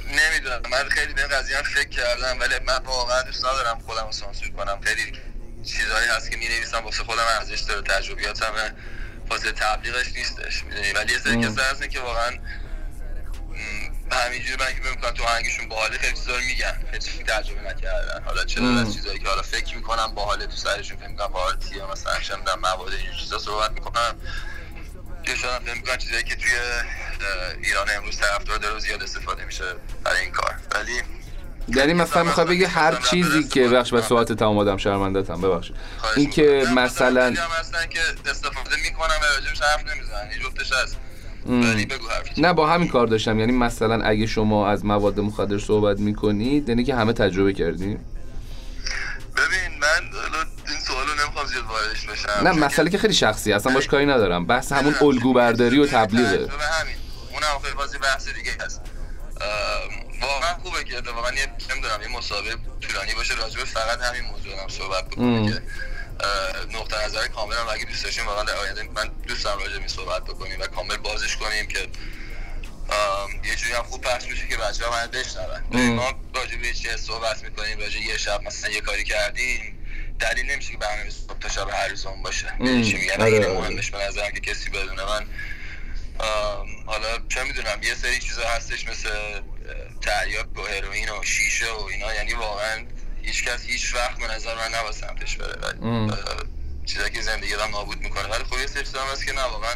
نمی‌دونم. 0.07 0.61
من 0.71 0.89
خیلی 0.89 1.13
به 1.13 1.21
این 1.21 1.31
قضیه 1.31 1.57
هم 1.57 1.63
فکر 1.63 1.89
کردم 1.89 2.39
ولی 2.39 2.59
من 2.59 2.83
واقعا 2.83 3.21
دوست 3.21 3.45
ندارم 3.45 3.79
خودم 3.85 4.05
رو 4.05 4.11
سانسور 4.11 4.49
کنم. 4.49 4.81
خیلی 4.81 5.13
چیزهایی 5.63 6.07
هست 6.07 6.31
که 6.31 6.37
می 6.37 6.47
نویسم 6.47 6.83
واسه 6.83 7.03
خودم 7.03 7.23
ارزش 7.39 7.59
داره 7.59 7.81
تجربیاتم 7.81 8.75
واسه 9.29 9.51
تبلیغش 9.51 10.07
نیستش 10.15 10.63
می‌دونی؟ 10.63 10.91
ولی 10.91 11.13
یه 11.13 11.19
سری 11.19 11.41
کسا 11.41 11.63
هستن 11.63 11.87
که 11.87 11.99
واقعا 11.99 12.37
همینجوری 14.11 14.63
من 14.63 14.73
که 14.73 14.89
می‌کنم 14.89 15.11
تو 15.11 15.23
آهنگشون 15.23 15.69
باحاله 15.69 15.97
خیلی 15.97 16.13
چیزا 16.13 16.35
رو 16.35 16.43
میگن 16.43 16.83
خیلی 16.91 17.23
تجربه 17.23 17.61
نکردن. 17.61 18.23
حالا 18.25 18.45
چرا 18.45 18.79
از 18.79 18.93
چیزایی 18.93 19.19
که 19.19 19.27
حالا 19.27 19.41
فکر 19.41 19.75
می‌کنم 19.75 20.15
باحاله 20.15 20.45
تو 20.45 20.55
سرشون 20.55 20.97
فکر 20.97 21.07
می‌کنم 21.07 21.27
باحالتیه 21.27 21.91
مثلا 21.91 22.19
چه 22.19 22.35
می‌دونم 22.35 22.59
مواد 22.59 22.93
اینجور 22.93 23.15
چیزا 23.15 23.39
صحبت 23.39 23.71
می‌کنم 23.71 24.15
که 25.23 25.35
شاید 25.35 25.61
فکر 25.61 25.73
می‌کنم 25.73 25.97
چیزایی 25.97 26.23
که 26.23 26.35
توی 26.35 26.51
ایران 27.63 27.89
امروز 27.89 28.17
طرفدار 28.17 28.57
داره 28.57 28.79
زیاد 28.79 29.03
استفاده 29.03 29.45
میشه 29.45 29.75
برای 30.03 30.21
این 30.21 30.31
کار. 30.31 30.55
ولی 30.71 31.01
یعنی 31.67 31.93
مثلا 31.93 32.23
می‌خوای 32.23 32.47
بگی 32.47 32.63
هر 32.63 32.95
چیزی 32.95 33.43
که 33.43 33.67
بخش 33.67 33.93
به 33.93 34.01
سوالت 34.01 34.31
تمام 34.31 34.57
آدم 34.57 34.77
شرمندتم 34.77 35.41
ببخشید. 35.41 35.75
این 36.15 36.29
که. 36.29 36.63
نه، 36.65 36.73
مثلا 36.73 37.33
هستن 37.59 37.87
که 37.89 37.99
استفاده 38.29 38.75
می‌کنم 38.83 39.15
و 39.21 39.25
راجبش 39.35 39.61
حرف 39.61 39.95
نمی‌زنن 39.95 40.29
این 40.31 40.41
جفتش 40.41 40.71
هست. 40.73 40.97
نه 42.37 42.53
با 42.53 42.67
همین 42.67 42.87
کار 42.87 43.07
داشتم. 43.07 43.39
یعنی 43.39 43.51
مثلا 43.51 44.03
اگه 44.03 44.25
شما 44.25 44.67
از 44.67 44.85
مواد 44.85 45.19
مخدر 45.19 45.59
صحبت 45.59 45.99
می‌کنید 45.99 46.69
یعنی 46.69 46.83
که 46.83 46.95
همه 46.95 47.13
تجربه 47.13 47.53
کردیم 47.53 48.05
ببین 49.35 49.79
من 49.81 50.17
این 50.67 50.79
سوالو 50.79 51.11
نمی‌خوام 51.23 51.45
زیاد 51.45 51.63
واردش 51.63 52.05
بشم. 52.05 52.47
نه 52.47 52.51
مسئله 52.51 52.89
که 52.89 52.97
خیلی 52.97 53.13
شخصی 53.13 53.53
اصلا 53.53 53.73
باش 53.73 53.87
کاری 53.87 54.05
ندارم. 54.05 54.45
بحث 54.45 54.71
همون 54.71 54.95
الگو 55.01 55.33
برداری 55.33 55.79
و 55.79 55.85
تبلیغه. 55.85 56.37
تجربه 56.37 56.63
همین. 56.63 56.95
اون 57.33 57.43
هم 57.43 57.59
خیلی 57.63 57.75
بازی 57.75 57.97
بحث 57.97 58.27
دیگه 58.27 58.51
هست 58.65 58.81
واقعا 60.27 60.53
خوبه 60.53 60.83
که 60.83 60.97
اتفاقا 60.97 61.31
یه 61.31 61.47
نمی‌دونم 61.69 62.01
یه 62.01 62.07
مسابقه 62.07 62.55
طولانی 62.81 63.13
باشه 63.13 63.33
راجبه 63.33 63.65
فقط 63.65 64.01
همین 64.01 64.23
موضوع 64.23 64.61
هم 64.61 64.69
صحبت. 64.69 65.09
بکنه 65.09 65.51
که 65.51 65.61
نقطه 66.77 67.05
نظر 67.05 67.27
کاملا 67.27 67.71
اگه 67.71 67.85
دوست 67.85 68.03
داشتیم 68.03 68.27
واقعا 68.27 68.43
در 68.43 68.55
آینده 68.55 68.83
من 68.83 69.11
دوست 69.27 69.43
دارم 69.43 69.59
راجع 69.59 69.87
صحبت 69.87 70.23
بکنیم 70.23 70.59
و 70.59 70.67
کامل 70.67 70.97
بازش 70.97 71.37
کنیم 71.37 71.67
که 71.67 71.87
یه 73.43 73.55
جوری 73.55 73.73
هم 73.73 73.83
خوب 73.83 74.01
پخش 74.01 74.25
میشه 74.25 74.47
که 74.47 74.57
بچه 74.57 74.85
ها 74.85 74.91
من 74.91 75.07
بشنون 75.07 75.95
ما 75.95 76.13
راجع 76.35 76.57
به 76.57 76.73
چه 76.73 76.97
صحبت 76.97 77.43
می‌کنیم؟ 77.43 77.79
راجع 77.79 77.99
یه 77.99 78.17
شب 78.17 78.41
مثلا 78.43 78.69
یه 78.69 78.81
کاری 78.81 79.03
کردیم 79.03 79.79
دلیل 80.19 80.51
نمیشه 80.51 80.71
که 80.71 80.77
برنامه 80.77 81.09
صبح 81.09 81.39
تا 81.39 81.49
شب 81.49 81.69
هر 81.69 81.87
روز 81.87 82.05
اون 82.05 82.23
باشه. 82.23 82.53
چی 82.59 82.97
میگن 82.97 83.21
آره، 83.21 83.47
آره. 83.47 83.59
مهمش 83.59 83.91
به 83.91 83.97
نظرم 83.97 84.31
که 84.31 84.39
کسی 84.39 84.69
بدونه. 84.69 85.05
من 85.05 85.25
حالا 86.85 87.19
چه 87.29 87.43
می‌دونم 87.43 87.83
یه 87.83 87.95
سری 87.95 88.19
چیزا 88.19 88.47
هستش 88.49 88.87
مثل 88.87 89.09
تریاک 90.01 90.57
و 90.57 90.61
هروئین 90.61 91.09
و 91.09 91.23
شیشه 91.23 91.71
و 91.71 91.81
اینا. 91.81 92.13
یعنی 92.13 92.33
واقعا 92.33 92.85
هیچ 93.21 93.43
کس 93.45 93.65
هیچ 93.65 93.95
وقت 93.95 94.19
به 94.19 94.27
نظر 94.27 94.55
من 94.55 94.75
نباید 94.75 94.93
سمتش 94.93 95.37
بره. 95.37 95.55
چیزایی 96.85 97.11
که 97.11 97.21
زندگی 97.21 97.53
رو 97.53 97.67
نابود 97.67 98.01
می‌کنه. 98.01 98.27
ولی 98.27 98.43
خب 98.43 98.59
یه 98.59 98.67
سری 98.67 98.83
هست 99.13 99.25
که 99.25 99.33
نه 99.33 99.43
واقعا 99.43 99.73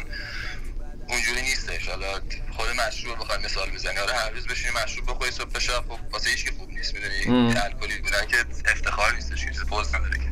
اونجوری 1.08 1.42
نیستش. 1.42 1.88
حالا 1.88 2.20
خود 2.56 2.68
مشروب 2.70 3.18
بخوای 3.18 3.38
مثال 3.38 3.70
بزنی. 3.70 3.98
آره 3.98 4.12
هر 4.12 4.30
روز 4.30 4.46
بشینی 4.46 4.74
مشروب 4.84 5.10
بخوری 5.10 5.30
صبح 5.30 5.58
شب. 5.58 5.84
خب 5.88 5.98
واسه 6.12 6.30
هیچ 6.30 6.52
خوب 6.58 6.70
نیست 6.70 6.94
می‌دونی؟ 6.94 7.56
الکلی 7.58 7.98
بودن 7.98 8.26
که 8.26 8.36
افتخار 8.70 9.14
نیستش 9.14 9.44
چیز 9.44 9.64
پوز 9.64 9.94
نداره 9.94 10.18
که. 10.18 10.30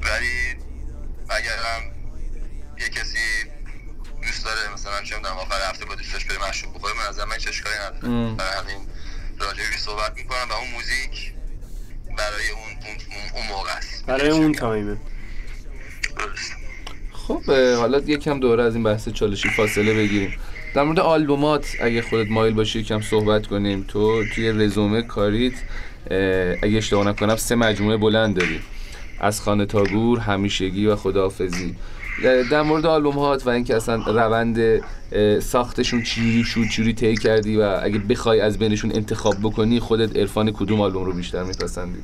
ولی 0.00 0.56
اگر 1.30 1.56
هم 1.56 1.82
یه 2.78 2.88
کسی 2.88 3.18
دوست 4.26 4.44
داره 4.44 4.74
مثلا 4.74 5.02
چه 5.04 5.16
می‌دونم 5.16 5.36
آخر 5.36 5.70
هفته 5.70 5.84
با 5.84 5.94
دوستش 5.94 6.24
بره 6.24 6.48
مشروب 6.48 6.74
بخوره 6.74 6.92
من 6.94 7.08
از 7.08 7.18
من 7.18 7.38
چه 7.38 7.48
اشکالی 7.48 7.74
نداره. 7.76 8.34
برای 8.34 8.52
همین 8.58 8.86
راجعی 9.40 9.64
صحبت 9.78 10.12
می‌کنم 10.16 10.46
و 10.50 10.52
اون 10.52 10.70
موزیک 10.74 11.32
برای 12.18 12.50
اون 12.50 12.72
اون, 13.34 13.46
موقع 13.48 13.76
است. 13.76 14.06
برای 14.06 14.30
اون 14.30 14.52
تایمه. 14.52 14.96
خب 17.12 17.42
حالا 17.76 17.98
یکم 17.98 18.40
دوره 18.40 18.62
از 18.62 18.74
این 18.74 18.84
بحث 18.84 19.08
چالشی 19.08 19.48
فاصله 19.48 19.94
بگیریم. 19.94 20.38
در 20.74 20.82
مورد 20.82 21.00
آلبومات 21.00 21.66
اگه 21.80 22.02
خودت 22.02 22.30
مایل 22.30 22.54
باشی 22.54 22.78
یکم 22.78 23.00
صحبت 23.00 23.46
کنیم. 23.46 23.84
تو 23.88 24.24
توی 24.34 24.52
رزومه 24.52 25.02
کاریت 25.02 25.54
اگه 26.62 26.76
اشتباه 26.76 27.06
نکنم 27.06 27.36
سه 27.36 27.54
مجموعه 27.54 27.96
بلند 27.96 28.36
داری. 28.36 28.60
از 29.20 29.40
خانه 29.40 29.66
تا 29.66 29.84
گور 29.84 30.18
همیشگی 30.18 30.86
و 30.86 30.96
خداحافظی. 30.96 31.76
در 32.22 32.62
مورد 32.62 32.86
آلبوم 32.86 33.18
هات 33.18 33.46
و 33.46 33.50
اینکه 33.50 33.76
اصلا 33.76 33.96
روند 33.96 34.80
ساختشون 35.40 36.02
چی 36.02 36.44
شد 36.44 36.64
چوری 36.72 36.92
طی 36.92 37.16
کردی 37.16 37.56
و 37.56 37.80
اگه 37.82 37.98
بخوای 37.98 38.40
از 38.40 38.58
بینشون 38.58 38.92
انتخاب 38.92 39.34
بکنی 39.42 39.80
خودت 39.80 40.16
عرفان 40.16 40.52
کدوم 40.52 40.80
آلبوم 40.80 41.04
رو 41.04 41.12
بیشتر 41.12 41.42
میپسندی؟ 41.42 42.02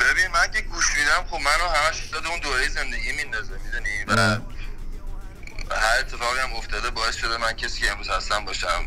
ببین 0.00 0.26
من 0.34 0.52
که 0.54 0.60
گوش 0.60 0.86
میدم 0.98 1.26
خب 1.30 1.36
منو 1.36 1.70
همش 1.74 2.06
داد 2.12 2.26
اون 2.26 2.40
دوره 2.40 2.68
زندگی 2.68 3.12
میندازه 3.16 3.52
می‌دونی؟ 3.64 4.04
و 4.08 4.40
هر 5.74 6.00
اتفاقی 6.00 6.40
هم 6.40 6.52
افتاده 6.56 6.90
باعث 6.90 7.16
شده 7.16 7.36
من 7.36 7.52
کسی 7.52 7.80
که 7.80 7.90
امروز 7.90 8.08
هستم 8.08 8.44
باشم 8.44 8.84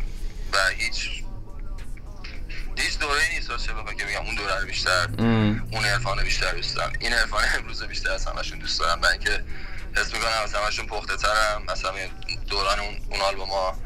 و 0.52 0.56
هیچ 0.76 1.21
هیچ 2.76 2.98
دوره 2.98 3.20
نیست 3.34 3.66
چه 3.66 3.72
بخوام 3.72 3.96
که 3.96 4.04
میگم 4.04 4.26
اون 4.26 4.34
دوره 4.34 4.60
رو 4.60 4.66
بیشتر 4.66 5.08
اون 5.70 5.84
عرفان 5.84 6.24
بیشتر 6.24 6.52
دوست 6.52 6.76
دارم. 6.76 6.92
این 7.00 7.12
عرفان 7.12 7.44
امروز 7.58 7.82
بیشتر 7.82 8.10
از 8.10 8.26
همشون 8.26 8.58
دوست 8.58 8.80
دارم. 8.80 9.00
برای 9.00 9.12
اینکه 9.12 9.44
حس 9.96 10.14
می‌کنم 10.14 10.30
از 10.44 10.54
همشون 10.54 10.86
پخته 10.86 11.16
ترم. 11.16 11.62
مثلا 11.72 11.90
دوران 12.48 12.78
اون, 12.80 12.94
اون 13.10 13.48
ها 13.48 13.76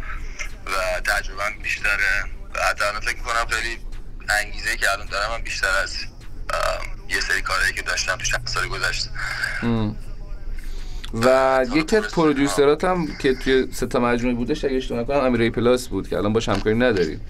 و 0.66 1.00
تجربه 1.00 1.42
بیشتره. 1.62 2.24
و 2.54 2.58
حتی 2.70 2.84
الان 2.84 3.00
فکر 3.00 3.16
می‌کنم 3.16 3.46
خیلی 3.50 3.78
انگیزه 4.28 4.76
که 4.76 4.92
الان 4.92 5.06
دارم 5.06 5.32
هم 5.32 5.42
بیشتر 5.42 5.78
از 5.82 5.96
یه 7.08 7.20
سری 7.20 7.42
کارهایی 7.42 7.72
که 7.72 7.82
داشتم 7.82 8.16
تو 8.16 8.24
چند 8.24 8.46
سال 8.46 8.68
گذشته. 8.68 9.10
و 11.14 11.66
یکی 11.74 11.96
از 11.96 12.04
پرودیوسرات 12.04 12.84
هم 12.84 13.16
که 13.16 13.34
توی 13.34 13.68
سه 13.72 13.86
تا 13.86 14.00
مجموعه 14.00 14.34
بودش 14.34 14.64
اگه 14.64 14.76
اشتباه 14.76 15.00
نکنم 15.00 15.16
امیرای 15.16 15.50
پلاس 15.50 15.88
بود 15.88 16.08
که 16.08 16.16
الان 16.16 16.32
باش 16.32 16.48
همکاری 16.48 16.76
نداری 16.76 17.20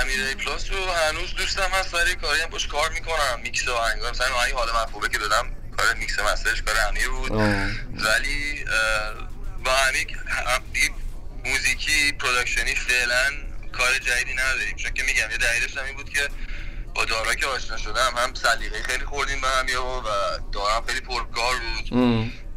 امیرای 0.00 0.34
پلاس 0.34 0.70
رو 0.70 0.92
هنوز 0.92 1.34
دوستم 1.34 1.70
هست 1.72 1.90
برای 1.90 2.14
کاری 2.14 2.40
هم 2.40 2.50
باش 2.50 2.66
کار 2.66 2.90
می‌کنم. 2.90 3.40
میکس 3.42 3.68
و 3.68 3.72
آهنگا 3.72 4.10
مثلا 4.10 4.34
آهنگ 4.34 4.52
حال 4.52 4.72
محبوبه 4.72 5.08
که 5.08 5.18
دادم. 5.18 5.46
کار 5.76 5.94
mix 5.94 6.18
master 6.18 6.51
ش 6.51 6.62
کار 6.62 6.76
امیر 6.88 7.08
بود. 7.08 7.32
ولی 8.04 8.64
با 9.64 9.76
امیر 9.88 10.06
موزیکی 11.44 12.12
production 12.12 12.68
ی 12.68 12.74
فعلا 12.74 13.32
کار 13.72 13.98
جدیدی 13.98 14.34
نداریم. 14.34 14.76
چون 14.76 14.94
که 14.94 15.02
میگم 15.02 15.30
یه 15.30 15.36
دلیلش 15.36 15.76
هم 15.76 15.84
این 15.84 15.96
بود 15.96 16.10
که 16.10 16.28
با 16.94 17.04
دارا 17.04 17.34
که 17.34 17.46
آشنا 17.46 17.76
شدم 17.76 18.12
هم 18.16 18.34
سلیقه 18.34 18.82
خیلی 18.82 19.04
خوردیم 19.04 19.40
به 19.40 19.48
هم 19.48 19.66
و 19.82 20.02
دارا 20.52 20.69
هم 20.69 20.86
خیلی 20.86 21.00
پرکار 21.00 21.56
بود. 21.56 21.92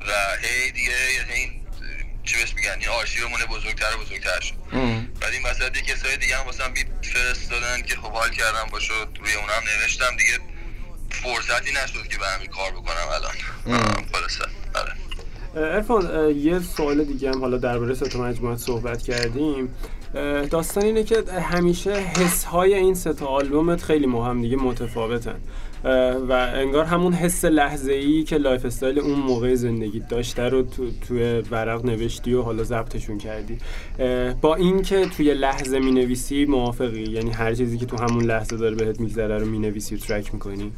و 0.07 0.37
هی 0.41 0.71
دیگه 0.71 0.93
این 1.29 1.60
چی 2.31 2.37
بهش 2.37 2.55
میگن؟ 2.55 2.75
این 2.79 2.89
آرشیومون 2.89 3.39
بزرگتر 3.49 3.95
و 3.95 4.03
بزرگتر 4.03 4.39
شد 4.39 4.55
بعد 5.21 5.33
این 5.33 5.43
وسط 5.45 5.77
یه 5.77 5.81
کسای 5.81 6.17
دیگه 6.17 6.37
هم 6.37 6.45
واسه 6.45 6.63
beat 6.69 6.87
فرستادن 7.01 7.81
که 7.81 7.95
خب 7.95 8.11
حال 8.11 8.29
کردم 8.29 8.67
با 8.71 8.79
شد 8.79 9.07
روی 9.19 9.33
اونم 9.33 9.63
نوشتم. 9.81 10.17
دیگه 10.17 10.39
فرصتی 11.09 11.71
نشد 11.83 12.07
که 12.07 12.17
به 12.17 12.25
همین 12.25 12.47
کار 12.47 12.71
بکنم 12.71 13.07
الان. 13.15 13.33
خلاصه. 14.13 14.45
آره. 14.75 14.93
عرفان 15.75 16.29
یه 16.35 16.59
سوال 16.59 17.03
دیگه 17.03 17.31
هم 17.31 17.41
حالا 17.41 17.57
درباره 17.57 17.93
ست 17.93 18.15
مجموعات 18.15 18.57
صحبت 18.57 19.01
کردیم. 19.01 19.75
داستان 20.51 20.83
اینه 20.83 21.03
که 21.03 21.23
همیشه 21.51 21.93
حس 21.93 22.43
های 22.43 22.73
این 22.73 22.95
ستا 22.95 23.25
آلبومت 23.25 23.83
خیلی 23.83 24.07
مهم 24.07 24.41
دیگه 24.41 24.57
متفاوتن. 24.57 25.41
و 25.83 26.31
انگار 26.55 26.85
همون 26.85 27.13
حس 27.13 27.45
لحظه 27.45 27.91
ای 27.91 28.23
که 28.23 28.37
lifestyle 28.37 28.99
اون 28.99 29.19
موقع 29.19 29.55
زندگی 29.55 29.99
داشته 29.99 30.43
رو 30.43 30.63
تو 30.63 30.91
توی 31.07 31.23
ورق 31.51 31.85
نوشتی 31.85 32.33
و 32.33 32.41
حالا 32.41 32.63
ضبطشون 32.63 33.17
کردی. 33.17 33.57
با 34.41 34.55
اینکه 34.55 35.05
توی 35.05 35.33
لحظه 35.33 35.79
می 35.79 35.91
نویسی 35.91 36.45
موافقی 36.45 37.03
یعنی 37.03 37.31
هر 37.31 37.55
چیزی 37.55 37.77
که 37.77 37.85
تو 37.85 37.97
همون 37.97 38.23
لحظه 38.23 38.57
داره 38.57 38.75
بهت 38.75 38.99
میگذره 38.99 39.37
رو 39.37 39.45
می 39.45 39.59
نویسی 39.59 39.95
و 39.95 39.97
ترک 39.97 40.33
می‌کنی؟ 40.33 40.71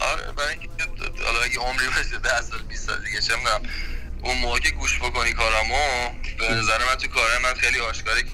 آره 0.00 0.32
برای 0.36 0.50
اینکه 0.50 0.68
حالا 1.24 1.40
اگه 1.44 1.58
عمری 1.58 1.86
بشه 1.86 2.18
10 2.18 2.42
سال 2.42 2.58
20 2.68 2.86
سال 2.86 2.96
دیگه 3.04 3.20
چه 3.20 3.34
اون 4.24 4.38
موقع 4.38 4.58
که 4.58 4.70
گوش 4.70 4.98
بکنی 4.98 5.32
کارامو 5.32 5.74
به 6.38 6.44
نظر 6.54 6.78
من 6.78 6.94
تو 6.98 7.08
کارم 7.08 7.42
من 7.42 7.54
خیلی 7.54 7.80
آشکاره 7.80 8.22
که 8.22 8.28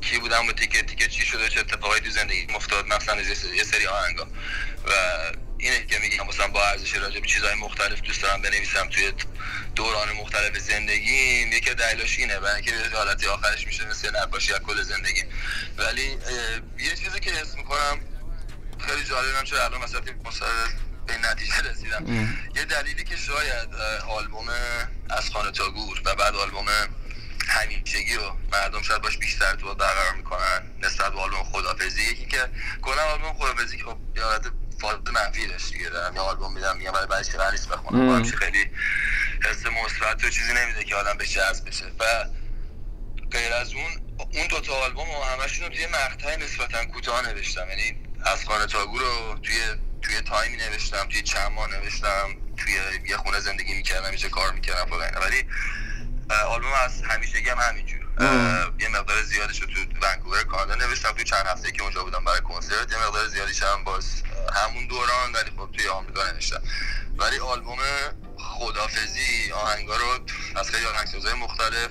کی 0.00 0.18
بودم 0.18 0.46
و 0.48 0.52
تیکه 0.52 0.82
تیکه 0.82 1.08
چی 1.08 1.26
شده 1.26 1.48
چه 1.48 1.60
اتفاقی 1.60 2.00
تو 2.00 2.10
زندگی 2.10 2.46
مفتاد 2.54 2.84
مثلا 2.86 3.20
یه 3.56 3.64
سری 3.64 3.86
آهنگا. 3.86 4.26
و 4.86 4.90
اینه 5.58 5.86
که 5.86 5.98
میگم 5.98 6.26
مثلا 6.26 6.48
با 6.48 6.66
ارزش 6.66 6.94
راجع 6.94 7.20
به 7.20 7.26
چیزهای 7.26 7.54
مختلف 7.54 8.00
دوست 8.00 8.22
دارم 8.22 8.42
بنویسم 8.42 8.88
توی 8.88 9.12
دوران 9.74 10.12
مختلف 10.12 10.58
زندگی. 10.58 11.48
یکی 11.52 11.74
دلیلش 11.74 12.18
اینه 12.18 12.38
برای 12.38 12.54
اینکه 12.54 12.96
حالتی 12.96 13.26
آخرش 13.26 13.66
میشه 13.66 13.88
مثل 13.88 14.16
نقاشی 14.16 14.52
از 14.52 14.60
کل 14.60 14.82
زندگی. 14.82 15.24
ولی 15.76 16.18
یه 16.78 16.96
چیزی 16.96 17.20
که 17.20 17.30
حس 17.30 17.54
می‌کنم 17.56 18.00
خیلی 18.86 19.04
جالبم 19.04 19.44
چرا 19.44 19.64
الان 19.64 19.80
مثلا 19.80 20.00
به 21.06 21.18
نتیجه 21.18 21.60
رسیدم. 21.70 22.34
یه 22.56 22.64
دلیلی 22.64 23.04
که 23.04 23.16
شاید 23.16 23.74
آلبوم 24.08 24.48
از 25.10 25.30
خانه 25.30 25.50
تا 25.50 25.70
گور 25.70 26.02
و 26.04 26.14
بعد 26.14 26.34
آلبوم 26.34 26.66
همیشگی 27.48 28.14
رو 28.14 28.36
مردم 28.52 28.82
شاید 28.82 29.02
باش 29.02 29.18
بیشتر 29.18 29.54
تو 29.54 29.74
برقرار 29.74 30.14
می‌کنن 30.14 30.62
نسبت 30.82 31.12
به 31.12 31.20
آلبوم 31.20 31.42
خدافزی. 31.42 32.02
یکی 32.02 32.26
که 32.26 32.48
کلا 32.82 33.02
آلبوم 33.02 33.32
خدافزی 33.32 33.76
که 33.76 33.84
خب 33.84 33.96
یادت 34.16 34.46
فاز 34.80 34.96
منفی 35.12 35.46
داشت 35.46 35.72
دیگه. 35.72 35.88
دارم 35.88 36.14
یه 36.14 36.20
آلبوم 36.20 36.54
میدم 36.54 36.76
میگم 36.76 36.92
ولی 36.92 37.06
بعدش 37.06 37.30
قرار 37.30 37.52
نیست 37.52 37.68
بخونم. 37.68 38.24
خیلی 38.24 38.70
حس 39.44 39.66
مثبت 39.66 40.24
و 40.24 40.30
چیزی 40.30 40.52
نمیده 40.54 40.84
که 40.84 40.94
آدم 40.96 41.18
به 41.18 41.26
جذب 41.26 41.68
بشه. 41.68 41.84
و 42.00 42.24
غیر 43.30 43.52
از 43.52 43.74
اون 43.74 44.16
اون 44.32 44.46
دو 44.46 44.60
تا 44.60 44.74
آلبوم 44.74 45.10
و 45.10 45.22
همشون 45.22 45.66
رو 45.66 45.74
توی 45.74 45.86
مقطع 45.86 46.36
نسبتا 46.36 46.84
کوتاه 46.84 47.28
نوشتم. 47.28 47.68
یعنی 47.68 47.96
از 48.24 48.44
خانه 48.44 48.66
تاگو 48.66 48.98
رو 48.98 49.38
توی 49.42 49.56
توی 50.02 50.20
تایمی 50.20 50.56
نوشتم 50.56 51.08
توی 51.08 51.22
چند 51.22 51.52
ماه 51.52 51.70
نوشتم 51.70 52.36
توی 52.56 52.72
یه 53.08 53.16
خونه 53.16 53.40
زندگی 53.40 53.74
می‌کردم 53.74 54.14
یه 54.14 54.28
کار 54.28 54.52
می‌کردم 54.52 54.90
ولی 55.20 55.46
آلبوم 56.30 56.72
از 56.84 57.02
همیشگی 57.02 57.48
هم 57.48 57.58
همینجور. 57.58 58.00
یه 58.78 58.88
مقدار 58.88 59.22
زیادش 59.22 59.60
رو 59.60 59.66
تو 59.66 59.80
ونکوور 60.02 60.42
کانادا 60.42 60.74
نوشتم 60.74 61.12
توی 61.12 61.24
چند 61.24 61.46
هفته 61.46 61.72
که 61.72 61.82
اونجا 61.82 62.04
بودم 62.04 62.24
برای 62.24 62.40
کنسرت. 62.40 62.92
یه 62.92 62.98
مقدار 63.06 63.28
زیادیش 63.28 63.62
هم 63.62 63.84
باز 63.84 64.22
همون 64.54 64.86
دوران 64.86 65.32
ولی 65.34 65.50
خب 65.56 65.68
توی 65.72 65.88
آمریکا 65.88 66.30
نوشتم. 66.32 66.62
ولی 67.18 67.38
آلبوم 67.38 67.78
خدافزی 68.38 69.52
آهنگا 69.52 69.96
رو 69.96 70.18
از 70.56 70.70
خیلی 70.70 70.86
آهنگسازهای 70.86 71.34
مختلف 71.34 71.90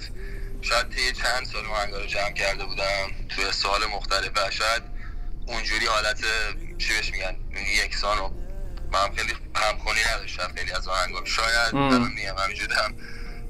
شاید 0.61 0.89
طی 0.89 1.11
چند 1.11 1.45
سال 1.45 1.65
آهنگا 1.65 1.99
رو 1.99 2.05
جمع 2.05 2.33
کرده 2.33 2.65
بودم. 2.65 3.11
توی 3.29 3.51
سال 3.51 3.85
مختلف 3.85 4.31
و 4.35 4.51
شاید 4.51 4.83
اونجوری 5.47 5.85
حالت 5.85 6.21
چی 6.77 6.93
بهش 6.93 7.11
میگن 7.11 7.35
یکسان 7.85 8.17
و 8.19 8.29
من 8.91 9.15
خیلی 9.15 9.33
همخونی 9.55 9.99
نداشتم 10.13 10.53
خیلی 10.55 10.71
از 10.71 10.87
آهنگا 10.87 11.25
شاید 11.25 11.71
دارم 11.71 12.11
میگم 12.15 12.35
همینجوری 12.37 12.73
هم 12.73 12.95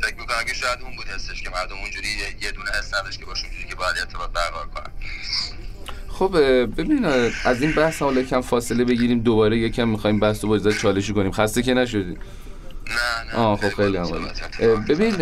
فکر 0.04 0.16
می‌کنم 0.20 0.44
که 0.48 0.54
شاید 0.54 0.80
اون 0.82 0.96
بود 0.96 1.06
حسش 1.06 1.42
که 1.42 1.50
مردم 1.50 1.76
اونجوری 1.82 2.08
یه 2.42 2.52
دونه 2.52 2.70
نداشت 3.00 3.20
که 3.20 3.26
باشه 3.26 3.46
اونجوری 3.46 3.70
که 3.70 3.76
باید 3.76 3.96
ارتباط 4.00 4.30
برقرار 4.30 4.68
کنن. 4.68 4.94
خب 6.08 6.38
ببین 6.66 7.06
از 7.46 7.62
این 7.62 7.72
بحث 7.72 8.02
حالا 8.02 8.24
کم 8.24 8.42
فاصله 8.42 8.84
بگیریم 8.84 9.20
دوباره 9.20 9.58
یکم 9.58 9.88
می‌خوایم 9.88 10.20
بحث 10.20 10.44
رو 10.44 10.50
با 10.50 10.72
چالشی 10.72 11.14
کنیم. 11.14 11.32
خسته 11.32 11.62
که 11.62 11.74
نشدی؟ 11.74 12.04
نه 12.04 13.34
نه. 13.34 13.36
آه 13.36 13.58
خب 13.58 13.70
خیلی 13.70 13.98
عالی 13.98 14.26
ببین 14.90 15.16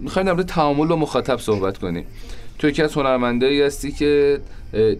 می‌خوایم 0.00 0.34
در 0.34 0.42
تعامل 0.42 0.86
با 0.86 0.96
مخاطب 0.96 1.38
صحبت 1.38 1.78
کنیم. 1.78 2.06
تو 2.58 2.68
یکی 2.68 2.82
از 2.82 2.94
هنرمندایی 2.94 3.62
هستی 3.62 3.92
که 3.92 4.40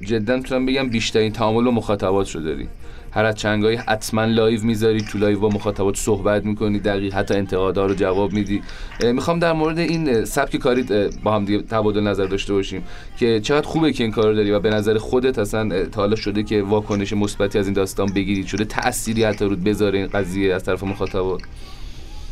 جدا 0.00 0.36
می‌تونم 0.36 0.66
بگم 0.66 0.88
بیشترین 0.88 1.32
تعامل 1.32 1.64
با 1.64 1.70
مخاطبات 1.70 2.30
رو 2.30 2.40
داری. 2.40 2.68
هر 3.16 3.24
از 3.24 3.34
چندگاهی 3.34 3.76
حتما 3.76 4.24
live 4.24 4.62
می‌ذاری 4.62 5.00
تو 5.00 5.18
live 5.18 5.40
با 5.40 5.48
مخاطبات 5.48 5.96
صحبت 5.96 6.44
می‌کنی 6.44 6.78
دقیق 6.78 7.14
حتی 7.14 7.34
انتقادها 7.34 7.86
رو 7.86 7.94
جواب 7.94 8.32
میدی. 8.32 8.62
می‌خوام 9.02 9.38
در 9.38 9.52
مورد 9.52 9.78
این 9.78 10.24
سبک 10.24 10.56
کاری 10.56 10.82
با 11.22 11.34
هم 11.34 11.44
دیگه 11.44 11.62
تبادل 11.62 12.00
نظر 12.00 12.26
داشته 12.26 12.52
باشیم 12.52 12.84
که 13.18 13.40
چقدر 13.40 13.66
خوبه 13.66 13.92
که 13.92 14.04
این 14.04 14.12
کار 14.12 14.32
داری 14.32 14.50
و 14.50 14.60
به 14.60 14.70
نظر 14.70 14.98
خودت 14.98 15.38
اصلا 15.38 15.84
تا 15.84 16.00
حالا 16.00 16.16
شده 16.16 16.42
که 16.42 16.62
واکنش 16.62 17.12
مثبتی 17.12 17.58
از 17.58 17.66
این 17.66 17.74
داستان 17.74 18.06
بگیری 18.06 18.46
شده 18.46 18.64
تأثیری 18.64 19.24
حتی 19.24 19.44
رود 19.44 19.64
بذاره 19.64 19.98
این 19.98 20.08
قضیه 20.08 20.54
از 20.54 20.64
طرف 20.64 20.82
مخاطبات؟ 20.82 21.40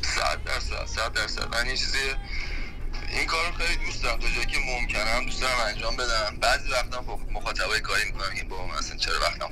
100 0.03 0.39
درصد 0.47 0.87
100 0.87 1.13
درصد. 1.15 1.43
من 1.53 1.67
این 1.67 1.77
چیزی 1.77 1.99
این 3.19 3.27
کارو 3.27 3.53
خیلی 3.59 3.87
دوست 3.87 4.03
دارم. 4.03 4.19
تا 4.19 4.27
جایی 4.35 4.47
که 4.47 4.59
ممکنم 4.73 5.25
دوست 5.25 5.41
دارم 5.41 5.55
انجام 5.75 5.97
بدم. 5.97 6.31
بعضی 6.41 6.69
وقتا 6.73 6.99
خب 7.09 7.19
مخاطبای 7.33 7.81
کاری 7.81 8.05
می‌کنم 8.07 8.33
این 8.35 8.49
با 8.49 8.67
من 8.67 8.75
اصلا 8.79 8.97
چرا 8.97 9.15
وقتم 9.21 9.51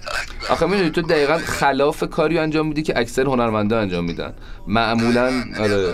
آخه 0.53 0.66
می‌دونی 0.66 0.90
تو 0.90 1.03
دقیقا 1.03 1.38
خلاف 1.38 2.05
کاری 2.05 2.38
انجام 2.38 2.66
میدی 2.66 2.82
که 2.82 2.98
اکثر 2.98 3.22
هنرمندا 3.22 3.80
انجام 3.80 4.05
میدن. 4.05 4.34
معمولا 4.66 5.44
آره. 5.59 5.88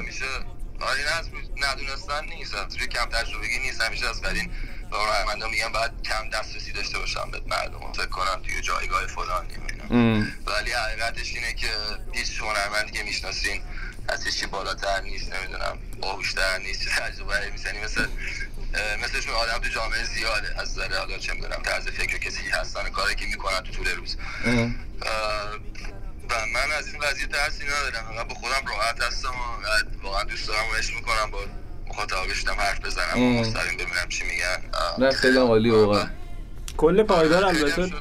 آره 0.80 1.02
ندونستن 1.56 2.24
نیست. 2.38 2.54
توی 2.78 2.86
کم 2.86 3.04
تجربگی 3.04 3.58
نیست. 3.58 3.80
همیشه 3.82 4.08
از 4.08 4.22
قدیم 4.22 4.50
به 4.90 4.96
هنرمندا 4.96 5.48
میگم 5.48 5.72
باید 5.72 5.90
کم 6.04 6.38
دسترسی 6.38 6.72
داشته 6.72 6.98
باشم 6.98 7.28
به 7.32 7.40
مردم. 7.46 7.92
فکر 7.92 8.06
کنم 8.06 8.42
توی 8.46 8.60
جایگاه 8.60 9.06
فلانی 9.06 9.54
ولی 10.46 10.70
حقیقتش 10.70 11.34
اینه 11.34 11.52
که 11.54 11.70
هیچ 12.12 12.40
هنرمندی 12.40 12.92
که 12.92 13.02
می‌شناسین 13.02 13.60
از 14.08 14.24
هیچی 14.24 14.46
بالاتر 14.46 15.00
نیست 15.00 15.32
نمی‌دونم 15.34 15.78
باهوشتر 16.02 16.58
نیست 16.58 16.88
تجربه 16.88 17.50
می‌زنی 17.52 17.78
مثل 17.84 18.06
مثلشون 19.02 19.34
آدم 19.34 19.58
تو 19.58 19.68
جامعه 19.68 20.04
زیاده. 20.04 20.60
از 20.60 20.74
ذره 20.74 20.98
حالا 20.98 21.18
چه 21.18 21.32
می‌دونم 21.34 21.62
طرز 21.62 21.86
فکر 21.86 22.18
کسی 22.18 22.48
هستن 22.50 22.88
کاری 22.90 23.14
که 23.14 23.26
می‌کنن 23.26 23.60
تو 23.60 23.72
طول 23.72 23.86
روز. 23.96 24.16
و 26.30 26.34
من 26.54 26.76
از 26.78 26.88
این 26.88 26.98
قضیه 26.98 27.26
ترسی 27.26 27.64
ندارم. 27.64 28.14
من 28.16 28.22
با 28.22 28.34
خودم 28.34 28.66
راحت 28.68 29.02
هستم 29.02 29.28
و 29.28 30.02
واقعا 30.02 30.24
دوست 30.24 30.48
دارم 30.48 30.64
و 30.72 30.76
عشق 30.78 30.94
می‌کنم 30.94 31.30
با 31.32 31.38
مخاطبشتم 31.88 32.54
حرف 32.54 32.80
بزنم 32.80 33.22
و 33.22 33.40
مستقیم 33.40 33.74
ببینم 33.74 34.08
چی 34.08 34.24
میگن. 34.24 34.62
نه 34.98 35.10
خیلی 35.12 35.38
عالی 35.38 35.70
واقعا. 35.70 36.06
کل 36.76 37.02
پایدار 37.02 37.44
البته 37.44 37.92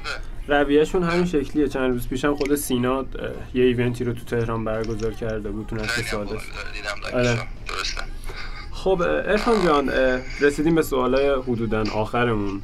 رویهشون 0.48 1.04
همین 1.04 1.26
شکلیه. 1.26 1.68
چند 1.68 1.92
روز 1.92 2.08
پیشم 2.08 2.36
خود 2.36 2.56
سینا 2.56 3.06
یه 3.54 3.64
ایونتی 3.64 4.04
رو 4.04 4.14
تو 4.14 4.24
تهران 4.24 4.66
برگزار 4.66 5.14
کرده 5.14 5.50
بود 5.50 5.68
تو 5.68 5.76
نشر 5.76 6.04
سادس 6.12 6.42
آره. 7.14 7.48
خب 8.84 9.02
ارفان 9.02 9.66
جان 9.66 9.90
رسیدیم 10.42 10.76
به 10.76 10.82
سوالای 10.82 11.30
حدودا 11.30 11.84
آخرمون. 11.94 12.62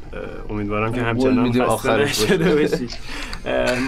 امیدوارم 0.50 0.94
که 0.94 1.02
همچنان 1.02 1.68
خسته 1.68 1.98
نشده 1.98 2.56
بشی 2.56 2.88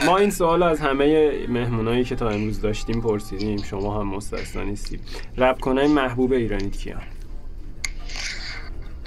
ما 0.05 0.17
این 0.17 0.31
سوال 0.31 0.63
از 0.63 0.79
همه 0.79 1.31
مهمونایی 1.47 2.03
که 2.03 2.15
تا 2.15 2.29
امروز 2.29 2.61
داشتیم 2.61 3.01
پرسیدیم. 3.01 3.63
شما 3.63 3.99
هم 3.99 4.07
مستثنا 4.07 4.63
نیستید 4.63 5.01
رپ 5.37 5.59
کنه 5.59 5.87
محبوب 5.87 6.31
ایرانی 6.31 6.69
کیان؟ 6.69 7.01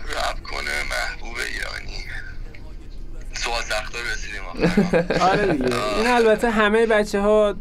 رپ 0.04 0.42
کنه 0.42 0.70
محبوب 0.90 1.36
ایرانی. 1.36 1.98
سوال 3.32 3.62
سختار 3.62 4.00
رسیدیم 4.12 4.42
آره 5.30 5.52
دیگه. 5.52 5.96
این 5.96 6.06
البته 6.06 6.50
همه 6.50 6.86
بچه 6.86 7.20
ها 7.20 7.54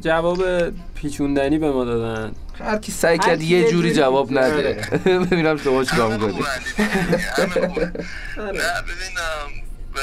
جواب 0.00 0.44
پیچوندنی 0.94 1.58
به 1.58 1.70
ما 1.70 1.84
دادن. 1.84 2.32
هر 2.60 2.78
کی 2.78 2.92
سعی 2.92 3.18
کرد 3.18 3.42
یه 3.42 3.70
جوری 3.70 3.92
جواب 3.94 4.32
نده. 4.32 4.54
آره. 4.56 4.74
ببینم 5.30 5.56
شما 5.56 5.84
چیکار 5.84 6.12
می‌کنی 6.12 6.32
نه 8.36 8.82
ببینم. 8.82 9.48
به 9.94 10.02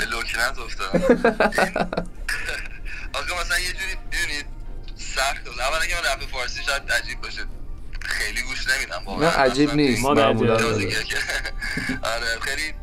لوکنت 0.12 0.58
افتادم. 0.58 0.98
آخه 3.14 3.40
مثلا 3.40 3.58
یه 3.58 3.72
جوری 3.72 3.94
ببینید 4.12 4.46
سخت. 4.96 5.48
اولا 5.60 5.86
که 5.86 5.94
من 5.94 6.00
رپ 6.12 6.30
فارسی 6.30 6.62
شاید 6.62 6.92
عجیب 6.92 7.20
باشه. 7.20 7.42
خیلی 8.02 8.42
گوش 8.42 8.66
نمیدم 8.68 9.22
نه 9.24 9.36
عجیب 9.36 9.74
نیست. 9.74 10.04
معمولا 10.04 10.54
آره. 12.02 12.38
خیلی 12.40 12.74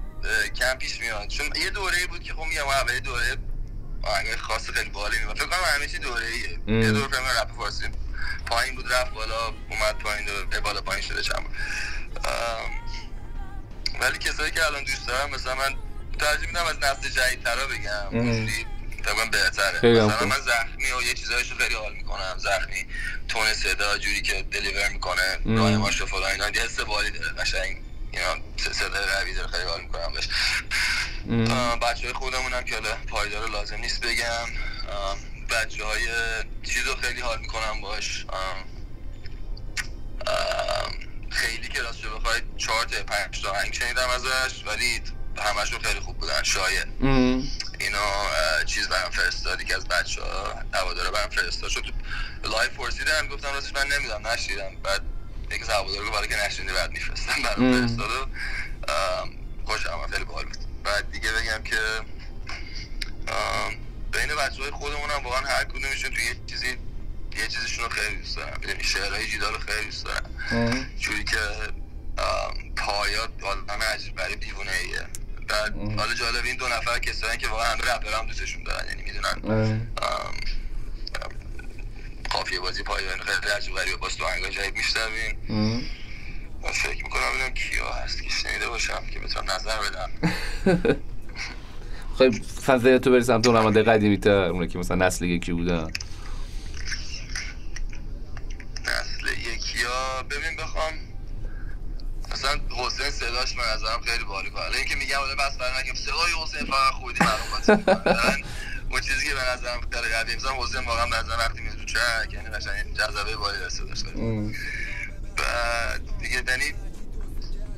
کم 0.60 0.78
پیش 0.80 1.00
میاد. 1.02 1.28
چون 1.28 1.46
یه 1.64 1.70
دوره 1.70 2.08
بود 2.10 2.24
که 2.24 2.34
خب 2.34 2.44
میگم 2.50 2.68
اول 2.68 3.00
دوره 3.00 3.38
آهنگ 4.08 4.36
خاص 4.36 4.70
خیلی 4.70 4.90
بالی 4.90 5.20
میاد 5.20 5.38
فکر 5.38 5.46
کنم 5.46 5.88
چی 5.88 5.98
دوره 5.98 6.26
ایه 6.26 6.60
یه 6.84 6.92
دوره 6.92 7.08
فیلم 7.08 7.26
رپ 7.42 7.52
فارسی 7.58 7.86
پایین 8.46 8.76
بود 8.76 8.94
رفت 8.94 9.14
بالا 9.14 9.48
اومد 9.70 9.98
پایین 9.98 10.26
دو 10.26 10.62
بالا 10.62 10.82
پایین 10.82 11.04
شده 11.04 11.22
چند 11.22 11.46
ولی 14.02 14.18
کسایی 14.18 14.52
که 14.52 14.66
الان 14.66 14.84
دوست 14.84 15.08
دارم 15.08 15.30
مثلا 15.30 15.56
من 15.56 15.76
ترجیح 16.20 16.48
میدم 16.48 16.66
از 16.66 16.78
نسل 16.78 17.10
جدید 17.10 17.44
ترا 17.44 17.68
بگم 17.68 18.10
طبعا 19.06 19.26
بهتره. 19.26 20.04
مثلا 20.06 20.28
من 20.28 20.42
زخمی 20.42 20.92
و 20.92 21.02
یه 21.02 21.14
چیزایشو 21.14 21.58
خیلی 21.58 21.76
حال 21.76 21.94
می‌کنم. 21.94 22.38
زخمی 22.38 22.88
تون 23.28 23.54
صدا 23.54 23.98
جوری 23.98 24.22
که 24.22 24.46
دلیور 24.52 24.90
می‌کنه 24.90 25.40
رایماش 25.46 26.02
و 26.02 26.06
فلان 26.06 26.32
اینا 26.32 26.46
حس 26.46 26.80
بالی 26.80 27.12
داره 27.12 27.30
قشنگ. 27.30 27.78
اینا 28.18 28.44
صدای 28.74 29.06
قوی 29.06 29.34
داره 29.34 29.48
خیلی 29.48 29.64
حال 29.64 29.82
می‌کنم 29.82 30.14
بهش 30.14 30.28
بچه 31.82 32.04
های 32.04 32.14
خودمون 32.14 32.54
هم 32.54 32.64
که 32.64 32.76
پایدار 33.08 33.50
لازم 33.50 33.76
نیست 33.76 34.02
بگم. 34.02 34.48
بچه 35.50 35.86
های 35.86 36.08
چیز 36.64 36.88
رو 36.88 36.96
خیلی 36.96 37.22
حال 37.22 37.40
می‌کنم 37.40 37.82
باش. 37.82 38.26
خیلی 41.30 41.68
که 41.68 41.82
راست 41.82 42.02
بخواید 42.02 42.44
چهار 42.58 42.86
تا 42.86 43.04
پنج 43.04 43.42
تا 43.42 43.54
هنگ 43.54 43.74
شنیدم 43.74 44.10
ازش 44.10 44.64
ولی 44.66 45.02
همشون 45.38 45.80
خیلی 45.80 46.00
خوب 46.00 46.18
بودن 46.18 46.44
شایع. 46.44 46.84
اینا 47.80 48.26
چیز 48.66 48.88
برم 48.88 49.10
فرستادی 49.10 49.66
که 49.66 49.76
از 49.76 49.88
بچه 49.88 50.22
ها 50.22 50.62
هواداره 50.74 51.12
برم 51.12 51.30
فرستاد 51.30 51.70
شد 51.70 51.84
لایف 52.44 52.70
پرسیدم 52.70 53.28
گفتم 53.28 53.54
راستش 53.54 53.74
من 53.74 53.88
نمی‌دونم 53.88 54.28
نشیدم. 54.28 54.76
بعد 54.84 55.02
یک 55.52 55.62
هوادار 55.62 56.04
رو 56.04 56.12
برای 56.12 56.28
که 56.28 56.46
نشینده 56.46 56.74
بعد 56.74 56.92
میفرستم 56.92 57.42
برام 57.44 57.88
فرستاد 57.88 58.10
و 58.12 58.28
خوشم 59.66 60.08
خیلی 60.12 60.24
باحال 60.26 60.46
بود. 60.46 60.58
بعد 60.84 61.12
دیگه 61.12 61.32
بگم 61.32 61.64
که 61.64 61.80
بین 64.12 64.36
بچه 64.36 64.62
های 64.62 64.72
خودمون 64.72 65.10
هم 65.10 65.24
واقعا 65.24 65.42
هر 65.42 65.64
کدومشون 65.64 66.12
تو 66.12 66.22
یه 66.22 66.36
چیزی 66.48 66.78
یه 67.38 67.48
چیزشون 67.48 67.84
رو 67.84 67.90
خیلی 67.90 68.16
دوست 68.16 68.36
دارم. 68.36 68.62
یعنی 68.68 68.84
شعرهای 68.84 69.28
جیدا 69.28 69.50
رو 69.50 69.58
خیلی 69.58 69.86
دوست 69.86 70.06
دارم. 70.06 70.30
جوری 71.00 71.24
که 71.24 71.38
پایات 72.78 73.30
آدم 73.44 73.82
عجیب 73.82 74.16
برای 74.16 74.36
دیوونه 74.36 74.72
ایه 74.72 75.08
بعد 75.48 76.00
حالا 76.00 76.14
جالب 76.14 76.46
این 76.46 76.58
دو 76.58 76.68
نفر 76.68 77.00
کسایی 77.00 77.38
که 77.38 77.48
واقعا 77.48 77.66
همه 77.66 77.82
رپر 77.82 78.14
هم 78.14 78.28
دوستشون 78.28 78.64
دارن 78.64 78.88
یعنی 78.88 79.04
می‌دونن. 79.04 79.88
قافیه 82.28 82.60
بازی 82.60 82.84
پایان 82.84 83.20
خیلی 83.20 83.54
عجیب 83.54 83.76
غریبه 83.76 83.98
باز 83.98 84.18
تو 84.18 84.26
آهنگای 84.26 84.52
جدید 84.52 84.76
میشنویم 84.76 85.38
من 86.64 86.72
فکر 86.72 87.04
می‌کنم 87.04 87.22
ببینم 87.34 87.54
کیا 87.54 87.90
هست 87.94 88.24
که 88.24 88.30
شنیده 88.30 88.70
باشم 88.70 89.04
که 89.14 89.20
بتونم 89.20 89.52
نظر 89.52 89.78
بدم. 89.78 90.10
خب 92.18 92.32
فضایی 92.66 93.00
تو 93.00 93.12
بری 93.12 93.24
سمت 93.24 93.48
اون 93.48 93.84
قدیمی 93.84 94.18
تر 94.18 94.32
اونه 94.32 94.68
که 94.68 94.80
مثلا 94.80 95.08
نسل 95.08 95.26
یکی 95.26 95.54
بودن 95.54 95.92
نسل 98.82 99.28
یکی 99.28 99.84
ها 99.84 100.24
ببین 100.24 100.56
بخوام 100.60 100.94
مثلا 102.32 102.60
حسین 102.70 103.12
صداش 103.12 103.56
من 103.56 103.64
نظرم 103.76 104.02
خیلی 104.06 104.24
بالی 104.24 104.50
کنه 104.50 104.78
اینکه 104.78 104.96
میگم 104.96 105.18
بس 105.40 105.58
برای 105.58 105.84
نگم 105.84 105.94
صدای 105.94 106.32
حسین 106.44 106.66
فقط 106.66 106.94
خودی 106.94 107.20
معلومات 107.20 107.88
اون 108.90 109.02
چیزی 109.02 109.28
که 109.28 109.34
به 109.34 109.42
نظرم 109.42 109.82
خیلی 109.92 110.14
قوی 110.14 110.36
مثلا 110.36 110.64
حسین 110.64 110.86
واقعا 110.86 111.06
به 111.06 111.18
نظرم 111.18 111.40
وقتی 111.40 111.62
میاد 111.62 111.76
تو 111.78 111.86
چک 111.86 112.34
یعنی 112.34 112.50
قشنگ 112.50 112.94
جذبه 112.94 113.36
بالی 113.36 113.60
داشته 113.60 113.84
داشته 113.84 114.10
بعد 115.38 116.02
دیگه 116.20 116.44
یعنی 116.48 116.74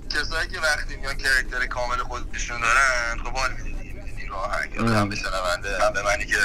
کسایی 0.10 0.50
که 0.50 0.60
وقتی 0.60 0.96
میان 0.96 1.18
character 1.18 1.66
کامل 1.66 1.98
خودشون 1.98 2.62
دارن 2.62 3.24
خب 3.24 3.38
حال 3.38 3.52
میده 3.52 3.84
دیگه 3.84 3.94
می‌دونی 3.94 4.26
راه 4.26 4.54
هنگ 4.54 4.78
هم 4.78 5.10
به 5.10 5.16
شنونده 5.16 5.84
هم 5.84 5.94
به 5.94 6.02
منی 6.02 6.26
که 6.26 6.38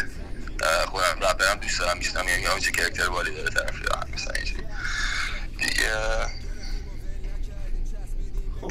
خودم 0.87 1.21
رپرم 1.21 1.55
دوست 1.55 1.81
دارم 1.81 1.99
میشنوم 1.99 2.29
یعنی 2.29 2.61
چه 2.61 2.71
character 2.71 3.09
باحالی 3.09 3.35
داره 3.35 3.51
طرف 3.51 3.83
یا 3.83 3.97
هم 3.97 4.09
مثلا 4.15 4.35
اینجوری 4.35 4.63
دیگه 5.59 5.93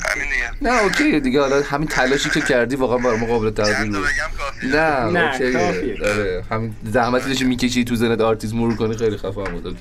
همین 0.01 0.29
دیگه 0.29 0.51
نه 0.61 0.83
okay 0.83 1.19
دیگه 1.19 1.41
حالا 1.41 1.61
همین 1.61 1.87
تلاشی 1.87 2.29
که 2.29 2.41
کردی 2.41 2.75
واقعا 2.75 2.97
برای 2.97 3.17
مقابل 3.17 3.49
تقدیر 3.49 3.91
بود. 3.91 4.07
نه 4.63 4.99
نه 4.99 5.33
okay. 5.33 6.03
آره 6.03 6.45
همین 6.51 6.75
زحمتی 6.93 7.27
داشتی 7.27 7.43
می‌کشی 7.43 7.83
تو 7.83 7.95
ذهنت 7.95 8.21
آرتیست 8.21 8.53
مرور 8.53 8.75
کنی 8.75 8.97
خیلی 8.97 9.17
خفه 9.17 9.43
بود 9.43 9.77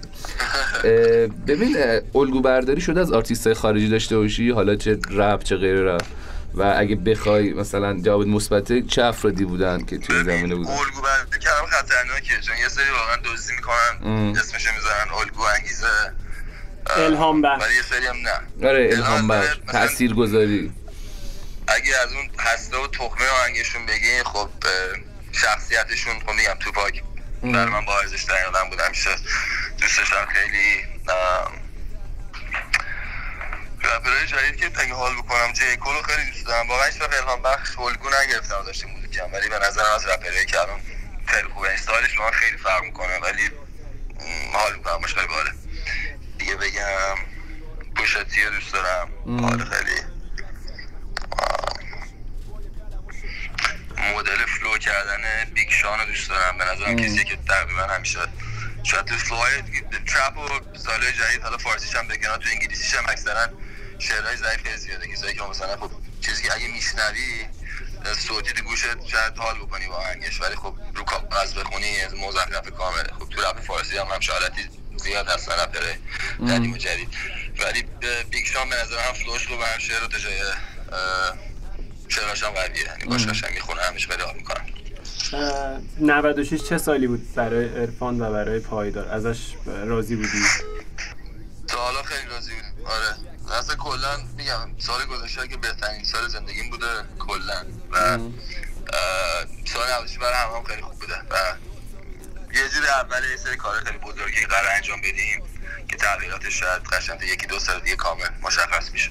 ببین 1.47 1.76
الگو 2.14 2.40
برداری 2.40 2.80
شده 2.80 3.01
از 3.01 3.12
آرتیست 3.12 3.52
خارجی 3.52 3.89
داشته 3.89 4.16
باشی 4.16 4.51
حالا 4.51 4.76
چه 4.76 4.98
رپ 5.10 5.43
چه 5.43 5.56
غیر 5.56 5.76
رپ. 5.76 6.02
و 6.55 6.74
اگه 6.76 6.97
بخوای 6.97 7.52
مثلا 7.52 8.01
جواب 8.01 8.26
مثبت 8.26 8.86
چه 8.86 9.05
افرادی 9.05 9.44
بودن 9.44 9.84
که 9.84 9.98
توی 9.98 10.24
زمینه 10.24 10.55
بودن؟ 10.55 10.70
الگو 10.70 11.01
بر 11.02 11.39
کلام 11.39 11.66
خطرناکه 11.66 12.40
چون 12.40 12.56
یه 12.62 12.68
سری 12.68 12.84
واقعا 12.90 13.16
دزدی 13.16 13.52
می‌کنن 13.56 14.30
اسمش 14.30 14.66
می‌ذارن 14.76 15.20
الگو 15.20 15.43
انگیزه. 15.56 15.86
الهام 16.90 17.42
بخش. 17.42 17.62
ولی 17.62 17.74
یه 17.76 17.82
سری 17.82 18.06
هم 18.06 18.16
نه. 18.16 18.68
آره 18.68 18.88
الهام 18.92 19.28
بخش. 19.28 19.56
تأثیر 19.72 20.14
گذاری 20.14 20.72
اگه 21.66 21.98
از 22.02 22.12
اون 22.12 22.30
هسته 22.38 22.76
و 22.76 22.86
تخمه 22.86 23.28
آهنگشون 23.28 23.86
بگی 23.86 24.22
خب 24.22 24.50
شخصیتشون 25.32 26.20
خب 26.20 26.32
میگم 26.32 26.54
Tupac. 26.60 27.02
برای 27.42 27.64
من 27.64 27.84
با 27.84 27.98
ارزش 28.00 28.24
ترین 28.24 28.44
آدم 28.44 28.70
بود. 28.70 28.80
همیشه 28.80 29.10
دوستشم 29.80 30.26
خیلی 30.32 30.84
ام، 31.09 31.52
رپرهای 33.84 34.26
جدید 34.26 34.56
که 34.56 34.82
اگه 34.82 34.94
حال 34.94 35.14
بکنم 35.14 35.52
جی 35.52 35.76
کولو 35.76 36.02
خیلی 36.02 36.30
دوست 36.30 36.46
دارم. 36.46 36.68
واقعا 36.68 36.86
هیچ 36.86 37.00
وقت 37.00 37.14
الهام 37.22 37.42
بخش 37.42 37.78
الگو 37.78 38.09
نگرفتم 38.09 38.56
ازش 38.56 38.84
موزیکم 38.84 39.32
ولی 39.32 39.48
به 39.48 39.59
نظرم 39.59 39.94
از 39.94 40.06
رپرهایی 40.06 40.46
که 40.46 40.60
الان 40.60 40.80
خیلی 41.26 41.48
خوبه. 41.48 41.68
استایلش 41.74 42.18
من 42.18 42.30
خیلی 42.30 42.56
فرق 42.56 42.82
می‌کنه 42.82 43.18
ولی 43.18 43.50
حال 44.52 44.76
می‌کنم. 44.76 44.98
باش 44.98 45.14
خیلی 45.14 45.26
باله 45.26 45.50
دیگه 46.43 46.56
بگم. 46.56 47.16
پوشتی 47.97 48.44
رو 48.44 48.51
دوست 48.51 48.73
دارم. 48.73 49.09
حال 49.40 49.64
خیلی. 49.64 50.01
مدل 54.14 54.47
flow 54.46 54.78
کردن 54.78 55.51
Big 55.54 55.70
Sean 55.70 55.98
رو 55.98 56.05
دوست 56.05 56.28
دارم. 56.28 56.59
به 56.59 56.64
نظرم 56.64 56.97
کسی 56.97 57.24
که 57.24 57.36
تقریبا 57.36 57.82
همیشه 57.82 58.19
شاید 58.82 59.05
تو 59.05 59.16
flow 59.16 59.62
های 60.06 60.17
trap 60.17 60.38
و 60.39 60.78
سالهای 60.78 61.12
جدید 61.12 61.43
حالا 61.43 61.59
فارسیش 61.59 61.97
هم 61.97 62.09
بگن 62.09 62.36
تو 62.36 62.48
انگلیسیش 62.52 62.94
هم 62.94 63.05
اکثرا 63.09 63.48
شعرهای 63.98 64.36
ضعیف 64.36 64.77
زیاده 64.77 65.09
کسایی 65.09 65.35
که 65.35 65.43
مثلا 65.43 65.77
خب 65.77 65.90
چیزی 66.20 66.43
که 66.43 66.55
اگه 66.55 66.69
میشنوی 66.69 67.47
صوتی 68.19 68.52
تو 68.52 68.64
گوشت 68.64 69.06
شاید 69.06 69.36
حال 69.36 69.59
بکنی 69.59 69.89
با 69.89 69.94
آهنگش. 69.94 70.40
ولی 70.40 70.56
خب 70.56 70.74
رو 70.94 71.05
کاغذ 71.05 71.55
بخونی 71.55 72.01
از 72.01 72.14
مزخرف 72.14 72.70
کامله. 72.70 73.12
خب 73.19 73.28
تو 73.28 73.40
رپ 73.40 73.60
فارسی 73.60 73.98
هم 73.98 74.06
هم 74.06 74.20
حالتی 74.28 74.81
زیاد 74.97 75.28
هستن 75.28 75.52
رپره 75.52 75.98
قدیم 76.48 76.73
و 76.73 76.77
جدید. 76.77 77.09
ولی 77.64 77.85
Big 78.30 78.44
Sean 78.44 78.70
به 78.70 78.77
نظرم 78.76 78.98
هم 78.98 79.12
flow 79.12 79.35
ش 79.35 79.46
رو 79.47 79.56
به 79.56 79.66
هم 79.66 79.78
شعر 79.78 80.01
رو 80.01 80.06
تا 80.06 80.19
جای 80.19 80.43
اه، 80.43 80.52
شعراش 82.09 82.43
هم 82.43 82.51
قویه. 82.51 82.85
یعنی 82.85 83.05
باش 83.05 83.27
قشنگ 83.27 83.55
می‌خونه 83.55 83.82
همیشه 83.82 84.09
خیلی 84.09 84.23
حال 84.23 84.35
می‌کنم. 84.35 84.64
اه، 85.32 85.81
96 86.01 86.62
چه 86.69 86.78
سالی 86.78 87.06
بود 87.06 87.35
برای 87.35 87.81
ارفان 87.81 88.20
و 88.20 88.32
برای 88.32 88.60
پایدار؟ 88.60 89.09
ازش 89.09 89.39
راضی 89.66 90.16
بودی؟ 90.16 90.43
تا 91.69 91.78
حالا 91.78 92.02
خیلی 92.02 92.27
راضی 92.31 92.52
بودم 92.55 92.90
آره. 92.90 93.16
اصلا 93.59 93.77
کلا 93.77 94.16
میگم 94.36 94.70
سال 94.78 95.05
گذشته 95.06 95.48
که 95.48 95.56
بهترین 95.56 96.05
سال 96.05 96.28
زندگیم 96.28 96.70
بوده 96.70 96.86
کلا. 97.19 97.64
و 97.93 98.19
سال 99.64 99.93
96 99.93 100.19
برای 100.19 100.35
هم, 100.35 100.56
هم 100.56 100.64
خیلی 100.64 100.82
خوب 100.82 100.98
بوده. 100.98 101.14
و 101.14 101.35
یه 102.54 102.68
جور 102.68 102.86
اول 102.86 103.30
یه 103.30 103.36
سری 103.36 103.56
کار 103.56 103.74
خیلی 103.84 103.98
بزرگی 103.98 104.46
قرار 104.46 104.70
انجام 104.76 105.00
بدیم 105.00 105.42
که 105.88 105.96
تغییراتش 105.96 106.60
شاید 106.60 106.82
قشنگ 106.82 107.18
تا 107.18 107.24
یکی 107.24 107.46
دو 107.46 107.58
سال 107.58 107.80
دیگه 107.80 107.96
کامل 107.96 108.28
مشخص 108.42 108.92
میشه. 108.92 109.10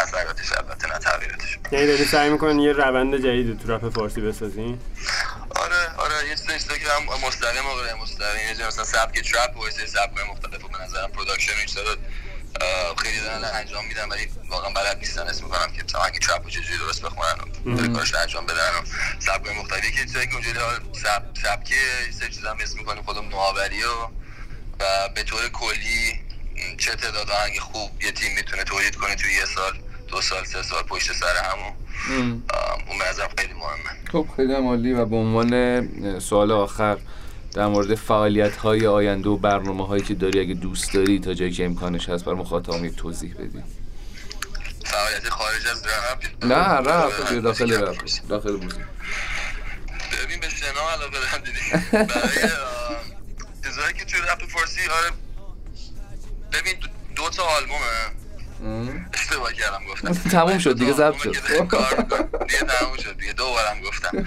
اثراتش 0.00 0.52
البته 0.52 0.88
نه 0.88 0.98
تغییراتش. 0.98 1.58
یعنی 1.72 1.86
داری 1.86 2.04
سعی 2.04 2.30
می‌کنی 2.30 2.64
یه 2.64 2.72
روند 2.72 3.16
جدید 3.16 3.62
تو 3.62 3.72
رپ 3.72 3.88
فارسی 3.94 4.20
بسازی؟ 4.20 4.78
آره 5.50 5.88
آره 5.96 6.28
یه 6.28 6.36
سری 6.36 6.58
چیزا 6.58 6.78
که 6.78 6.84
هم 6.92 7.28
مستقیم 7.28 7.66
و 7.66 7.74
غیر 7.74 7.94
مستقیم 7.94 8.58
یه 8.58 8.66
مثلا 8.66 8.84
سبک 8.84 9.32
trap 9.32 9.56
و 9.56 9.64
یه 9.64 9.70
سری 9.70 9.86
سبک‌های 9.86 10.30
مختلف 10.30 10.64
و 10.64 10.68
به 10.68 10.84
نظرم 10.84 11.10
production 11.10 11.52
این 11.56 11.66
چیزا 11.66 11.82
رو 11.82 11.88
اه، 11.88 11.96
خیلی 12.96 13.20
دارن 13.20 13.44
انجام 13.54 13.86
میدن 13.86 14.08
ولی 14.08 14.28
واقعا 14.50 14.70
بلد 14.70 14.98
نیستن. 14.98 15.22
اسم 15.22 15.44
می‌کنم 15.44 15.72
که 15.76 15.84
مثلا 15.84 16.00
اگه 16.00 16.18
trap 16.18 16.44
رو 16.44 16.50
چجوری 16.50 16.78
درست 16.78 17.02
بخونن 17.02 17.34
و 17.66 17.94
کارش 17.94 18.14
انجام 18.14 18.46
بدن. 18.46 18.56
و 18.56 18.86
سبک‌های 19.18 19.58
مختلفی 19.58 19.92
که 19.92 20.02
چیزایی 20.02 20.26
که 20.26 20.34
اونجوری 20.34 20.58
سب 20.92 21.22
سبکی 21.42 21.74
سری 22.20 22.28
چیزا 22.34 22.50
هم 22.50 22.56
اسم 22.60 22.78
می‌کنیم 22.78 23.02
خودم 23.02 23.28
نوآوری 23.28 23.82
و 23.82 24.08
و 24.80 25.08
به 25.14 25.22
طور 25.22 25.48
کلی 25.48 26.20
چه 26.78 26.94
تعداد 26.94 27.30
آهنگ 27.30 27.58
خوب 27.58 27.90
یه 28.02 28.12
تیم 28.12 28.34
می‌تونه 28.34 28.64
تولید 28.64 28.96
کنه 28.96 29.14
توی 29.14 29.32
یه 29.32 29.44
سال 29.44 29.72
دو 30.08 30.20
سال 30.20 30.44
سه 30.44 30.62
سال 30.62 30.82
پشت 30.82 31.12
سر 31.12 31.36
همون. 31.36 31.72
اون 32.88 32.98
به 32.98 33.04
خیلی 33.38 33.52
مهمه. 33.52 34.10
خب 34.12 34.26
خیلی 34.36 34.54
عالی. 34.54 34.92
و 34.92 35.04
به 35.04 35.16
عنوان 35.16 36.18
سوال 36.18 36.52
آخر 36.52 36.98
در 37.56 37.66
مورد 37.66 37.94
فعالیت 37.94 38.56
های 38.56 38.86
آینده 38.86 39.28
و 39.28 39.36
برنامه 39.36 39.86
هایی 39.86 40.02
که 40.02 40.14
داری 40.14 40.40
اگه 40.40 40.54
دوست 40.54 40.94
داری 40.94 41.20
تا 41.20 41.34
جایی 41.34 41.52
که 41.52 41.64
امکانش 41.64 42.08
هست 42.08 42.24
برای 42.24 42.38
مخاطبان 42.38 42.84
یک 42.84 42.96
توضیح 42.96 43.34
بدی. 43.34 43.62
فعالیت 44.84 45.28
خارج 45.28 45.66
از 45.66 45.82
رپ؟ 45.86 46.44
نه 46.44 46.54
رپ 46.54 46.86
آره، 47.26 47.40
داخل 47.40 47.72
رپ. 47.72 47.96
داخل 48.28 48.50
موزیک. 48.52 48.80
ببین 50.24 50.40
به 50.40 50.48
شنا 50.48 50.90
علاقه 50.90 51.10
دارم 51.12 51.44
دیدی 51.44 51.58
برای 51.92 52.96
چیزایی 53.64 53.94
که 53.98 54.04
توی 54.04 54.20
رپ 54.20 54.46
فارسی 54.48 54.80
آره. 54.80 55.10
ببین 56.52 56.74
دو, 57.16 57.28
تا 57.28 57.42
آلبومه. 57.42 59.06
اشتباه 59.12 59.52
کردم 59.52 59.80
گفتم. 59.92 60.12
تموم 60.30 60.58
شد، 60.58 60.78
دیگه 60.78 60.92
ضبط 60.92 61.16
شد. 61.16 61.32
دیگه 61.32 62.64
تموم 62.64 62.96
شد 62.96 63.18
دیگه. 63.18 63.32
دو 63.32 63.44
بارم 63.44 63.80
گفتم 63.80 64.26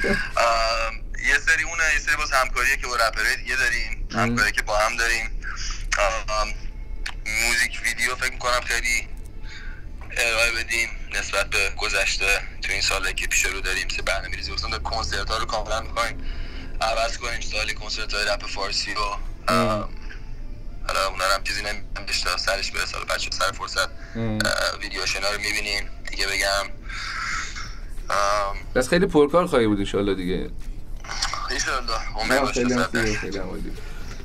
یه 1.28 1.40
سری 1.40 1.64
اونه 1.64 1.84
یه 1.94 2.00
سری 2.00 2.16
باز 2.16 2.32
همکاریه 2.32 2.78
که 2.78 2.88
با 2.88 2.96
رپرهای 2.96 3.36
دیگه 3.36 3.56
داریم 3.56 4.08
همکاری 4.12 4.52
که 4.52 4.62
با 4.62 4.78
هم 4.78 4.98
داریم. 4.98 5.30
موزیک 7.46 7.82
ویدیو 7.84 8.16
فکر 8.16 8.32
می‌کنم 8.32 8.62
خیلی 8.66 9.08
ارائه 10.18 10.52
بدیم 10.52 10.90
نسبت 11.20 11.50
به 11.50 11.74
گذشته 11.78 12.42
تو 12.62 12.72
این 12.72 12.82
سالی 12.82 13.14
که 13.14 13.28
پیش 13.28 13.46
رو 13.46 13.62
داریم 13.62 13.88
مثل 13.88 14.02
برنامه 14.02 14.36
ریزی 14.36 14.52
مثلا 14.52 14.80
کنسرت 14.80 15.30
ها 15.30 15.38
رو 15.38 15.46
کاملا 15.46 15.82
می‌خوایم 15.82 16.26
عوض 16.82 17.18
کنیم 17.18 17.42
سالی 17.42 17.74
کنسرت 17.74 18.14
های 18.14 18.26
رپ 18.26 18.46
فارسی 18.48 18.94
و 18.94 19.00
ام، 19.52 19.90
حالا 20.88 21.08
اونا 21.08 21.26
رو 21.26 21.34
هم 21.34 21.44
چیزی 21.44 21.62
نمی‌دونم 21.62 22.06
بیشتر 22.08 22.38
سرش 22.38 22.72
برسه 22.72 22.98
حالا 22.98 23.16
بچه 23.16 23.30
سر 23.32 23.52
فرصت. 23.52 23.90
ویدیو 24.82 25.06
شنا 25.06 25.32
رو 25.32 25.42
می‌بینیم 25.42 25.90
دیگه 26.10 26.28
بگم. 26.28 26.70
بس 28.76 28.90
خیلی 28.90 29.06
پرکار 29.06 29.48
خواهی 29.48 29.68
بود 29.68 29.80
انشالله 29.80 30.16
دیگه. 30.16 30.50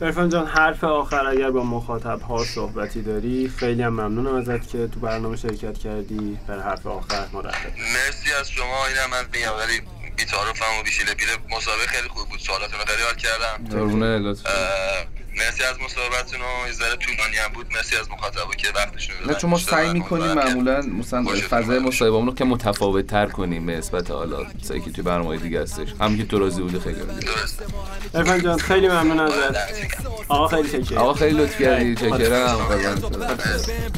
ارفان 0.01 0.28
جان 0.28 0.46
حرف 0.46 0.84
آخر 0.84 1.26
اگر 1.26 1.51
با 1.51 1.62
مخاطب 1.64 2.20
ها 2.20 2.44
صحبتی 2.44 3.02
داری 3.02 3.52
خیلی 3.56 3.82
هم 3.82 3.92
ممنونم 3.92 4.34
ازت 4.34 4.68
که 4.68 4.88
تو 4.88 5.01
برنامه 5.01 5.36
شرکت 5.36 5.78
کردی 5.78 6.38
برای 6.48 6.62
حرف 6.62 6.86
آخر 6.86 7.26
مرتب 7.32 7.59
مرسی 7.78 8.32
از 8.40 8.51
شما 8.51 8.86
اینم 8.86 9.10
من 9.10 9.24
میگم 9.32 9.52
ولی 9.59 9.80
بی‌تعارفم 10.16 10.78
و 10.80 10.82
بیشیله 10.82 11.14
پیله 11.14 11.32
مسابقه 11.51 11.86
خیلی 11.86 12.09
خوب 12.09 12.28
بود. 12.28 12.38
سوالاتون 12.40 12.78
رو 12.78 12.84
خیلی 12.86 13.02
حال 13.02 13.14
کردم. 13.14 13.64
مرسی 15.36 15.62
از 15.65 15.77
مصاحبتتون 15.81 16.40
و 16.40 16.66
یه 16.66 16.73
ذره 16.73 16.97
طولانی 16.97 17.36
هم 17.36 17.52
بود. 17.55 17.66
مرسی 17.73 17.97
از 17.97 18.11
مخاطبا 18.11 18.55
که 18.59 18.69
وقتشون 18.74 19.16
رو 19.24 19.31
نه 19.31 19.35
چون 19.35 19.51
ما 19.51 19.59
سعی 19.59 19.93
می‌کنیم 19.93 20.32
معمولا 20.32 20.81
مثلا 20.81 21.24
فضای. 21.51 21.78
مصاحبه‌مون 21.78 22.27
رو 22.27 22.35
که 22.35 22.44
متفاوت 22.44 23.06
تر 23.06 23.27
کنیم 23.27 23.66
به 23.66 23.73
نسبت 23.73 24.11
حالا. 24.11 24.47
چیزایی 24.61 24.81
که 24.81 24.90
توی 24.90 25.05
برنامه 25.05 25.36
دیگه 25.36 25.62
هستش. 25.62 25.89
هم 26.01 26.16
که 26.16 26.24
تو 26.24 26.39
راضی 26.39 26.62
بوده 26.62 26.81
خیلی 26.81 27.01
عالی. 27.01 27.20
درست 27.20 27.62
ارفان 28.15 28.43
جان 28.43 28.59
خیلی 28.59 28.89
ممنون 28.89 29.20
ازت. 29.20 29.56
آقا 30.28 30.48
خیلی 30.48 30.69
شکر 30.69 30.98
آقا 30.98 31.15
خیلی 31.15 31.39
لطف 31.39 31.61
کردی. 31.62 31.94
چکرم 31.94 32.56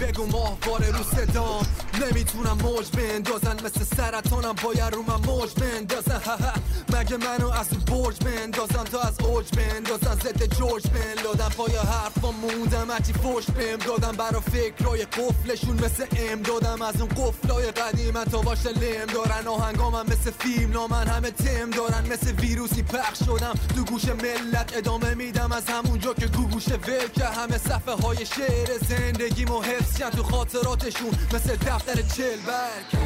بگو 0.01 0.27
ماهواره 0.27 0.87
رو 0.91 1.03
صدام 1.17 1.67
نمی‌تونم 2.03 2.59
موج 2.63 2.87
بندازن. 2.91 3.57
مثل 3.65 3.97
سرطانم 3.97 4.55
باید 4.63 4.95
رو 4.95 5.03
من 5.03 5.27
موج 5.27 5.51
بندازن. 5.55 6.21
مگه 6.95 7.17
منو 7.17 7.51
از 7.51 7.69
برج 7.69 8.17
بندازن؟ 8.25 8.85
تا 8.85 9.01
از 9.01 9.21
اوج 9.21 9.47
بندازن. 9.57 10.15
ضد 10.15 10.55
جورج 10.59 10.83
بن. 10.87 11.23
لادم 11.27 11.49
پای 11.49 11.77
حرفا 11.77 12.31
موندم 12.31 12.91
هرچی 12.91 13.13
فوش 13.13 13.45
بهم 13.45 13.77
دادم. 13.77 14.13
برا 14.13 14.41
فکرای 14.41 15.05
قفلشون 15.05 15.77
مثل 15.85 16.07
ام 16.17 16.43
دادم. 16.43 16.83
از 16.83 17.01
اون 17.01 17.09
قفلای 17.09 17.71
قدیم 17.71 18.25
تا 18.25 18.41
باشه 18.41 18.69
لم 18.69 19.07
دارن. 19.07 19.47
آهنگامم 19.47 20.07
مثل 20.07 20.31
فیلم 20.31 20.73
نامن 20.73 21.07
همه 21.09 21.31
تم 21.31 21.71
دارن. 21.71 22.07
مثل 22.13 22.33
ویروسی 22.33 22.83
پخش 22.83 23.19
شدم 23.19 23.55
تو 23.77 23.85
گوش 23.85 24.05
ملت. 24.05 24.77
ادامه 24.77 25.15
میدم 25.15 25.53
از 25.53 25.65
همونجا 25.69 26.15
که 26.15 26.29
تو 26.29 26.43
گوش 26.43 26.69
ول 26.69 27.09
که 27.15 27.25
همه 27.25 27.59
صفحه 27.59 27.95
های 27.95 28.27
شعر 28.27 28.79
زندگیمو 28.89 29.63
حفظ 29.63 29.97
تو 30.17 30.23
خاطراتشون. 30.23 31.11
مثل 31.35 31.57
دفتر 31.57 31.95
چل 31.95 32.41
برگ. 32.47 33.03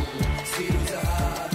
سیروز 0.57 1.50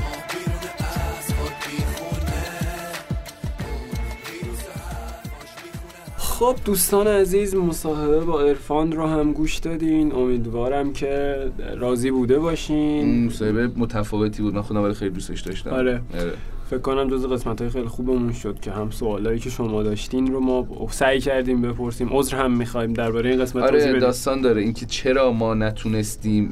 خب 6.39 6.55
دوستان 6.65 7.07
عزیز 7.07 7.55
مصاحبه 7.55 8.19
با 8.19 8.41
ارفان 8.41 8.91
رو 8.91 9.07
هم 9.07 9.33
گوش 9.33 9.57
دادین. 9.57 10.11
امیدوارم 10.11 10.93
که 10.93 11.35
راضی 11.77 12.11
بوده 12.11 12.39
باشین. 12.39 13.25
مصاحبه 13.25 13.67
متفاوتی 13.67 14.41
بود. 14.41 14.53
من 14.55 14.61
خودم 14.61 14.83
ولی 14.83 14.93
خیلی 14.93 15.11
دوستش 15.11 15.41
داشتم. 15.41 15.69
آره. 15.69 16.01
فکر 16.69 16.79
کنم 16.79 17.09
جز 17.09 17.25
قسمت 17.25 17.61
های 17.61 17.69
خیلی 17.69 17.87
خوبمون 17.87 18.33
شد 18.33 18.59
که 18.59 18.71
هم 18.71 18.89
سوالایی 18.89 19.39
که 19.39 19.49
شما 19.49 19.83
داشتین 19.83 20.33
رو 20.33 20.39
ما 20.39 20.67
سعی 20.89 21.19
کردیم 21.19 21.61
بپرسیم. 21.61 22.09
عذر 22.11 22.37
هم 22.37 22.57
می‌خوایم 22.57 22.93
درباره 22.93 23.29
این 23.29 23.41
قسمت 23.41 23.63
آره. 23.63 23.99
داستان 23.99 24.41
داره. 24.41 24.61
اینکه 24.61 24.85
چرا 24.85 25.31
ما 25.31 25.53
نتونستیم 25.53 26.51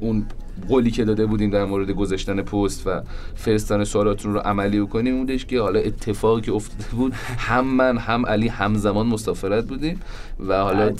اون 0.00 0.26
قولی 0.68 0.90
که 0.90 1.04
داده 1.04 1.26
بودیم 1.26 1.50
در 1.50 1.64
مورد 1.64 1.90
گذاشتن 1.90 2.42
پست 2.42 2.86
و 2.86 3.02
فرستادن 3.34 3.84
سوالاتون 3.84 4.34
رو 4.34 4.40
عملی 4.40 4.86
کنیم 4.86 5.18
بودش 5.18 5.46
که 5.46 5.60
حالا 5.60 5.80
اتفاقی 5.80 6.40
که 6.40 6.52
افتاده 6.52 6.96
بود 6.96 7.12
هم 7.38 7.66
من 7.66 7.98
هم 7.98 8.26
علی 8.26 8.48
همزمان 8.48 9.06
مسافرت 9.06 9.64
بودیم 9.64 10.00
و 10.40 10.62
حالا 10.62 10.92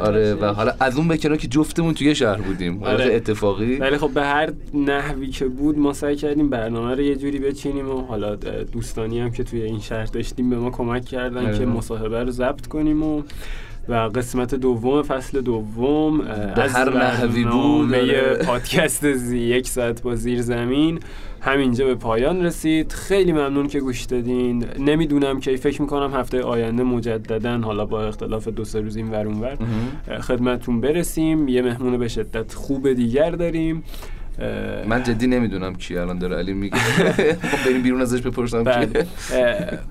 آره 0.00 0.34
و 0.34 0.44
حالا 0.44 0.72
از 0.80 0.96
اون 0.96 1.08
بکنه 1.08 1.36
که 1.36 1.48
جفتمون 1.48 1.94
توی 1.94 2.14
شهر 2.14 2.40
بودیم 2.40 2.82
آره. 2.82 3.14
اتفاقی 3.14 3.76
ولی 3.76 3.98
خب 3.98 4.10
به 4.10 4.22
هر 4.22 4.52
نحوی 4.74 5.26
که 5.26 5.48
بود 5.48 5.78
ما 5.78 5.92
سعی 5.92 6.16
کردیم 6.16 6.50
برنامه 6.50 6.94
رو 6.94 7.00
یه 7.00 7.16
جوری 7.16 7.38
بچینیم 7.38 7.88
و 7.88 8.00
حالا 8.00 8.36
دوستانی 8.72 9.20
هم 9.20 9.30
که 9.30 9.44
توی 9.44 9.62
این 9.62 9.80
شهر 9.80 10.06
داشتیم 10.06 10.50
به 10.50 10.56
ما 10.56 10.70
کمک 10.70 11.04
کردن 11.04 11.46
آره. 11.46 11.58
که 11.58 11.66
مصاحبه 11.66 12.24
رو 12.24 12.30
ضبط 12.30 12.66
کنیم 12.66 13.02
و 13.02 13.22
و 13.88 13.94
قسمت 13.94 14.54
دوم 14.54 15.02
فصل 15.02 15.40
دوم 15.40 16.18
به 16.56 16.70
هر 16.70 16.96
نحوی 16.98 17.44
بود 17.44 17.94
آره. 17.94 18.34
پادکست 18.34 19.12
زی 19.12 19.38
یک 19.38 19.68
ساعت 19.68 20.02
با 20.02 20.14
زیر 20.14 20.42
زمین. 20.42 21.00
همینجا 21.40 21.86
به 21.86 21.94
پایان 21.94 22.44
رسید. 22.44 22.92
خیلی 22.92 23.32
ممنون 23.32 23.66
که 23.66 23.80
گوش 23.80 24.04
دادین. 24.04 24.64
نمی‌دونم 24.78 25.40
که 25.40 25.56
فکر 25.56 25.82
می‌کنم 25.82 26.14
هفته 26.14 26.42
آینده 26.42 26.82
مجددا 26.82 27.58
حالا 27.58 27.86
با 27.86 28.04
اختلاف 28.04 28.48
دو 28.48 28.64
سه 28.64 28.80
روز 28.80 28.96
این 28.96 29.10
ور 29.10 29.26
ور 29.26 29.56
خدمتتون 30.20 30.80
برسیم. 30.80 31.48
یه 31.48 31.62
مهمون 31.62 31.96
به 31.96 32.08
شدت 32.08 32.54
خوب 32.54 32.92
دیگر 32.92 33.30
داریم. 33.30 33.82
من 34.86 35.02
جدی 35.02 35.26
نمی‌دونم 35.26 35.74
کی 35.74 35.96
الان 35.96 36.18
داره 36.18 36.36
علی 36.36 36.52
میگه. 36.52 36.76
خب 36.76 37.64
بریم 37.68 37.82
بیرون 37.82 38.00
ازش 38.00 38.20
بپرسم 38.20 38.64
بله. 38.64 39.06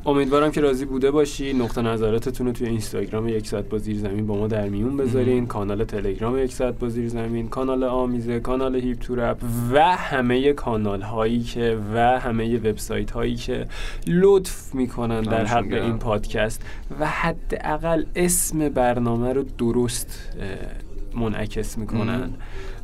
امیدوارم 0.06 0.52
که 0.52 0.62
راضی 0.62 0.86
بوده 0.86 1.12
باشی. 1.12 1.54
نقطه 1.54 1.82
نظراتتون 1.82 2.48
رو 2.48 2.54
توی 2.54 2.68
اینستاگرام 2.68 3.28
یک 3.28 3.48
ساعت 3.48 3.70
با 3.70 3.78
زیر 3.78 3.98
زمین 3.98 4.28
با 4.28 4.38
ما 4.38 4.48
در 4.48 4.70
میون 4.70 4.98
بذارین. 4.98 5.48
کانال 5.48 5.84
تلگرام 5.84 6.38
یک 6.38 6.54
ساعت 6.54 6.80
با 6.80 6.90
زیر 6.90 7.10
زمین. 7.10 7.48
کانال 7.50 7.84
آمیزه 7.84 8.40
کانال 8.40 8.76
هیپ 8.76 9.00
تورپ 9.00 9.38
و 9.74 9.96
همه 9.96 10.54
کانال 10.54 11.02
هایی 11.02 11.44
که 11.44 11.78
و 11.94 12.20
همه 12.20 12.58
وبسایت 12.58 13.12
هایی 13.12 13.36
که 13.36 13.68
لطف 14.08 14.76
می‌کنن 14.76 15.22
در 15.22 15.46
حق 15.46 15.74
این 15.74 15.98
پادکست 15.98 16.62
و 17.00 17.08
حداقل 17.08 18.04
اسم 18.16 18.70
برنامه 18.70 19.34
رو 19.34 19.44
درست 19.58 20.30
منعکس 21.16 21.78
می‌کنن. 21.78 22.30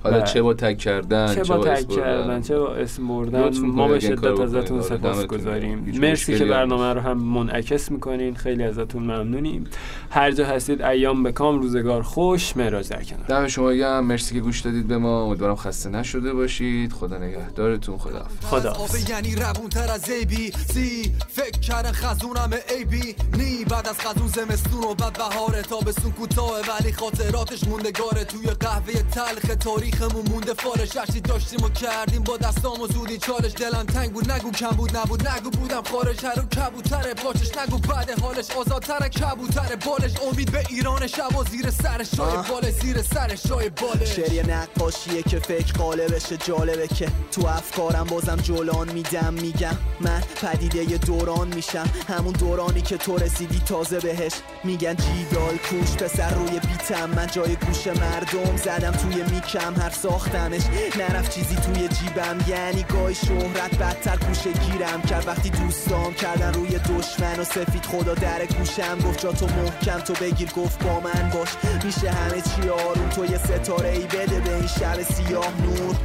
حالا 0.03 0.21
چه 0.21 0.41
با 0.41 0.53
تک 0.53 0.77
کردن 0.77 1.35
چه 1.35 1.43
با 1.43 1.65
تک 1.65 1.89
کردن 1.89 2.41
چه 2.41 2.59
با 2.59 2.75
اسم 2.75 3.07
بردن 3.07 3.59
ما 3.59 3.87
به 3.87 3.99
شدت 3.99 4.39
ازتون 4.39 4.81
سپاس 4.81 5.25
گذاریم. 5.25 5.97
مرسی 6.01 6.37
که 6.37 6.45
برنامه 6.45 6.93
رو 6.93 7.01
هم 7.01 7.17
منعکس 7.17 7.91
می‌کنین. 7.91 8.35
خیلی 8.35 8.63
ازتون 8.63 9.03
ممنونیم. 9.03 9.63
هر 10.09 10.31
جا 10.31 10.45
هستید 10.45 10.81
ایام 10.81 11.23
به 11.23 11.31
کام 11.31 11.59
روزگار 11.59 12.01
خوش 12.01 12.57
مراج 12.57 12.89
در 12.89 13.03
کنار. 13.03 13.25
دم 13.27 13.47
شما 13.47 13.73
گرم. 13.73 14.05
مرسی 14.05 14.35
که 14.35 14.41
گوش 14.41 14.59
دادید 14.59 14.87
به 14.87 14.97
ما. 14.97 15.23
امیدوارم 15.23 15.55
خسته 15.55 15.89
نشده 15.89 16.33
باشید. 16.33 16.93
خدا 16.93 17.17
نگهدارتون. 17.17 17.97
خدا 17.97 18.25
خدا 18.43 18.73
یعنی 19.09 19.35
روون 19.35 19.69
تر 19.69 19.91
از 19.91 20.09
ای 20.09 20.25
بی 20.25 20.51
سی 20.51 21.11
فکر 21.27 21.59
کردن 21.59 21.91
خزونم 21.91 22.49
ای 22.77 22.85
بی 22.85 23.15
نی 23.37 23.65
بعد 23.69 23.87
از 23.87 23.99
خزون 23.99 24.27
زمستون 24.27 24.83
و 24.83 24.93
بعد 24.93 25.13
بهار 25.13 25.61
تابستون 25.61 26.11
کوتاه 26.11 26.51
ولی 26.51 26.91
خاطراتش 26.93 27.67
موندگاره. 27.67 28.23
توی 28.23 28.47
قهوه 28.59 28.93
تلخ 28.93 29.55
تاریخ 29.59 29.86
تاریخمون 29.91 30.29
مونده 30.29 30.53
فارش 30.53 30.97
هرچی 30.97 31.21
داشتیم 31.21 31.63
و 31.63 31.69
کردیم. 31.69 32.23
با 32.23 32.37
دستام 32.37 32.81
و 32.81 32.87
زودی 32.87 33.17
چالش. 33.17 33.51
دلم 33.51 33.83
تنگ 33.83 34.13
بود 34.13 34.31
نگو 34.31 34.51
کم 34.51 34.69
بود 34.69 34.97
نبود. 34.97 35.27
نگو 35.27 35.49
بودم 35.49 35.83
خارج 35.83 36.25
هر 36.25 36.35
کبوتر 36.35 37.13
پاچش 37.13 37.57
نگو 37.57 37.77
بعد 37.77 38.19
حالش. 38.21 38.51
آزادتر 38.51 39.07
کبوتر 39.07 39.75
بالش. 39.75 40.11
امید 40.31 40.51
به 40.51 40.63
ایران 40.69 41.07
شب 41.07 41.35
و 41.35 41.43
زیر 41.43 41.69
سر 41.69 42.03
شای 42.03 42.37
بال 42.49 42.71
زیر 42.71 43.01
سر 43.01 43.35
شای 43.35 43.69
باله. 43.69 44.05
شعری 44.05 44.41
نقاشیه 44.41 45.23
که 45.23 45.39
فکر 45.39 45.73
قالبشه 45.73 46.37
جالبه 46.37 46.87
که 46.87 47.11
تو 47.31 47.47
افکارم 47.47 48.03
بازم 48.03 48.35
جولان 48.35 48.91
میدم 48.91 49.33
میگم. 49.33 49.77
من 49.99 50.23
پدیده 50.41 50.97
دوران 50.97 51.47
میشم. 51.47 51.89
همون 52.07 52.33
دورانی 52.33 52.81
که 52.81 52.97
تو 52.97 53.17
رسیدی 53.17 53.59
تازه 53.59 53.99
بهش 53.99 54.33
میگن 54.63 54.95
جیدال 54.95 55.57
کوش 55.57 55.95
پسر 55.95 56.33
روی 56.33 56.59
بیتم. 56.59 57.09
من 57.09 57.27
جای 57.27 57.55
گوش 57.55 57.87
مردم 57.87 58.57
زدم 58.57 58.91
توی 58.91 59.23
میکم. 59.23 59.73
هر 59.79 59.89
ساختمش. 59.89 60.61
نرفت 60.99 61.35
چیزی 61.35 61.55
توی 61.55 61.87
جیبم. 61.87 62.37
یعنی 62.47 62.83
گای 62.83 63.15
شهرت 63.15 63.77
بدتر 63.77 64.15
کوشه 64.15 64.51
گیرم. 64.51 65.01
کرد 65.01 65.27
وقتی 65.27 65.49
دوستام 65.49 66.13
کردن 66.13 66.53
روی 66.53 66.69
دشمن 66.69 67.39
و 67.39 67.43
سفید 67.43 67.85
خدا 67.85 68.13
در 68.13 68.45
گوشم. 68.45 68.97
گفت 68.99 69.19
جا 69.19 69.31
تو 69.31 69.45
محکم 69.47 69.99
تو 69.99 70.13
بگیر 70.13 70.51
گفت 70.51 70.83
با 70.83 70.99
من 70.99 71.29
باش. 71.33 71.49
میشه 71.83 72.11
همه 72.11 72.41
چی 72.41 72.69
آروم. 72.69 73.09
تو 73.09 73.25
یه 73.25 73.37
ستاره 73.37 73.89
ای 73.89 74.05
بده 74.05 74.39
به 74.39 74.55
این 74.55 74.67
شب 74.67 75.01
سیاه 75.01 75.61
نور. 75.61 75.95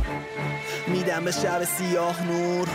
میدم 0.87 1.25
به 1.25 1.31
شب 1.31 1.65
سیاه 1.65 2.27
نور. 2.27 2.69